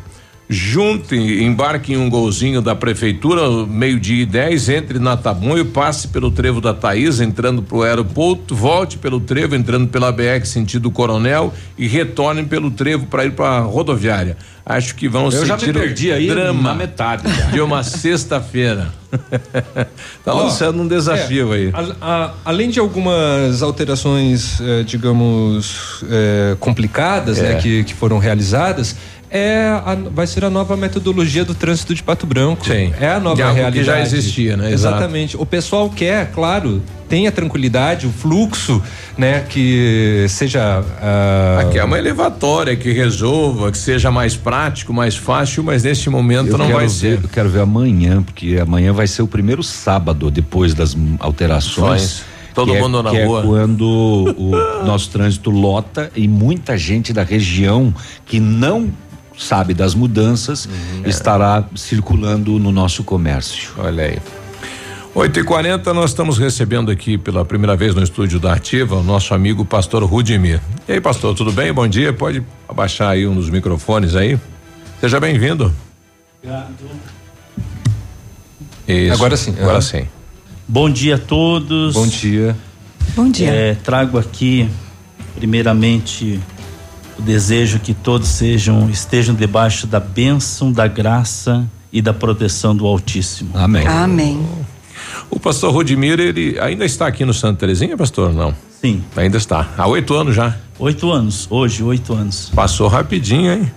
junte, 0.48 1.14
embarque 1.16 1.94
em 1.94 1.96
um 1.96 2.08
golzinho 2.10 2.60
da 2.60 2.74
prefeitura, 2.74 3.48
meio-dia 3.66 4.22
e 4.22 4.26
10, 4.26 4.68
entre 4.68 4.98
na 4.98 5.16
Tamoio, 5.16 5.64
passe 5.66 6.08
pelo 6.08 6.30
trevo 6.30 6.60
da 6.60 6.74
Thaís, 6.74 7.20
entrando 7.20 7.62
pro 7.62 7.82
aeroporto, 7.82 8.54
volte 8.54 8.98
pelo 8.98 9.20
trevo, 9.20 9.54
entrando 9.56 9.88
pela 9.88 10.12
BR 10.12 10.44
sentido 10.44 10.90
Coronel 10.90 11.52
e 11.78 11.86
retorne 11.86 12.44
pelo 12.44 12.70
trevo 12.70 13.06
para 13.06 13.24
ir 13.24 13.32
para 13.32 13.60
rodoviária. 13.60 14.36
Acho 14.66 14.94
que 14.94 15.06
vão 15.08 15.24
Eu 15.26 15.30
já 15.44 15.54
me 15.56 15.60
sentir 15.60 15.76
o 15.76 15.80
perdi 15.80 16.10
aí 16.12 16.26
drama 16.26 16.70
na 16.70 16.74
metade 16.74 17.22
já. 17.30 17.46
de 17.50 17.60
uma 17.60 17.82
sexta-feira. 17.82 18.92
tá 20.24 20.34
Ó, 20.34 20.44
lançando 20.44 20.80
um 20.82 20.88
desafio 20.88 21.52
é, 21.52 21.56
aí. 21.56 21.70
a- 21.72 21.96
a- 22.00 22.34
além 22.46 22.70
de 22.70 22.80
algumas 22.80 23.62
alterações, 23.62 24.58
eh, 24.62 24.82
digamos, 24.82 26.02
eh, 26.10 26.56
complicadas, 26.58 27.38
É. 27.38 27.42
né, 27.42 27.54
que, 27.60 27.84
que 27.84 27.94
foram 27.94 28.18
realizadas, 28.18 28.96
É 29.36 29.66
a- 29.84 29.98
vai 30.12 30.28
ser 30.28 30.44
a 30.44 30.50
nova 30.50 30.76
metodologia 30.76 31.44
do 31.44 31.56
trânsito 31.56 31.92
de 31.92 32.00
Pato 32.04 32.24
Branco. 32.24 32.64
Sim. 32.64 32.92
É 33.00 33.08
a 33.08 33.18
nova 33.18 33.34
De 33.34 33.42
algo 33.42 33.54
que 33.56 33.60
realidade. 33.62 33.84
já 33.84 34.00
existia, 34.00 34.56
né? 34.56 34.70
Exato. 34.72 34.94
Exatamente. 34.94 35.36
O 35.36 35.44
pessoal 35.44 35.90
quer, 35.90 36.30
claro, 36.30 36.80
tenha 37.08 37.32
tranquilidade, 37.32 38.06
o 38.06 38.10
fluxo, 38.12 38.80
né, 39.18 39.40
que 39.48 40.24
seja. 40.28 40.84
ah, 41.02 41.58
Aqui 41.62 41.80
é 41.80 41.84
uma 41.84 41.98
elevatória 41.98 42.76
que 42.76 42.92
resolva, 42.92 43.72
que 43.72 43.78
seja 43.78 44.08
mais 44.08 44.36
prático, 44.36 44.92
mais 44.92 45.16
fácil, 45.16 45.64
mas 45.64 45.82
neste 45.82 46.08
momento 46.08 46.50
Eu 46.52 46.58
não 46.58 46.68
vai 46.70 46.84
ver, 46.86 46.90
ser. 46.90 47.20
Eu 47.24 47.28
quero 47.28 47.48
ver 47.48 47.62
amanhã, 47.62 48.22
porque 48.22 48.58
amanhã 48.62 48.92
vai 48.92 49.08
ser 49.08 49.22
o 49.22 49.26
primeiro 49.26 49.64
sábado 49.64 50.30
depois 50.30 50.74
das 50.74 50.96
alterações. 51.18 52.02
Ações. 52.04 52.34
Todo 52.54 52.70
que 52.70 52.76
é- 52.78 52.80
mundo 52.80 53.02
na 53.02 53.10
que 53.10 53.24
rua. 53.24 53.40
É 53.40 53.42
quando 53.42 53.82
o 54.38 54.52
nosso 54.86 55.10
trânsito 55.10 55.50
lota 55.50 56.08
e 56.14 56.28
muita 56.28 56.78
gente 56.78 57.12
da 57.12 57.24
região 57.24 57.92
que 58.24 58.38
não 58.38 58.90
sabe 59.36 59.74
das 59.74 59.94
mudanças 59.94 60.68
estará 61.04 61.64
circulando 61.74 62.58
no 62.58 62.70
nosso 62.72 63.02
comércio. 63.04 63.72
Olha 63.78 64.04
aí. 64.04 64.18
8 65.14 65.38
e 65.40 65.44
40 65.44 65.94
nós 65.94 66.10
estamos 66.10 66.38
recebendo 66.38 66.90
aqui 66.90 67.16
pela 67.16 67.44
primeira 67.44 67.76
vez 67.76 67.94
no 67.94 68.02
estúdio 68.02 68.40
da 68.40 68.52
Ativa 68.54 68.96
o 68.96 69.02
nosso 69.02 69.32
amigo 69.32 69.64
pastor 69.64 70.02
Rudimir. 70.02 70.60
E 70.88 70.92
aí, 70.94 71.00
pastor, 71.00 71.36
tudo 71.36 71.52
bem? 71.52 71.72
Bom 71.72 71.86
dia. 71.86 72.12
Pode 72.12 72.42
abaixar 72.68 73.10
aí 73.10 73.24
um 73.26 73.34
dos 73.34 73.48
microfones 73.48 74.16
aí? 74.16 74.36
Seja 75.00 75.20
bem-vindo. 75.20 75.72
Isso. 78.88 79.12
Agora 79.12 79.36
sim. 79.36 79.54
Agora 79.58 79.78
Ah. 79.78 79.82
sim. 79.82 80.06
Bom 80.66 80.90
dia 80.90 81.14
a 81.14 81.18
todos. 81.18 81.94
Bom 81.94 82.06
dia. 82.06 82.56
Bom 83.14 83.30
dia. 83.30 83.50
É, 83.50 83.74
trago 83.74 84.18
aqui, 84.18 84.68
primeiramente, 85.36 86.40
o 87.18 87.22
desejo 87.22 87.78
que 87.78 87.94
todos 87.94 88.28
sejam 88.28 88.88
estejam 88.90 89.34
debaixo 89.34 89.86
da 89.86 90.00
bênção, 90.00 90.72
da 90.72 90.86
graça 90.86 91.64
e 91.92 92.02
da 92.02 92.12
proteção 92.12 92.74
do 92.74 92.86
Altíssimo. 92.86 93.50
Amém. 93.54 93.86
Amém. 93.86 94.46
O 95.30 95.38
pastor 95.38 95.72
Rudimir, 95.72 96.18
ele 96.20 96.58
ainda 96.60 96.84
está 96.84 97.06
aqui 97.06 97.24
no 97.24 97.34
Santa 97.34 97.60
Terezinha, 97.60 97.96
pastor? 97.96 98.32
Não. 98.32 98.54
Sim. 98.80 99.02
Ainda 99.16 99.36
está. 99.36 99.68
Há 99.76 99.86
oito 99.86 100.14
anos 100.14 100.34
já. 100.34 100.56
Oito 100.78 101.10
anos, 101.10 101.46
hoje, 101.50 101.82
oito 101.82 102.12
anos. 102.12 102.50
Passou 102.54 102.88
rapidinho, 102.88 103.52
hein? 103.52 103.72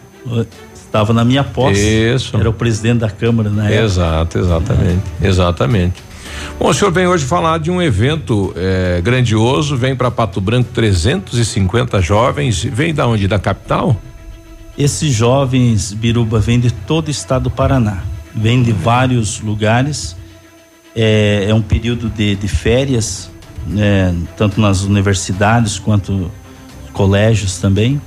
Estava 0.74 1.14
na 1.14 1.24
minha 1.24 1.44
posse. 1.44 1.80
Isso. 1.80 2.36
Era 2.36 2.50
o 2.50 2.54
presidente 2.54 3.00
da 3.00 3.10
Câmara 3.10 3.50
na 3.50 3.66
época. 3.70 3.84
Exato, 3.84 4.40
exatamente. 4.40 5.04
Exatamente. 5.22 6.07
Bom, 6.60 6.70
o 6.70 6.74
senhor 6.74 6.92
vem 6.92 7.08
hoje 7.08 7.26
falar 7.26 7.60
de 7.60 7.70
um 7.70 7.82
evento 7.82 8.52
eh, 8.56 9.00
grandioso, 9.04 9.76
vem 9.78 9.96
para 9.96 10.10
Pato 10.10 10.42
Branco 10.42 10.70
350 10.74 12.02
jovens, 12.02 12.64
vem 12.64 12.94
da 12.94 13.08
onde? 13.08 13.28
Da 13.28 13.38
capital? 13.40 13.96
Esses 14.78 15.14
jovens, 15.14 15.94
Biruba, 15.94 16.40
vêm 16.40 16.60
de 16.60 16.72
todo 16.72 17.08
o 17.08 17.12
estado 17.12 17.44
do 17.44 17.52
Paraná. 17.52 18.04
Vêm 18.36 18.62
de 18.62 18.72
vários 18.72 19.40
lugares. 19.42 20.16
É, 20.96 21.46
é 21.50 21.54
um 21.54 21.62
período 21.62 22.10
de, 22.10 22.36
de 22.36 22.48
férias, 22.48 23.30
né, 23.68 24.16
tanto 24.36 24.60
nas 24.62 24.82
universidades 24.82 25.78
quanto 25.80 26.32
colégios 26.94 27.58
também. 27.58 28.02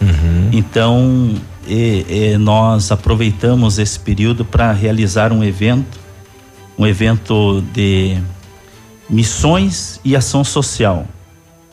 Então, 0.53 1.35
e- 1.69 2.05
e 2.09 2.39
nós 2.39 2.91
aproveitamos 2.91 3.79
esse 3.79 3.99
período 3.99 4.45
para 4.45 4.73
realizar 4.73 5.33
um 5.33 5.43
evento, 5.45 5.99
um 6.81 6.87
evento 6.87 7.63
de 7.75 8.17
missões 9.09 10.01
e 10.03 10.17
ação 10.17 10.43
social. 10.43 11.07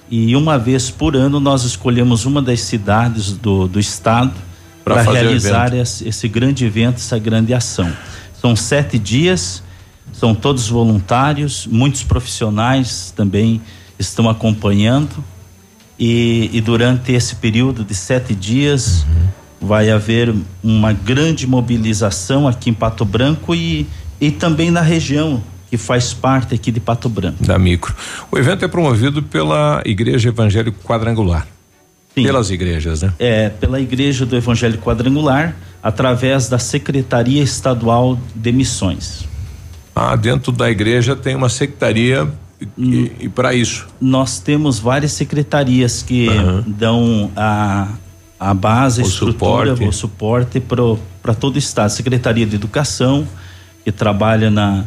E 0.09 0.35
uma 0.35 0.59
vez 0.59 0.91
por 0.91 1.15
ano 1.15 1.39
nós 1.39 1.63
escolhemos 1.63 2.25
uma 2.25 2.41
das 2.41 2.59
cidades 2.59 3.31
do, 3.31 3.69
do 3.69 3.79
estado 3.79 4.33
para 4.83 5.01
realizar 5.03 5.73
esse, 5.73 6.05
esse 6.05 6.27
grande 6.27 6.65
evento, 6.65 6.97
essa 6.97 7.17
grande 7.17 7.53
ação. 7.53 7.89
São 8.41 8.53
sete 8.53 8.99
dias, 8.99 9.63
são 10.11 10.35
todos 10.35 10.67
voluntários, 10.67 11.65
muitos 11.65 12.03
profissionais 12.03 13.13
também 13.15 13.61
estão 13.97 14.29
acompanhando. 14.29 15.23
E, 15.97 16.49
e 16.51 16.59
durante 16.59 17.13
esse 17.13 17.37
período 17.37 17.85
de 17.85 17.95
sete 17.95 18.35
dias 18.35 19.05
vai 19.61 19.89
haver 19.89 20.35
uma 20.61 20.91
grande 20.91 21.47
mobilização 21.47 22.45
aqui 22.45 22.71
em 22.71 22.73
Pato 22.73 23.05
Branco 23.05 23.55
e, 23.55 23.87
e 24.19 24.31
também 24.31 24.71
na 24.71 24.81
região 24.81 25.41
que 25.69 25.77
faz 25.77 26.13
parte 26.13 26.55
aqui 26.55 26.71
de 26.71 26.79
Pato 26.79 27.09
Branco. 27.09 27.43
Da 27.45 27.59
micro. 27.59 27.93
O 28.31 28.37
evento 28.37 28.63
é 28.63 28.67
promovido 28.67 29.21
pela 29.21 29.81
Igreja 29.85 30.29
Evangélico 30.29 30.77
Quadrangular. 30.83 31.45
Pelas 32.15 32.49
igrejas, 32.49 33.03
né? 33.03 33.13
É, 33.19 33.49
pela 33.49 33.79
Igreja 33.79 34.25
do 34.25 34.35
Evangelho 34.35 34.79
Quadrangular, 34.79 35.55
através 35.83 36.49
da 36.49 36.57
Secretaria 36.57 37.43
Estadual 37.43 38.17
de 38.33 38.51
Missões. 38.51 39.27
Ah, 39.95 40.15
dentro 40.15 40.51
da 40.51 40.69
igreja 40.69 41.15
tem 41.15 41.35
uma 41.35 41.49
secretaria 41.49 42.27
e, 42.77 43.11
e 43.19 43.29
para 43.29 43.53
isso. 43.53 43.87
Nós 44.01 44.39
temos 44.39 44.79
várias 44.79 45.11
secretarias 45.11 46.01
que 46.01 46.27
dão 46.65 47.31
a, 47.35 47.87
a 48.39 48.53
base, 48.53 49.01
a 49.01 49.05
O 49.05 49.07
estrutura, 49.07 49.71
suporte. 49.71 49.83
o 49.87 49.91
suporte 49.91 50.59
para 50.59 51.33
todo 51.33 51.55
o 51.55 51.59
estado. 51.59 51.89
Secretaria 51.91 52.45
de 52.45 52.55
Educação, 52.55 53.27
que 53.87 53.91
trabalha 53.93 54.51
na, 54.51 54.83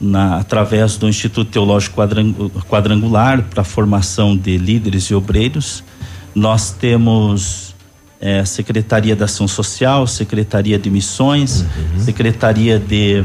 na 0.00 0.38
através 0.38 0.96
do 0.96 1.06
Instituto 1.06 1.50
Teológico 1.50 1.96
Quadrangu- 2.00 2.48
Quadrangular 2.66 3.42
para 3.42 3.60
a 3.60 3.64
formação 3.64 4.34
de 4.34 4.56
líderes 4.56 5.04
e 5.10 5.14
obreiros. 5.14 5.84
Nós 6.34 6.70
temos 6.70 7.74
eh, 8.18 8.42
Secretaria 8.46 9.14
da 9.14 9.26
Ação 9.26 9.46
Social, 9.46 10.06
Secretaria 10.06 10.78
de 10.78 10.88
Missões, 10.88 11.62
Secretaria 11.98 12.78
de 12.78 13.22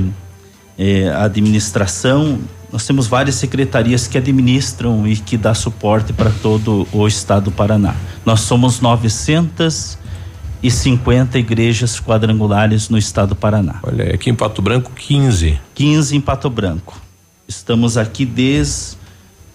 eh, 0.78 1.08
Administração. 1.18 2.40
Nós 2.70 2.86
temos 2.86 3.08
várias 3.08 3.36
secretarias 3.36 4.08
que 4.08 4.18
administram 4.18 5.08
e 5.08 5.16
que 5.16 5.38
dá 5.38 5.54
suporte 5.54 6.12
para 6.12 6.32
todo 6.42 6.86
o 6.92 7.08
estado 7.08 7.46
do 7.46 7.52
Paraná. 7.52 7.96
Nós 8.26 8.42
somos 8.42 8.82
950 10.64 11.38
igrejas 11.38 12.00
quadrangulares 12.00 12.88
no 12.88 12.98
estado 12.98 13.30
do 13.30 13.36
Paraná. 13.36 13.80
Olha, 13.84 14.16
aqui 14.16 14.30
em 14.30 14.36
Pato 14.36 14.62
Branco 14.62 14.92
15. 14.96 15.60
15 15.76 16.16
em 16.16 16.22
Pato 16.22 16.50
Branco. 16.50 17.00
Estamos 17.48 17.98
aqui 17.98 18.26
desde 18.26 19.04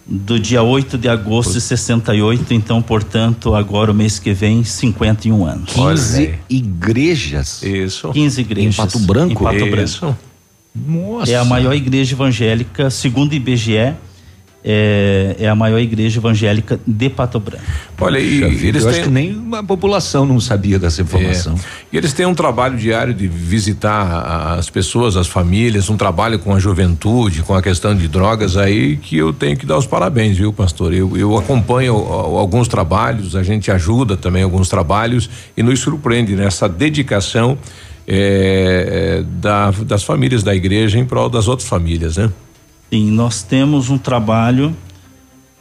do 0.07 0.39
dia 0.39 0.63
8 0.63 0.97
de 0.97 1.09
agosto 1.09 1.53
de 1.53 1.61
68, 1.61 2.55
então, 2.55 2.81
portanto, 2.81 3.55
agora 3.55 3.91
o 3.91 3.95
mês 3.95 4.19
que 4.19 4.33
vem, 4.33 4.65
51 4.65 5.45
anos. 5.45 5.73
15 5.73 6.35
igrejas. 6.49 7.63
Isso. 7.63 8.11
15 8.11 8.41
igrejas. 8.41 8.75
Em 8.75 8.77
Pato 8.77 8.99
Branco? 9.01 9.43
Em 9.43 9.45
Pato 9.45 9.67
Isso. 9.67 10.01
Branco. 10.01 10.19
Nossa. 10.75 11.31
É 11.31 11.37
a 11.37 11.45
maior 11.45 11.75
igreja 11.75 12.15
evangélica, 12.15 12.89
segundo 12.89 13.33
o 13.33 13.35
IBGE, 13.35 13.95
é, 14.65 15.37
é 15.39 15.49
a 15.49 15.55
maior 15.55 15.79
igreja 15.79 16.19
evangélica 16.19 16.79
de 16.87 17.09
Pato 17.09 17.39
Branco. 17.39 17.63
Olha, 18.01 18.19
e 18.19 18.41
Puxa 18.41 18.67
eles 18.67 18.83
eu 18.85 18.91
têm- 18.91 19.01
acho 19.01 19.03
que 19.09 19.09
nem 19.15 19.49
a 19.55 19.63
população 19.63 20.27
não 20.27 20.41
sabia 20.41 20.79
dessa 20.79 21.01
informação. 21.03 21.55
É. 21.55 21.59
E 21.93 21.97
eles 21.97 22.13
têm 22.13 22.27
um 22.27 22.35
trabalho 22.35 22.77
diário 22.77 23.15
de 23.15 23.27
visitar 23.29 24.57
as 24.59 24.69
pessoas, 24.69 25.17
as 25.17 25.27
famílias, 25.29 25.89
um 25.89 25.97
trabalho 25.97 26.39
com 26.39 26.55
a 26.55 26.59
juventude, 26.59 27.43
com 27.43 27.55
a 27.55 27.63
questão 27.63 27.95
de 27.97 28.09
drogas 28.09 28.57
aí, 28.57 28.97
que 28.97 29.17
eu 29.17 29.33
tenho 29.33 29.57
que 29.57 29.65
dar 29.65 29.79
os 29.79 29.87
parabéns, 29.87 30.37
viu, 30.37 30.53
pastor? 30.53 30.93
Eu, 30.93 31.17
eu 31.17 31.37
acompanho 31.37 31.95
alguns 31.95 32.67
trabalhos, 32.69 33.37
a 33.37 33.43
gente 33.43 33.71
ajuda 33.71 34.17
também 34.17 34.43
alguns 34.43 34.69
trabalhos 34.69 35.31
e 35.57 35.63
nos 35.63 35.81
surpreende 35.81 36.35
nessa 36.35 36.69
dedicação 36.69 37.57
eh, 38.11 39.19
eh, 39.21 39.25
da- 39.41 39.71
das 39.71 40.03
famílias 40.03 40.43
da 40.43 40.55
igreja 40.55 40.99
em 40.99 41.05
prol 41.05 41.29
das 41.29 41.47
outras 41.47 41.69
famílias, 41.69 42.17
né? 42.17 42.31
Sim, 42.90 43.10
nós 43.10 43.43
temos 43.43 43.90
um 43.90 43.98
trabalho, 43.98 44.74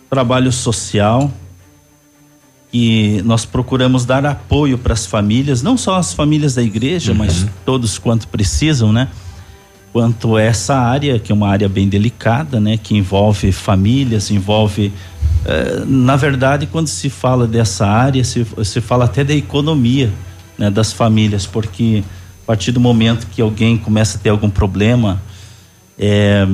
trabalho 0.09 0.51
social, 0.51 1.31
e 2.71 3.21
nós 3.23 3.45
procuramos 3.45 4.05
dar 4.05 4.25
apoio 4.25 4.77
para 4.77 4.93
as 4.93 5.05
famílias, 5.05 5.61
não 5.61 5.77
só 5.77 5.95
as 5.95 6.13
famílias 6.13 6.55
da 6.55 6.61
igreja, 6.61 7.13
mas 7.13 7.45
todos 7.65 7.97
quanto 7.97 8.27
precisam, 8.27 8.91
né? 8.91 9.07
Quanto 9.93 10.37
essa 10.37 10.75
área, 10.75 11.17
que 11.17 11.31
é 11.31 11.35
uma 11.35 11.47
área 11.47 11.67
bem 11.69 11.87
delicada, 11.87 12.59
né? 12.59 12.77
Que 12.77 12.95
envolve 12.95 13.51
famílias, 13.51 14.29
envolve. 14.29 14.91
eh, 15.45 15.83
na 15.85 16.15
verdade, 16.15 16.67
quando 16.67 16.87
se 16.87 17.09
fala 17.09 17.47
dessa 17.47 17.87
área, 17.87 18.23
se, 18.23 18.45
se 18.63 18.81
fala 18.81 19.05
até 19.05 19.23
da 19.23 19.33
economia 19.33 20.11
né, 20.57 20.69
das 20.69 20.91
famílias, 20.91 21.45
porque 21.45 22.03
a 22.43 22.45
partir 22.45 22.71
do 22.71 22.79
momento 22.79 23.27
que 23.27 23.41
alguém 23.41 23.77
começa 23.77 24.17
a 24.17 24.21
ter 24.21 24.29
algum 24.29 24.49
problema, 24.49 25.21
é, 25.97 26.45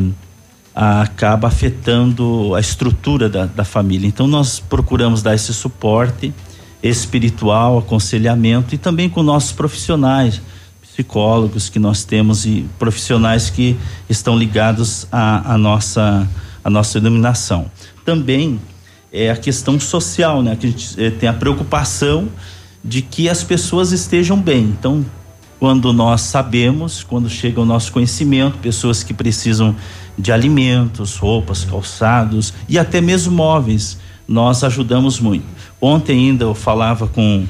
acaba 0.75 1.47
afetando 1.47 2.55
a 2.55 2.59
estrutura 2.59 3.29
da, 3.29 3.45
da 3.45 3.63
família. 3.63 4.07
Então 4.07 4.27
nós 4.27 4.59
procuramos 4.59 5.21
dar 5.21 5.35
esse 5.35 5.53
suporte 5.53 6.33
espiritual, 6.81 7.77
aconselhamento 7.77 8.73
e 8.75 8.77
também 8.77 9.07
com 9.09 9.23
nossos 9.23 9.51
profissionais, 9.51 10.41
psicólogos 10.81 11.69
que 11.69 11.79
nós 11.79 12.03
temos 12.03 12.45
e 12.45 12.65
profissionais 12.77 13.49
que 13.49 13.77
estão 14.09 14.37
ligados 14.37 15.07
à, 15.11 15.53
à 15.53 15.57
nossa 15.57 16.27
à 16.63 16.69
nossa 16.69 16.97
iluminação. 16.97 17.69
Também 18.05 18.59
é 19.11 19.29
a 19.29 19.35
questão 19.35 19.79
social, 19.79 20.41
né? 20.41 20.55
Que 20.55 20.67
a 20.67 20.69
gente 20.69 21.03
eh, 21.03 21.11
tem 21.11 21.27
a 21.27 21.33
preocupação 21.33 22.29
de 22.83 23.01
que 23.01 23.29
as 23.29 23.43
pessoas 23.43 23.91
estejam 23.91 24.39
bem. 24.39 24.63
Então 24.63 25.05
quando 25.63 25.93
nós 25.93 26.19
sabemos, 26.19 27.03
quando 27.03 27.29
chega 27.29 27.61
o 27.61 27.65
nosso 27.65 27.89
conhecimento, 27.93 28.57
pessoas 28.57 29.01
que 29.01 29.13
precisam 29.13 29.73
de 30.19 30.29
alimentos, 30.29 31.15
roupas, 31.15 31.63
calçados 31.63 32.53
e 32.67 32.77
até 32.77 32.99
mesmo 32.99 33.33
móveis, 33.33 33.97
nós 34.27 34.61
ajudamos 34.65 35.21
muito. 35.21 35.45
Ontem 35.79 36.27
ainda 36.27 36.43
eu 36.43 36.53
falava 36.53 37.07
com 37.07 37.45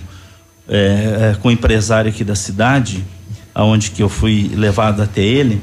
é, 0.70 1.36
com 1.42 1.48
um 1.48 1.52
empresário 1.52 2.12
aqui 2.12 2.24
da 2.24 2.36
cidade, 2.36 3.04
aonde 3.52 3.90
que 3.90 4.04
eu 4.04 4.10
fui 4.10 4.52
levado 4.54 5.02
até 5.02 5.24
ele, 5.24 5.60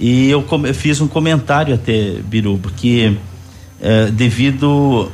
e 0.00 0.30
eu, 0.30 0.42
eu 0.64 0.74
fiz 0.74 0.98
um 0.98 1.06
comentário 1.06 1.74
até 1.74 2.14
Biruba 2.24 2.70
que 2.74 3.18
é, 3.82 4.06
devido 4.06 5.12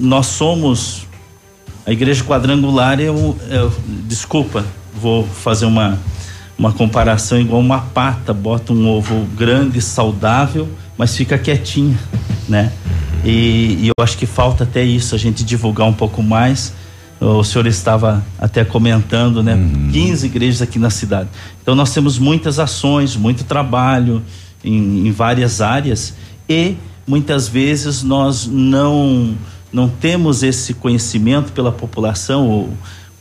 nós 0.00 0.26
somos 0.26 1.06
a 1.86 1.92
igreja 1.92 2.24
quadrangular 2.24 2.98
eu 2.98 3.38
desculpa 4.08 4.66
vou 5.00 5.26
fazer 5.26 5.66
uma 5.66 5.98
uma 6.58 6.72
comparação 6.72 7.40
igual 7.40 7.60
uma 7.60 7.80
pata 7.80 8.34
bota 8.34 8.72
um 8.72 8.86
ovo 8.86 9.26
grande 9.36 9.80
saudável 9.80 10.68
mas 10.98 11.16
fica 11.16 11.38
quietinha 11.38 11.98
né 12.48 12.72
e, 13.24 13.78
e 13.82 13.88
eu 13.88 14.04
acho 14.04 14.16
que 14.16 14.26
falta 14.26 14.64
até 14.64 14.82
isso 14.82 15.14
a 15.14 15.18
gente 15.18 15.42
divulgar 15.42 15.86
um 15.86 15.92
pouco 15.92 16.22
mais 16.22 16.72
o 17.20 17.44
senhor 17.44 17.66
estava 17.66 18.24
até 18.38 18.64
comentando, 18.64 19.42
né? 19.42 19.54
Uhum. 19.54 19.90
15 19.92 20.26
igrejas 20.26 20.62
aqui 20.62 20.78
na 20.78 20.88
cidade. 20.88 21.28
Então 21.62 21.74
nós 21.74 21.92
temos 21.92 22.18
muitas 22.18 22.58
ações, 22.58 23.14
muito 23.14 23.44
trabalho 23.44 24.22
em, 24.64 25.06
em 25.06 25.12
várias 25.12 25.60
áreas 25.60 26.14
e 26.48 26.76
muitas 27.06 27.46
vezes 27.46 28.02
nós 28.02 28.46
não 28.46 29.34
não 29.72 29.88
temos 29.88 30.42
esse 30.42 30.74
conhecimento 30.74 31.52
pela 31.52 31.70
população 31.70 32.48
ou 32.48 32.70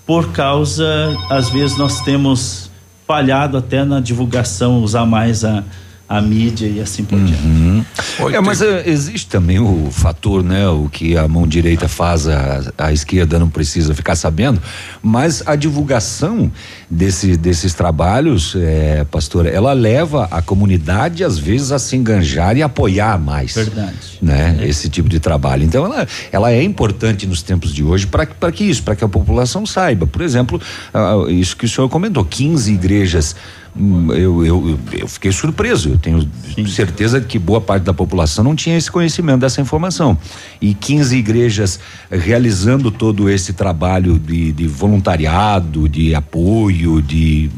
por 0.09 0.31
causa 0.31 1.15
às 1.29 1.51
vezes 1.51 1.77
nós 1.77 2.01
temos 2.01 2.71
falhado 3.05 3.55
até 3.55 3.85
na 3.85 3.99
divulgação 3.99 4.81
usar 4.81 5.05
mais 5.05 5.45
a 5.45 5.63
a 6.09 6.19
mídia 6.19 6.65
e 6.65 6.81
assim 6.81 7.03
por 7.03 7.19
diante. 7.19 7.43
Uhum. 7.43 7.85
É, 8.33 8.41
mas 8.41 8.63
é, 8.63 8.89
existe 8.89 9.27
também 9.27 9.59
o 9.59 9.89
fator, 9.91 10.43
né? 10.43 10.67
O 10.67 10.89
que 10.89 11.15
a 11.15 11.27
mão 11.27 11.47
direita 11.47 11.87
faz, 11.87 12.27
a, 12.27 12.73
a 12.79 12.91
esquerda 12.91 13.37
não 13.37 13.47
precisa 13.47 13.93
ficar 13.93 14.15
sabendo, 14.15 14.59
mas 15.03 15.43
a 15.45 15.55
divulgação 15.55 16.51
desse, 16.89 17.37
desses 17.37 17.75
trabalhos, 17.75 18.55
é, 18.57 19.03
pastora, 19.03 19.49
ela 19.49 19.71
leva 19.73 20.27
a 20.31 20.41
comunidade 20.41 21.23
às 21.23 21.37
vezes 21.37 21.71
a 21.71 21.77
se 21.77 21.95
enganjar 21.95 22.57
e 22.57 22.63
apoiar 22.63 23.19
mais. 23.19 23.53
Verdade. 23.53 24.17
Né? 24.19 24.57
É. 24.61 24.67
Esse 24.67 24.89
tipo 24.89 25.07
de 25.07 25.19
trabalho. 25.19 25.63
Então 25.63 25.85
ela, 25.85 26.07
ela 26.31 26.51
é 26.51 26.63
importante 26.63 27.27
nos 27.27 27.43
tempos 27.43 27.71
de 27.71 27.83
hoje 27.83 28.07
para 28.07 28.25
que 28.51 28.63
isso, 28.63 28.81
para 28.81 28.95
que 28.95 29.03
a 29.03 29.07
população 29.07 29.63
saiba. 29.63 30.07
Por 30.07 30.23
exemplo, 30.23 30.59
uh, 30.91 31.29
isso 31.29 31.55
que 31.55 31.65
o 31.65 31.69
senhor 31.69 31.87
comentou, 31.87 32.25
15 32.25 32.73
igrejas 32.73 33.35
eu, 33.75 34.45
eu, 34.45 34.79
eu 34.91 35.07
fiquei 35.07 35.31
surpreso. 35.31 35.89
Eu 35.89 35.97
tenho 35.97 36.27
Sim. 36.53 36.65
certeza 36.65 37.19
de 37.19 37.27
que 37.27 37.37
boa 37.37 37.61
parte 37.61 37.83
da 37.83 37.93
população 37.93 38.43
não 38.43 38.55
tinha 38.55 38.77
esse 38.77 38.91
conhecimento 38.91 39.41
dessa 39.41 39.61
informação. 39.61 40.17
E 40.59 40.73
15 40.73 41.15
igrejas 41.15 41.79
realizando 42.09 42.91
todo 42.91 43.29
esse 43.29 43.53
trabalho 43.53 44.17
de, 44.19 44.51
de 44.51 44.67
voluntariado, 44.67 45.87
de 45.87 46.13
apoio, 46.15 47.01
de, 47.01 47.49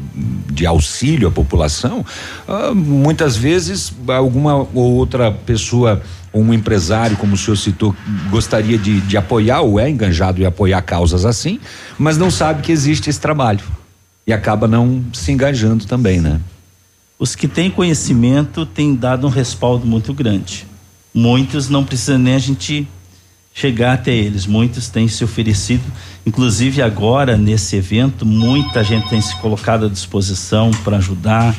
de 0.50 0.66
auxílio 0.66 1.28
à 1.28 1.30
população, 1.30 2.04
ah, 2.46 2.72
muitas 2.74 3.36
vezes 3.36 3.92
alguma 4.08 4.54
ou 4.74 4.92
outra 4.92 5.30
pessoa 5.32 6.02
um 6.34 6.54
empresário, 6.54 7.14
como 7.18 7.34
o 7.34 7.36
senhor 7.36 7.56
citou, 7.56 7.94
gostaria 8.30 8.78
de, 8.78 9.02
de 9.02 9.16
apoiar 9.18 9.60
ou 9.60 9.78
é 9.78 9.90
enganjado 9.90 10.40
em 10.40 10.46
apoiar 10.46 10.80
causas 10.80 11.26
assim, 11.26 11.60
mas 11.98 12.16
não 12.16 12.30
sabe 12.30 12.62
que 12.62 12.72
existe 12.72 13.10
esse 13.10 13.20
trabalho 13.20 13.62
e 14.26 14.32
acaba 14.32 14.68
não 14.68 15.04
se 15.12 15.32
engajando 15.32 15.84
também, 15.84 16.20
né? 16.20 16.40
Os 17.18 17.34
que 17.34 17.46
têm 17.46 17.70
conhecimento 17.70 18.66
têm 18.66 18.94
dado 18.94 19.26
um 19.26 19.30
respaldo 19.30 19.86
muito 19.86 20.12
grande. 20.12 20.66
Muitos 21.14 21.68
não 21.68 21.84
precisa 21.84 22.18
nem 22.18 22.34
a 22.34 22.38
gente 22.38 22.86
chegar 23.54 23.92
até 23.92 24.12
eles, 24.12 24.46
muitos 24.46 24.88
têm 24.88 25.06
se 25.06 25.22
oferecido, 25.22 25.84
inclusive 26.24 26.80
agora 26.80 27.36
nesse 27.36 27.76
evento, 27.76 28.24
muita 28.24 28.82
gente 28.82 29.08
tem 29.10 29.20
se 29.20 29.36
colocado 29.40 29.86
à 29.86 29.88
disposição 29.88 30.70
para 30.82 30.96
ajudar. 30.96 31.54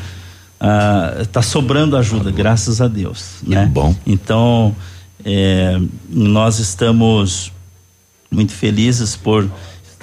Está 1.21 1.39
ah, 1.39 1.43
sobrando 1.43 1.95
ajuda, 1.95 2.31
graças 2.31 2.81
a 2.81 2.87
Deus, 2.87 3.35
né? 3.43 3.69
Bom. 3.71 3.95
Então, 4.07 4.75
é, 5.23 5.79
nós 6.09 6.59
estamos 6.59 7.51
muito 8.31 8.53
felizes 8.53 9.15
por 9.15 9.49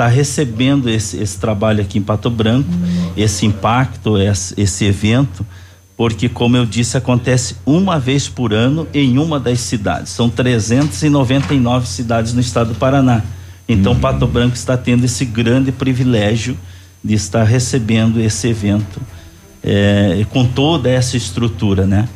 está 0.01 0.09
recebendo 0.09 0.89
esse, 0.89 1.19
esse, 1.19 1.39
trabalho 1.39 1.83
aqui 1.83 1.99
em 1.99 2.03
Pato 2.03 2.31
Branco, 2.31 2.71
uhum. 2.73 3.13
esse 3.19 3.45
impacto, 3.45 4.17
esse, 4.17 4.59
esse, 4.59 4.87
evento, 4.87 5.45
porque, 5.95 6.27
como 6.27 6.57
eu 6.57 6.65
disse, 6.65 6.97
acontece 6.97 7.57
uma 7.67 7.99
vez 7.99 8.27
por 8.27 8.55
ano 8.55 8.89
em 8.95 9.19
uma 9.19 9.39
das 9.39 9.61
cidades. 9.61 10.11
São 10.13 10.31
399 10.31 11.87
cidades 11.87 12.33
no 12.33 12.41
estado 12.41 12.73
do 12.73 12.77
Paraná. 12.77 13.23
Então, 13.69 13.93
uhum. 13.93 14.01
Pato 14.01 14.27
Branco 14.27 14.55
está 14.55 14.75
tendo 14.75 15.05
esse 15.05 15.27
grande 15.27 15.71
privilégio 15.71 16.57
de 17.05 17.13
estar 17.13 17.45
recebendo 17.45 18.19
esse 18.21 18.49
evento 18.49 19.03
é, 19.63 20.25
com 20.31 20.47
toda 20.47 20.89
essa 20.89 21.19
estrutura, 21.19 21.87
né? 21.87 22.09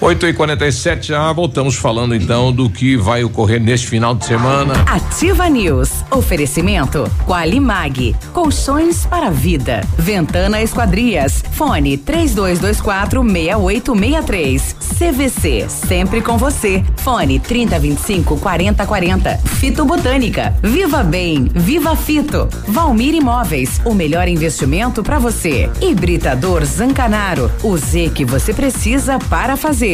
8 0.00 0.26
e 0.26 0.34
47 0.34 1.08
já 1.08 1.32
voltamos 1.32 1.76
falando 1.76 2.14
então 2.14 2.52
do 2.52 2.68
que 2.68 2.96
vai 2.96 3.24
ocorrer 3.24 3.60
neste 3.60 3.86
final 3.86 4.14
de 4.14 4.26
semana. 4.26 4.74
Ativa 4.86 5.48
News. 5.48 6.04
Oferecimento 6.10 7.10
Qualimag. 7.26 8.14
Colchões 8.32 9.06
para 9.06 9.30
vida. 9.30 9.82
Ventana 9.96 10.60
Esquadrias. 10.60 11.42
Fone 11.52 11.96
3224 11.96 13.22
6863. 13.22 14.76
CVC. 14.98 15.66
Sempre 15.68 16.20
com 16.20 16.36
você. 16.36 16.84
Fone 16.96 17.38
3025 17.38 18.38
4040. 18.38 19.38
Fito 19.38 19.84
Botânica. 19.84 20.54
Viva 20.62 21.02
Bem. 21.02 21.48
Viva 21.54 21.96
Fito. 21.96 22.48
Valmir 22.68 23.14
Imóveis. 23.14 23.80
O 23.84 23.94
melhor 23.94 24.28
investimento 24.28 25.02
para 25.02 25.18
você. 25.18 25.70
Hibridador 25.80 26.64
Zancanaro. 26.64 27.50
O 27.62 27.76
Z 27.76 28.10
que 28.14 28.24
você 28.24 28.52
precisa 28.52 29.18
para 29.18 29.56
fazer. 29.56 29.93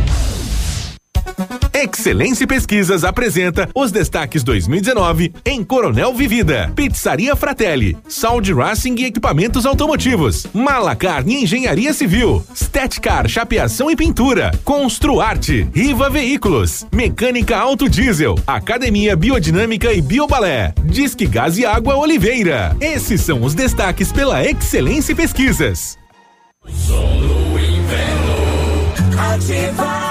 Excelência 1.83 2.45
Pesquisas 2.45 3.03
apresenta 3.03 3.67
os 3.73 3.91
destaques 3.91 4.43
2019 4.43 5.33
em 5.43 5.63
Coronel 5.63 6.13
Vivida, 6.13 6.71
Pizzaria 6.75 7.35
Fratelli, 7.35 7.97
Sound 8.07 8.53
Racing 8.53 8.95
e 8.99 9.05
Equipamentos 9.05 9.65
Automotivos, 9.65 10.45
Malacarne 10.53 11.43
Engenharia 11.43 11.91
Civil, 11.93 12.45
Stetcar 12.55 13.27
Chapeação 13.27 13.89
e 13.89 13.95
Pintura, 13.95 14.51
Construarte, 14.63 15.67
Riva 15.73 16.09
Veículos, 16.09 16.85
Mecânica 16.91 17.57
Auto 17.57 17.89
Diesel, 17.89 18.35
Academia 18.45 19.15
Biodinâmica 19.15 19.91
e 19.91 20.01
Biobalé, 20.01 20.75
Disque 20.83 21.25
Gás 21.25 21.57
e 21.57 21.65
Água 21.65 21.95
Oliveira. 21.95 22.75
Esses 22.79 23.21
são 23.21 23.41
os 23.43 23.55
destaques 23.55 24.11
pela 24.11 24.45
Excelência 24.45 25.15
Pesquisas. 25.15 25.97
Ativa. 29.17 30.10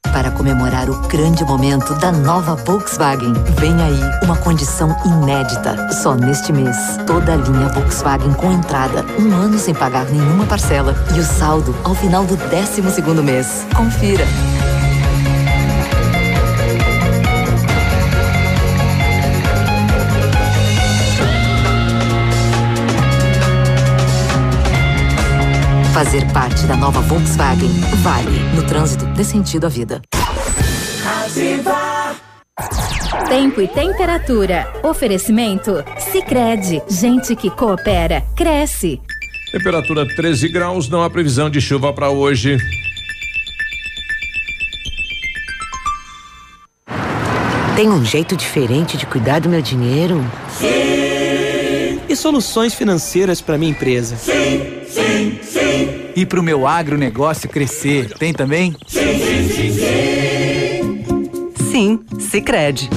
Para 0.13 0.29
comemorar 0.31 0.89
o 0.89 0.99
grande 1.07 1.43
momento 1.45 1.93
da 1.95 2.11
nova 2.11 2.55
Volkswagen, 2.55 3.33
vem 3.59 3.81
aí 3.81 3.99
uma 4.23 4.35
condição 4.35 4.93
inédita. 5.05 5.89
Só 5.93 6.15
neste 6.15 6.51
mês, 6.51 6.75
toda 7.07 7.33
a 7.33 7.37
linha 7.37 7.69
Volkswagen 7.69 8.33
com 8.33 8.51
entrada, 8.51 9.05
um 9.17 9.33
ano 9.33 9.57
sem 9.57 9.73
pagar 9.73 10.05
nenhuma 10.05 10.45
parcela 10.45 10.93
e 11.15 11.19
o 11.19 11.23
saldo 11.23 11.73
ao 11.83 11.95
final 11.95 12.25
do 12.25 12.35
12 12.35 12.91
segundo 12.91 13.23
mês. 13.23 13.65
Confira. 13.73 14.25
Fazer 25.93 26.25
parte 26.31 26.65
da 26.67 26.77
nova 26.77 27.01
Volkswagen 27.01 27.69
vale. 28.01 28.39
No 28.55 28.63
trânsito, 28.63 29.05
dê 29.07 29.25
sentido 29.25 29.65
à 29.65 29.69
vida. 29.69 30.01
Ativa. 31.25 32.15
Tempo 33.27 33.61
e 33.61 33.67
temperatura. 33.67 34.71
Oferecimento? 34.83 35.83
Sicredi 35.99 36.81
Gente 36.89 37.35
que 37.35 37.49
coopera, 37.49 38.23
cresce. 38.37 39.01
Temperatura 39.51 40.07
13 40.15 40.47
graus, 40.47 40.87
não 40.87 41.03
há 41.03 41.09
previsão 41.09 41.49
de 41.49 41.59
chuva 41.59 41.91
para 41.91 42.09
hoje. 42.09 42.57
Tem 47.75 47.89
um 47.89 48.05
jeito 48.05 48.37
diferente 48.37 48.95
de 48.95 49.05
cuidar 49.05 49.39
do 49.39 49.49
meu 49.49 49.61
dinheiro? 49.61 50.23
E 52.07 52.15
soluções 52.15 52.73
financeiras 52.73 53.41
para 53.41 53.57
minha 53.57 53.71
empresa? 53.71 54.15
Sim, 54.15 54.83
sim, 54.87 55.39
sim. 55.40 55.40
E 56.15 56.25
para 56.25 56.39
o 56.39 56.43
meu 56.43 56.67
agronegócio 56.67 57.49
crescer? 57.49 58.11
Tem 58.13 58.33
também? 58.33 58.75
Sim, 58.87 59.19
sim, 59.19 59.49
sim, 59.49 59.71
sim. 59.73 61.71
Sim, 61.71 61.99
Sicredi. 62.19 62.89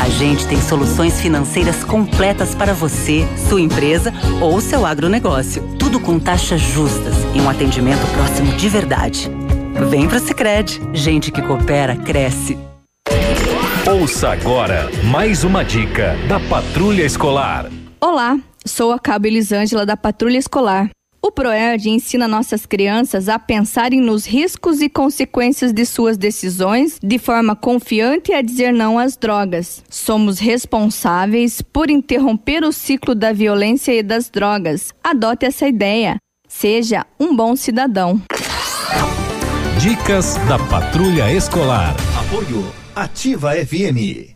A 0.00 0.08
gente 0.08 0.46
tem 0.46 0.60
soluções 0.60 1.20
financeiras 1.20 1.84
completas 1.84 2.54
para 2.54 2.72
você, 2.72 3.26
sua 3.48 3.60
empresa 3.60 4.12
ou 4.40 4.60
seu 4.60 4.86
agronegócio. 4.86 5.62
Tudo 5.78 6.00
com 6.00 6.18
taxas 6.18 6.60
justas 6.60 7.14
e 7.34 7.40
um 7.40 7.50
atendimento 7.50 8.06
próximo 8.14 8.52
de 8.52 8.68
verdade. 8.68 9.30
Vem 9.90 10.08
pro 10.08 10.18
Sicredi. 10.18 10.80
Gente 10.94 11.30
que 11.30 11.42
coopera 11.42 11.96
cresce. 11.96 12.56
Ouça 13.86 14.30
agora 14.30 14.90
mais 15.04 15.44
uma 15.44 15.62
dica 15.64 16.16
da 16.28 16.40
Patrulha 16.40 17.04
Escolar. 17.04 17.70
Olá, 18.00 18.38
sou 18.64 18.92
a 18.92 18.98
Cabo 18.98 19.26
Elisângela 19.26 19.84
da 19.84 19.96
Patrulha 19.96 20.38
Escolar. 20.38 20.90
O 21.26 21.32
PROERD 21.32 21.90
ensina 21.90 22.28
nossas 22.28 22.64
crianças 22.64 23.28
a 23.28 23.36
pensarem 23.36 24.00
nos 24.00 24.24
riscos 24.24 24.80
e 24.80 24.88
consequências 24.88 25.72
de 25.72 25.84
suas 25.84 26.16
decisões 26.16 27.00
de 27.02 27.18
forma 27.18 27.56
confiante 27.56 28.30
e 28.30 28.34
a 28.36 28.40
dizer 28.40 28.72
não 28.72 28.96
às 28.96 29.16
drogas. 29.16 29.82
Somos 29.90 30.38
responsáveis 30.38 31.60
por 31.60 31.90
interromper 31.90 32.62
o 32.62 32.70
ciclo 32.70 33.12
da 33.12 33.32
violência 33.32 33.92
e 33.92 34.04
das 34.04 34.30
drogas. 34.30 34.94
Adote 35.02 35.44
essa 35.44 35.66
ideia. 35.66 36.16
Seja 36.46 37.04
um 37.18 37.34
bom 37.34 37.56
cidadão. 37.56 38.22
Dicas 39.80 40.36
da 40.48 40.60
Patrulha 40.60 41.32
Escolar. 41.32 41.96
Apoio 42.20 42.72
Ativa 42.94 43.50
FM. 43.50 44.35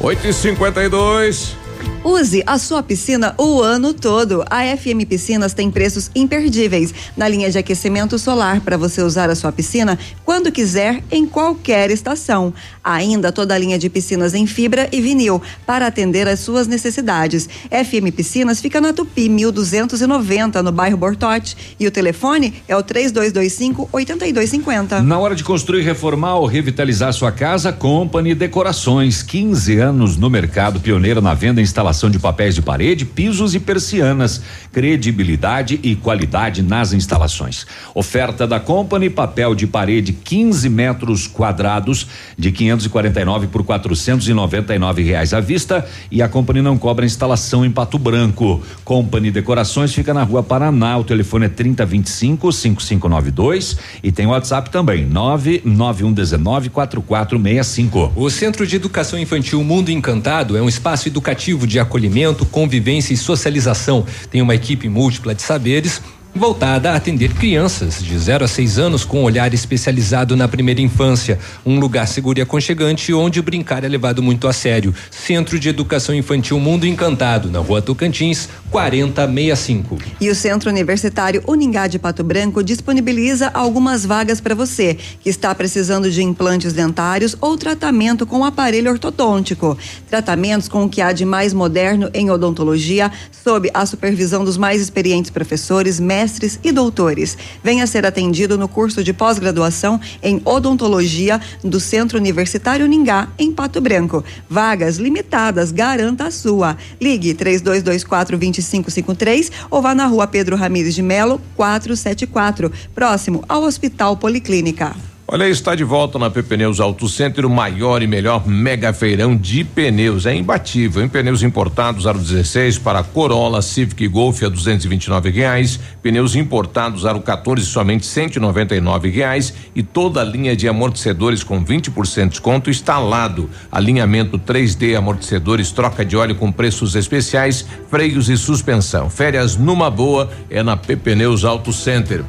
8 0.00 0.28
e 0.28 0.32
52 0.32 1.56
Use 2.04 2.44
a 2.46 2.58
sua 2.58 2.80
piscina 2.80 3.34
o 3.36 3.60
ano 3.60 3.92
todo. 3.92 4.44
A 4.48 4.64
FM 4.76 5.04
Piscinas 5.08 5.52
tem 5.52 5.68
preços 5.68 6.10
imperdíveis 6.14 6.94
na 7.16 7.26
linha 7.26 7.50
de 7.50 7.58
aquecimento 7.58 8.18
solar 8.18 8.60
para 8.60 8.76
você 8.76 9.02
usar 9.02 9.28
a 9.28 9.34
sua 9.34 9.50
piscina 9.50 9.98
quando 10.24 10.52
quiser, 10.52 11.02
em 11.10 11.26
qualquer 11.26 11.90
estação. 11.90 12.54
Ainda 12.84 13.32
toda 13.32 13.54
a 13.54 13.58
linha 13.58 13.78
de 13.78 13.90
piscinas 13.90 14.32
em 14.32 14.46
fibra 14.46 14.88
e 14.92 15.00
vinil 15.00 15.42
para 15.66 15.88
atender 15.88 16.28
às 16.28 16.38
suas 16.38 16.68
necessidades. 16.68 17.48
FM 17.68 18.14
Piscinas 18.14 18.60
fica 18.60 18.80
na 18.80 18.92
Tupi 18.92 19.28
1290 19.28 20.62
no 20.62 20.70
bairro 20.70 20.96
Bortote 20.96 21.56
e 21.80 21.86
o 21.86 21.90
telefone 21.90 22.62
é 22.68 22.76
o 22.76 22.82
3225 22.82 23.88
8250. 23.92 25.02
Na 25.02 25.18
hora 25.18 25.34
de 25.34 25.42
construir, 25.42 25.82
reformar 25.82 26.36
ou 26.36 26.46
revitalizar 26.46 27.12
sua 27.12 27.32
casa, 27.32 27.72
Company 27.72 28.34
Decorações, 28.34 29.22
15 29.22 29.78
anos 29.78 30.16
no 30.16 30.30
mercado, 30.30 30.78
pioneiro 30.78 31.20
na 31.20 31.34
venda 31.34 31.60
e 31.60 31.64
instalação 31.64 31.87
de 32.10 32.18
papéis 32.18 32.54
de 32.54 32.62
parede, 32.62 33.04
pisos 33.04 33.54
e 33.54 33.60
persianas, 33.60 34.42
credibilidade 34.72 35.78
e 35.82 35.94
qualidade 35.94 36.62
nas 36.62 36.92
instalações. 36.92 37.66
Oferta 37.94 38.46
da 38.46 38.60
Company, 38.60 39.10
papel 39.10 39.54
de 39.54 39.66
parede 39.66 40.12
15 40.12 40.68
metros 40.68 41.26
quadrados 41.26 42.06
de 42.36 42.52
549 42.52 43.48
por 43.48 43.64
499 43.64 45.02
reais 45.02 45.32
à 45.32 45.40
vista 45.40 45.86
e 46.10 46.22
a 46.22 46.28
Company 46.28 46.62
não 46.62 46.78
cobra 46.78 47.06
instalação 47.06 47.64
em 47.64 47.70
Pato 47.70 47.98
Branco. 47.98 48.62
Company 48.84 49.30
Decorações 49.30 49.92
fica 49.92 50.14
na 50.14 50.22
rua 50.22 50.42
Paraná, 50.42 50.98
o 50.98 51.04
telefone 51.04 51.46
é 51.46 51.48
3025 51.48 52.52
5592 52.52 53.76
e 54.02 54.12
tem 54.12 54.26
WhatsApp 54.26 54.70
também 54.70 55.04
99119 55.06 56.70
4465. 56.70 58.12
O 58.14 58.30
Centro 58.30 58.66
de 58.66 58.76
Educação 58.76 59.18
Infantil 59.18 59.62
Mundo 59.62 59.90
Encantado 59.90 60.56
é 60.56 60.62
um 60.62 60.68
espaço 60.68 61.08
educativo 61.08 61.66
de 61.66 61.78
acolhimento, 61.78 62.44
convivência 62.46 63.12
e 63.12 63.16
socialização. 63.16 64.04
Tem 64.30 64.42
uma 64.42 64.54
equipe 64.54 64.67
múltipla 64.88 65.34
de 65.34 65.42
saberes 65.42 66.02
voltada 66.34 66.92
a 66.92 66.96
atender 66.96 67.34
crianças 67.34 68.02
de 68.02 68.16
0 68.16 68.44
a 68.44 68.48
6 68.48 68.78
anos 68.78 69.04
com 69.04 69.24
olhar 69.24 69.52
especializado 69.52 70.36
na 70.36 70.46
primeira 70.46 70.80
infância. 70.80 71.38
Um 71.64 71.80
lugar 71.80 72.06
seguro 72.06 72.38
e 72.38 72.42
aconchegante 72.42 73.12
onde 73.12 73.42
brincar 73.42 73.82
é 73.82 73.88
levado 73.88 74.22
muito 74.22 74.46
a 74.46 74.52
sério. 74.52 74.94
Centro 75.10 75.58
de 75.58 75.68
Educação 75.68 76.14
Infantil 76.14 76.60
Mundo 76.60 76.86
Encantado, 76.86 77.50
na 77.50 77.58
rua 77.58 77.82
Tocantins, 77.82 78.48
4065. 78.70 79.98
E 80.20 80.30
o 80.30 80.34
Centro 80.34 80.70
Universitário 80.70 81.42
Uningá 81.46 81.86
de 81.86 81.98
Pato 81.98 82.22
Branco 82.22 82.62
disponibiliza 82.62 83.50
algumas 83.52 84.04
vagas 84.04 84.40
para 84.40 84.54
você 84.54 84.96
que 85.20 85.28
está 85.28 85.54
precisando 85.54 86.10
de 86.10 86.22
implantes 86.22 86.72
dentários 86.72 87.36
ou 87.40 87.56
tratamento 87.56 88.26
com 88.26 88.44
aparelho 88.44 88.90
ortodôntico. 88.90 89.76
Tratamentos 90.08 90.68
com 90.68 90.84
o 90.84 90.88
que 90.88 91.00
há 91.00 91.12
de 91.12 91.24
mais 91.24 91.52
moderno 91.52 92.10
em 92.14 92.30
odontologia, 92.30 93.10
sob 93.32 93.70
a 93.74 93.84
supervisão 93.86 94.44
dos 94.44 94.56
mais 94.56 94.80
experientes 94.80 95.30
professores, 95.30 95.98
mestres 95.98 96.17
mestres 96.18 96.58
e 96.64 96.72
doutores. 96.72 97.38
Venha 97.62 97.86
ser 97.86 98.04
atendido 98.04 98.58
no 98.58 98.66
curso 98.66 99.04
de 99.04 99.12
pós-graduação 99.12 100.00
em 100.20 100.42
odontologia 100.44 101.40
do 101.62 101.78
Centro 101.78 102.18
Universitário 102.18 102.88
Ningá, 102.88 103.28
em 103.38 103.52
Pato 103.52 103.80
Branco. 103.80 104.24
Vagas 104.50 104.96
limitadas, 104.96 105.70
garanta 105.70 106.26
a 106.26 106.30
sua. 106.32 106.76
Ligue 107.00 107.34
3224 107.34 108.36
2553 108.36 109.52
ou 109.70 109.80
vá 109.80 109.94
na 109.94 110.06
rua 110.06 110.26
Pedro 110.26 110.56
Ramires 110.56 110.94
de 110.94 111.02
Melo, 111.02 111.40
474, 111.54 112.72
próximo 112.92 113.44
ao 113.48 113.62
Hospital 113.62 114.16
Policlínica. 114.16 114.96
Olha, 115.30 115.46
está 115.46 115.74
de 115.74 115.84
volta 115.84 116.18
na 116.18 116.30
PP 116.30 116.48
Pneus 116.48 116.80
Auto 116.80 117.06
Center, 117.06 117.44
o 117.44 117.50
maior 117.50 118.02
e 118.02 118.06
melhor 118.06 118.48
mega 118.48 118.94
feirão 118.94 119.36
de 119.36 119.62
pneus. 119.62 120.24
É 120.24 120.34
imbatível. 120.34 121.04
Em 121.04 121.08
pneus 121.08 121.42
importados 121.42 122.06
aro 122.06 122.18
16 122.18 122.78
para 122.78 123.02
Corolla, 123.02 123.60
Civic 123.60 124.02
e 124.02 124.08
Golf 124.08 124.42
a 124.42 124.48
229 124.48 125.28
reais. 125.28 125.78
Pneus 126.02 126.34
importados 126.34 127.04
aro 127.04 127.20
14 127.20 127.66
somente 127.66 128.06
199 128.06 129.10
reais 129.10 129.52
e 129.74 129.82
toda 129.82 130.22
a 130.22 130.24
linha 130.24 130.56
de 130.56 130.66
amortecedores 130.66 131.44
com 131.44 131.62
20% 131.62 132.22
de 132.22 132.28
desconto 132.30 132.70
instalado. 132.70 133.50
Alinhamento 133.70 134.38
3D, 134.38 134.96
amortecedores, 134.96 135.70
troca 135.72 136.06
de 136.06 136.16
óleo 136.16 136.36
com 136.36 136.50
preços 136.50 136.96
especiais, 136.96 137.66
freios 137.90 138.30
e 138.30 138.36
suspensão. 138.38 139.10
Férias 139.10 139.58
numa 139.58 139.90
boa 139.90 140.30
é 140.48 140.62
na 140.62 140.74
PP 140.74 140.96
Pneus 140.96 141.44
Auto 141.44 141.70
Center. 141.70 142.24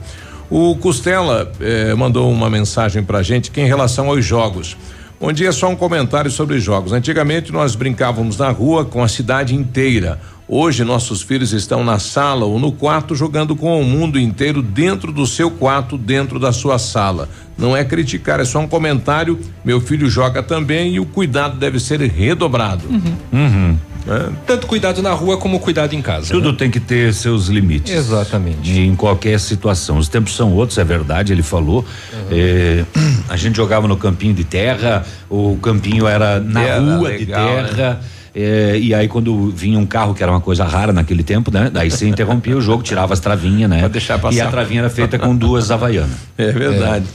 O 0.49 0.76
Costela 0.76 1.51
eh, 1.61 1.93
mandou 1.93 2.31
uma 2.31 2.49
mensagem 2.49 3.03
pra 3.03 3.21
gente 3.21 3.51
que 3.51 3.61
em 3.61 3.67
relação 3.67 4.09
aos 4.09 4.26
jogos. 4.26 4.76
Bom 5.19 5.31
dia, 5.31 5.51
só 5.51 5.69
um 5.69 5.76
comentário 5.76 6.31
sobre 6.31 6.59
jogos. 6.59 6.93
Antigamente 6.93 7.51
nós 7.51 7.76
brincávamos 7.76 8.38
na 8.38 8.49
rua 8.49 8.85
com 8.85 9.03
a 9.03 9.07
cidade 9.07 9.53
inteira. 9.53 10.19
Hoje 10.47 10.84
nossos 10.84 11.21
filhos 11.21 11.53
estão 11.53 11.84
na 11.84 11.99
sala 11.99 12.45
ou 12.45 12.57
no 12.57 12.71
quarto 12.71 13.13
jogando 13.13 13.55
com 13.55 13.80
o 13.80 13.84
mundo 13.84 14.17
inteiro 14.17 14.63
dentro 14.63 15.11
do 15.11 15.27
seu 15.27 15.51
quarto, 15.51 15.95
dentro 15.95 16.39
da 16.39 16.51
sua 16.51 16.80
sala. 16.80 17.30
Não 17.55 17.77
é 17.77 17.84
criticar, 17.84 18.39
é 18.39 18.45
só 18.45 18.59
um 18.59 18.67
comentário. 18.67 19.39
Meu 19.63 19.80
filho 19.80 20.09
joga 20.09 20.41
também 20.41 20.95
e 20.95 20.99
o 20.99 21.05
cuidado 21.05 21.59
deve 21.59 21.80
ser 21.80 21.99
redobrado. 22.01 22.88
Uhum. 23.31 23.77
É. 24.07 24.30
Tanto 24.45 24.67
cuidado 24.67 25.01
na 25.01 25.11
rua 25.11 25.38
como 25.38 25.59
cuidado 25.59 25.93
em 25.93 26.01
casa. 26.01 26.31
Tudo 26.31 26.51
né? 26.51 26.57
tem 26.57 26.71
que 26.71 26.80
ter 26.80 27.13
seus 27.13 27.47
limites. 27.47 27.93
Exatamente. 27.93 28.80
Em 28.80 28.95
qualquer 28.95 29.39
situação. 29.39 29.97
Os 29.97 30.07
tempos 30.07 30.35
são 30.35 30.53
outros, 30.53 30.77
é 30.77 30.84
verdade, 30.84 31.31
ele 31.34 31.43
falou. 31.43 31.85
É, 32.31 32.85
a 33.30 33.35
gente 33.35 33.55
jogava 33.55 33.88
no 33.88 33.97
campinho 33.97 34.34
de 34.34 34.43
terra, 34.43 35.05
o 35.30 35.57
campinho 35.61 36.07
era 36.07 36.39
na 36.39 36.61
Era 36.61 36.80
rua 36.80 37.11
de 37.11 37.17
legal, 37.26 37.61
né? 37.63 37.97
É, 38.34 38.77
e 38.80 38.93
aí 38.93 39.07
quando 39.07 39.49
vinha 39.49 39.80
um 39.80 39.85
carro 39.85 40.14
que 40.14 40.22
era 40.22 40.31
uma 40.31 40.41
coisa 40.41 40.64
rara 40.64 40.93
naquele 40.93 41.23
tempo, 41.23 41.51
né? 41.51 41.69
Daí 41.72 41.89
você 41.89 42.07
interrompia 42.07 42.56
o 42.56 42.61
jogo, 42.61 42.84
tirava 42.84 43.14
as 43.14 43.19
travinhas, 43.19 43.69
né? 43.69 43.80
Pra 43.80 43.88
deixar 43.88 44.19
passar. 44.19 44.35
E 44.35 44.41
a 44.41 44.47
travinha 44.47 44.81
era 44.81 44.89
feita 44.89 45.18
com 45.18 45.35
duas 45.35 45.72
havaianas. 45.72 46.18
É 46.38 46.51
verdade. 46.51 47.06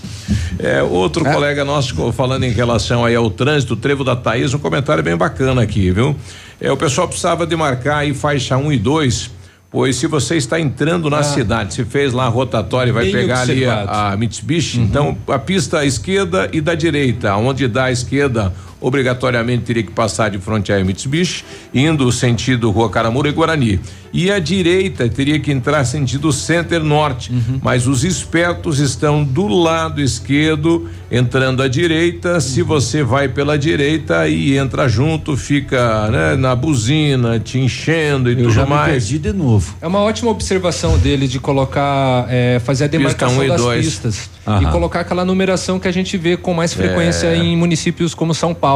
É, 0.59 0.83
outro 0.83 1.25
colega 1.25 1.65
nosso 1.65 2.13
falando 2.13 2.45
em 2.45 2.51
relação 2.51 3.05
aí 3.05 3.15
ao 3.15 3.31
trânsito, 3.31 3.75
o 3.75 3.77
Trevo 3.77 4.03
da 4.03 4.17
Thaís, 4.17 4.55
um 4.55 4.59
comentário 4.59 5.03
bem 5.03 5.17
bacana 5.17 5.63
aqui, 5.63 5.91
viu? 5.91 6.17
É, 6.61 6.71
o 6.71 6.77
pessoal 6.77 7.07
precisava 7.07 7.47
de 7.47 7.55
marcar 7.55 7.99
aí 7.99 8.15
faixa 8.15 8.57
1 8.57 8.65
um 8.65 8.73
e 8.73 8.79
2, 8.79 9.31
pois 9.71 9.97
se 9.97 10.07
você 10.07 10.37
está 10.37 10.59
entrando 10.59 11.11
na 11.11 11.23
cidade, 11.23 11.75
se 11.75 11.85
fez 11.85 12.13
lá 12.13 12.25
a 12.25 12.29
rotatória, 12.29 12.93
vai 12.93 13.05
Bem 13.05 13.13
pegar 13.13 13.41
ali 13.41 13.67
a, 13.67 14.13
a 14.13 14.17
Mitsubishi, 14.17 14.81
então 14.81 15.17
a 15.29 15.39
pista 15.39 15.81
à 15.81 15.85
esquerda 15.85 16.49
e 16.53 16.61
da 16.61 16.75
direita, 16.75 17.37
onde 17.37 17.69
dá 17.69 17.85
à 17.85 17.93
esquerda 17.93 18.53
obrigatoriamente 18.87 19.65
teria 19.65 19.83
que 19.83 19.91
passar 19.91 20.31
de 20.31 20.39
frente 20.39 20.73
à 20.73 20.83
Mitsubishi, 20.85 21.45
indo 21.73 22.11
sentido 22.13 22.71
Rua 22.71 22.91
Caramura 22.91 23.29
e 23.29 23.33
Guarani. 23.33 23.81
E 24.13 24.31
a 24.31 24.39
direita 24.39 25.09
teria 25.09 25.41
que 25.41 25.51
entrar 25.51 25.85
sentido 25.85 26.33
Center 26.33 26.85
Norte, 26.85 27.33
mas 27.63 27.89
os 27.89 28.05
espertos 28.05 28.79
estão 28.79 29.25
do 29.25 29.49
lado 29.49 30.01
esquerdo, 30.01 30.89
entrando 31.11 31.61
à 31.63 31.67
direita. 31.69 32.41
Se 32.41 32.63
você 32.63 33.03
vai 33.03 33.27
pela 33.29 33.59
direita 33.59 34.29
e 34.29 34.57
entra 34.57 34.89
junto, 34.89 35.37
fica 35.37 36.09
né, 36.11 36.37
na 36.37 36.55
buzina, 36.55 37.41
te 37.41 37.59
enchendo 37.59 38.29
e 38.31 38.35
Eu 38.35 38.39
tudo 38.39 38.51
já 38.53 38.63
me 38.65 38.71
mais. 38.71 38.93
perdi 38.93 39.19
de 39.19 39.33
novo. 39.33 39.75
É 39.81 39.87
uma 39.87 39.99
ótima 40.01 40.31
observação 40.31 40.97
dele 40.99 41.27
de 41.27 41.41
colocar, 41.41 42.27
é, 42.29 42.61
fazer 42.65 42.85
a 42.85 42.87
demarcação 42.87 43.39
um 43.39 43.45
e 43.45 43.49
das 43.49 43.61
dois. 43.61 43.85
pistas 43.85 44.31
Aham. 44.47 44.63
e 44.63 44.67
colocar 44.71 45.01
aquela 45.01 45.25
numeração 45.25 45.81
que 45.81 45.89
a 45.89 45.93
gente 45.93 46.17
vê 46.17 46.37
com 46.37 46.55
mais 46.55 46.73
frequência 46.73 47.27
É. 47.29 47.37
em 47.37 47.57
municípios 47.57 48.15
como 48.15 48.33
São 48.33 48.55
Paulo. 48.55 48.74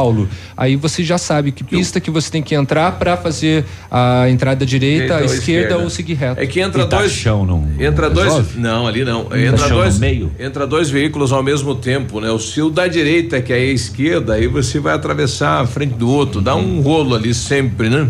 Aí 0.55 0.75
você 0.75 1.03
já 1.03 1.17
sabe 1.17 1.51
que 1.51 1.63
pista 1.63 1.99
que 1.99 2.09
você 2.11 2.29
tem 2.31 2.41
que 2.41 2.55
entrar 2.55 2.93
para 2.93 3.15
fazer 3.17 3.65
a 3.89 4.29
entrada 4.29 4.65
direita, 4.65 5.15
à 5.15 5.19
ou 5.19 5.25
esquerda, 5.25 5.77
ou 5.77 5.89
seguir 5.89 6.13
reto. 6.15 6.41
É 6.41 6.47
que 6.47 6.59
entra 6.59 6.83
E 6.83 6.87
tá 6.87 6.97
dois. 6.99 7.11
chão, 7.11 7.45
não 7.45 7.67
Entra 7.79 8.09
dois. 8.09 8.27
resolve? 8.27 8.59
Não, 8.59 8.87
ali 8.87 9.03
não. 9.03 9.25
Tá 9.25 9.39
Entra 9.39 9.69
dois. 9.69 9.99
meio? 9.99 10.31
Entra 10.39 10.65
dois 10.67 10.89
veículos 10.89 11.31
ao 11.31 11.43
mesmo 11.43 11.75
tempo, 11.75 12.19
né? 12.19 12.29
O 12.31 12.39
seu 12.39 12.69
da 12.69 12.87
direita, 12.87 13.41
que 13.41 13.51
é 13.53 13.57
a 13.57 13.59
esquerda, 13.65 14.33
aí 14.33 14.47
você 14.47 14.79
vai 14.79 14.93
atravessar 14.93 15.61
a 15.61 15.67
frente 15.67 15.95
do 15.95 16.09
outro. 16.09 16.41
Dá 16.41 16.55
um 16.55 16.81
rolo 16.81 17.15
ali 17.15 17.33
sempre, 17.33 17.89
né? 17.89 18.09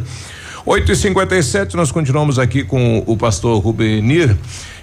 8 0.65 0.91
e 0.91 0.95
57 0.95 1.75
nós 1.75 1.91
continuamos 1.91 2.37
aqui 2.37 2.63
com 2.63 3.03
o 3.07 3.17
pastor 3.17 3.59
Rubenir. 3.59 4.35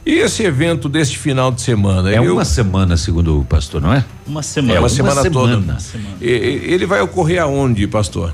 E 0.07 0.13
esse 0.21 0.45
evento 0.45 0.89
deste 0.89 1.19
final 1.19 1.51
de 1.51 1.61
semana? 1.61 2.11
É 2.13 2.19
Eu- 2.19 2.35
uma 2.35 2.45
semana, 2.45 2.97
segundo 2.97 3.41
o 3.41 3.45
pastor, 3.45 3.81
não 3.83 3.93
é? 3.93 4.05
Uma 4.25 4.41
semana. 4.43 4.75
É 4.75 4.79
uma, 4.79 4.83
uma 4.83 4.89
semana, 4.89 5.23
semana. 5.23 5.57
toda. 5.57 5.79
E- 6.21 6.27
e- 6.31 6.73
ele 6.73 6.87
vai 6.87 7.01
ocorrer 7.01 7.43
aonde, 7.43 7.87
pastor? 7.89 8.33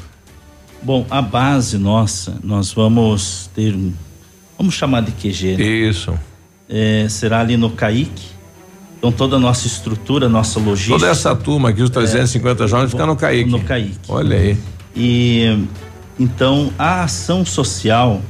Bom, 0.83 1.07
a 1.11 1.23
base 1.23 1.79
nossa, 1.79 2.37
nós 2.45 2.73
vamos 2.73 3.49
ter 3.55 3.73
um, 3.75 3.93
vamos 4.59 4.75
chamar 4.75 5.01
de 5.01 5.13
QG, 5.13 5.57
né? 5.57 5.65
Isso. 5.65 6.13
É, 6.69 7.07
será 7.09 7.41
ali 7.41 7.57
no 7.57 7.71
CAIC. 7.71 8.11
Então 8.99 9.11
toda 9.11 9.37
a 9.37 9.39
nossa 9.39 9.67
estrutura, 9.67 10.29
nossa 10.29 10.61
logística. 10.61 10.99
Toda 10.99 11.11
essa 11.11 11.35
turma 11.35 11.71
aqui, 11.71 11.83
os 11.83 11.91
350 11.91 12.67
jovens, 12.69 12.91
fica 12.91 13.07
no 13.07 13.17
CAIC. 13.17 13.51
No 13.51 13.61
CAIC. 13.61 13.97
Olha 14.09 14.37
aí. 14.37 14.57
E 14.95 15.67
então 16.21 16.71
a 16.79 17.03
ação 17.05 17.45
social 17.47 18.21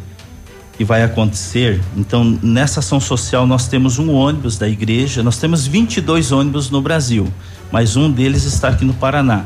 que 0.76 0.84
vai 0.84 1.02
acontecer, 1.02 1.80
então 1.96 2.38
nessa 2.42 2.80
ação 2.80 2.98
social 2.98 3.46
nós 3.46 3.68
temos 3.68 3.98
um 3.98 4.12
ônibus 4.12 4.56
da 4.56 4.68
igreja, 4.68 5.22
nós 5.22 5.38
temos 5.38 5.66
22 5.66 6.32
ônibus 6.32 6.70
no 6.70 6.80
Brasil, 6.80 7.28
mas 7.70 7.96
um 7.96 8.10
deles 8.10 8.44
está 8.44 8.68
aqui 8.68 8.84
no 8.84 8.94
Paraná, 8.94 9.44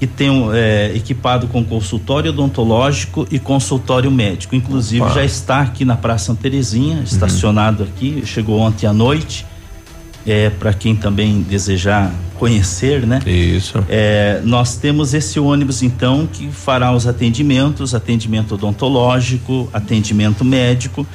que 0.00 0.06
tem 0.06 0.48
é, 0.52 0.92
equipado 0.94 1.46
com 1.46 1.62
consultório 1.64 2.30
odontológico 2.30 3.26
e 3.30 3.38
consultório 3.38 4.10
médico. 4.10 4.54
Inclusive 4.54 5.02
Opa. 5.02 5.14
já 5.14 5.24
está 5.24 5.60
aqui 5.60 5.84
na 5.84 5.94
Praça 5.94 6.26
Santa 6.26 6.42
Terezinha, 6.42 7.02
estacionado 7.02 7.82
aqui, 7.82 8.22
chegou 8.24 8.58
ontem 8.58 8.86
à 8.86 8.94
noite. 8.94 9.46
É, 10.30 10.48
para 10.50 10.72
quem 10.72 10.94
também 10.94 11.42
desejar 11.42 12.12
conhecer, 12.38 13.06
né? 13.06 13.20
Isso. 13.26 13.84
É, 13.88 14.40
nós 14.44 14.76
temos 14.76 15.12
esse 15.12 15.38
ônibus 15.38 15.82
então 15.82 16.26
que 16.26 16.50
fará 16.50 16.92
os 16.92 17.06
atendimentos, 17.06 17.94
atendimento 17.94 18.54
odontológico, 18.54 19.68
atendimento 19.72 20.44
médico. 20.44 21.06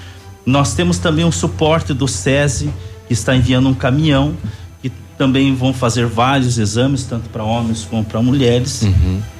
Nós 0.45 0.75
temos 0.75 0.99
também 0.99 1.25
um 1.25 1.31
suporte 1.31 1.93
do 1.93 2.07
SESI 2.07 2.69
que 3.07 3.13
está 3.13 3.35
enviando 3.35 3.67
um 3.67 3.73
caminhão 3.73 4.35
que 4.81 4.91
também 5.17 5.55
vão 5.55 5.73
fazer 5.73 6.05
vários 6.05 6.57
exames 6.59 7.05
tanto 7.05 7.29
para 7.29 7.43
homens 7.43 7.87
como 7.89 8.03
para 8.03 8.21
mulheres. 8.21 8.83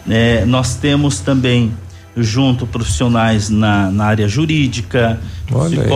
É, 0.10 0.45
nós 0.45 0.76
temos 0.76 1.19
também 1.19 1.72
junto 2.18 2.65
profissionais 2.65 3.49
na, 3.49 3.91
na 3.91 4.06
área 4.06 4.27
jurídica, 4.27 5.19
Olha 5.52 5.81
aí. 5.81 5.88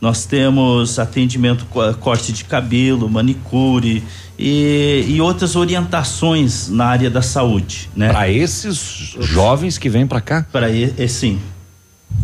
Nós 0.00 0.26
temos 0.26 0.98
atendimento 0.98 1.64
co- 1.66 1.94
corte 1.94 2.32
de 2.32 2.44
cabelo, 2.44 3.08
manicure 3.08 4.02
e, 4.38 5.04
e 5.08 5.20
outras 5.20 5.56
orientações 5.56 6.68
na 6.68 6.86
área 6.86 7.08
da 7.10 7.22
saúde, 7.22 7.88
né? 7.96 8.12
Para 8.12 8.28
esses 8.30 9.14
jovens 9.20 9.78
que 9.78 9.88
vêm 9.88 10.06
para 10.06 10.20
cá? 10.20 10.46
Para 10.52 10.66
sim. 11.08 11.38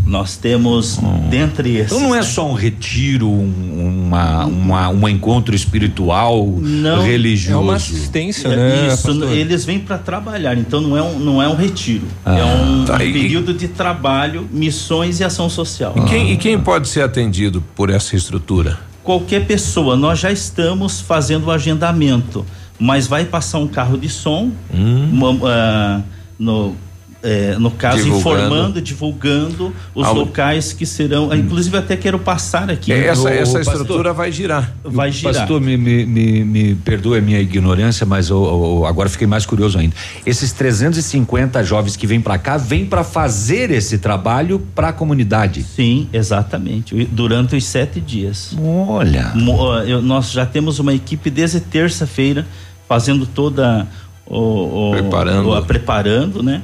Nós 0.04 0.36
temos 0.36 0.98
dentre 1.30 1.76
esses. 1.76 1.92
Então 1.92 2.00
não 2.08 2.14
é 2.14 2.22
só 2.22 2.46
um 2.50 2.54
retiro, 2.54 3.28
um, 3.28 4.04
uma, 4.06 4.44
uma, 4.46 4.88
um 4.88 5.08
encontro 5.08 5.54
espiritual, 5.54 6.46
Não. 6.60 7.02
religioso. 7.02 7.58
É 7.58 7.62
uma 7.62 7.74
assistência, 7.76 8.48
É 8.48 8.56
né? 8.56 8.86
Isso, 8.88 9.06
pastor? 9.06 9.30
eles 9.32 9.64
vêm 9.64 9.78
para 9.78 9.96
trabalhar, 9.98 10.58
então 10.58 10.80
não 10.80 10.96
é 10.96 11.02
um, 11.02 11.18
não 11.18 11.42
é 11.42 11.48
um 11.48 11.54
retiro. 11.54 12.02
Ah, 12.24 12.36
é 12.38 12.44
um 12.44 12.84
tá. 12.84 13.02
E- 13.02 13.12
período 13.12 13.54
de 13.54 13.68
trabalho, 13.68 14.48
missões 14.52 15.20
e 15.20 15.24
ação 15.24 15.48
social. 15.48 15.94
E 15.96 16.00
quem, 16.02 16.32
e 16.32 16.36
quem 16.36 16.58
pode 16.58 16.88
ser 16.88 17.02
atendido 17.02 17.62
por 17.74 17.88
essa 17.90 18.16
estrutura? 18.16 18.78
qualquer 19.04 19.46
pessoa, 19.46 19.96
nós 19.96 20.20
já 20.20 20.30
estamos 20.30 21.00
fazendo 21.00 21.46
o 21.46 21.50
agendamento, 21.50 22.46
mas 22.78 23.08
vai 23.08 23.24
passar 23.24 23.58
um 23.58 23.66
carro 23.66 23.98
de 23.98 24.08
som 24.08 24.52
Hum. 24.72 25.08
uma- 25.12 25.38
ah, 25.50 26.00
no 26.38 26.76
é, 27.22 27.56
no 27.58 27.70
caso, 27.70 28.02
Divulgando. 28.02 28.38
informando, 28.40 28.82
divulgando 28.82 29.72
os 29.94 30.06
Algo- 30.06 30.20
locais 30.20 30.72
que 30.72 30.84
serão. 30.84 31.32
Inclusive, 31.32 31.76
até 31.76 31.96
quero 31.96 32.18
passar 32.18 32.70
aqui. 32.70 32.92
Essa, 32.92 33.22
Ô, 33.22 33.28
essa 33.28 33.58
pastor, 33.58 33.60
estrutura 33.74 34.12
vai 34.12 34.32
girar. 34.32 34.72
vai 34.82 35.12
girar. 35.12 35.34
Pastor, 35.34 35.60
me, 35.60 35.76
me, 35.76 36.04
me, 36.04 36.44
me 36.44 36.74
perdoe 36.74 37.18
a 37.18 37.22
minha 37.22 37.38
ignorância, 37.40 38.04
mas 38.04 38.28
eu- 38.28 38.42
eu- 38.44 38.86
agora 38.86 39.08
fiquei 39.08 39.26
mais 39.26 39.46
curioso 39.46 39.78
ainda. 39.78 39.94
Esses 40.26 40.52
350 40.52 41.62
jovens 41.62 41.96
que 41.96 42.06
vêm 42.06 42.20
para 42.20 42.38
cá, 42.38 42.56
vêm 42.56 42.84
para 42.86 43.04
fazer 43.04 43.70
esse 43.70 43.98
trabalho 43.98 44.58
para 44.74 44.88
a 44.88 44.92
comunidade. 44.92 45.62
Sim, 45.62 46.08
exatamente. 46.12 46.94
E 46.96 47.04
Durante 47.04 47.54
os 47.54 47.64
sete 47.64 48.00
dias. 48.00 48.56
Olha. 48.60 49.30
Mo- 49.34 49.74
eu- 49.80 50.02
nós 50.02 50.32
já 50.32 50.44
temos 50.44 50.78
uma 50.78 50.92
equipe 50.92 51.30
desde 51.30 51.60
terça-feira 51.60 52.46
fazendo 52.88 53.26
toda 53.26 53.86
o, 54.26 54.88
o- 54.88 54.92
Preparando. 54.92 55.48
o- 55.48 55.54
a- 55.54 55.62
preparando, 55.62 56.42
né? 56.42 56.62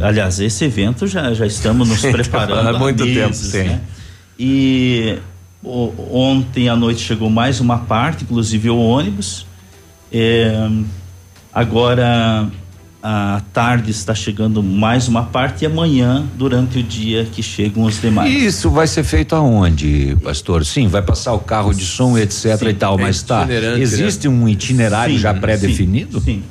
Aliás, 0.00 0.40
esse 0.40 0.64
evento 0.64 1.06
já, 1.06 1.32
já 1.34 1.46
estamos 1.46 1.88
nos 1.88 2.00
preparando 2.06 2.68
Há 2.76 2.78
muito 2.78 3.04
tempo, 3.04 3.34
sim. 3.34 3.64
né? 3.64 3.80
E 4.38 5.18
o- 5.62 5.92
ontem 6.12 6.68
à 6.68 6.76
noite 6.76 7.00
chegou 7.00 7.30
mais 7.30 7.60
uma 7.60 7.78
parte, 7.78 8.24
inclusive 8.24 8.70
o 8.70 8.76
ônibus. 8.78 9.46
É, 10.12 10.68
agora 11.52 12.48
à 13.02 13.42
tarde 13.52 13.90
está 13.90 14.14
chegando 14.14 14.62
mais 14.62 15.08
uma 15.08 15.24
parte 15.24 15.62
e 15.62 15.66
amanhã, 15.66 16.24
durante 16.36 16.78
o 16.78 16.82
dia, 16.82 17.26
que 17.30 17.42
chegam 17.42 17.84
os 17.84 18.00
demais. 18.00 18.32
Isso 18.32 18.70
vai 18.70 18.86
ser 18.86 19.04
feito 19.04 19.34
aonde, 19.36 20.16
pastor? 20.24 20.64
Sim, 20.64 20.88
vai 20.88 21.02
passar 21.02 21.34
o 21.34 21.38
carro 21.40 21.74
de 21.74 21.84
som, 21.84 22.16
etc 22.16 22.62
e 22.62 22.72
tal, 22.72 22.96
mas 22.96 23.22
tá. 23.22 23.42
itinerante, 23.42 23.80
Existe 23.82 24.26
né? 24.28 24.34
um 24.34 24.48
itinerário 24.48 25.14
Sim, 25.16 25.20
já 25.20 25.34
pré-definido? 25.34 26.18
Sim, 26.18 26.24
sim. 26.24 26.42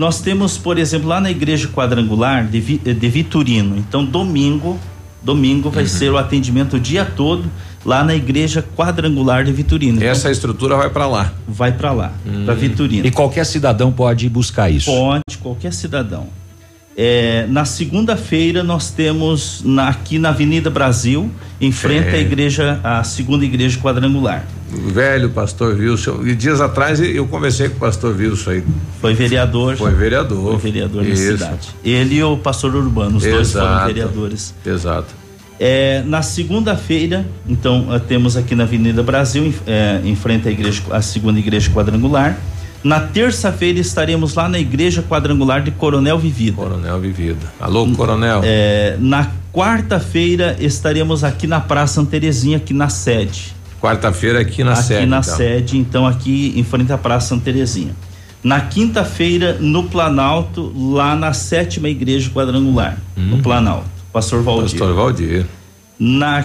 Nós 0.00 0.22
temos, 0.22 0.56
por 0.56 0.78
exemplo, 0.78 1.06
lá 1.10 1.20
na 1.20 1.30
igreja 1.30 1.68
quadrangular 1.68 2.46
de, 2.46 2.58
de 2.78 3.08
Vitorino. 3.10 3.76
Então, 3.76 4.02
domingo, 4.02 4.80
domingo 5.22 5.68
Uhum. 5.68 5.74
vai 5.74 5.84
ser 5.84 6.10
o 6.10 6.16
atendimento 6.16 6.76
o 6.76 6.80
dia 6.80 7.04
todo 7.04 7.44
lá 7.84 8.02
na 8.02 8.14
igreja 8.14 8.64
quadrangular 8.74 9.44
de 9.44 9.52
Vitorino. 9.52 9.98
Então, 9.98 10.08
Essa 10.08 10.30
estrutura 10.30 10.74
vai 10.74 10.88
para 10.88 11.06
lá. 11.06 11.34
vai 11.46 11.72
para 11.72 11.92
lá, 11.92 12.12
para 12.46 12.54
Vitorino. 12.54 13.06
E 13.06 13.10
qualquer 13.10 13.44
cidadão 13.44 13.92
pode 13.92 14.24
ir 14.24 14.30
buscar 14.30 14.70
isso. 14.70 14.90
Pode, 14.90 15.36
qualquer 15.38 15.70
cidadão. 15.70 16.28
É, 17.02 17.46
na 17.48 17.64
segunda-feira 17.64 18.62
nós 18.62 18.90
temos 18.90 19.62
na- 19.64 19.88
aqui 19.88 20.18
na 20.18 20.28
Avenida 20.28 20.68
Brasil, 20.68 21.30
em 21.58 21.72
frente 21.72 22.08
É. 22.08 22.16
à 22.16 22.18
igreja, 22.18 22.78
a 22.84 23.02
segunda 23.02 23.42
igreja 23.42 23.78
quadrangular. 23.80 24.44
O 24.70 24.90
velho 24.90 25.30
pastor 25.30 25.76
Wilson. 25.78 26.20
E 26.26 26.34
dias 26.34 26.60
atrás 26.60 27.00
eu 27.00 27.26
conversei 27.26 27.70
com 27.70 27.76
o 27.76 27.80
pastor 27.80 28.14
Wilson 28.14 28.50
aí. 28.50 28.64
Foi 29.00 29.14
vereador. 29.14 29.76
Foi 29.78 29.92
vereador. 29.94 30.60
Foi 30.60 30.70
vereador 30.70 31.06
Isso. 31.06 31.22
cidade. 31.38 31.68
Ele 31.82 32.16
e 32.16 32.22
o 32.22 32.36
pastor 32.36 32.74
Urbano, 32.74 33.16
os 33.16 33.22
dois 33.22 33.50
foram 33.50 33.64
Exato. 33.66 33.86
vereadores. 33.86 34.54
Exato. 34.66 35.14
É, 35.58 36.02
na 36.06 36.20
segunda-feira, 36.20 37.26
então, 37.48 37.86
eh, 37.94 37.98
temos 37.98 38.36
aqui 38.36 38.54
na 38.54 38.64
Avenida 38.64 39.02
Brasil, 39.02 39.44
em, 39.46 39.54
eh, 39.66 40.00
em 40.04 40.14
frente 40.16 40.46
à 40.48 40.50
igreja, 40.50 40.82
a 40.90 41.00
segunda 41.00 41.38
igreja 41.38 41.70
quadrangular. 41.70 42.38
Na 42.82 43.00
terça-feira 43.00 43.78
estaremos 43.78 44.34
lá 44.34 44.48
na 44.48 44.58
igreja 44.58 45.02
quadrangular 45.02 45.62
de 45.62 45.70
Coronel 45.70 46.18
Vivida. 46.18 46.56
Coronel 46.56 46.98
Vivida. 46.98 47.52
Alô, 47.60 47.86
Coronel. 47.94 48.40
É, 48.42 48.96
na 48.98 49.30
quarta-feira 49.52 50.56
estaremos 50.58 51.22
aqui 51.22 51.46
na 51.46 51.60
Praça 51.60 52.04
Terezinha, 52.06 52.56
aqui 52.56 52.72
na 52.72 52.88
sede. 52.88 53.54
Quarta-feira 53.80 54.40
aqui 54.40 54.64
na 54.64 54.72
aqui 54.72 54.82
sede. 54.82 55.06
na 55.06 55.18
então. 55.18 55.36
sede, 55.36 55.78
então 55.78 56.06
aqui 56.06 56.54
em 56.56 56.64
frente 56.64 56.92
à 56.92 56.98
Praça 56.98 57.36
Terezinha. 57.38 57.94
Na 58.42 58.60
quinta-feira, 58.62 59.58
no 59.60 59.84
Planalto, 59.84 60.72
lá 60.74 61.14
na 61.14 61.34
sétima 61.34 61.88
igreja 61.90 62.30
quadrangular, 62.30 62.96
no 63.14 63.38
Planalto, 63.42 63.90
Pastor 64.10 64.42
Valdir. 64.42 64.64
Hum. 64.64 64.78
Pastor 64.78 64.94
Valdir. 64.94 65.46
Na 65.98 66.44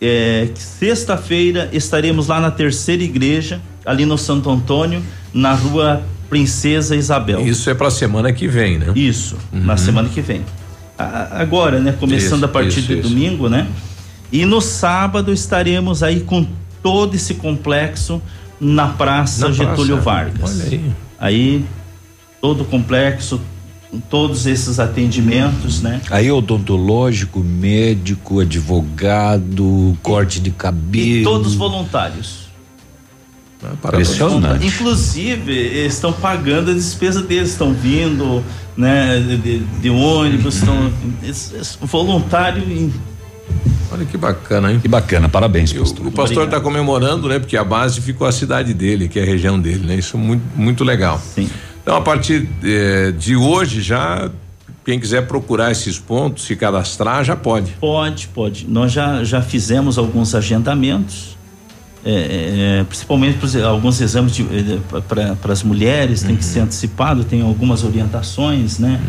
é, 0.00 0.48
sexta-feira 0.54 1.68
estaremos 1.72 2.26
lá 2.28 2.40
na 2.40 2.50
terceira 2.50 3.02
igreja, 3.02 3.60
ali 3.84 4.04
no 4.04 4.18
Santo 4.18 4.50
Antônio, 4.50 5.02
na 5.32 5.54
rua 5.54 6.02
Princesa 6.28 6.96
Isabel. 6.96 7.40
Isso 7.46 7.70
é 7.70 7.74
para 7.74 7.90
semana 7.90 8.32
que 8.32 8.48
vem, 8.48 8.78
né? 8.78 8.92
Isso, 8.94 9.36
na 9.52 9.76
semana 9.76 10.08
que 10.08 10.20
vem. 10.20 10.42
A- 10.98 11.40
Agora, 11.40 11.78
né? 11.78 11.92
Começando 11.98 12.36
Isso, 12.36 12.44
a 12.44 12.48
partir 12.48 12.78
isso, 12.80 12.88
de 12.88 12.98
isso. 13.00 13.08
domingo, 13.08 13.48
né? 13.48 13.66
E 14.32 14.44
no 14.44 14.60
sábado 14.60 15.32
estaremos 15.32 16.02
aí 16.02 16.20
com 16.20 16.46
todo 16.82 17.14
esse 17.14 17.34
complexo 17.34 18.20
na 18.60 18.88
Praça 18.88 19.48
Na 19.48 19.54
Getúlio 19.54 19.98
praça. 19.98 20.02
Vargas. 20.02 20.60
Olha 20.60 20.64
aí. 20.70 20.90
Aí, 21.18 21.64
todo 22.40 22.62
o 22.62 22.64
complexo, 22.64 23.40
todos 24.10 24.46
esses 24.46 24.78
atendimentos, 24.78 25.82
né? 25.82 26.00
Aí 26.10 26.30
odontológico, 26.30 27.40
médico, 27.40 28.40
advogado, 28.40 29.96
corte 30.02 30.40
de 30.40 30.50
cabelo. 30.50 31.06
E 31.06 31.22
todos 31.24 31.54
voluntários. 31.54 32.46
Impressionante. 33.74 34.66
Inclusive, 34.66 35.52
eles 35.52 35.94
estão 35.94 36.12
pagando 36.12 36.70
a 36.70 36.74
despesa 36.74 37.22
deles, 37.22 37.50
estão 37.50 37.72
vindo, 37.72 38.44
né, 38.76 39.18
de, 39.18 39.58
de- 39.60 39.90
ônibus, 39.90 40.56
estão 40.56 40.92
voluntário 41.82 42.62
em 42.62 42.92
Olha 43.90 44.04
que 44.04 44.16
bacana, 44.18 44.72
hein? 44.72 44.80
Que 44.80 44.88
bacana, 44.88 45.28
parabéns, 45.28 45.72
pastor. 45.72 46.06
O 46.06 46.10
pastor 46.10 46.44
está 46.46 46.60
comemorando, 46.60 47.28
né? 47.28 47.38
Porque 47.38 47.56
a 47.56 47.62
base 47.64 48.00
ficou 48.00 48.26
a 48.26 48.32
cidade 48.32 48.74
dele, 48.74 49.08
que 49.08 49.18
é 49.18 49.22
a 49.22 49.26
região 49.26 49.58
dele, 49.58 49.86
né? 49.86 49.94
Isso 49.94 50.16
é 50.16 50.20
muito, 50.20 50.42
muito 50.56 50.82
legal. 50.84 51.22
Sim. 51.34 51.48
Então, 51.86 51.94
a 51.98 52.00
partir 52.00 52.48
eh, 52.64 53.12
de 53.16 53.36
hoje, 53.36 53.80
já, 53.80 54.28
quem 54.84 54.98
quiser 54.98 55.24
procurar 55.28 55.70
esses 55.70 55.96
pontos, 55.96 56.44
se 56.44 56.56
cadastrar, 56.56 57.22
já 57.24 57.36
pode. 57.36 57.70
Pode, 57.78 58.26
pode. 58.26 58.66
Nós 58.68 58.90
já, 58.90 59.22
já 59.22 59.40
fizemos 59.40 59.96
alguns 59.96 60.34
agendamentos, 60.34 61.38
é, 62.04 62.80
é, 62.80 62.84
principalmente 62.88 63.38
pros- 63.38 63.54
alguns 63.54 64.00
exames 64.00 64.36
para 65.40 65.52
as 65.52 65.62
mulheres, 65.62 66.24
tem 66.24 66.34
que 66.34 66.44
ser 66.44 66.58
antecipado, 66.58 67.22
tem 67.22 67.40
algumas 67.40 67.84
orientações, 67.84 68.80
né, 68.80 69.00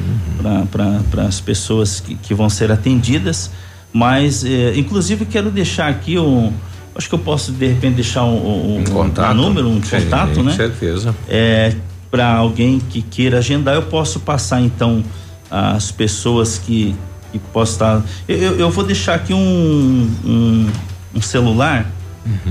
para 0.71 1.23
as 1.23 1.41
pessoas 1.41 1.99
que, 1.99 2.13
que 2.13 2.35
vão 2.35 2.47
ser 2.47 2.71
atendidas. 2.71 3.49
Mas, 3.91 4.45
é, 4.45 4.77
inclusive, 4.77 5.25
quero 5.25 5.49
deixar 5.49 5.87
aqui 5.89 6.19
um. 6.19 6.53
Acho 6.95 7.09
que 7.09 7.15
eu 7.15 7.19
posso, 7.19 7.51
de 7.51 7.65
repente, 7.65 7.95
deixar 7.95 8.23
um, 8.23 8.77
um, 8.77 8.83
contato. 8.83 9.31
um 9.31 9.33
número, 9.35 9.67
um 9.67 9.81
Sim, 9.81 10.01
contato, 10.01 10.35
com 10.35 10.43
né? 10.43 10.53
certeza. 10.53 11.15
É, 11.27 11.73
para 12.09 12.35
alguém 12.35 12.79
que 12.79 13.01
queira 13.01 13.39
agendar, 13.39 13.75
eu 13.75 13.83
posso 13.83 14.19
passar 14.19 14.61
então 14.61 15.03
as 15.49 15.91
pessoas 15.91 16.57
que, 16.57 16.95
que 17.31 17.39
posso 17.39 17.73
estar. 17.73 18.03
Eu, 18.27 18.37
eu, 18.37 18.59
eu 18.59 18.71
vou 18.71 18.83
deixar 18.83 19.15
aqui 19.15 19.33
um, 19.33 20.09
um, 20.25 20.69
um 21.15 21.21
celular, 21.21 21.89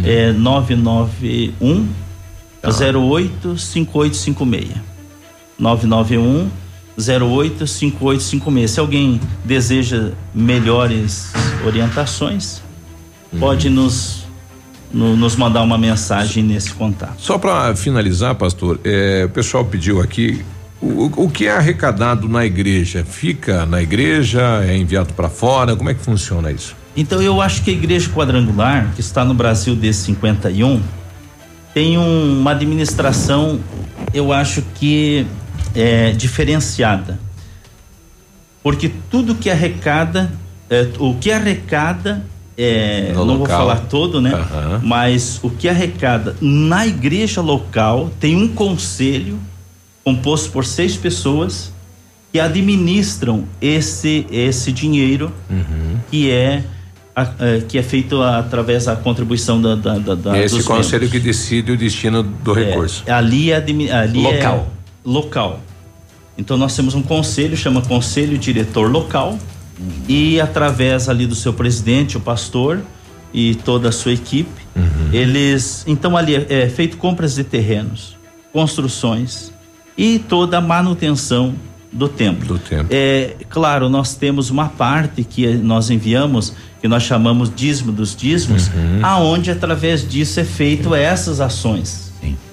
é 0.04 0.32
991 0.32 1.88
08 2.62 3.58
5856. 3.58 4.82
991 5.58 6.50
08 6.98 7.66
5856. 7.66 8.70
Se 8.70 8.80
alguém 8.80 9.20
deseja 9.44 10.12
melhores 10.34 11.32
orientações, 11.64 12.62
pode 13.38 13.68
nos, 13.68 14.25
no- 14.96 15.16
nos 15.16 15.36
mandar 15.36 15.62
uma 15.62 15.76
mensagem 15.76 16.42
nesse 16.42 16.72
contato. 16.72 17.14
Só 17.18 17.36
para 17.38 17.76
finalizar, 17.76 18.34
pastor, 18.34 18.80
eh, 18.82 19.24
o 19.26 19.28
pessoal 19.28 19.64
pediu 19.64 20.00
aqui. 20.00 20.42
O, 20.80 21.24
o 21.24 21.30
que 21.30 21.46
é 21.46 21.52
arrecadado 21.56 22.28
na 22.28 22.44
igreja 22.46 23.04
fica 23.04 23.66
na 23.66 23.82
igreja, 23.82 24.62
é 24.64 24.76
enviado 24.76 25.12
para 25.14 25.28
fora? 25.28 25.76
Como 25.76 25.90
é 25.90 25.94
que 25.94 26.00
funciona 26.00 26.50
isso? 26.50 26.74
Então 26.96 27.20
eu 27.20 27.40
acho 27.42 27.62
que 27.62 27.70
a 27.70 27.74
igreja 27.74 28.08
quadrangular, 28.10 28.90
que 28.94 29.00
está 29.00 29.24
no 29.24 29.34
Brasil 29.34 29.74
desde 29.76 30.02
51, 30.02 30.80
tem 31.74 31.98
um- 31.98 32.40
uma 32.40 32.52
administração, 32.52 33.60
eu 34.14 34.32
acho 34.32 34.62
que 34.76 35.26
é 35.74 36.12
diferenciada. 36.12 37.18
Porque 38.62 38.90
tudo 39.10 39.34
que 39.34 39.50
arrecada, 39.50 40.32
é, 40.70 40.88
o 40.98 41.14
que 41.14 41.30
arrecada, 41.30 42.24
é, 42.58 43.12
não 43.14 43.26
vou 43.26 43.36
local. 43.38 43.58
falar 43.58 43.80
todo, 43.88 44.20
né? 44.20 44.32
Mas 44.82 45.38
o 45.42 45.50
que 45.50 45.68
arrecada 45.68 46.34
na 46.40 46.86
igreja 46.86 47.40
local 47.40 48.10
tem 48.18 48.34
um 48.36 48.48
conselho 48.48 49.38
composto 50.04 50.50
por 50.50 50.64
seis 50.64 50.96
pessoas 50.96 51.72
que 52.32 52.40
administram 52.40 53.44
esse 53.60 54.26
esse 54.30 54.70
dinheiro 54.72 55.32
que 56.10 56.30
é 56.30 56.62
a- 57.14 57.32
é, 57.40 57.60
que 57.66 57.78
é 57.78 57.82
feito 57.82 58.20
através 58.22 58.84
da 58.84 58.94
contribuição 58.96 59.60
da, 59.60 59.74
da, 59.74 59.98
da, 59.98 60.14
da 60.14 60.36
é 60.38 60.44
esse 60.44 60.62
conselho 60.62 61.02
membros. 61.04 61.10
que 61.12 61.18
decide 61.18 61.72
o 61.72 61.76
destino 61.76 62.22
do 62.22 62.58
É, 62.58 62.64
recurso. 62.64 63.02
ali 63.06 63.50
é, 63.50 63.56
ali 63.56 63.86
é 63.88 64.06
Local. 64.34 64.68
local. 65.04 65.60
Então 66.38 66.56
nós 66.58 66.76
temos 66.76 66.94
um 66.94 67.00
conselho, 67.02 67.56
chama 67.56 67.80
Conselho 67.80 68.36
Diretor 68.36 68.90
Local, 68.90 69.38
e 70.08 70.40
através 70.40 71.08
ali 71.08 71.26
do 71.26 71.34
seu 71.34 71.52
presidente, 71.52 72.16
o 72.16 72.20
pastor 72.20 72.80
e 73.32 73.54
toda 73.56 73.88
a 73.90 73.92
sua 73.92 74.12
equipe, 74.12 74.62
eles, 75.12 75.84
então 75.86 76.16
ali 76.16 76.34
é, 76.34 76.46
é 76.64 76.68
feito 76.68 76.96
compras 76.96 77.34
de 77.34 77.44
terrenos, 77.44 78.16
construções 78.52 79.52
e 79.96 80.18
toda 80.18 80.58
a 80.58 80.60
manutenção 80.60 81.54
do 81.92 82.08
templo. 82.08 82.46
Do 82.48 82.58
templo. 82.58 82.88
É, 82.90 83.36
claro, 83.48 83.88
nós 83.88 84.14
temos 84.14 84.50
uma 84.50 84.68
parte 84.68 85.22
que 85.24 85.46
nós 85.54 85.88
enviamos, 85.90 86.52
que 86.80 86.88
nós 86.88 87.02
chamamos 87.02 87.50
dízimo 87.54 87.92
dos 87.92 88.14
dízimos, 88.14 88.68
Uhum. 88.68 89.00
aonde 89.02 89.50
através 89.50 90.06
disso 90.06 90.40
é 90.40 90.44
feito 90.44 90.94
essas 90.94 91.40
ações. 91.40 92.06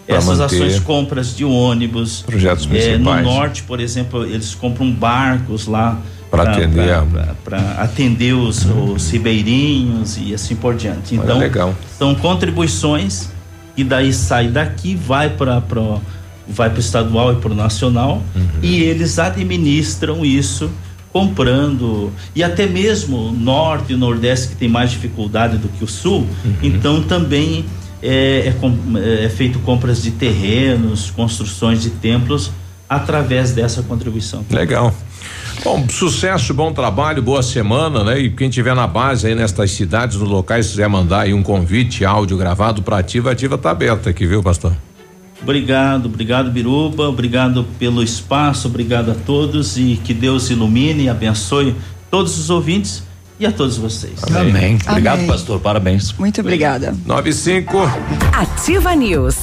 Essas 0.06 0.42
ações, 0.42 0.80
compras 0.80 1.34
de 1.36 1.46
ônibus. 1.46 2.24
Projetos 2.24 2.66
É, 2.66 2.68
municipais. 2.68 3.26
no 3.26 3.32
norte, 3.34 3.64
por 3.64 3.80
exemplo, 3.80 4.26
eles 4.26 4.54
compram 4.54 4.92
barcos 4.92 5.66
lá 5.66 5.98
Pra 6.34 6.52
atender 6.52 6.92
a- 6.92 7.06
para 7.46 7.60
atender 7.74 8.34
os, 8.34 8.66
os 8.66 9.08
ribeirinhos 9.12 10.18
e 10.18 10.34
assim 10.34 10.56
por 10.56 10.74
diante. 10.74 11.14
Olha, 11.16 11.24
Então, 11.26 11.38
legal. 11.38 11.76
são 12.00 12.16
contribuições 12.16 13.30
e 13.78 13.84
daí 13.84 14.12
sai 14.12 14.48
daqui, 14.48 14.96
vai 14.96 15.30
para 15.30 15.62
pro, 15.62 16.02
vai 16.48 16.72
para 16.72 16.78
o 16.78 16.80
estadual 16.80 17.34
e 17.34 17.36
para 17.36 17.52
o 17.52 17.56
nacional 17.56 18.24
Uhum. 18.36 18.42
e 18.64 18.82
eles 18.82 19.20
administram 19.20 20.26
isso 20.26 20.72
comprando 21.12 22.12
e 22.36 22.44
até 22.44 22.66
mesmo 22.66 23.28
o 23.28 23.32
norte 23.32 23.92
e 23.92 23.96
o 23.96 23.98
nordeste 24.00 24.48
que 24.48 24.56
tem 24.56 24.68
mais 24.68 24.90
dificuldade 24.90 25.58
do 25.58 25.68
que 25.70 25.84
o 25.84 25.88
sul, 25.88 26.26
Uhum. 26.44 26.54
então 26.64 27.04
também 27.04 27.64
é, 28.02 28.52
é 28.52 29.26
é 29.26 29.30
feito 29.30 29.60
compras 29.60 30.02
de 30.02 30.10
terrenos, 30.10 31.12
construções 31.12 31.82
de 31.84 31.92
templos 31.92 32.50
através 32.90 33.52
dessa 33.54 33.82
contribuição. 33.84 34.44
Legal. 34.50 34.94
Bom, 35.64 35.88
sucesso, 35.90 36.54
bom 36.54 36.72
trabalho, 36.74 37.22
boa 37.22 37.44
semana, 37.44 38.04
né? 38.04 38.20
E 38.20 38.30
quem 38.30 38.50
tiver 38.50 38.76
na 38.76 38.88
base 38.88 39.28
aí 39.28 39.36
nestas 39.36 39.72
cidades, 39.72 40.18
nos 40.18 40.30
locais, 40.30 40.66
se 40.66 40.72
quiser 40.72 40.88
mandar 40.88 41.22
aí 41.22 41.34
um 41.34 41.44
convite, 41.44 42.06
áudio 42.06 42.38
gravado 42.38 42.82
para 42.82 42.98
ativa, 42.98 43.32
ativa 43.32 43.58
tá 43.58 43.72
aberta 43.72 44.10
aqui, 44.10 44.26
viu, 44.26 44.42
pastor? 44.42 44.74
Obrigado, 45.42 46.06
obrigado 46.06 46.50
Biruba, 46.50 47.10
obrigado 47.10 47.66
pelo 47.78 48.02
espaço, 48.02 48.70
obrigado 48.70 49.12
a 49.12 49.14
todos 49.14 49.78
e 49.78 50.00
que 50.02 50.14
Deus 50.14 50.50
ilumine 50.50 51.04
e 51.04 51.10
abençoe 51.10 51.76
todos 52.10 52.40
os 52.40 52.50
ouvintes 52.50 53.04
e 53.40 53.46
a 53.46 53.52
todos 53.52 53.78
vocês. 53.78 54.24
Amém. 54.34 54.78
Obrigado, 54.88 55.16
Amém. 55.16 55.28
pastor. 55.28 55.60
Parabéns. 55.60 56.14
Muito 56.14 56.40
obrigada. 56.40 56.96
95. 57.06 57.78
Ativa 58.32 58.96
News. 58.96 59.43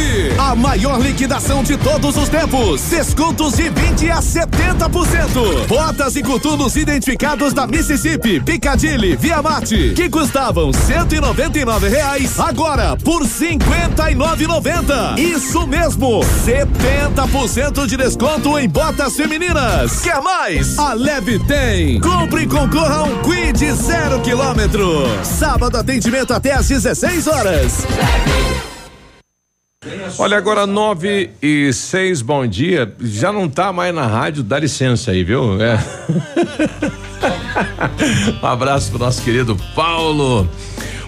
Leve. 0.00 0.34
A 0.38 0.54
maior 0.54 1.00
liquidação 1.00 1.62
de 1.62 1.76
todos 1.76 2.16
os 2.16 2.28
tempos. 2.28 2.80
Descontos 2.82 3.54
de 3.54 3.68
20 3.68 4.10
a 4.10 4.20
70%. 4.20 5.66
Botas 5.68 6.16
e 6.16 6.22
coturnos 6.22 6.76
identificados 6.76 7.52
da 7.52 7.66
Mississippi, 7.66 8.40
Piccadilly, 8.40 9.16
Via 9.16 9.42
Marte, 9.42 9.92
que 9.94 10.08
custavam 10.08 10.72
199 10.72 11.88
reais, 11.88 12.38
agora 12.40 12.96
por 12.96 13.24
59,90. 13.24 15.18
Isso 15.18 15.66
mesmo, 15.66 16.20
70% 16.44 17.86
de 17.86 17.96
desconto 17.96 18.58
em 18.58 18.68
botas 18.68 19.14
femininas. 19.14 20.00
Quer 20.00 20.20
mais? 20.22 20.78
A 20.78 20.94
Leve 20.94 21.38
tem. 21.40 22.00
Compre 22.00 22.42
e 22.42 22.46
concorra 22.46 22.96
a 22.96 23.02
um 23.04 23.22
Quid 23.22 23.72
zero 23.74 24.20
quilômetro. 24.20 25.04
Sábado 25.22 25.76
atendimento 25.76 26.32
até 26.32 26.52
às 26.52 26.68
16 26.68 27.26
horas. 27.26 27.86
Olha, 30.18 30.36
agora 30.36 30.66
nove 30.66 31.30
e 31.40 31.72
seis, 31.72 32.20
bom 32.20 32.46
dia. 32.46 32.92
Já 33.00 33.32
não 33.32 33.48
tá 33.48 33.72
mais 33.72 33.94
na 33.94 34.06
rádio, 34.06 34.42
dá 34.42 34.58
licença 34.58 35.10
aí, 35.10 35.24
viu? 35.24 35.56
É. 35.58 35.78
um 38.42 38.46
abraço 38.46 38.90
pro 38.90 38.98
nosso 38.98 39.22
querido 39.22 39.56
Paulo. 39.74 40.46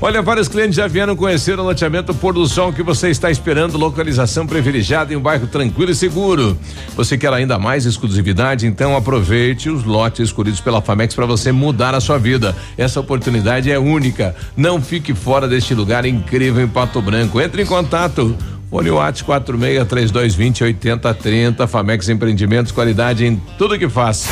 Olha, 0.01 0.23
vários 0.23 0.49
clientes 0.49 0.75
já 0.75 0.89
vieram 0.89 1.15
conhecer 1.15 1.59
o 1.59 1.63
loteamento 1.63 2.15
Pôr 2.15 2.33
do 2.33 2.47
Sol 2.47 2.73
que 2.73 2.83
você 2.83 3.11
está 3.11 3.31
esperando, 3.31 3.77
localização 3.77 4.47
privilegiada 4.47 5.13
em 5.13 5.17
um 5.17 5.21
bairro 5.21 5.47
tranquilo 5.47 5.91
e 5.91 5.95
seguro. 5.95 6.59
Você 6.97 7.19
quer 7.19 7.33
ainda 7.35 7.59
mais 7.59 7.85
exclusividade? 7.85 8.67
Então 8.67 8.97
aproveite 8.97 9.69
os 9.69 9.85
lotes 9.85 10.29
escolhidos 10.29 10.63
pela 10.63 10.81
Famex 10.81 11.15
para 11.15 11.27
você 11.27 11.53
mudar 11.53 11.95
a 11.95 12.01
sua 12.01 12.19
vida. 12.19 12.57
Essa 12.79 13.01
oportunidade 13.01 13.71
é 13.71 13.79
única. 13.79 14.35
Não 14.57 14.81
fique 14.81 15.15
fora 15.15 15.47
deste 15.47 15.75
lugar 15.75 16.07
incrível 16.07 16.65
em 16.65 16.69
Pato 16.69 17.03
Branco. 17.03 17.39
Entre 17.39 17.63
em 17.63 17.67
contato. 17.67 18.35
Whats 18.73 19.23
46 19.23 19.87
3220 19.87 20.65
8030. 20.65 21.67
Famex 21.67 22.09
Empreendimentos, 22.09 22.73
qualidade 22.73 23.27
em 23.27 23.37
tudo 23.59 23.79
que 23.79 23.89
faz. 23.89 24.27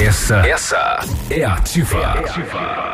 Essa, 0.00 0.46
essa 0.46 1.00
é 1.28 1.44
ativa. 1.44 2.93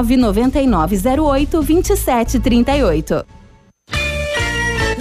99908 0.03 1.63
2738. 1.63 3.40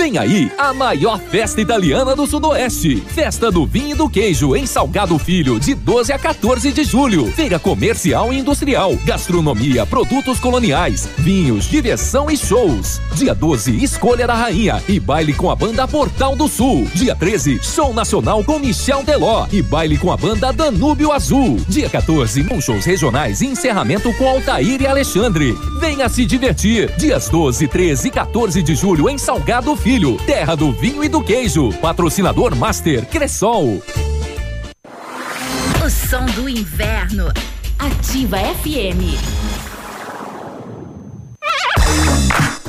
Vem 0.01 0.17
aí 0.17 0.51
a 0.57 0.73
maior 0.73 1.21
festa 1.21 1.61
italiana 1.61 2.17
do 2.17 2.27
Sudoeste. 2.27 2.97
Festa 2.97 3.51
do 3.51 3.67
Vinho 3.67 3.91
e 3.91 3.95
do 3.95 4.09
Queijo 4.09 4.57
em 4.57 4.65
Salgado 4.65 5.19
Filho, 5.19 5.61
de 5.61 5.75
12 5.75 6.11
a 6.11 6.19
14 6.19 6.73
de 6.73 6.85
julho. 6.85 7.27
Feira 7.33 7.59
comercial 7.59 8.33
e 8.33 8.39
industrial, 8.39 8.97
gastronomia, 9.05 9.85
produtos 9.85 10.41
coloniais, 10.41 11.07
vinhos, 11.19 11.67
diversão 11.67 12.31
e 12.31 12.37
shows. 12.39 12.99
Dia 13.15 13.35
12, 13.35 13.85
Escolha 13.85 14.27
da 14.27 14.33
Rainha 14.33 14.83
e 14.89 14.99
baile 14.99 15.35
com 15.35 15.51
a 15.51 15.55
banda 15.55 15.87
Portal 15.87 16.35
do 16.35 16.49
Sul. 16.49 16.89
Dia 16.95 17.15
13, 17.15 17.61
show 17.63 17.93
nacional 17.93 18.43
com 18.43 18.59
Michel 18.59 19.05
Teló 19.05 19.47
e 19.53 19.61
baile 19.61 19.99
com 19.99 20.11
a 20.11 20.17
banda 20.17 20.51
Danúbio 20.51 21.13
Azul. 21.13 21.61
Dia 21.69 21.91
14, 21.91 22.45
com 22.45 22.59
shows 22.59 22.87
regionais 22.87 23.43
e 23.43 23.49
encerramento 23.49 24.11
com 24.15 24.27
Altair 24.27 24.81
e 24.81 24.87
Alexandre. 24.87 25.53
Venha 25.79 26.09
se 26.09 26.25
divertir. 26.25 26.91
Dias 26.97 27.29
12, 27.29 27.69
13 27.69 28.09
e 28.09 28.11
14 28.11 28.63
de 28.63 28.75
julho 28.75 29.07
em 29.11 29.19
Salgado 29.19 29.77
Filho, 29.77 29.90
terra 30.25 30.55
do 30.55 30.71
vinho 30.71 31.03
e 31.03 31.09
do 31.09 31.21
queijo. 31.21 31.73
Patrocinador 31.81 32.55
Master 32.55 33.05
Cressol. 33.07 33.83
O 35.85 35.91
som 35.91 36.25
do 36.27 36.49
inverno. 36.49 37.27
Ativa 37.77 38.39
FM. 38.39 39.60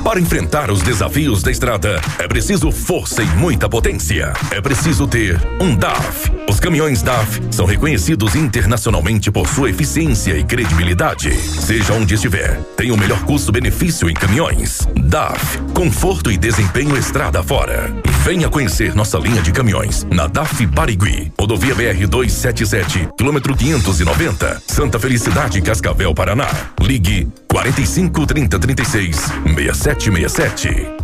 Para 0.04 0.18
enfrentar 0.18 0.68
os 0.70 0.82
desafios 0.82 1.42
da 1.44 1.50
estrada, 1.50 2.00
é 2.18 2.26
preciso 2.26 2.72
força 2.72 3.22
e 3.22 3.26
muita 3.36 3.68
potência. 3.68 4.32
É 4.50 4.60
preciso 4.60 5.06
ter 5.06 5.40
um 5.60 5.76
DAF. 5.76 6.30
Os 6.50 6.58
caminhões 6.58 7.02
DAF 7.02 7.40
são 7.52 7.64
reconhecidos 7.64 8.34
internacionalmente 8.34 9.30
por 9.30 9.48
sua 9.48 9.70
eficiência 9.70 10.36
e 10.36 10.42
credibilidade. 10.42 11.32
Seja 11.32 11.94
onde 11.94 12.14
estiver, 12.14 12.60
tem 12.76 12.90
o 12.90 12.96
melhor 12.96 13.22
custo-benefício 13.22 14.10
em 14.10 14.14
caminhões. 14.14 14.88
DAF, 14.96 15.58
conforto 15.72 16.32
e 16.32 16.36
desempenho 16.36 16.96
estrada 16.96 17.40
fora. 17.42 17.94
Venha 18.24 18.48
conhecer 18.48 18.94
nossa 18.94 19.18
linha 19.18 19.40
de 19.40 19.52
caminhões 19.52 20.04
na 20.10 20.26
DAF 20.26 20.66
Barigui, 20.66 21.32
rodovia 21.38 21.74
BR 21.74 22.06
277, 22.08 23.08
quilômetro 23.16 23.56
590, 23.56 24.62
Santa 24.66 24.98
Felicidade, 24.98 25.62
Cascavel, 25.62 26.12
Paraná. 26.12 26.48
Ligue 26.80 27.28
45 27.52 28.10
30 28.10 28.48
36 28.48 29.30
6767. 29.44 31.01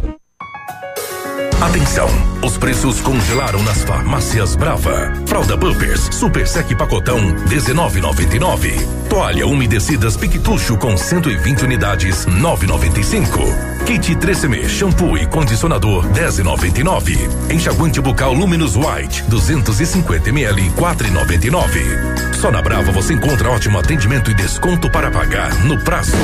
Atenção, 1.61 2.09
os 2.41 2.57
preços 2.57 3.01
congelaram 3.01 3.61
nas 3.65 3.83
farmácias 3.83 4.55
Brava. 4.55 5.13
Fralda 5.27 5.59
Pampers 5.59 6.09
Super 6.13 6.47
Sec 6.47 6.73
Pacotão 6.77 7.19
19,99. 7.47 9.09
Toalha 9.09 9.45
umedecidas 9.45 10.17
Piquetucho 10.17 10.77
com 10.77 10.97
120 10.97 11.65
unidades 11.65 12.27
9,95. 12.27 13.85
Kit 13.85 14.15
3M 14.15 14.69
shampoo 14.69 15.19
e 15.19 15.27
condicionador 15.27 16.07
10,99. 16.13 17.53
Enxaguante 17.53 18.01
bucal 18.01 18.33
Luminous 18.33 18.77
White 18.77 19.25
250 19.25 20.29
ml 20.29 20.71
4,99. 20.71 22.35
Só 22.37 22.53
na 22.53 22.63
Brava 22.63 22.93
você 22.93 23.15
encontra 23.15 23.51
ótimo 23.51 23.81
atendimento 23.81 24.31
e 24.31 24.35
desconto 24.35 24.89
para 24.93 25.11
pagar 25.11 25.53
no 25.65 25.77
prazo. 25.83 26.17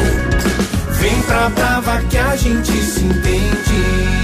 Vem 0.92 1.20
pra 1.22 1.48
Brava 1.48 2.00
que 2.02 2.18
a 2.18 2.36
gente 2.36 2.70
se 2.70 3.04
entende. 3.04 4.23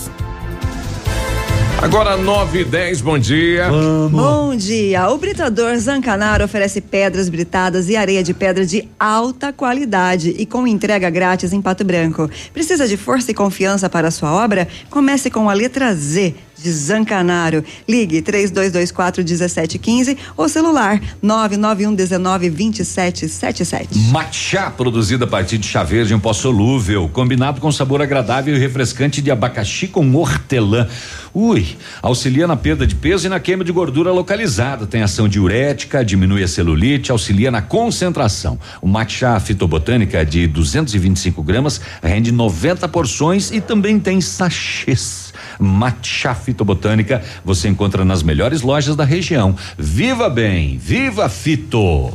Agora 1.79 2.17
9 2.17 2.61
e 2.61 2.63
10, 2.63 3.01
bom 3.01 3.17
dia. 3.17 3.69
Bom 4.09 4.55
dia. 4.55 5.09
O 5.09 5.17
Britador 5.17 5.75
Zancanaro 5.77 6.43
oferece 6.43 6.81
pedras 6.81 7.29
britadas 7.29 7.89
e 7.89 7.95
areia 7.95 8.23
de 8.23 8.33
pedra 8.33 8.65
de 8.65 8.87
alta 8.99 9.53
qualidade 9.53 10.35
e 10.37 10.45
com 10.45 10.67
entrega 10.67 11.09
grátis 11.09 11.53
em 11.53 11.61
Pato 11.61 11.83
Branco. 11.83 12.29
Precisa 12.53 12.87
de 12.87 12.97
força 12.97 13.31
e 13.31 13.33
confiança 13.33 13.89
para 13.89 14.07
a 14.09 14.11
sua 14.11 14.31
obra? 14.31 14.67
Comece 14.89 15.29
com 15.29 15.49
a 15.49 15.53
letra 15.53 15.93
Z 15.95 16.35
de 16.61 16.71
Zancanaro. 16.71 17.63
Ligue 17.87 18.21
3224 18.21 19.23
1715 19.23 20.17
ou 20.37 20.47
celular 20.47 21.01
991 21.21 21.95
19 21.95 22.49
2777. 22.49 23.97
Matcha, 24.11 24.69
produzida 24.69 25.25
a 25.25 25.27
partir 25.27 25.57
de 25.57 25.67
chá 25.67 25.83
verde 25.83 26.13
em 26.13 26.19
pó 26.19 26.33
solúvel, 26.33 27.09
combinado 27.11 27.59
com 27.59 27.71
sabor 27.71 28.01
agradável 28.01 28.55
e 28.55 28.59
refrescante 28.59 29.21
de 29.21 29.31
abacaxi 29.31 29.87
com 29.87 30.13
hortelã. 30.15 30.87
Ui, 31.33 31.77
auxilia 32.01 32.45
na 32.45 32.57
perda 32.57 32.85
de 32.85 32.93
peso 32.93 33.25
e 33.25 33.29
na 33.29 33.39
queima 33.39 33.63
de 33.63 33.71
gordura 33.71 34.11
localizada. 34.11 34.85
Tem 34.85 35.01
ação 35.01 35.29
diurética, 35.29 36.03
diminui 36.03 36.43
a 36.43 36.47
celulite, 36.47 37.09
auxilia 37.09 37.49
na 37.49 37.61
concentração. 37.61 38.59
O 38.81 38.87
matcha 38.87 39.39
fitobotânica 39.39 40.25
de 40.25 40.45
225 40.47 41.41
gramas 41.41 41.79
rende 42.03 42.31
90 42.31 42.87
porções 42.89 43.49
e 43.49 43.61
também 43.61 43.97
tem 43.97 44.19
sachês. 44.19 45.30
Matcha 45.59 46.33
fitobotânica 46.33 47.21
você 47.43 47.67
encontra 47.67 48.03
nas 48.05 48.23
melhores 48.23 48.61
lojas 48.61 48.95
da 48.95 49.03
região. 49.03 49.55
Viva 49.77 50.29
bem, 50.29 50.77
viva 50.77 51.27
fito! 51.29 52.11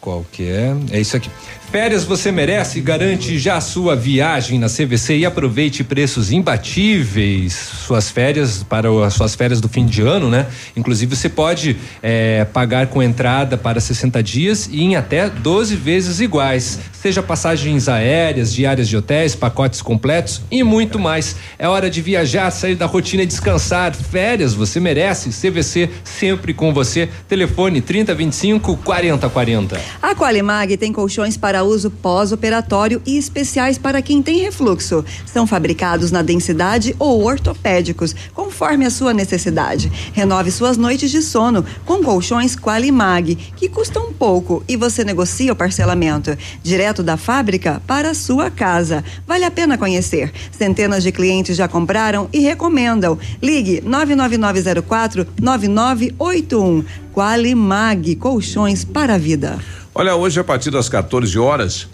Qual 0.00 0.24
que 0.32 0.48
é? 0.48 0.74
É 0.92 1.00
isso 1.00 1.16
aqui. 1.16 1.30
Férias 1.70 2.02
você 2.02 2.32
merece, 2.32 2.80
garante 2.80 3.38
já 3.38 3.56
a 3.56 3.60
sua 3.60 3.94
viagem 3.94 4.58
na 4.58 4.66
CVC 4.66 5.18
e 5.18 5.24
aproveite 5.24 5.84
preços 5.84 6.32
imbatíveis. 6.32 7.52
Suas 7.52 8.10
férias 8.10 8.64
para 8.64 8.88
as 9.06 9.14
suas 9.14 9.36
férias 9.36 9.60
do 9.60 9.68
fim 9.68 9.86
de 9.86 10.02
ano, 10.02 10.28
né? 10.28 10.48
Inclusive 10.76 11.14
você 11.14 11.28
pode 11.28 11.76
eh, 12.02 12.44
pagar 12.52 12.88
com 12.88 13.00
entrada 13.00 13.56
para 13.56 13.80
60 13.80 14.20
dias 14.20 14.68
e 14.72 14.82
em 14.82 14.96
até 14.96 15.30
12 15.30 15.76
vezes 15.76 16.18
iguais. 16.18 16.80
Seja 16.92 17.22
passagens 17.22 17.88
aéreas, 17.88 18.52
diárias 18.52 18.88
de 18.88 18.96
hotéis, 18.96 19.36
pacotes 19.36 19.80
completos 19.80 20.42
e 20.50 20.64
muito 20.64 20.98
mais. 20.98 21.36
É 21.56 21.68
hora 21.68 21.88
de 21.88 22.02
viajar, 22.02 22.50
sair 22.50 22.74
da 22.74 22.84
rotina 22.84 23.22
e 23.22 23.26
descansar. 23.26 23.94
Férias 23.94 24.54
você 24.54 24.80
merece. 24.80 25.30
CVC 25.30 25.88
sempre 26.02 26.52
com 26.52 26.74
você. 26.74 27.08
Telefone 27.28 27.80
3025 27.80 28.76
4040. 28.78 29.80
A 30.02 30.14
Qualimag 30.14 30.76
tem 30.76 30.92
colchões 30.92 31.38
para 31.38 31.59
uso 31.62 31.90
pós-operatório 31.90 33.02
e 33.06 33.16
especiais 33.16 33.78
para 33.78 34.02
quem 34.02 34.22
tem 34.22 34.40
refluxo. 34.40 35.04
São 35.26 35.46
fabricados 35.46 36.10
na 36.10 36.22
densidade 36.22 36.94
ou 36.98 37.22
ortopédicos, 37.24 38.14
conforme 38.34 38.86
a 38.86 38.90
sua 38.90 39.12
necessidade. 39.12 39.90
Renove 40.12 40.50
suas 40.50 40.76
noites 40.76 41.10
de 41.10 41.22
sono 41.22 41.64
com 41.84 42.02
colchões 42.02 42.56
Qualimag, 42.56 43.36
que 43.56 43.68
custam 43.68 44.12
pouco 44.12 44.62
e 44.68 44.76
você 44.76 45.04
negocia 45.04 45.52
o 45.52 45.56
parcelamento. 45.56 46.36
Direto 46.62 47.02
da 47.02 47.16
fábrica 47.16 47.82
para 47.86 48.10
a 48.10 48.14
sua 48.14 48.50
casa. 48.50 49.04
Vale 49.26 49.44
a 49.44 49.50
pena 49.50 49.78
conhecer. 49.78 50.32
Centenas 50.50 51.02
de 51.02 51.12
clientes 51.12 51.56
já 51.56 51.66
compraram 51.66 52.28
e 52.32 52.40
recomendam. 52.40 53.18
Ligue 53.42 53.80
99904 53.84 55.26
9981. 55.40 56.84
Qualimag, 57.12 58.16
colchões 58.16 58.84
para 58.84 59.14
a 59.14 59.18
vida. 59.18 59.58
Olha, 59.94 60.14
hoje 60.14 60.38
a 60.38 60.44
partir 60.44 60.70
das 60.70 60.88
14 60.88 61.38
horas 61.38 61.88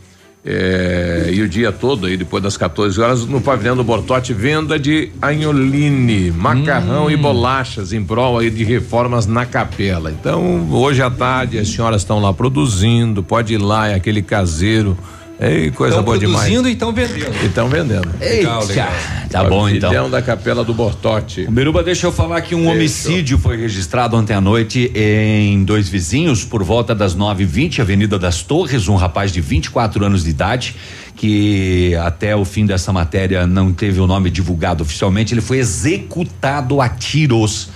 é, 0.44 1.30
e 1.32 1.42
o 1.42 1.48
dia 1.48 1.72
todo 1.72 2.06
aí 2.06 2.16
depois 2.16 2.40
das 2.40 2.56
14 2.56 3.00
horas 3.00 3.26
no 3.26 3.40
pavilhão 3.40 3.74
do 3.74 3.82
Bortote 3.82 4.32
venda 4.32 4.78
de 4.78 5.10
anholine, 5.20 6.30
macarrão 6.30 7.10
e 7.10 7.16
bolachas 7.16 7.92
em 7.92 8.04
prol 8.04 8.38
aí 8.38 8.48
de 8.48 8.62
reformas 8.62 9.26
na 9.26 9.44
capela. 9.44 10.12
Então 10.12 10.70
hoje 10.70 11.02
à 11.02 11.10
tarde 11.10 11.58
as 11.58 11.68
senhoras 11.68 12.02
estão 12.02 12.20
lá 12.20 12.32
produzindo, 12.32 13.22
pode 13.24 13.54
ir 13.54 13.58
lá 13.58 13.88
é 13.88 13.94
aquele 13.94 14.22
caseiro. 14.22 14.96
Ei, 15.38 15.70
coisa 15.70 15.94
Estão 15.96 16.04
boa 16.04 16.18
demais. 16.18 16.38
produzindo 16.44 16.68
e 16.68 16.72
estão 16.72 16.92
vendendo. 16.92 17.42
E 17.42 17.46
estão 17.46 17.68
vendendo. 17.68 18.08
Legal, 18.18 18.62
Eita, 18.62 18.72
legal. 18.72 18.92
Tá 19.30 19.44
bom 19.44 19.68
então. 19.68 20.08
Da 20.08 20.22
capela 20.22 20.64
do 20.64 20.72
Bortote. 20.72 21.46
Biruba, 21.50 21.82
deixa 21.82 22.06
eu 22.06 22.12
falar 22.12 22.40
que 22.40 22.54
um 22.54 22.60
Deixa. 22.60 22.72
homicídio 22.74 23.38
foi 23.38 23.58
registrado 23.58 24.16
ontem 24.16 24.32
à 24.32 24.40
noite 24.40 24.90
em 24.94 25.62
dois 25.62 25.88
vizinhos, 25.90 26.42
por 26.42 26.62
volta 26.64 26.94
das 26.94 27.14
9h20, 27.14 27.80
Avenida 27.80 28.18
das 28.18 28.42
Torres. 28.42 28.88
Um 28.88 28.96
rapaz 28.96 29.30
de 29.30 29.42
24 29.42 30.06
anos 30.06 30.24
de 30.24 30.30
idade, 30.30 30.74
que 31.14 31.94
até 31.96 32.34
o 32.34 32.44
fim 32.44 32.64
dessa 32.64 32.90
matéria 32.90 33.46
não 33.46 33.74
teve 33.74 34.00
o 34.00 34.06
nome 34.06 34.30
divulgado 34.30 34.82
oficialmente, 34.82 35.34
ele 35.34 35.42
foi 35.42 35.58
executado 35.58 36.80
a 36.80 36.88
tiros. 36.88 37.68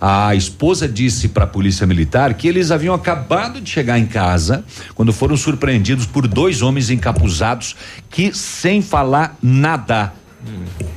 A 0.00 0.34
esposa 0.34 0.88
disse 0.88 1.28
para 1.28 1.44
a 1.44 1.46
polícia 1.46 1.86
militar 1.86 2.32
que 2.34 2.48
eles 2.48 2.70
haviam 2.70 2.94
acabado 2.94 3.60
de 3.60 3.68
chegar 3.68 3.98
em 3.98 4.06
casa 4.06 4.64
quando 4.94 5.12
foram 5.12 5.36
surpreendidos 5.36 6.06
por 6.06 6.26
dois 6.26 6.62
homens 6.62 6.88
encapuzados 6.88 7.76
que, 8.08 8.32
sem 8.32 8.80
falar 8.80 9.36
nada, 9.42 10.12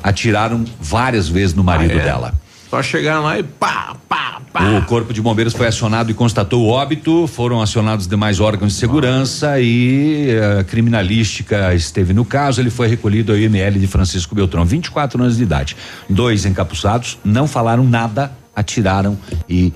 atiraram 0.02 0.64
várias 0.80 1.28
vezes 1.28 1.54
no 1.54 1.64
marido 1.64 1.92
Ah, 1.98 2.02
é? 2.02 2.04
dela. 2.04 2.34
Só 2.70 2.82
chegar 2.82 3.20
lá 3.20 3.38
e 3.38 3.44
pá, 3.44 3.96
pá, 4.10 4.42
pá. 4.52 4.64
O 4.80 4.86
corpo 4.86 5.14
de 5.14 5.22
bombeiros 5.22 5.54
foi 5.54 5.68
acionado 5.68 6.10
e 6.10 6.14
constatou 6.14 6.64
o 6.64 6.70
óbito. 6.70 7.28
Foram 7.28 7.62
acionados 7.62 8.08
demais 8.08 8.40
órgãos 8.40 8.72
de 8.74 8.80
segurança 8.80 9.60
e 9.60 10.30
a 10.60 10.64
criminalística 10.64 11.76
esteve 11.76 12.14
no 12.14 12.26
caso. 12.26 12.62
Ele 12.62 12.72
foi 12.72 12.88
recolhido 12.88 13.32
ao 13.32 13.38
IML 13.38 13.78
de 13.80 13.86
Francisco 13.86 14.34
Beltrão, 14.34 14.66
24 14.66 15.22
anos 15.22 15.38
de 15.38 15.44
idade. 15.44 15.76
Dois 16.10 16.46
encapuçados 16.46 17.20
não 17.24 17.48
falaram 17.48 17.84
nada, 17.84 18.32
atiraram 18.56 19.18
e 19.50 19.74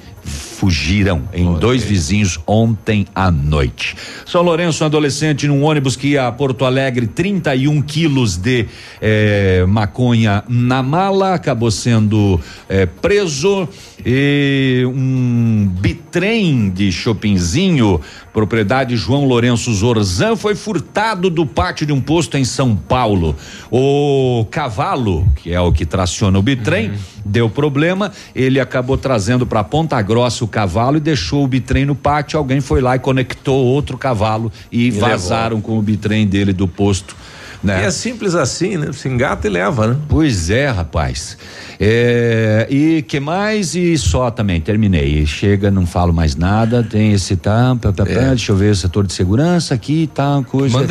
fugiram 0.58 1.22
em 1.32 1.54
dois 1.54 1.84
vizinhos 1.84 2.40
ontem 2.48 3.06
à 3.14 3.30
noite. 3.30 3.96
São 4.26 4.42
Lourenço, 4.42 4.84
um 4.84 4.88
adolescente 4.88 5.48
num 5.48 5.64
ônibus 5.64 5.96
que 5.96 6.10
ia 6.10 6.28
a 6.28 6.32
Porto 6.32 6.66
Alegre, 6.66 7.06
31 7.06 7.80
quilos 7.84 8.38
de 8.38 8.66
eh, 9.00 9.64
maconha 9.68 10.44
na 10.50 10.82
mala, 10.82 11.36
acabou 11.36 11.70
sendo 11.70 12.40
eh, 12.68 12.88
preso 12.88 13.70
e 14.04 14.84
um 14.88 15.70
bitrem 15.80 16.72
de 16.72 16.92
Chopinzinho, 16.92 18.02
propriedade 18.34 18.96
João 18.96 19.26
Lourenço 19.26 19.72
Zorzan, 19.74 20.36
foi 20.36 20.56
furtado 20.56 21.30
do 21.30 21.46
pátio 21.46 21.86
de 21.86 21.94
um 21.94 22.02
posto 22.02 22.36
em 22.36 22.46
São 22.46 22.76
Paulo. 22.76 23.36
O 23.70 24.48
cavalo, 24.50 25.28
que 25.36 25.54
é 25.54 25.62
o 25.62 25.72
que 25.72 25.86
traciona 25.86 26.40
o 26.40 26.42
bitrem, 26.42 26.94
deu 27.24 27.50
problema, 27.50 28.12
ele 28.34 28.60
acabou 28.60 28.98
trazendo 28.98 29.46
para 29.46 29.64
Ponta 29.64 30.02
Grossa 30.02 30.47
o 30.48 30.50
cavalo 30.50 30.98
e 30.98 31.00
deixou 31.00 31.44
o 31.44 31.48
bitrem 31.48 31.86
no 31.86 31.96
pátio. 31.96 32.40
Alguém 32.40 32.60
foi 32.60 32.82
lá 32.82 32.96
e 32.96 33.00
conectou 33.00 33.64
outro 33.66 33.98
cavalo 33.98 34.52
e, 34.72 34.88
E 34.88 34.92
vazaram 34.92 35.62
com 35.62 35.78
o 35.78 35.82
bitrem 35.82 36.26
dele 36.26 36.54
do 36.54 36.68
posto. 36.68 37.16
Né? 37.64 37.84
E 37.84 37.86
é 37.86 37.92
simples 37.92 38.36
assim, 38.36 38.78
né? 38.78 38.92
Se 38.94 39.08
engata 39.08 39.48
e 39.48 39.50
leva, 39.50 39.88
né? 39.88 39.98
Pois 40.08 40.50
é, 40.50 40.70
rapaz. 40.70 41.38
É, 41.80 42.68
e 42.70 43.02
que 43.04 43.20
mais? 43.20 43.76
E 43.76 43.98
só 43.98 44.32
também, 44.32 44.60
terminei. 44.60 45.26
Chega, 45.26 45.70
não 45.70 45.86
falo 45.86 46.12
mais 46.12 46.36
nada, 46.36 46.84
tem 46.84 47.14
esse 47.14 47.36
tá, 47.36 47.76
pá, 47.80 47.94
pá, 47.94 48.06
pá, 48.06 48.12
É. 48.12 48.30
deixa 48.30 48.52
eu 48.52 48.56
ver 48.56 48.72
o 48.72 48.76
setor 48.76 49.06
de 49.06 49.14
segurança 49.14 49.74
aqui 49.74 50.04
e 50.04 50.08
tal, 50.08 50.44
coisa. 50.44 50.78
Bom, 50.78 50.86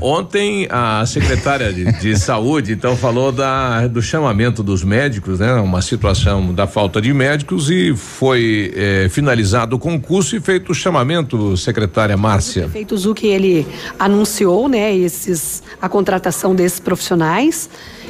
Ontem 0.00 0.66
a 0.70 1.04
secretária 1.06 1.72
de, 1.72 1.90
de 2.00 2.16
saúde 2.20 2.72
então 2.72 2.96
falou 2.96 3.32
da 3.32 3.86
do 3.86 4.02
chamamento 4.02 4.62
dos 4.62 4.84
médicos, 4.84 5.38
né? 5.38 5.54
Uma 5.54 5.80
situação 5.82 6.52
da 6.52 6.66
falta 6.66 7.00
de 7.00 7.12
médicos 7.12 7.70
e 7.70 7.94
foi 7.96 8.72
eh, 8.74 9.08
finalizado 9.10 9.76
o 9.76 9.78
concurso 9.78 10.36
e 10.36 10.40
feito 10.40 10.72
o 10.72 10.74
chamamento, 10.74 11.56
secretária 11.56 12.16
Márcia. 12.16 12.62
prefeito 12.64 12.96
Zucchi 12.96 13.26
ele 13.26 13.66
anunciou, 13.98 14.68
né, 14.68 14.94
esses 14.94 15.62
a 15.80 15.88
contratação 15.88 16.54
desses 16.54 16.80
profissionais. 16.80 17.68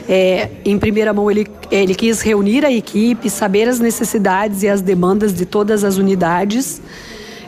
É, 0.08 0.48
em 0.64 0.78
primeira 0.78 1.12
mão 1.12 1.30
ele 1.30 1.46
ele 1.70 1.94
quis 1.94 2.20
reunir 2.20 2.64
a 2.64 2.72
equipe, 2.72 3.30
saber 3.30 3.68
as 3.68 3.78
necessidades 3.78 4.62
e 4.62 4.68
as 4.68 4.80
demandas 4.80 5.32
de 5.32 5.46
todas 5.46 5.84
as 5.84 5.96
unidades. 5.96 6.82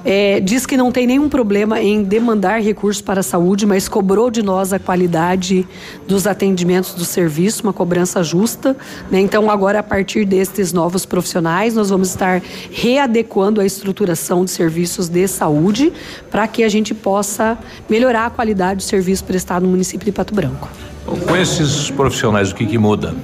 É, 0.04 0.40
diz 0.40 0.66
que 0.66 0.76
não 0.76 0.90
tem 0.90 1.06
nenhum 1.06 1.28
problema 1.28 1.80
em 1.80 2.02
demandar 2.02 2.60
recursos 2.60 3.00
para 3.00 3.20
a 3.20 3.22
saúde, 3.22 3.64
mas 3.64 3.88
cobrou 3.88 4.32
de 4.32 4.42
nós 4.42 4.72
a 4.72 4.78
qualidade 4.78 5.66
dos 6.08 6.26
atendimentos 6.26 6.94
do 6.94 7.04
serviço, 7.04 7.62
uma 7.62 7.72
cobrança 7.72 8.22
justa. 8.22 8.76
né? 9.10 9.20
Então, 9.20 9.48
agora, 9.48 9.78
a 9.78 9.82
partir 9.82 10.24
destes 10.24 10.72
novos 10.72 11.06
profissionais, 11.06 11.76
nós 11.76 11.90
vamos 11.90 12.08
estar 12.08 12.42
readequando 12.72 13.60
a 13.60 13.64
estruturação 13.64 14.44
de 14.44 14.50
serviços 14.50 15.08
de 15.08 15.28
saúde 15.28 15.92
para 16.30 16.48
que 16.48 16.64
a 16.64 16.68
gente 16.68 16.94
possa 16.94 17.56
melhorar 17.88 18.26
a 18.26 18.30
qualidade 18.30 18.78
do 18.78 18.82
serviço 18.82 19.22
prestado 19.22 19.62
no 19.62 19.68
município 19.68 20.04
de 20.04 20.10
Pato 20.10 20.34
Branco. 20.34 20.68
Com 21.06 21.36
esses 21.36 21.90
profissionais, 21.90 22.50
o 22.50 22.54
que, 22.54 22.64
que 22.64 22.78
muda? 22.78 23.14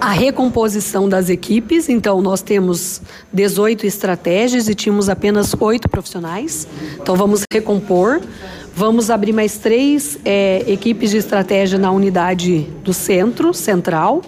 A 0.00 0.10
recomposição 0.10 1.08
das 1.08 1.28
equipes, 1.28 1.88
então 1.88 2.20
nós 2.20 2.42
temos 2.42 3.00
18 3.32 3.86
estratégias 3.86 4.68
e 4.68 4.74
tínhamos 4.74 5.08
apenas 5.08 5.54
oito 5.58 5.88
profissionais. 5.88 6.66
Então 7.00 7.16
vamos 7.16 7.44
recompor. 7.52 8.20
Vamos 8.76 9.08
abrir 9.08 9.32
mais 9.32 9.56
três 9.56 10.18
eh, 10.24 10.64
equipes 10.66 11.10
de 11.10 11.18
estratégia 11.18 11.78
na 11.78 11.92
unidade 11.92 12.66
do 12.82 12.92
centro, 12.92 13.54
central. 13.54 14.22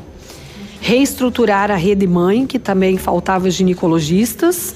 Reestruturar 0.80 1.70
a 1.70 1.74
rede 1.74 2.06
mãe, 2.06 2.46
que 2.46 2.58
também 2.58 2.96
faltava 2.96 3.50
ginecologistas. 3.50 4.74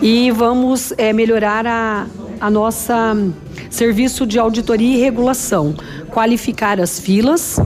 E 0.00 0.30
vamos 0.30 0.92
eh, 0.96 1.12
melhorar 1.12 1.66
a, 1.66 2.06
a 2.40 2.50
nossa 2.50 3.12
hum, 3.14 3.32
serviço 3.68 4.26
de 4.26 4.38
auditoria 4.38 4.96
e 4.96 5.00
regulação. 5.00 5.74
Qualificar 6.10 6.80
as 6.80 6.98
filas 6.98 7.60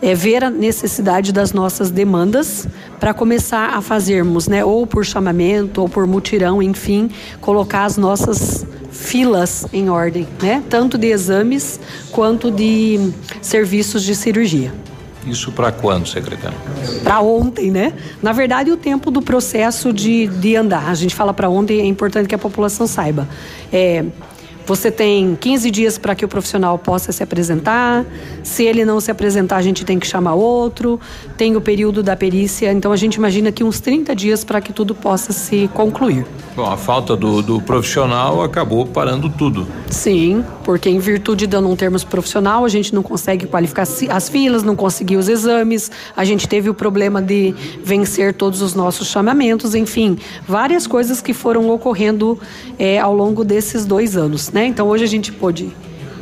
é, 0.00 0.14
ver 0.14 0.44
a 0.44 0.50
necessidade 0.50 1.32
das 1.32 1.52
nossas 1.52 1.90
demandas 1.90 2.66
para 3.00 3.12
começar 3.12 3.70
a 3.76 3.80
fazermos, 3.80 4.48
né, 4.48 4.64
ou 4.64 4.86
por 4.86 5.04
chamamento 5.04 5.80
ou 5.80 5.88
por 5.88 6.06
mutirão, 6.06 6.62
enfim, 6.62 7.10
colocar 7.40 7.84
as 7.84 7.96
nossas 7.96 8.66
filas 8.90 9.66
em 9.72 9.88
ordem, 9.90 10.26
né, 10.42 10.62
tanto 10.68 10.96
de 10.96 11.08
exames 11.08 11.78
quanto 12.10 12.50
de 12.50 13.12
serviços 13.40 14.02
de 14.02 14.14
cirurgia. 14.14 14.72
Isso 15.26 15.52
para 15.52 15.70
quando, 15.72 16.06
secretário? 16.06 16.56
Para 17.02 17.20
ontem, 17.20 17.70
né? 17.70 17.92
Na 18.22 18.32
verdade, 18.32 18.70
o 18.70 18.76
tempo 18.76 19.10
do 19.10 19.20
processo 19.20 19.92
de, 19.92 20.26
de 20.26 20.56
andar. 20.56 20.88
A 20.88 20.94
gente 20.94 21.14
fala 21.14 21.34
para 21.34 21.48
ontem, 21.48 21.80
é 21.80 21.84
importante 21.84 22.28
que 22.28 22.34
a 22.34 22.38
população 22.38 22.86
saiba. 22.86 23.28
É, 23.72 24.04
você 24.68 24.90
tem 24.90 25.34
15 25.34 25.70
dias 25.70 25.96
para 25.96 26.14
que 26.14 26.26
o 26.26 26.28
profissional 26.28 26.78
possa 26.78 27.10
se 27.10 27.22
apresentar. 27.22 28.04
Se 28.42 28.64
ele 28.64 28.84
não 28.84 29.00
se 29.00 29.10
apresentar, 29.10 29.56
a 29.56 29.62
gente 29.62 29.82
tem 29.82 29.98
que 29.98 30.06
chamar 30.06 30.34
outro. 30.34 31.00
Tem 31.38 31.56
o 31.56 31.60
período 31.60 32.02
da 32.02 32.14
perícia. 32.14 32.70
Então, 32.70 32.92
a 32.92 32.96
gente 32.96 33.14
imagina 33.14 33.50
que 33.50 33.64
uns 33.64 33.80
30 33.80 34.14
dias 34.14 34.44
para 34.44 34.60
que 34.60 34.70
tudo 34.70 34.94
possa 34.94 35.32
se 35.32 35.70
concluir. 35.72 36.26
Bom, 36.54 36.66
a 36.70 36.76
falta 36.76 37.16
do, 37.16 37.40
do 37.40 37.62
profissional 37.62 38.42
acabou 38.42 38.84
parando 38.84 39.30
tudo. 39.30 39.66
Sim, 39.88 40.44
porque 40.64 40.90
em 40.90 40.98
virtude 40.98 41.46
de 41.46 41.58
não 41.58 41.74
termos 41.74 42.04
profissional, 42.04 42.64
a 42.64 42.68
gente 42.68 42.94
não 42.94 43.02
consegue 43.02 43.46
qualificar 43.46 43.86
as 44.10 44.28
filas, 44.28 44.62
não 44.62 44.76
conseguiu 44.76 45.18
os 45.18 45.28
exames, 45.28 45.90
a 46.14 46.24
gente 46.24 46.46
teve 46.46 46.68
o 46.68 46.74
problema 46.74 47.22
de 47.22 47.54
vencer 47.82 48.34
todos 48.34 48.60
os 48.60 48.74
nossos 48.74 49.08
chamamentos, 49.08 49.74
enfim, 49.74 50.18
várias 50.46 50.86
coisas 50.86 51.22
que 51.22 51.32
foram 51.32 51.70
ocorrendo 51.70 52.38
eh, 52.78 52.98
ao 52.98 53.14
longo 53.14 53.44
desses 53.44 53.86
dois 53.86 54.16
anos, 54.16 54.50
né? 54.50 54.57
Então 54.66 54.86
hoje 54.88 55.04
a 55.04 55.08
gente 55.08 55.32
pôde 55.32 55.72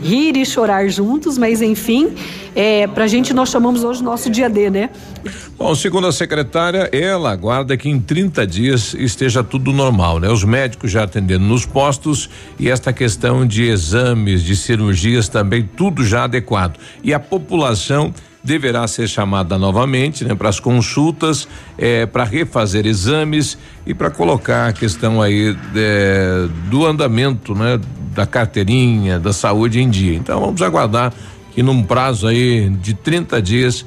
rir 0.02 0.36
e 0.36 0.44
chorar 0.44 0.88
juntos, 0.88 1.38
mas 1.38 1.62
enfim, 1.62 2.14
é, 2.54 2.86
pra 2.86 3.06
gente 3.06 3.32
nós 3.32 3.50
chamamos 3.50 3.84
hoje 3.84 4.02
nosso 4.02 4.30
dia 4.30 4.48
D, 4.48 4.70
né? 4.70 4.90
Bom, 5.58 5.74
segundo 5.74 6.06
a 6.06 6.12
secretária, 6.12 6.88
ela 6.92 7.30
aguarda 7.30 7.76
que 7.76 7.88
em 7.88 7.98
30 7.98 8.46
dias 8.46 8.94
esteja 8.94 9.42
tudo 9.42 9.72
normal, 9.72 10.20
né? 10.20 10.28
Os 10.28 10.44
médicos 10.44 10.90
já 10.90 11.04
atendendo 11.04 11.44
nos 11.44 11.64
postos 11.64 12.28
e 12.58 12.70
esta 12.70 12.92
questão 12.92 13.46
de 13.46 13.64
exames, 13.64 14.42
de 14.42 14.54
cirurgias 14.54 15.28
também, 15.28 15.68
tudo 15.76 16.04
já 16.04 16.24
adequado. 16.24 16.78
E 17.02 17.14
a 17.14 17.20
população 17.20 18.12
deverá 18.44 18.86
ser 18.86 19.08
chamada 19.08 19.58
novamente, 19.58 20.24
né, 20.24 20.32
para 20.32 20.48
as 20.48 20.60
consultas, 20.60 21.48
eh, 21.76 22.06
para 22.06 22.22
refazer 22.22 22.86
exames 22.86 23.58
e 23.84 23.92
para 23.92 24.08
colocar 24.08 24.68
a 24.68 24.72
questão 24.72 25.20
aí 25.20 25.56
eh, 25.74 26.46
do 26.70 26.86
andamento, 26.86 27.56
né, 27.56 27.80
da 28.16 28.26
carteirinha, 28.26 29.20
da 29.20 29.32
saúde 29.32 29.80
em 29.80 29.90
dia. 29.90 30.16
Então 30.16 30.40
vamos 30.40 30.62
aguardar 30.62 31.12
que 31.54 31.62
num 31.62 31.82
prazo 31.82 32.26
aí 32.26 32.68
de 32.70 32.94
30 32.94 33.40
dias 33.42 33.86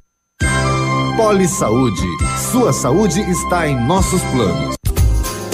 Poli 1.15 1.47
Saúde. 1.47 2.07
Sua 2.51 2.73
saúde 2.73 3.21
está 3.21 3.67
em 3.67 3.75
nossos 3.85 4.21
planos. 4.23 4.75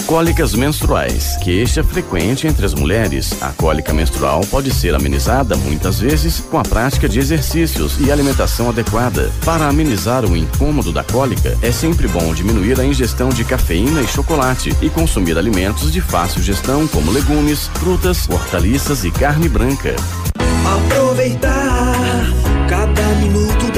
Cólicas 0.08 0.54
menstruais, 0.54 1.36
queixa 1.44 1.84
frequente 1.84 2.48
entre 2.48 2.66
as 2.66 2.74
mulheres. 2.74 3.34
A 3.42 3.50
cólica 3.50 3.94
menstrual 3.94 4.40
pode 4.50 4.74
ser 4.74 4.96
amenizada 4.96 5.58
muitas 5.58 6.00
vezes 6.00 6.40
com 6.40 6.58
a 6.58 6.64
prática 6.64 7.10
de 7.10 7.20
exercícios 7.20 8.00
e 8.00 8.10
alimentação 8.10 8.70
adequada. 8.70 9.30
Para 9.44 9.68
amenizar 9.68 10.24
o 10.24 10.38
incômodo 10.38 10.94
da 10.94 11.04
cólica, 11.04 11.58
é 11.62 11.74
sempre 11.74 12.08
bom 12.08 12.34
diminuir 12.34 12.80
a 12.80 12.86
ingestão 12.86 13.28
de 13.28 13.44
cafeína 13.44 14.02
e 14.02 14.08
chocolate 14.08 14.74
e 14.82 14.90
consumir 14.90 15.38
alimentos 15.38 15.92
de 15.92 16.00
fácil 16.00 16.42
gestão 16.42 16.88
como 16.88 17.12
legumes, 17.12 17.68
frutas, 17.74 18.30
hortaliças 18.30 19.04
e 19.04 19.12
carne 19.12 19.50
branca. 19.50 19.94
Aproveitar 20.66 22.32
cada 22.70 23.04
minuto 23.16 23.47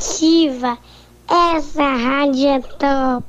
Ativa. 0.00 0.78
Essa 1.28 1.82
rádio 1.82 2.48
é 2.48 2.60
top. 2.60 3.24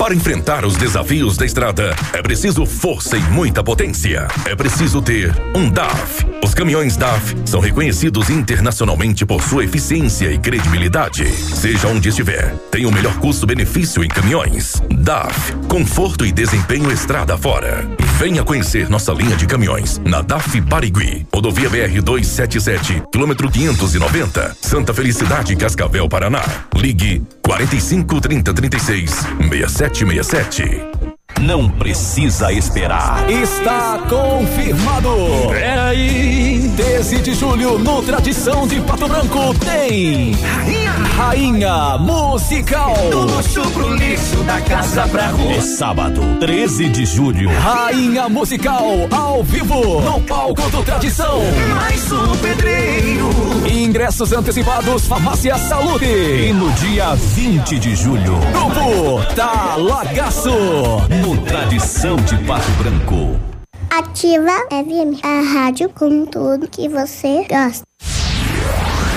Para 0.00 0.14
enfrentar 0.14 0.64
os 0.64 0.76
desafios 0.76 1.36
da 1.36 1.44
estrada, 1.44 1.94
é 2.14 2.22
preciso 2.22 2.64
força 2.64 3.18
e 3.18 3.20
muita 3.24 3.62
potência. 3.62 4.28
É 4.46 4.56
preciso 4.56 5.02
ter 5.02 5.30
um 5.54 5.68
DAF. 5.68 6.24
Os 6.42 6.54
caminhões 6.54 6.96
DAF 6.96 7.36
são 7.44 7.60
reconhecidos 7.60 8.30
internacionalmente 8.30 9.26
por 9.26 9.42
sua 9.42 9.62
eficiência 9.62 10.32
e 10.32 10.38
credibilidade. 10.38 11.30
Seja 11.30 11.88
onde 11.88 12.08
estiver, 12.08 12.54
tem 12.70 12.86
o 12.86 12.90
melhor 12.90 13.14
custo-benefício 13.18 14.02
em 14.02 14.08
caminhões. 14.08 14.82
DAF, 14.90 15.52
conforto 15.68 16.24
e 16.24 16.32
desempenho 16.32 16.90
estrada 16.90 17.36
fora. 17.36 17.86
Venha 18.18 18.42
conhecer 18.42 18.88
nossa 18.88 19.12
linha 19.12 19.36
de 19.36 19.46
caminhões 19.46 20.00
na 20.02 20.22
DAF 20.22 20.62
Barigui, 20.62 21.26
rodovia 21.30 21.68
BR 21.68 22.00
277, 22.00 23.02
quilômetro 23.12 23.50
590, 23.50 24.56
Santa 24.62 24.94
Felicidade, 24.94 25.54
Cascavel, 25.56 26.08
Paraná. 26.08 26.42
Ligue 26.74 27.22
45 27.42 28.04
30 28.20 28.42
36 28.42 29.26
6767. 29.50 30.99
Não 31.40 31.68
precisa 31.68 32.52
esperar. 32.52 33.28
Está 33.30 33.98
confirmado. 34.08 35.10
Peraí. 35.50 36.70
13 36.76 37.18
de 37.20 37.34
julho, 37.34 37.78
no 37.78 38.02
Tradição 38.02 38.66
de 38.66 38.80
Pato 38.80 39.06
Branco, 39.08 39.54
tem 39.58 40.32
Rainha, 40.32 40.92
Rainha 41.16 41.98
Musical. 41.98 42.94
Do 43.10 43.20
luxo 43.20 43.62
pro 43.72 43.94
lixo, 43.94 44.36
da 44.44 44.60
casa 44.60 45.06
pra 45.08 45.28
rua. 45.28 45.52
É 45.52 45.60
sábado, 45.60 46.20
13 46.40 46.88
de 46.88 47.04
julho. 47.04 47.50
Rainha 47.58 48.28
Musical, 48.28 48.86
ao 49.10 49.42
vivo, 49.42 50.00
no 50.00 50.20
palco 50.22 50.62
do 50.70 50.82
Tradição. 50.82 51.40
Mais 51.74 52.10
um 52.12 52.36
pedreiro. 52.36 53.30
Ingressos 53.70 54.32
antecipados, 54.32 55.06
Farmácia 55.06 55.56
Saúde. 55.58 56.06
E 56.06 56.52
no 56.52 56.70
dia 56.72 57.14
20 57.14 57.78
de 57.78 57.96
julho, 57.96 58.38
Grupo 58.52 59.34
Talagaço. 59.34 60.50
no 61.22 61.29
Tradição 61.38 62.16
de 62.16 62.36
Pato 62.44 62.70
Branco. 62.72 63.38
Ativa 63.88 64.50
FM, 64.68 65.24
a 65.24 65.40
rádio 65.40 65.88
com 65.90 66.26
tudo 66.26 66.68
que 66.68 66.88
você 66.88 67.46
gosta. 67.48 67.82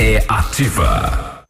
É 0.00 0.24
ativa. 0.28 1.42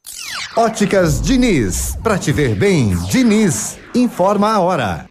Óticas 0.56 1.20
Diniz. 1.20 1.94
Pra 2.02 2.16
te 2.16 2.32
ver 2.32 2.54
bem, 2.54 2.96
Diniz. 3.10 3.78
Informa 3.94 4.52
a 4.52 4.60
hora. 4.60 5.06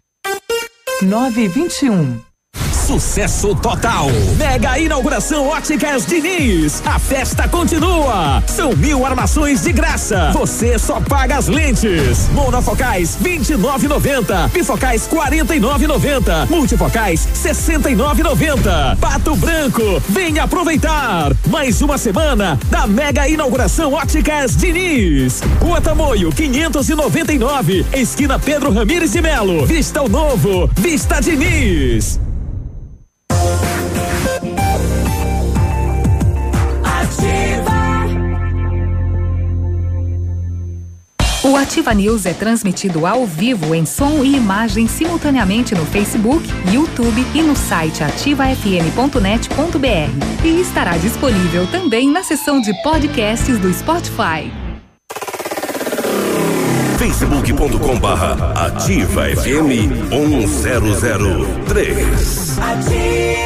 921. 1.02 2.25
Sucesso 2.86 3.52
total. 3.56 4.06
Mega 4.38 4.78
inauguração 4.78 5.48
Óticas 5.48 6.06
Diniz. 6.06 6.80
A 6.86 7.00
festa 7.00 7.48
continua. 7.48 8.40
São 8.46 8.76
mil 8.76 9.04
armações 9.04 9.62
de 9.62 9.72
graça. 9.72 10.30
Você 10.32 10.78
só 10.78 11.00
paga 11.00 11.36
as 11.36 11.48
lentes. 11.48 12.28
Monofocais 12.32 13.18
29,90. 13.20 14.52
Bifocais 14.52 15.08
49,90. 15.08 16.48
Multifocais 16.48 17.26
69,90. 17.34 18.96
Pato 19.00 19.34
Branco. 19.34 20.00
Venha 20.08 20.44
aproveitar. 20.44 21.32
Mais 21.48 21.82
uma 21.82 21.98
semana 21.98 22.56
da 22.70 22.86
mega 22.86 23.28
inauguração 23.28 23.94
Óticas 23.94 24.56
Diniz. 24.56 25.42
Rua 25.60 25.80
Tamoio 25.80 26.30
599. 26.30 27.84
Esquina 27.92 28.38
Pedro 28.38 28.72
Ramires 28.72 29.10
de 29.10 29.20
Melo. 29.20 29.66
Vista 29.66 30.00
o 30.02 30.08
novo. 30.08 30.70
Vista 30.76 31.20
Diniz. 31.20 32.25
O 41.56 41.58
Ativa 41.58 41.92
News 41.94 42.26
é 42.26 42.34
transmitido 42.34 43.06
ao 43.06 43.24
vivo 43.24 43.74
em 43.74 43.86
som 43.86 44.22
e 44.22 44.36
imagem 44.36 44.86
simultaneamente 44.86 45.74
no 45.74 45.86
Facebook, 45.86 46.46
YouTube 46.70 47.26
e 47.34 47.40
no 47.40 47.56
site 47.56 48.04
ativafm.net.br. 48.04 50.44
E 50.44 50.60
estará 50.60 50.98
disponível 50.98 51.66
também 51.68 52.10
na 52.10 52.22
seção 52.22 52.60
de 52.60 52.74
podcasts 52.82 53.58
do 53.58 53.72
Spotify. 53.72 54.52
facebook.com 56.98 57.98
barra 58.00 58.66
ativa 58.66 59.34
FM 59.34 60.10
1003. 60.10 62.58
Ativa 62.58 63.45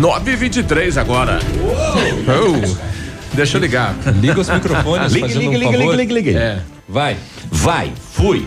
923 0.00 0.96
agora. 0.96 1.38
Oh, 1.62 3.36
deixa 3.36 3.58
eu 3.58 3.60
ligar. 3.60 3.94
Liga 4.18 4.40
os 4.40 4.48
microfones, 4.48 5.12
liga, 5.12 5.26
liga, 5.26 5.38
um 5.38 5.52
liga, 5.52 5.76
liga, 5.76 5.94
liga, 5.94 6.14
liga. 6.14 6.38
É. 6.38 6.58
Vai. 6.88 7.18
Vai, 7.50 7.92
fui. 8.12 8.46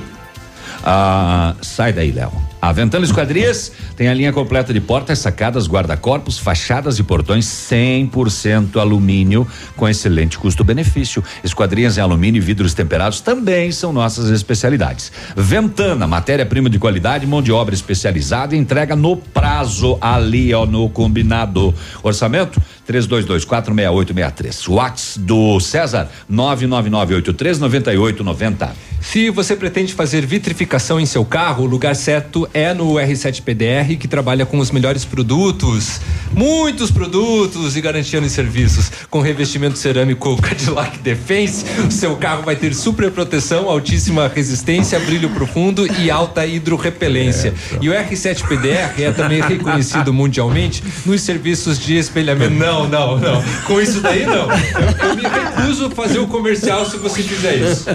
Ah, 0.83 1.53
sai 1.61 1.93
daí, 1.93 2.11
Léo. 2.11 2.31
A 2.63 2.71
Ventana 2.71 3.03
Esquadrias 3.03 3.73
tem 3.97 4.07
a 4.07 4.13
linha 4.13 4.31
completa 4.31 4.73
de 4.73 4.79
portas, 4.79 5.19
sacadas, 5.19 5.67
guarda-corpos, 5.67 6.39
fachadas 6.39 6.97
e 6.97 7.03
portões 7.03 7.45
100% 7.45 8.77
alumínio 8.77 9.45
com 9.75 9.85
excelente 9.85 10.39
custo-benefício. 10.39 11.21
Esquadrias 11.43 11.97
em 11.97 11.99
alumínio 11.99 12.39
e 12.39 12.41
vidros 12.41 12.73
temperados 12.73 13.19
também 13.19 13.69
são 13.69 13.91
nossas 13.91 14.29
especialidades. 14.29 15.11
Ventana, 15.35 16.07
matéria-prima 16.07 16.69
de 16.69 16.79
qualidade, 16.79 17.27
mão 17.27 17.41
de 17.41 17.51
obra 17.51 17.75
especializada, 17.75 18.55
entrega 18.55 18.95
no 18.95 19.17
prazo 19.17 19.97
ali, 19.99 20.53
ó, 20.53 20.65
no 20.65 20.89
combinado. 20.89 21.75
Orçamento 22.01 22.61
32246863. 22.89 24.69
Whats 24.69 25.17
do 25.17 25.59
César 25.59 26.09
999839890. 26.31 28.69
Se 29.01 29.29
você 29.29 29.53
pretende 29.55 29.93
fazer 29.93 30.25
vitrificação 30.25 30.97
em 30.97 31.05
seu 31.05 31.25
carro, 31.25 31.65
o 31.65 31.67
lugar 31.67 31.93
certo 31.95 32.47
é 32.53 32.73
no 32.73 32.93
R7 32.93 33.41
PDR, 33.41 33.97
que 33.99 34.07
trabalha 34.07 34.45
com 34.45 34.59
os 34.59 34.71
melhores 34.71 35.03
produtos, 35.03 35.99
muitos 36.31 36.91
produtos 36.91 37.75
e 37.75 37.81
garantia 37.81 38.21
nos 38.21 38.31
serviços. 38.31 38.91
Com 39.09 39.21
revestimento 39.21 39.77
cerâmico 39.77 40.35
Cadillac 40.41 40.99
Defense, 40.99 41.65
o 41.87 41.91
seu 41.91 42.15
carro 42.15 42.43
vai 42.43 42.55
ter 42.55 42.73
super 42.75 43.09
proteção, 43.11 43.69
altíssima 43.69 44.31
resistência, 44.33 44.99
brilho 44.99 45.29
profundo 45.29 45.87
e 45.99 46.11
alta 46.11 46.45
hidrorrepelência. 46.45 47.53
E 47.81 47.89
o 47.89 47.93
R7 47.93 48.47
PDR 48.47 49.01
é 49.01 49.11
também 49.11 49.41
reconhecido 49.41 50.11
mundialmente 50.13 50.83
nos 51.05 51.21
serviços 51.21 51.79
de 51.79 51.97
espelhamento. 51.97 52.53
Não, 52.53 52.87
não, 52.87 53.17
não. 53.17 53.43
Com 53.65 53.81
isso 53.81 53.99
daí, 54.01 54.25
não. 54.25 54.51
Eu, 54.51 55.09
eu 55.09 55.15
me 55.15 55.23
recuso 55.23 55.85
a 55.87 55.89
fazer 55.89 56.19
o 56.19 56.27
comercial 56.27 56.85
se 56.85 56.97
você 56.97 57.23
fizer 57.23 57.55
isso. 57.55 57.89
É, 57.89 57.93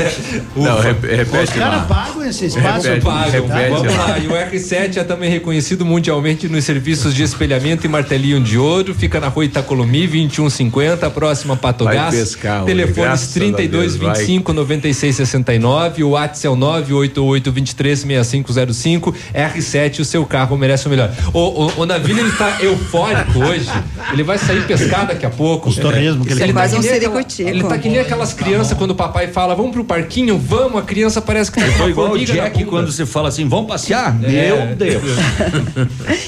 é, 0.00 0.42
Não, 0.56 0.80
repete 0.80 1.42
Os 1.44 1.50
caras 1.50 1.86
pagam 1.86 2.24
esse 2.24 2.46
espaço. 2.46 2.88
Repete, 2.88 3.41
Pagam. 3.48 3.82
repete 3.82 3.88
Vamos 3.88 3.96
lá. 3.96 4.18
E 4.18 4.26
o 4.26 4.32
R7 4.32 4.96
é 4.96 5.04
também 5.04 5.30
reconhecido 5.30 5.84
mundialmente 5.84 6.48
nos 6.48 6.64
serviços 6.64 7.14
de 7.14 7.22
espelhamento 7.22 7.86
e 7.86 7.88
martelinho 7.88 8.40
de 8.40 8.58
ouro. 8.58 8.94
Fica 8.94 9.20
na 9.20 9.28
rua 9.28 9.44
Itacolomi, 9.44 10.06
2150, 10.06 11.10
próxima 11.10 11.54
a 11.54 11.56
Patogás. 11.56 11.96
Vai 11.96 12.10
pescar 12.10 12.64
Telefones 12.64 12.96
graças 12.96 13.30
a 13.30 13.40
32 13.40 13.96
Deus, 13.96 13.96
vai. 13.96 14.14
25 14.16 14.52
96 14.52 15.16
69. 15.16 16.04
O 16.04 16.10
WhatsApp 16.10 16.46
é 16.46 16.50
o 16.50 16.56
988 16.56 17.52
23 17.52 17.98
6505. 18.00 19.14
R7, 19.34 20.00
o 20.00 20.04
seu 20.04 20.24
carro 20.24 20.56
merece 20.56 20.86
o 20.86 20.90
melhor. 20.90 21.10
O, 21.32 21.38
o, 21.38 21.80
o 21.80 21.86
Navilho, 21.86 22.20
ele 22.20 22.32
tá 22.32 22.58
eufórico 22.60 23.38
hoje. 23.38 23.70
Ele 24.12 24.22
vai 24.22 24.38
sair 24.38 24.66
pescar 24.66 25.06
daqui 25.06 25.26
a 25.26 25.30
pouco. 25.30 25.68
Os 25.68 25.76
torresmos 25.76 26.26
que 26.26 26.32
ele 26.32 26.42
ele 26.42 26.52
tá 26.52 26.60
Quase 26.60 26.76
um. 26.76 27.48
Ele 27.48 27.64
tá 27.64 27.78
que 27.78 27.88
nem 27.88 27.98
aquelas 27.98 28.32
crianças 28.32 28.76
quando 28.76 28.92
o 28.92 28.94
papai 28.94 29.28
fala, 29.28 29.54
vamos 29.54 29.72
pro 29.72 29.84
parquinho, 29.84 30.38
vamos, 30.38 30.80
a 30.80 30.82
criança 30.82 31.20
parece 31.20 31.50
que 31.50 31.60
tô 31.60 31.82
uma 31.82 31.90
igual 31.90 32.12
o 32.12 32.18
Jack 32.18 32.64
quando 32.64 32.90
você 32.90 33.06
fala 33.06 33.28
assim, 33.32 33.48
vamos 33.48 33.66
passear? 33.66 34.16
É. 34.24 34.28
Meu 34.28 34.76
Deus. 34.76 35.02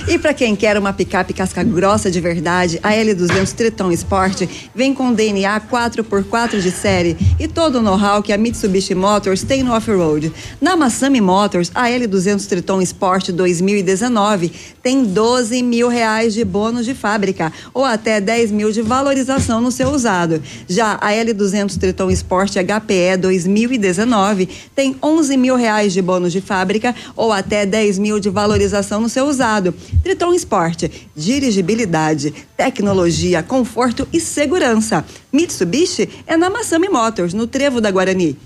E 0.06 0.18
para 0.18 0.34
quem 0.34 0.54
quer 0.54 0.78
uma 0.78 0.92
picape 0.92 1.32
casca 1.32 1.62
grossa 1.62 2.10
de 2.10 2.20
verdade, 2.20 2.78
a 2.82 2.90
L200 2.90 3.52
Triton 3.52 3.90
Sport 3.92 4.42
vem 4.74 4.92
com 4.94 5.12
DNA 5.12 5.60
4x4 5.60 6.60
de 6.60 6.70
série 6.70 7.16
e 7.38 7.48
todo 7.48 7.78
o 7.78 7.82
know-how 7.82 8.22
que 8.22 8.32
a 8.32 8.38
Mitsubishi 8.38 8.94
Motors 8.94 9.42
tem 9.42 9.62
no 9.62 9.72
off-road. 9.72 10.32
Na 10.60 10.76
Massami 10.76 11.20
Motors, 11.20 11.70
a 11.74 11.88
L200 11.88 12.46
Triton 12.46 12.82
Sport 12.82 13.30
2019 13.30 14.52
tem 14.82 15.04
12 15.04 15.62
mil 15.62 15.88
reais 15.88 16.34
de 16.34 16.44
bônus 16.44 16.84
de 16.84 16.94
fábrica 16.94 17.52
ou 17.72 17.84
até 17.84 18.20
10 18.20 18.52
mil 18.52 18.70
de 18.70 18.82
valorização 18.82 19.60
no 19.60 19.72
seu 19.72 19.88
usado. 19.90 20.42
Já 20.68 20.98
a 21.00 21.10
L200 21.10 21.78
Triton 21.78 22.10
Sport 22.10 22.56
HPE 22.56 23.16
2019 23.18 24.48
tem 24.74 24.96
11 25.02 25.36
mil 25.36 25.56
reais 25.56 25.92
de 25.92 26.02
bônus 26.02 26.32
de 26.32 26.40
fábrica 26.40 26.93
ou 27.16 27.32
até 27.32 27.64
10 27.64 27.98
mil 27.98 28.18
de 28.18 28.28
valorização 28.28 29.00
no 29.00 29.08
seu 29.08 29.26
usado. 29.26 29.74
Triton 30.02 30.34
Sport, 30.34 30.84
dirigibilidade, 31.14 32.32
tecnologia, 32.56 33.42
conforto 33.42 34.06
e 34.12 34.20
segurança. 34.20 35.04
Mitsubishi 35.32 36.08
é 36.26 36.36
na 36.36 36.50
Massami 36.50 36.88
Motors, 36.88 37.34
no 37.34 37.46
Trevo 37.46 37.80
da 37.80 37.90
Guarani. 37.90 38.36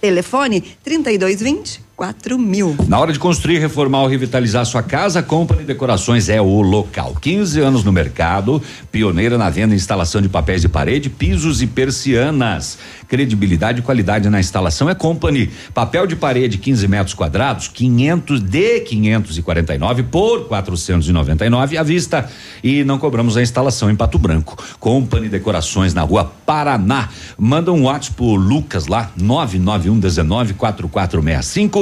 Telefone 0.00 0.60
3220 0.82 1.85
4000. 1.96 2.76
Na 2.88 2.98
hora 2.98 3.10
de 3.10 3.18
construir, 3.18 3.58
reformar 3.58 4.02
ou 4.02 4.06
revitalizar 4.06 4.66
sua 4.66 4.82
casa, 4.82 5.22
Company 5.22 5.64
Decorações 5.64 6.28
é 6.28 6.38
o 6.38 6.60
local. 6.60 7.16
15 7.18 7.58
anos 7.60 7.84
no 7.84 7.90
mercado, 7.90 8.62
pioneira 8.92 9.38
na 9.38 9.48
venda 9.48 9.72
e 9.72 9.76
instalação 9.78 10.20
de 10.20 10.28
papéis 10.28 10.60
de 10.60 10.68
parede, 10.68 11.08
pisos 11.08 11.62
e 11.62 11.66
persianas. 11.66 12.78
Credibilidade 13.08 13.80
e 13.80 13.82
qualidade 13.82 14.28
na 14.28 14.38
instalação 14.38 14.90
é 14.90 14.94
Company. 14.94 15.50
Papel 15.72 16.06
de 16.06 16.14
parede 16.14 16.58
15 16.58 16.86
metros 16.86 17.14
quadrados, 17.14 17.68
500 17.68 18.40
de 18.42 18.80
549 18.80 20.02
por 20.02 20.48
499 20.48 21.78
à 21.78 21.82
vista 21.82 22.28
e 22.62 22.84
não 22.84 22.98
cobramos 22.98 23.38
a 23.38 23.42
instalação 23.42 23.90
em 23.90 23.96
Pato 23.96 24.18
Branco. 24.18 24.62
Company 24.78 25.30
Decorações 25.30 25.94
na 25.94 26.02
Rua 26.02 26.30
Paraná. 26.44 27.08
Manda 27.38 27.72
um 27.72 27.84
WhatsApp 27.84 28.16
pro 28.16 28.34
Lucas 28.34 28.86
lá 28.86 29.10
991 29.16 29.98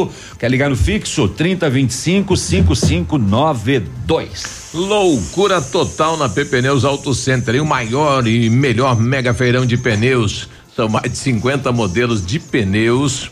19 0.07 0.15
4465. 0.35 0.39
Quer 0.39 0.51
ligar 0.51 0.71
no 0.71 0.77
fixo 0.77 1.29
3025 1.29 2.37
5592. 2.37 4.71
Loucura 4.75 5.63
total 5.63 6.17
na 6.17 6.29
Pneus 6.29 6.85
Auto 6.85 7.15
Center, 7.15 7.63
o 7.63 7.67
maior 7.67 8.27
e 8.27 8.51
melhor 8.51 8.99
mega 8.99 9.33
feirão 9.33 9.65
de 9.65 9.77
pneus. 9.77 10.49
São 10.75 10.89
mais 10.89 11.09
de 11.11 11.19
50 11.19 11.71
modelos 11.73 12.25
de 12.25 12.41
pneus. 12.41 13.31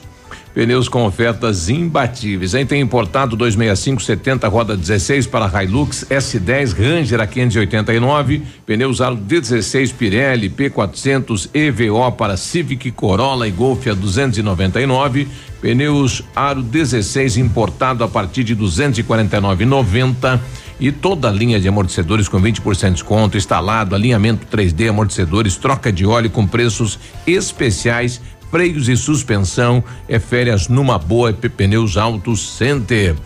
Pneus 0.55 0.89
com 0.89 1.07
ofertas 1.07 1.69
imbatíveis. 1.71 2.55
Aí 2.55 2.67
tem 2.67 2.81
importado 2.83 3.37
26570 3.37 4.49
roda 4.49 4.77
16 4.77 5.27
para 5.27 5.63
Hilux, 5.63 6.05
S10 6.11 6.77
Ranger 6.77 7.21
a 7.21 7.27
589, 7.27 8.43
pneus 8.67 9.01
aro 9.01 9.17
16 9.17 9.93
Pirelli 9.93 10.51
P400 10.51 11.49
EVO 11.55 12.13
para 12.13 12.37
Civic 12.37 12.91
Corolla 12.91 13.49
e 13.49 13.51
Golf 13.51 13.87
a 13.87 13.95
299, 13.95 15.27
pneus 15.61 16.23
aro 16.37 16.63
16 16.63 17.39
importado 17.39 18.05
a 18.05 18.09
partir 18.09 18.45
de 18.45 18.55
249,90 18.55 20.39
e 20.83 20.91
toda 20.91 21.29
a 21.29 21.33
linha 21.33 21.61
de 21.61 21.69
amortecedores 21.69 22.27
com 22.29 22.43
20% 22.43 22.87
de 22.87 22.91
desconto, 22.95 23.37
instalado, 23.37 23.95
alinhamento 23.95 24.47
3D, 24.47 24.91
amortecedores, 24.91 25.57
troca 25.57 25.93
de 25.93 26.05
óleo 26.05 26.29
com 26.29 26.45
preços 26.45 26.99
especiais, 27.25 28.21
freios 28.53 28.87
e 28.89 28.97
suspensão. 28.97 29.83
É 30.07 30.19
férias 30.19 30.69
numa 30.69 30.99
boa 30.99 31.31
EP 31.31 31.47
Pneus 31.51 31.97
Auto 31.97 32.37
Center. 32.37 33.17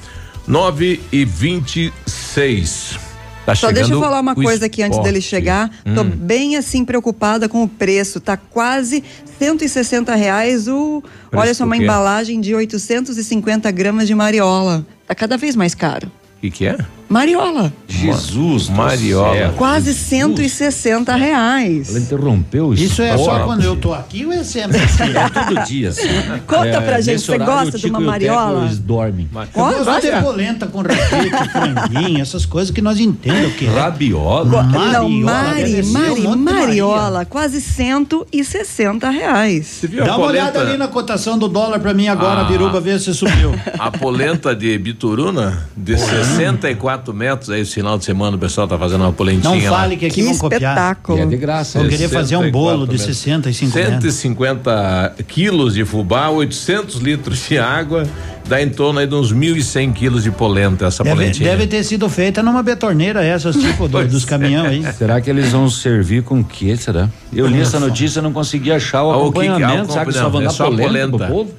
9 0.46 1.00
e 1.10 1.24
26. 1.24 3.00
Tá 3.44 3.54
Só 3.54 3.70
deixa 3.70 3.92
eu 3.92 4.00
falar 4.00 4.20
uma 4.20 4.34
coisa 4.34 4.66
aqui 4.66 4.82
antes 4.82 4.98
dele 5.00 5.20
chegar. 5.20 5.70
Tô 5.94 6.02
Hum. 6.02 6.10
bem 6.10 6.56
assim 6.56 6.84
preocupada 6.84 7.48
com 7.48 7.62
o 7.62 7.68
preço. 7.68 8.20
Tá 8.20 8.36
quase 8.36 9.02
160 9.38 10.14
reais 10.14 10.66
o. 10.68 11.02
Preço 11.30 11.42
olha 11.42 11.54
só, 11.54 11.64
uma 11.64 11.76
embalagem 11.76 12.40
de 12.40 12.54
850 12.54 13.70
gramas 13.72 14.06
de 14.06 14.14
mariola. 14.14 14.86
Tá 15.06 15.14
cada 15.14 15.36
vez 15.36 15.54
mais 15.56 15.74
caro. 15.74 16.10
O 16.36 16.40
que, 16.40 16.50
que 16.50 16.66
é? 16.66 16.76
Mariola. 17.08 17.72
Jesus, 17.88 18.68
Mariola. 18.68 19.32
céu. 19.32 19.52
Quase 19.56 19.94
160 19.94 21.14
reais. 21.14 21.88
Ela 21.90 22.00
interrompeu 22.00 22.74
isso. 22.74 22.82
Isso 22.82 23.00
é 23.02 23.16
só 23.16 23.44
quando 23.44 23.62
eu 23.62 23.76
tô 23.76 23.94
aqui 23.94 24.26
ou 24.26 24.32
é 24.32 24.42
sempre 24.42 24.76
assim? 24.78 25.04
É 25.04 25.28
todo 25.28 25.64
dia. 25.66 25.88
assim. 25.90 26.02
Conta 26.46 26.80
pra 26.82 27.00
gente, 27.00 27.20
você 27.22 27.38
gosta 27.38 27.78
de 27.78 27.86
uma 27.86 28.00
mariola? 28.00 28.64
Eles 28.64 28.78
dormem. 28.80 29.28
Eu 29.32 29.84
gosto 29.84 29.94
de 29.94 30.00
ter 30.10 30.20
polenta 30.20 30.66
com 30.66 30.82
raquete, 30.82 31.30
franguinho, 31.52 32.20
essas 32.20 32.44
coisas 32.44 32.72
que 32.74 32.82
nós 32.82 32.98
entendemos 32.98 33.52
o 33.52 33.54
que 33.56 33.66
é. 33.66 33.70
Rabiola. 33.70 34.44
Não, 34.62 34.62
Mariola, 34.64 35.08
Mari, 35.08 35.80
um 35.82 35.92
Mari, 35.92 36.20
de 36.20 36.26
Maria. 36.26 36.36
Mariola, 36.36 37.24
quase 37.24 37.60
160 37.60 39.08
reais. 39.10 39.78
viu 39.82 40.04
Dá 40.04 40.16
uma 40.16 40.26
olhada 40.26 40.52
polenta? 40.52 40.70
ali 40.70 40.78
na 40.78 40.88
cotação 40.88 41.38
do 41.38 41.46
dólar 41.48 41.78
pra 41.78 41.94
mim 41.94 42.08
agora, 42.08 42.40
Ah. 42.40 42.44
Biruba, 42.44 42.80
ver 42.80 42.98
se 42.98 43.14
subiu. 43.14 43.52
A 43.78 43.90
polenta 43.92 44.54
de 44.56 44.76
Bituruna, 44.76 45.68
de 45.76 45.96
64 46.26 47.14
metros, 47.14 47.50
aí 47.50 47.60
esse 47.60 47.72
final 47.74 47.96
de 47.98 48.04
semana 48.04 48.36
o 48.36 48.38
pessoal 48.40 48.66
tá 48.68 48.78
fazendo 48.78 49.02
uma 49.02 49.12
polentinha 49.12 49.54
Não 49.54 49.70
lá. 49.70 49.78
fale 49.78 49.96
que 49.96 50.06
aqui 50.06 50.16
Que 50.16 50.22
vão 50.24 50.36
copiar. 50.38 50.60
espetáculo. 50.62 51.18
E 51.18 51.22
é 51.22 51.26
de 51.26 51.36
graça. 51.36 51.78
Eu 51.78 51.88
queria 51.88 52.08
fazer 52.08 52.36
um 52.36 52.50
bolo 52.50 52.86
de 52.86 52.98
64 52.98 53.52
65 53.52 53.76
metros. 53.78 54.14
150 54.14 55.14
quilos 55.28 55.74
de 55.74 55.84
fubá, 55.84 56.28
800 56.30 56.96
litros 56.96 57.46
de 57.48 57.58
água, 57.58 58.04
dá 58.48 58.62
em 58.62 58.68
torno 58.68 58.98
aí 59.00 59.06
de 59.06 59.14
uns 59.14 59.32
1.100 59.32 59.92
quilos 59.92 60.22
de 60.22 60.30
polenta, 60.30 60.86
essa 60.86 61.02
Deve, 61.02 61.16
polentinha. 61.16 61.50
deve 61.50 61.66
ter 61.66 61.82
sido 61.84 62.08
feita 62.08 62.42
numa 62.42 62.62
betorneira, 62.62 63.24
essas 63.24 63.56
tipo 63.60 63.88
do- 63.88 64.06
dos 64.06 64.24
é. 64.24 64.26
caminhões 64.26 64.84
aí. 64.86 64.92
Será 64.94 65.20
que 65.20 65.28
eles 65.30 65.50
vão 65.52 65.68
servir 65.68 66.22
com 66.22 66.40
o 66.40 66.44
quê, 66.44 66.76
será? 66.76 67.08
Eu 67.32 67.46
li 67.46 67.60
essa 67.60 67.78
notícia 67.80 68.20
e 68.20 68.22
não 68.22 68.32
consegui 68.32 68.70
achar 68.72 69.02
o 69.02 69.10
Ah, 69.12 69.16
o 69.18 69.32
que 69.32 69.40
que 69.40 69.46
é 69.46 69.50
o 69.50 69.54
acompanhamento. 69.54 69.92
Será 69.92 70.06
que 70.06 70.12
só 70.12 70.28
vão 70.28 70.40
é 70.40 70.44
dar 70.44 70.50
só 70.50 70.64
polenta, 70.66 70.86
polenta. 70.88 71.18
pro 71.18 71.26
povo? 71.26 71.54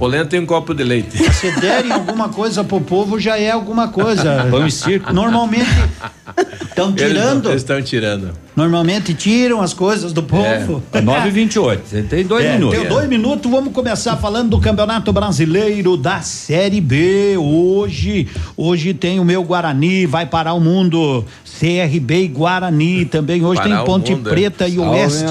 Polenta 0.00 0.34
e 0.34 0.40
um 0.40 0.46
copo 0.46 0.72
de 0.72 0.82
leite. 0.82 1.18
Se 1.34 1.52
derem 1.60 1.92
alguma 1.92 2.30
coisa 2.30 2.64
pro 2.64 2.80
povo, 2.80 3.20
já 3.20 3.38
é 3.38 3.50
alguma 3.50 3.88
coisa. 3.88 4.46
Pão 4.50 4.66
e 4.66 4.70
circo. 4.72 5.12
Normalmente, 5.12 5.68
Estão 6.70 6.92
tirando. 6.94 7.50
Eles 7.50 7.60
estão 7.60 7.82
tirando. 7.82 8.30
Normalmente 8.56 9.12
tiram 9.12 9.60
as 9.60 9.74
coisas 9.74 10.12
do 10.14 10.22
povo. 10.22 10.82
É 10.92 11.00
9 11.00 11.28
e 11.28 11.30
28 11.30 11.82
Você 11.86 12.02
tem 12.02 12.24
dois 12.24 12.44
É, 12.44 12.54
minutos. 12.54 12.78
Tem 12.78 12.88
dois 12.88 13.08
minutos, 13.08 13.50
vamos 13.50 13.72
começar 13.74 14.16
falando 14.16 14.50
do 14.50 14.60
Campeonato 14.60 15.12
Brasileiro 15.12 15.96
da 15.96 16.22
Série 16.22 16.80
B. 16.80 17.36
Hoje, 17.36 18.28
hoje 18.56 18.94
tem 18.94 19.20
o 19.20 19.24
meu 19.24 19.42
Guarani, 19.44 20.06
vai 20.06 20.24
parar 20.24 20.54
o 20.54 20.60
mundo. 20.60 21.24
CRB 21.60 22.22
e 22.22 22.28
Guarani 22.28 23.04
também. 23.04 23.44
Hoje 23.44 23.60
Parar 23.60 23.76
tem 23.76 23.84
Ponte 23.84 24.14
mundo, 24.14 24.26
é. 24.26 24.32
Preta 24.32 24.66
e 24.66 24.78
Oeste. 24.78 25.26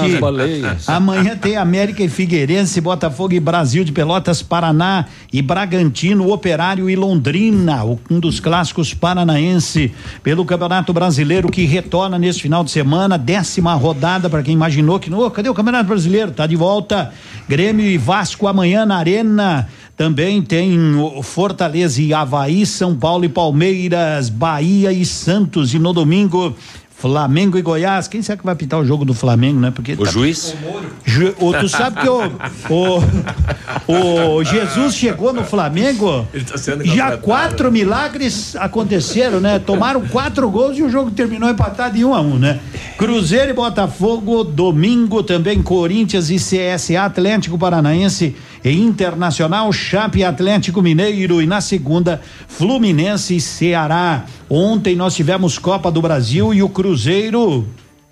Amanhã 0.86 1.36
tem 1.36 1.56
América 1.56 2.04
e 2.04 2.08
Figueirense, 2.08 2.80
Botafogo 2.80 3.34
e 3.34 3.40
Brasil 3.40 3.82
de 3.82 3.90
Pelotas, 3.90 4.40
Paraná 4.40 5.06
e 5.32 5.42
Bragantino, 5.42 6.30
Operário 6.30 6.88
e 6.88 6.94
Londrina, 6.94 7.84
um 8.08 8.20
dos 8.20 8.38
clássicos 8.38 8.94
paranaense 8.94 9.92
pelo 10.22 10.44
Campeonato 10.44 10.92
Brasileiro 10.92 11.50
que 11.50 11.64
retorna 11.64 12.16
neste 12.16 12.42
final 12.42 12.62
de 12.62 12.70
semana, 12.70 13.18
décima 13.18 13.74
rodada 13.74 14.30
para 14.30 14.44
quem 14.44 14.54
imaginou 14.54 15.00
que, 15.00 15.12
oh, 15.12 15.30
cadê 15.32 15.48
o 15.48 15.54
Campeonato 15.54 15.88
Brasileiro? 15.88 16.30
Tá 16.30 16.46
de 16.46 16.54
volta. 16.54 17.12
Grêmio 17.48 17.84
e 17.84 17.98
Vasco 17.98 18.46
amanhã 18.46 18.86
na 18.86 18.98
Arena. 18.98 19.68
Também 20.04 20.40
tem 20.40 20.94
o 20.96 21.22
Fortaleza 21.22 22.00
e 22.00 22.14
Havaí, 22.14 22.64
São 22.64 22.96
Paulo 22.96 23.26
e 23.26 23.28
Palmeiras, 23.28 24.30
Bahia 24.30 24.90
e 24.90 25.04
Santos. 25.04 25.74
E 25.74 25.78
no 25.78 25.92
domingo, 25.92 26.56
Flamengo 26.96 27.58
e 27.58 27.60
Goiás. 27.60 28.08
Quem 28.08 28.22
será 28.22 28.38
que 28.38 28.44
vai 28.46 28.54
pitar 28.54 28.80
o 28.80 28.84
jogo 28.86 29.04
do 29.04 29.12
Flamengo, 29.12 29.60
né? 29.60 29.70
Porque 29.70 29.94
O 29.98 30.06
juiz? 30.06 30.54
Ju- 31.04 31.34
o- 31.38 31.52
tu 31.52 31.68
sabe 31.68 32.00
que 32.00 32.08
o, 32.08 32.32
o, 32.70 34.36
o 34.36 34.42
Jesus 34.44 34.94
chegou 34.94 35.34
no 35.34 35.44
Flamengo, 35.44 36.26
Ele 36.32 36.44
tá 36.44 36.56
sendo 36.56 36.82
já 36.82 37.18
quatro 37.18 37.70
milagres 37.70 38.56
aconteceram, 38.56 39.38
né? 39.38 39.58
Tomaram 39.58 40.00
quatro 40.08 40.48
gols 40.50 40.78
e 40.78 40.82
o 40.82 40.88
jogo 40.88 41.10
terminou 41.10 41.50
empatado 41.50 41.98
em 41.98 42.04
um 42.04 42.14
a 42.14 42.22
um, 42.22 42.38
né? 42.38 42.58
Cruzeiro 42.96 43.50
e 43.50 43.52
Botafogo, 43.52 44.44
domingo 44.44 45.22
também 45.22 45.62
Corinthians 45.62 46.30
e 46.30 46.36
CSA, 46.36 47.02
Atlético 47.04 47.58
Paranaense 47.58 48.34
e 48.64 48.72
Internacional, 48.72 49.72
Chape 49.72 50.24
Atlético 50.24 50.82
Mineiro 50.82 51.40
e 51.40 51.46
na 51.46 51.60
segunda 51.60 52.20
Fluminense 52.48 53.36
e 53.36 53.40
Ceará. 53.40 54.24
Ontem 54.48 54.94
nós 54.94 55.14
tivemos 55.14 55.58
Copa 55.58 55.90
do 55.90 56.02
Brasil 56.02 56.52
e 56.52 56.62
o 56.62 56.68
Cruzeiro 56.68 57.66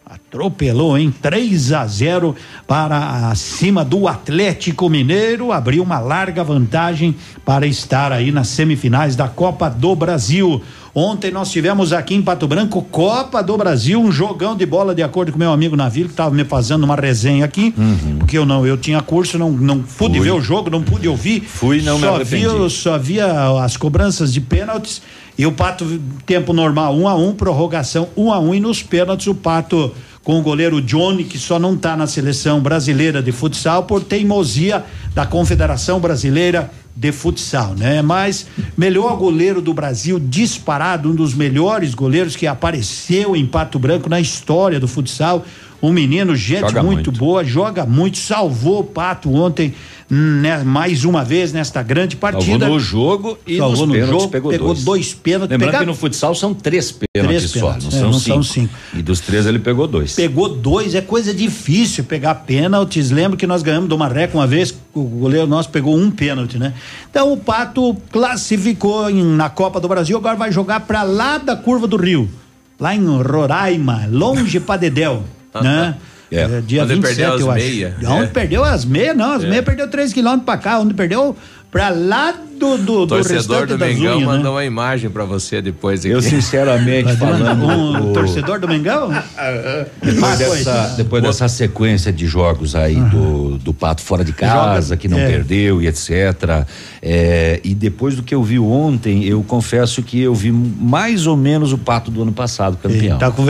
atropelou, 0.08 0.96
hein? 0.96 1.14
3 1.22 1.72
a 1.72 1.86
0 1.86 2.34
para 2.66 3.28
acima 3.30 3.84
do 3.84 4.08
Atlético 4.08 4.88
Mineiro, 4.88 5.52
abriu 5.52 5.82
uma 5.82 5.98
larga 5.98 6.42
vantagem 6.42 7.14
para 7.44 7.66
estar 7.66 8.10
aí 8.10 8.32
nas 8.32 8.48
semifinais 8.48 9.14
da 9.14 9.28
Copa 9.28 9.68
do 9.68 9.94
Brasil. 9.94 10.62
Ontem 10.98 11.30
nós 11.30 11.48
tivemos 11.52 11.92
aqui 11.92 12.16
em 12.16 12.20
Pato 12.20 12.48
Branco 12.48 12.82
Copa 12.82 13.40
do 13.40 13.56
Brasil, 13.56 14.00
um 14.00 14.10
jogão 14.10 14.56
de 14.56 14.66
bola 14.66 14.92
de 14.92 15.00
acordo 15.00 15.30
com 15.30 15.38
meu 15.38 15.52
amigo 15.52 15.76
Navio 15.76 16.06
que 16.06 16.10
estava 16.10 16.34
me 16.34 16.44
fazendo 16.44 16.82
uma 16.82 16.96
resenha 16.96 17.44
aqui, 17.44 17.72
porque 18.18 18.36
eu 18.36 18.44
não, 18.44 18.66
eu 18.66 18.76
tinha 18.76 19.00
curso, 19.00 19.38
não 19.38 19.52
não 19.52 19.80
pude 19.80 20.18
Fui. 20.18 20.26
ver 20.26 20.32
o 20.32 20.40
jogo, 20.40 20.68
não 20.68 20.82
pude 20.82 21.06
ouvir. 21.06 21.40
Fui, 21.42 21.82
não 21.82 22.00
me 22.00 22.04
só 22.04 22.16
arrependi. 22.16 22.48
vi, 22.48 22.70
só 22.70 22.98
via 22.98 23.62
as 23.62 23.76
cobranças 23.76 24.32
de 24.32 24.40
pênaltis 24.40 25.00
e 25.38 25.46
o 25.46 25.52
Pato 25.52 25.84
tempo 26.26 26.52
normal 26.52 26.96
um 26.96 27.06
a 27.06 27.14
um, 27.14 27.32
prorrogação 27.32 28.08
um 28.16 28.32
a 28.32 28.40
um 28.40 28.52
e 28.52 28.58
nos 28.58 28.82
pênaltis 28.82 29.28
o 29.28 29.36
Pato 29.36 29.94
com 30.24 30.36
o 30.36 30.42
goleiro 30.42 30.82
Johnny 30.82 31.22
que 31.22 31.38
só 31.38 31.60
não 31.60 31.74
está 31.74 31.96
na 31.96 32.08
seleção 32.08 32.58
brasileira 32.60 33.22
de 33.22 33.30
futsal 33.30 33.84
por 33.84 34.02
teimosia 34.02 34.84
da 35.14 35.24
Confederação 35.24 36.00
Brasileira 36.00 36.72
de 36.98 37.12
Futsal, 37.12 37.76
né? 37.76 38.02
Mas 38.02 38.46
melhor 38.76 39.16
goleiro 39.16 39.62
do 39.62 39.72
Brasil 39.72 40.18
disparado, 40.18 41.08
um 41.08 41.14
dos 41.14 41.32
melhores 41.32 41.94
goleiros 41.94 42.34
que 42.34 42.44
apareceu 42.44 43.36
em 43.36 43.46
Pato 43.46 43.78
Branco 43.78 44.08
na 44.08 44.20
história 44.20 44.80
do 44.80 44.88
futsal. 44.88 45.44
Um 45.80 45.92
menino, 45.92 46.34
gente 46.34 46.74
muito, 46.74 46.82
muito. 46.82 47.12
boa, 47.12 47.44
joga 47.44 47.86
muito, 47.86 48.18
salvou 48.18 48.80
o 48.80 48.84
Pato 48.84 49.32
ontem, 49.32 49.72
né, 50.10 50.62
mais 50.64 51.04
uma 51.04 51.22
vez 51.22 51.52
nesta 51.52 51.82
grande 51.82 52.16
partida. 52.16 52.60
Salvou 52.60 52.68
no 52.68 52.80
jogo 52.80 53.38
e 53.46 53.58
Salvou 53.58 53.86
nos 53.86 53.88
no 53.88 53.92
pênaltis 53.94 54.20
jogo, 54.22 54.32
pegou, 54.32 54.50
pegou 54.50 54.68
dois. 54.68 54.84
dois 54.84 55.14
pênaltis. 55.14 55.50
Lembrando 55.50 55.70
Pegar- 55.70 55.80
que 55.80 55.86
no 55.86 55.94
futsal 55.94 56.34
são 56.34 56.54
três 56.54 56.90
pênaltis 56.90 57.08
Três 57.50 57.50
só, 57.50 57.58
pênaltis, 57.72 57.84
não, 57.84 57.90
é, 57.90 58.00
são, 58.00 58.10
não 58.10 58.18
cinco. 58.18 58.34
são 58.34 58.42
cinco. 58.42 58.74
E 58.94 59.02
dos 59.02 59.20
três 59.20 59.44
ele 59.46 59.58
pegou 59.58 59.86
dois. 59.86 60.14
Pegou 60.14 60.48
dois, 60.48 60.94
é 60.94 61.00
coisa 61.02 61.34
difícil 61.34 62.04
pegar 62.04 62.34
pênaltis. 62.36 63.10
Lembro 63.10 63.36
que 63.36 63.46
nós 63.46 63.62
ganhamos 63.62 63.88
do 63.88 63.98
Marreco 63.98 64.38
uma 64.38 64.46
vez, 64.46 64.74
o 64.94 65.02
goleiro 65.02 65.46
nosso 65.46 65.68
pegou 65.68 65.94
um 65.96 66.10
pênalti, 66.10 66.58
né? 66.58 66.72
Então 67.10 67.32
o 67.32 67.36
Pato 67.36 67.94
classificou 68.10 69.10
em- 69.10 69.22
na 69.36 69.50
Copa 69.50 69.78
do 69.80 69.88
Brasil, 69.88 70.16
agora 70.16 70.36
vai 70.36 70.50
jogar 70.52 70.80
pra 70.80 71.02
lá 71.02 71.38
da 71.38 71.54
curva 71.56 71.86
do 71.86 71.96
Rio, 71.96 72.28
lá 72.80 72.94
em 72.94 73.04
Roraima, 73.06 74.06
longe 74.10 74.58
pra 74.60 74.76
Dedéu, 74.76 75.24
né? 75.62 75.96
É. 76.30 76.60
dia 76.60 76.82
Onde 76.84 76.94
27, 76.94 77.16
perdeu 77.16 77.34
as 77.34 77.40
eu 77.40 77.50
acho. 77.50 77.64
meia. 77.64 77.94
Onde 78.06 78.24
É. 78.24 78.26
perdeu 78.26 78.64
as 78.64 78.84
meias, 78.84 79.16
não, 79.16 79.32
as 79.32 79.44
É. 79.44 79.48
meias 79.48 79.64
perdeu 79.64 79.88
3 79.88 80.12
quilômetros 80.12 80.44
pra 80.44 80.56
cá, 80.58 80.78
onde 80.78 80.92
perdeu 80.94 81.36
pra 81.70 81.90
lá 81.90 82.32
do, 82.58 82.76
do, 82.78 82.92
O 83.02 83.06
do 83.06 83.06
torcedor 83.06 83.66
do 83.66 83.78
das 83.78 83.88
Mengão 83.94 84.16
unhas, 84.16 84.28
né? 84.28 84.36
mandou 84.36 84.52
uma 84.54 84.64
imagem 84.64 85.08
pra 85.10 85.24
você 85.24 85.62
depois 85.62 86.00
aqui. 86.00 86.08
Eu, 86.08 86.20
sinceramente, 86.20 87.14
falando. 87.16 87.64
Um 87.64 88.10
o- 88.10 88.12
torcedor 88.12 88.58
do 88.58 88.66
Mengão? 88.66 89.10
Depois, 90.02 90.22
Ah, 90.22 90.34
dessa, 90.36 90.48
coisa. 90.50 90.94
depois 90.96 91.22
dessa 91.22 91.48
sequência 91.48 92.12
de 92.12 92.26
jogos 92.26 92.74
aí 92.74 92.96
do, 92.96 93.58
do 93.58 93.72
Pato 93.72 94.02
fora 94.02 94.24
de 94.24 94.32
casa, 94.32 94.88
Joga- 94.88 94.96
que 94.96 95.06
não 95.08 95.18
é. 95.18 95.26
perdeu 95.28 95.80
e 95.80 95.86
etc. 95.86 96.66
é, 97.00 97.60
e 97.62 97.74
depois 97.74 98.16
do 98.16 98.22
que 98.24 98.34
eu 98.34 98.42
vi 98.42 98.58
ontem, 98.58 99.24
eu 99.24 99.42
confesso 99.44 100.02
que 100.02 100.20
eu 100.20 100.34
vi 100.34 100.50
mais 100.50 101.26
ou 101.28 101.36
menos 101.36 101.72
o 101.72 101.78
Pato 101.78 102.10
do 102.10 102.22
ano 102.22 102.32
passado 102.32 102.76
campeão. 102.76 103.18
Tá 103.18 103.30
com- 103.30 103.44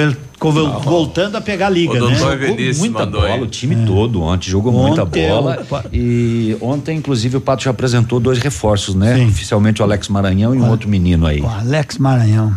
voltando 0.85 1.35
a 1.37 1.41
pegar 1.41 1.67
a 1.67 1.71
liga, 1.71 1.95
O 2.05 2.09
né? 2.11 2.15
Jogou 2.15 2.57
muita 2.77 2.99
mandou 3.01 3.21
bola, 3.23 3.35
aí. 3.35 3.43
o 3.43 3.47
time 3.47 3.75
todo 3.85 4.23
ontem 4.23 4.49
jogou 4.49 4.73
muita 4.73 5.03
Ontem 5.03 5.27
bola. 5.29 5.59
o 5.61 5.65
Pa- 5.65 5.85
E 5.93 6.57
ontem, 6.61 6.97
inclusive, 6.99 7.39
o 7.39 7.41
Pato 7.41 7.65
já 7.65 7.71
apresentou 7.73 8.08
dois 8.21 8.39
reforços, 8.39 8.95
né? 8.95 9.17
Sim. 9.17 9.29
Oficialmente 9.29 9.83
o 9.83 9.85
Alex 9.85 10.09
Maranhão 10.09 10.55
e 10.55 10.59
um 10.59 10.69
outro 10.69 10.89
menino 10.89 11.27
aí. 11.27 11.41
O 11.41 11.47
Alex 11.47 11.99
Maranhão. 11.99 12.57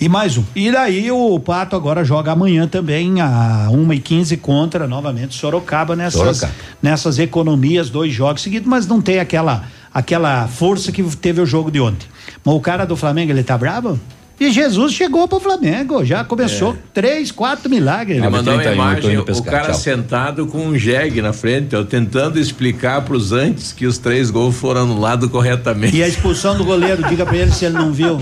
E 0.00 0.08
mais 0.08 0.36
um. 0.36 0.44
E 0.54 0.70
daí 0.70 1.10
o 1.10 1.40
Pato 1.40 1.74
agora 1.74 2.04
joga 2.04 2.32
amanhã 2.32 2.68
também 2.68 3.20
a 3.20 3.68
1 3.70 3.92
e 3.94 3.98
15 3.98 4.36
contra 4.36 4.86
novamente 4.86 5.34
Sorocaba 5.34 5.96
nessas, 5.96 6.20
Sorocaba. 6.20 6.52
nessas 6.82 7.18
economias, 7.18 7.88
dois 7.88 8.12
jogos 8.12 8.42
seguidos, 8.42 8.68
mas 8.68 8.86
não 8.86 9.00
tem 9.00 9.18
aquela 9.18 9.64
aquela 9.92 10.46
força 10.46 10.92
que 10.92 11.02
teve 11.16 11.40
o 11.40 11.46
jogo 11.46 11.70
de 11.70 11.80
ontem. 11.80 12.06
Mas 12.44 12.54
o 12.54 12.60
cara 12.60 12.84
do 12.84 12.94
Flamengo, 12.94 13.32
ele 13.32 13.42
tá 13.42 13.56
bravo? 13.56 13.98
E 14.38 14.50
Jesus 14.50 14.92
chegou 14.92 15.26
pro 15.26 15.40
Flamengo, 15.40 16.04
já 16.04 16.22
começou 16.22 16.76
três, 16.92 17.32
quatro 17.32 17.70
milagres. 17.70 18.18
Ele 18.18 18.28
mandou 18.28 18.52
uma 18.52 18.62
31, 18.62 18.76
tô 19.00 19.10
imagem, 19.10 19.18
o 19.18 19.42
cara 19.42 19.66
tchau. 19.68 19.74
sentado 19.74 20.46
com 20.46 20.58
um 20.58 20.78
jegue 20.78 21.22
na 21.22 21.32
frente, 21.32 21.74
eu 21.74 21.84
tentando 21.86 22.38
explicar 22.38 23.00
pros 23.02 23.32
antes 23.32 23.72
que 23.72 23.86
os 23.86 23.96
três 23.96 24.30
gols 24.30 24.54
foram 24.54 24.82
anulados 24.82 25.30
corretamente. 25.30 25.96
E 25.96 26.02
a 26.02 26.08
expulsão 26.08 26.56
do 26.56 26.64
goleiro, 26.64 27.02
diga 27.08 27.24
pra 27.24 27.36
ele 27.36 27.50
se 27.50 27.64
ele 27.64 27.74
não 27.74 27.92
viu. 27.92 28.20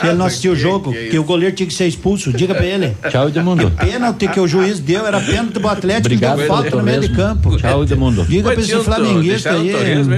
Se 0.00 0.06
ele 0.06 0.14
não 0.14 0.26
assistiu 0.26 0.52
o 0.52 0.56
jogo, 0.56 0.92
que, 0.92 1.18
o 1.18 1.24
goleiro 1.24 1.56
tinha 1.56 1.66
que 1.66 1.74
ser 1.74 1.88
expulso, 1.88 2.32
diga 2.32 2.54
pra 2.54 2.64
ele. 2.64 2.96
Tchau, 3.10 3.28
Edmundo. 3.28 3.66
O 3.66 3.70
pênalti 3.72 4.28
que 4.28 4.38
o 4.38 4.46
juiz 4.46 4.78
deu 4.78 5.04
era 5.04 5.20
pênalti 5.20 5.58
pro 5.58 5.68
Atlético, 5.68 6.06
Obrigado, 6.06 6.38
deu 6.38 6.46
falta 6.46 6.76
no 6.76 6.82
meio 6.84 7.00
de 7.00 7.08
campo. 7.08 7.56
Tchau, 7.56 7.82
Edmundo. 7.82 8.24
Diga 8.24 8.52
pra 8.52 8.60
esse 8.60 8.78
flamenguista 8.78 9.50
aí 9.50 9.72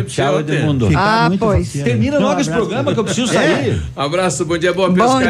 Tchau. 0.06 0.40
Edmundo. 0.40 0.90
Ah, 0.94 1.28
muito 1.28 1.40
pois. 1.40 1.66
faceiro. 1.66 1.88
Termina 1.88 2.18
logo 2.18 2.40
esse 2.40 2.50
programa 2.50 2.92
que 2.92 3.00
eu 3.00 3.04
preciso 3.04 3.32
É. 3.32 3.34
sair. 3.34 3.82
Abraço, 3.96 4.44
bom 4.44 4.58
dia, 4.58 4.74
boa 4.74 4.92
pescaria. 4.92 5.29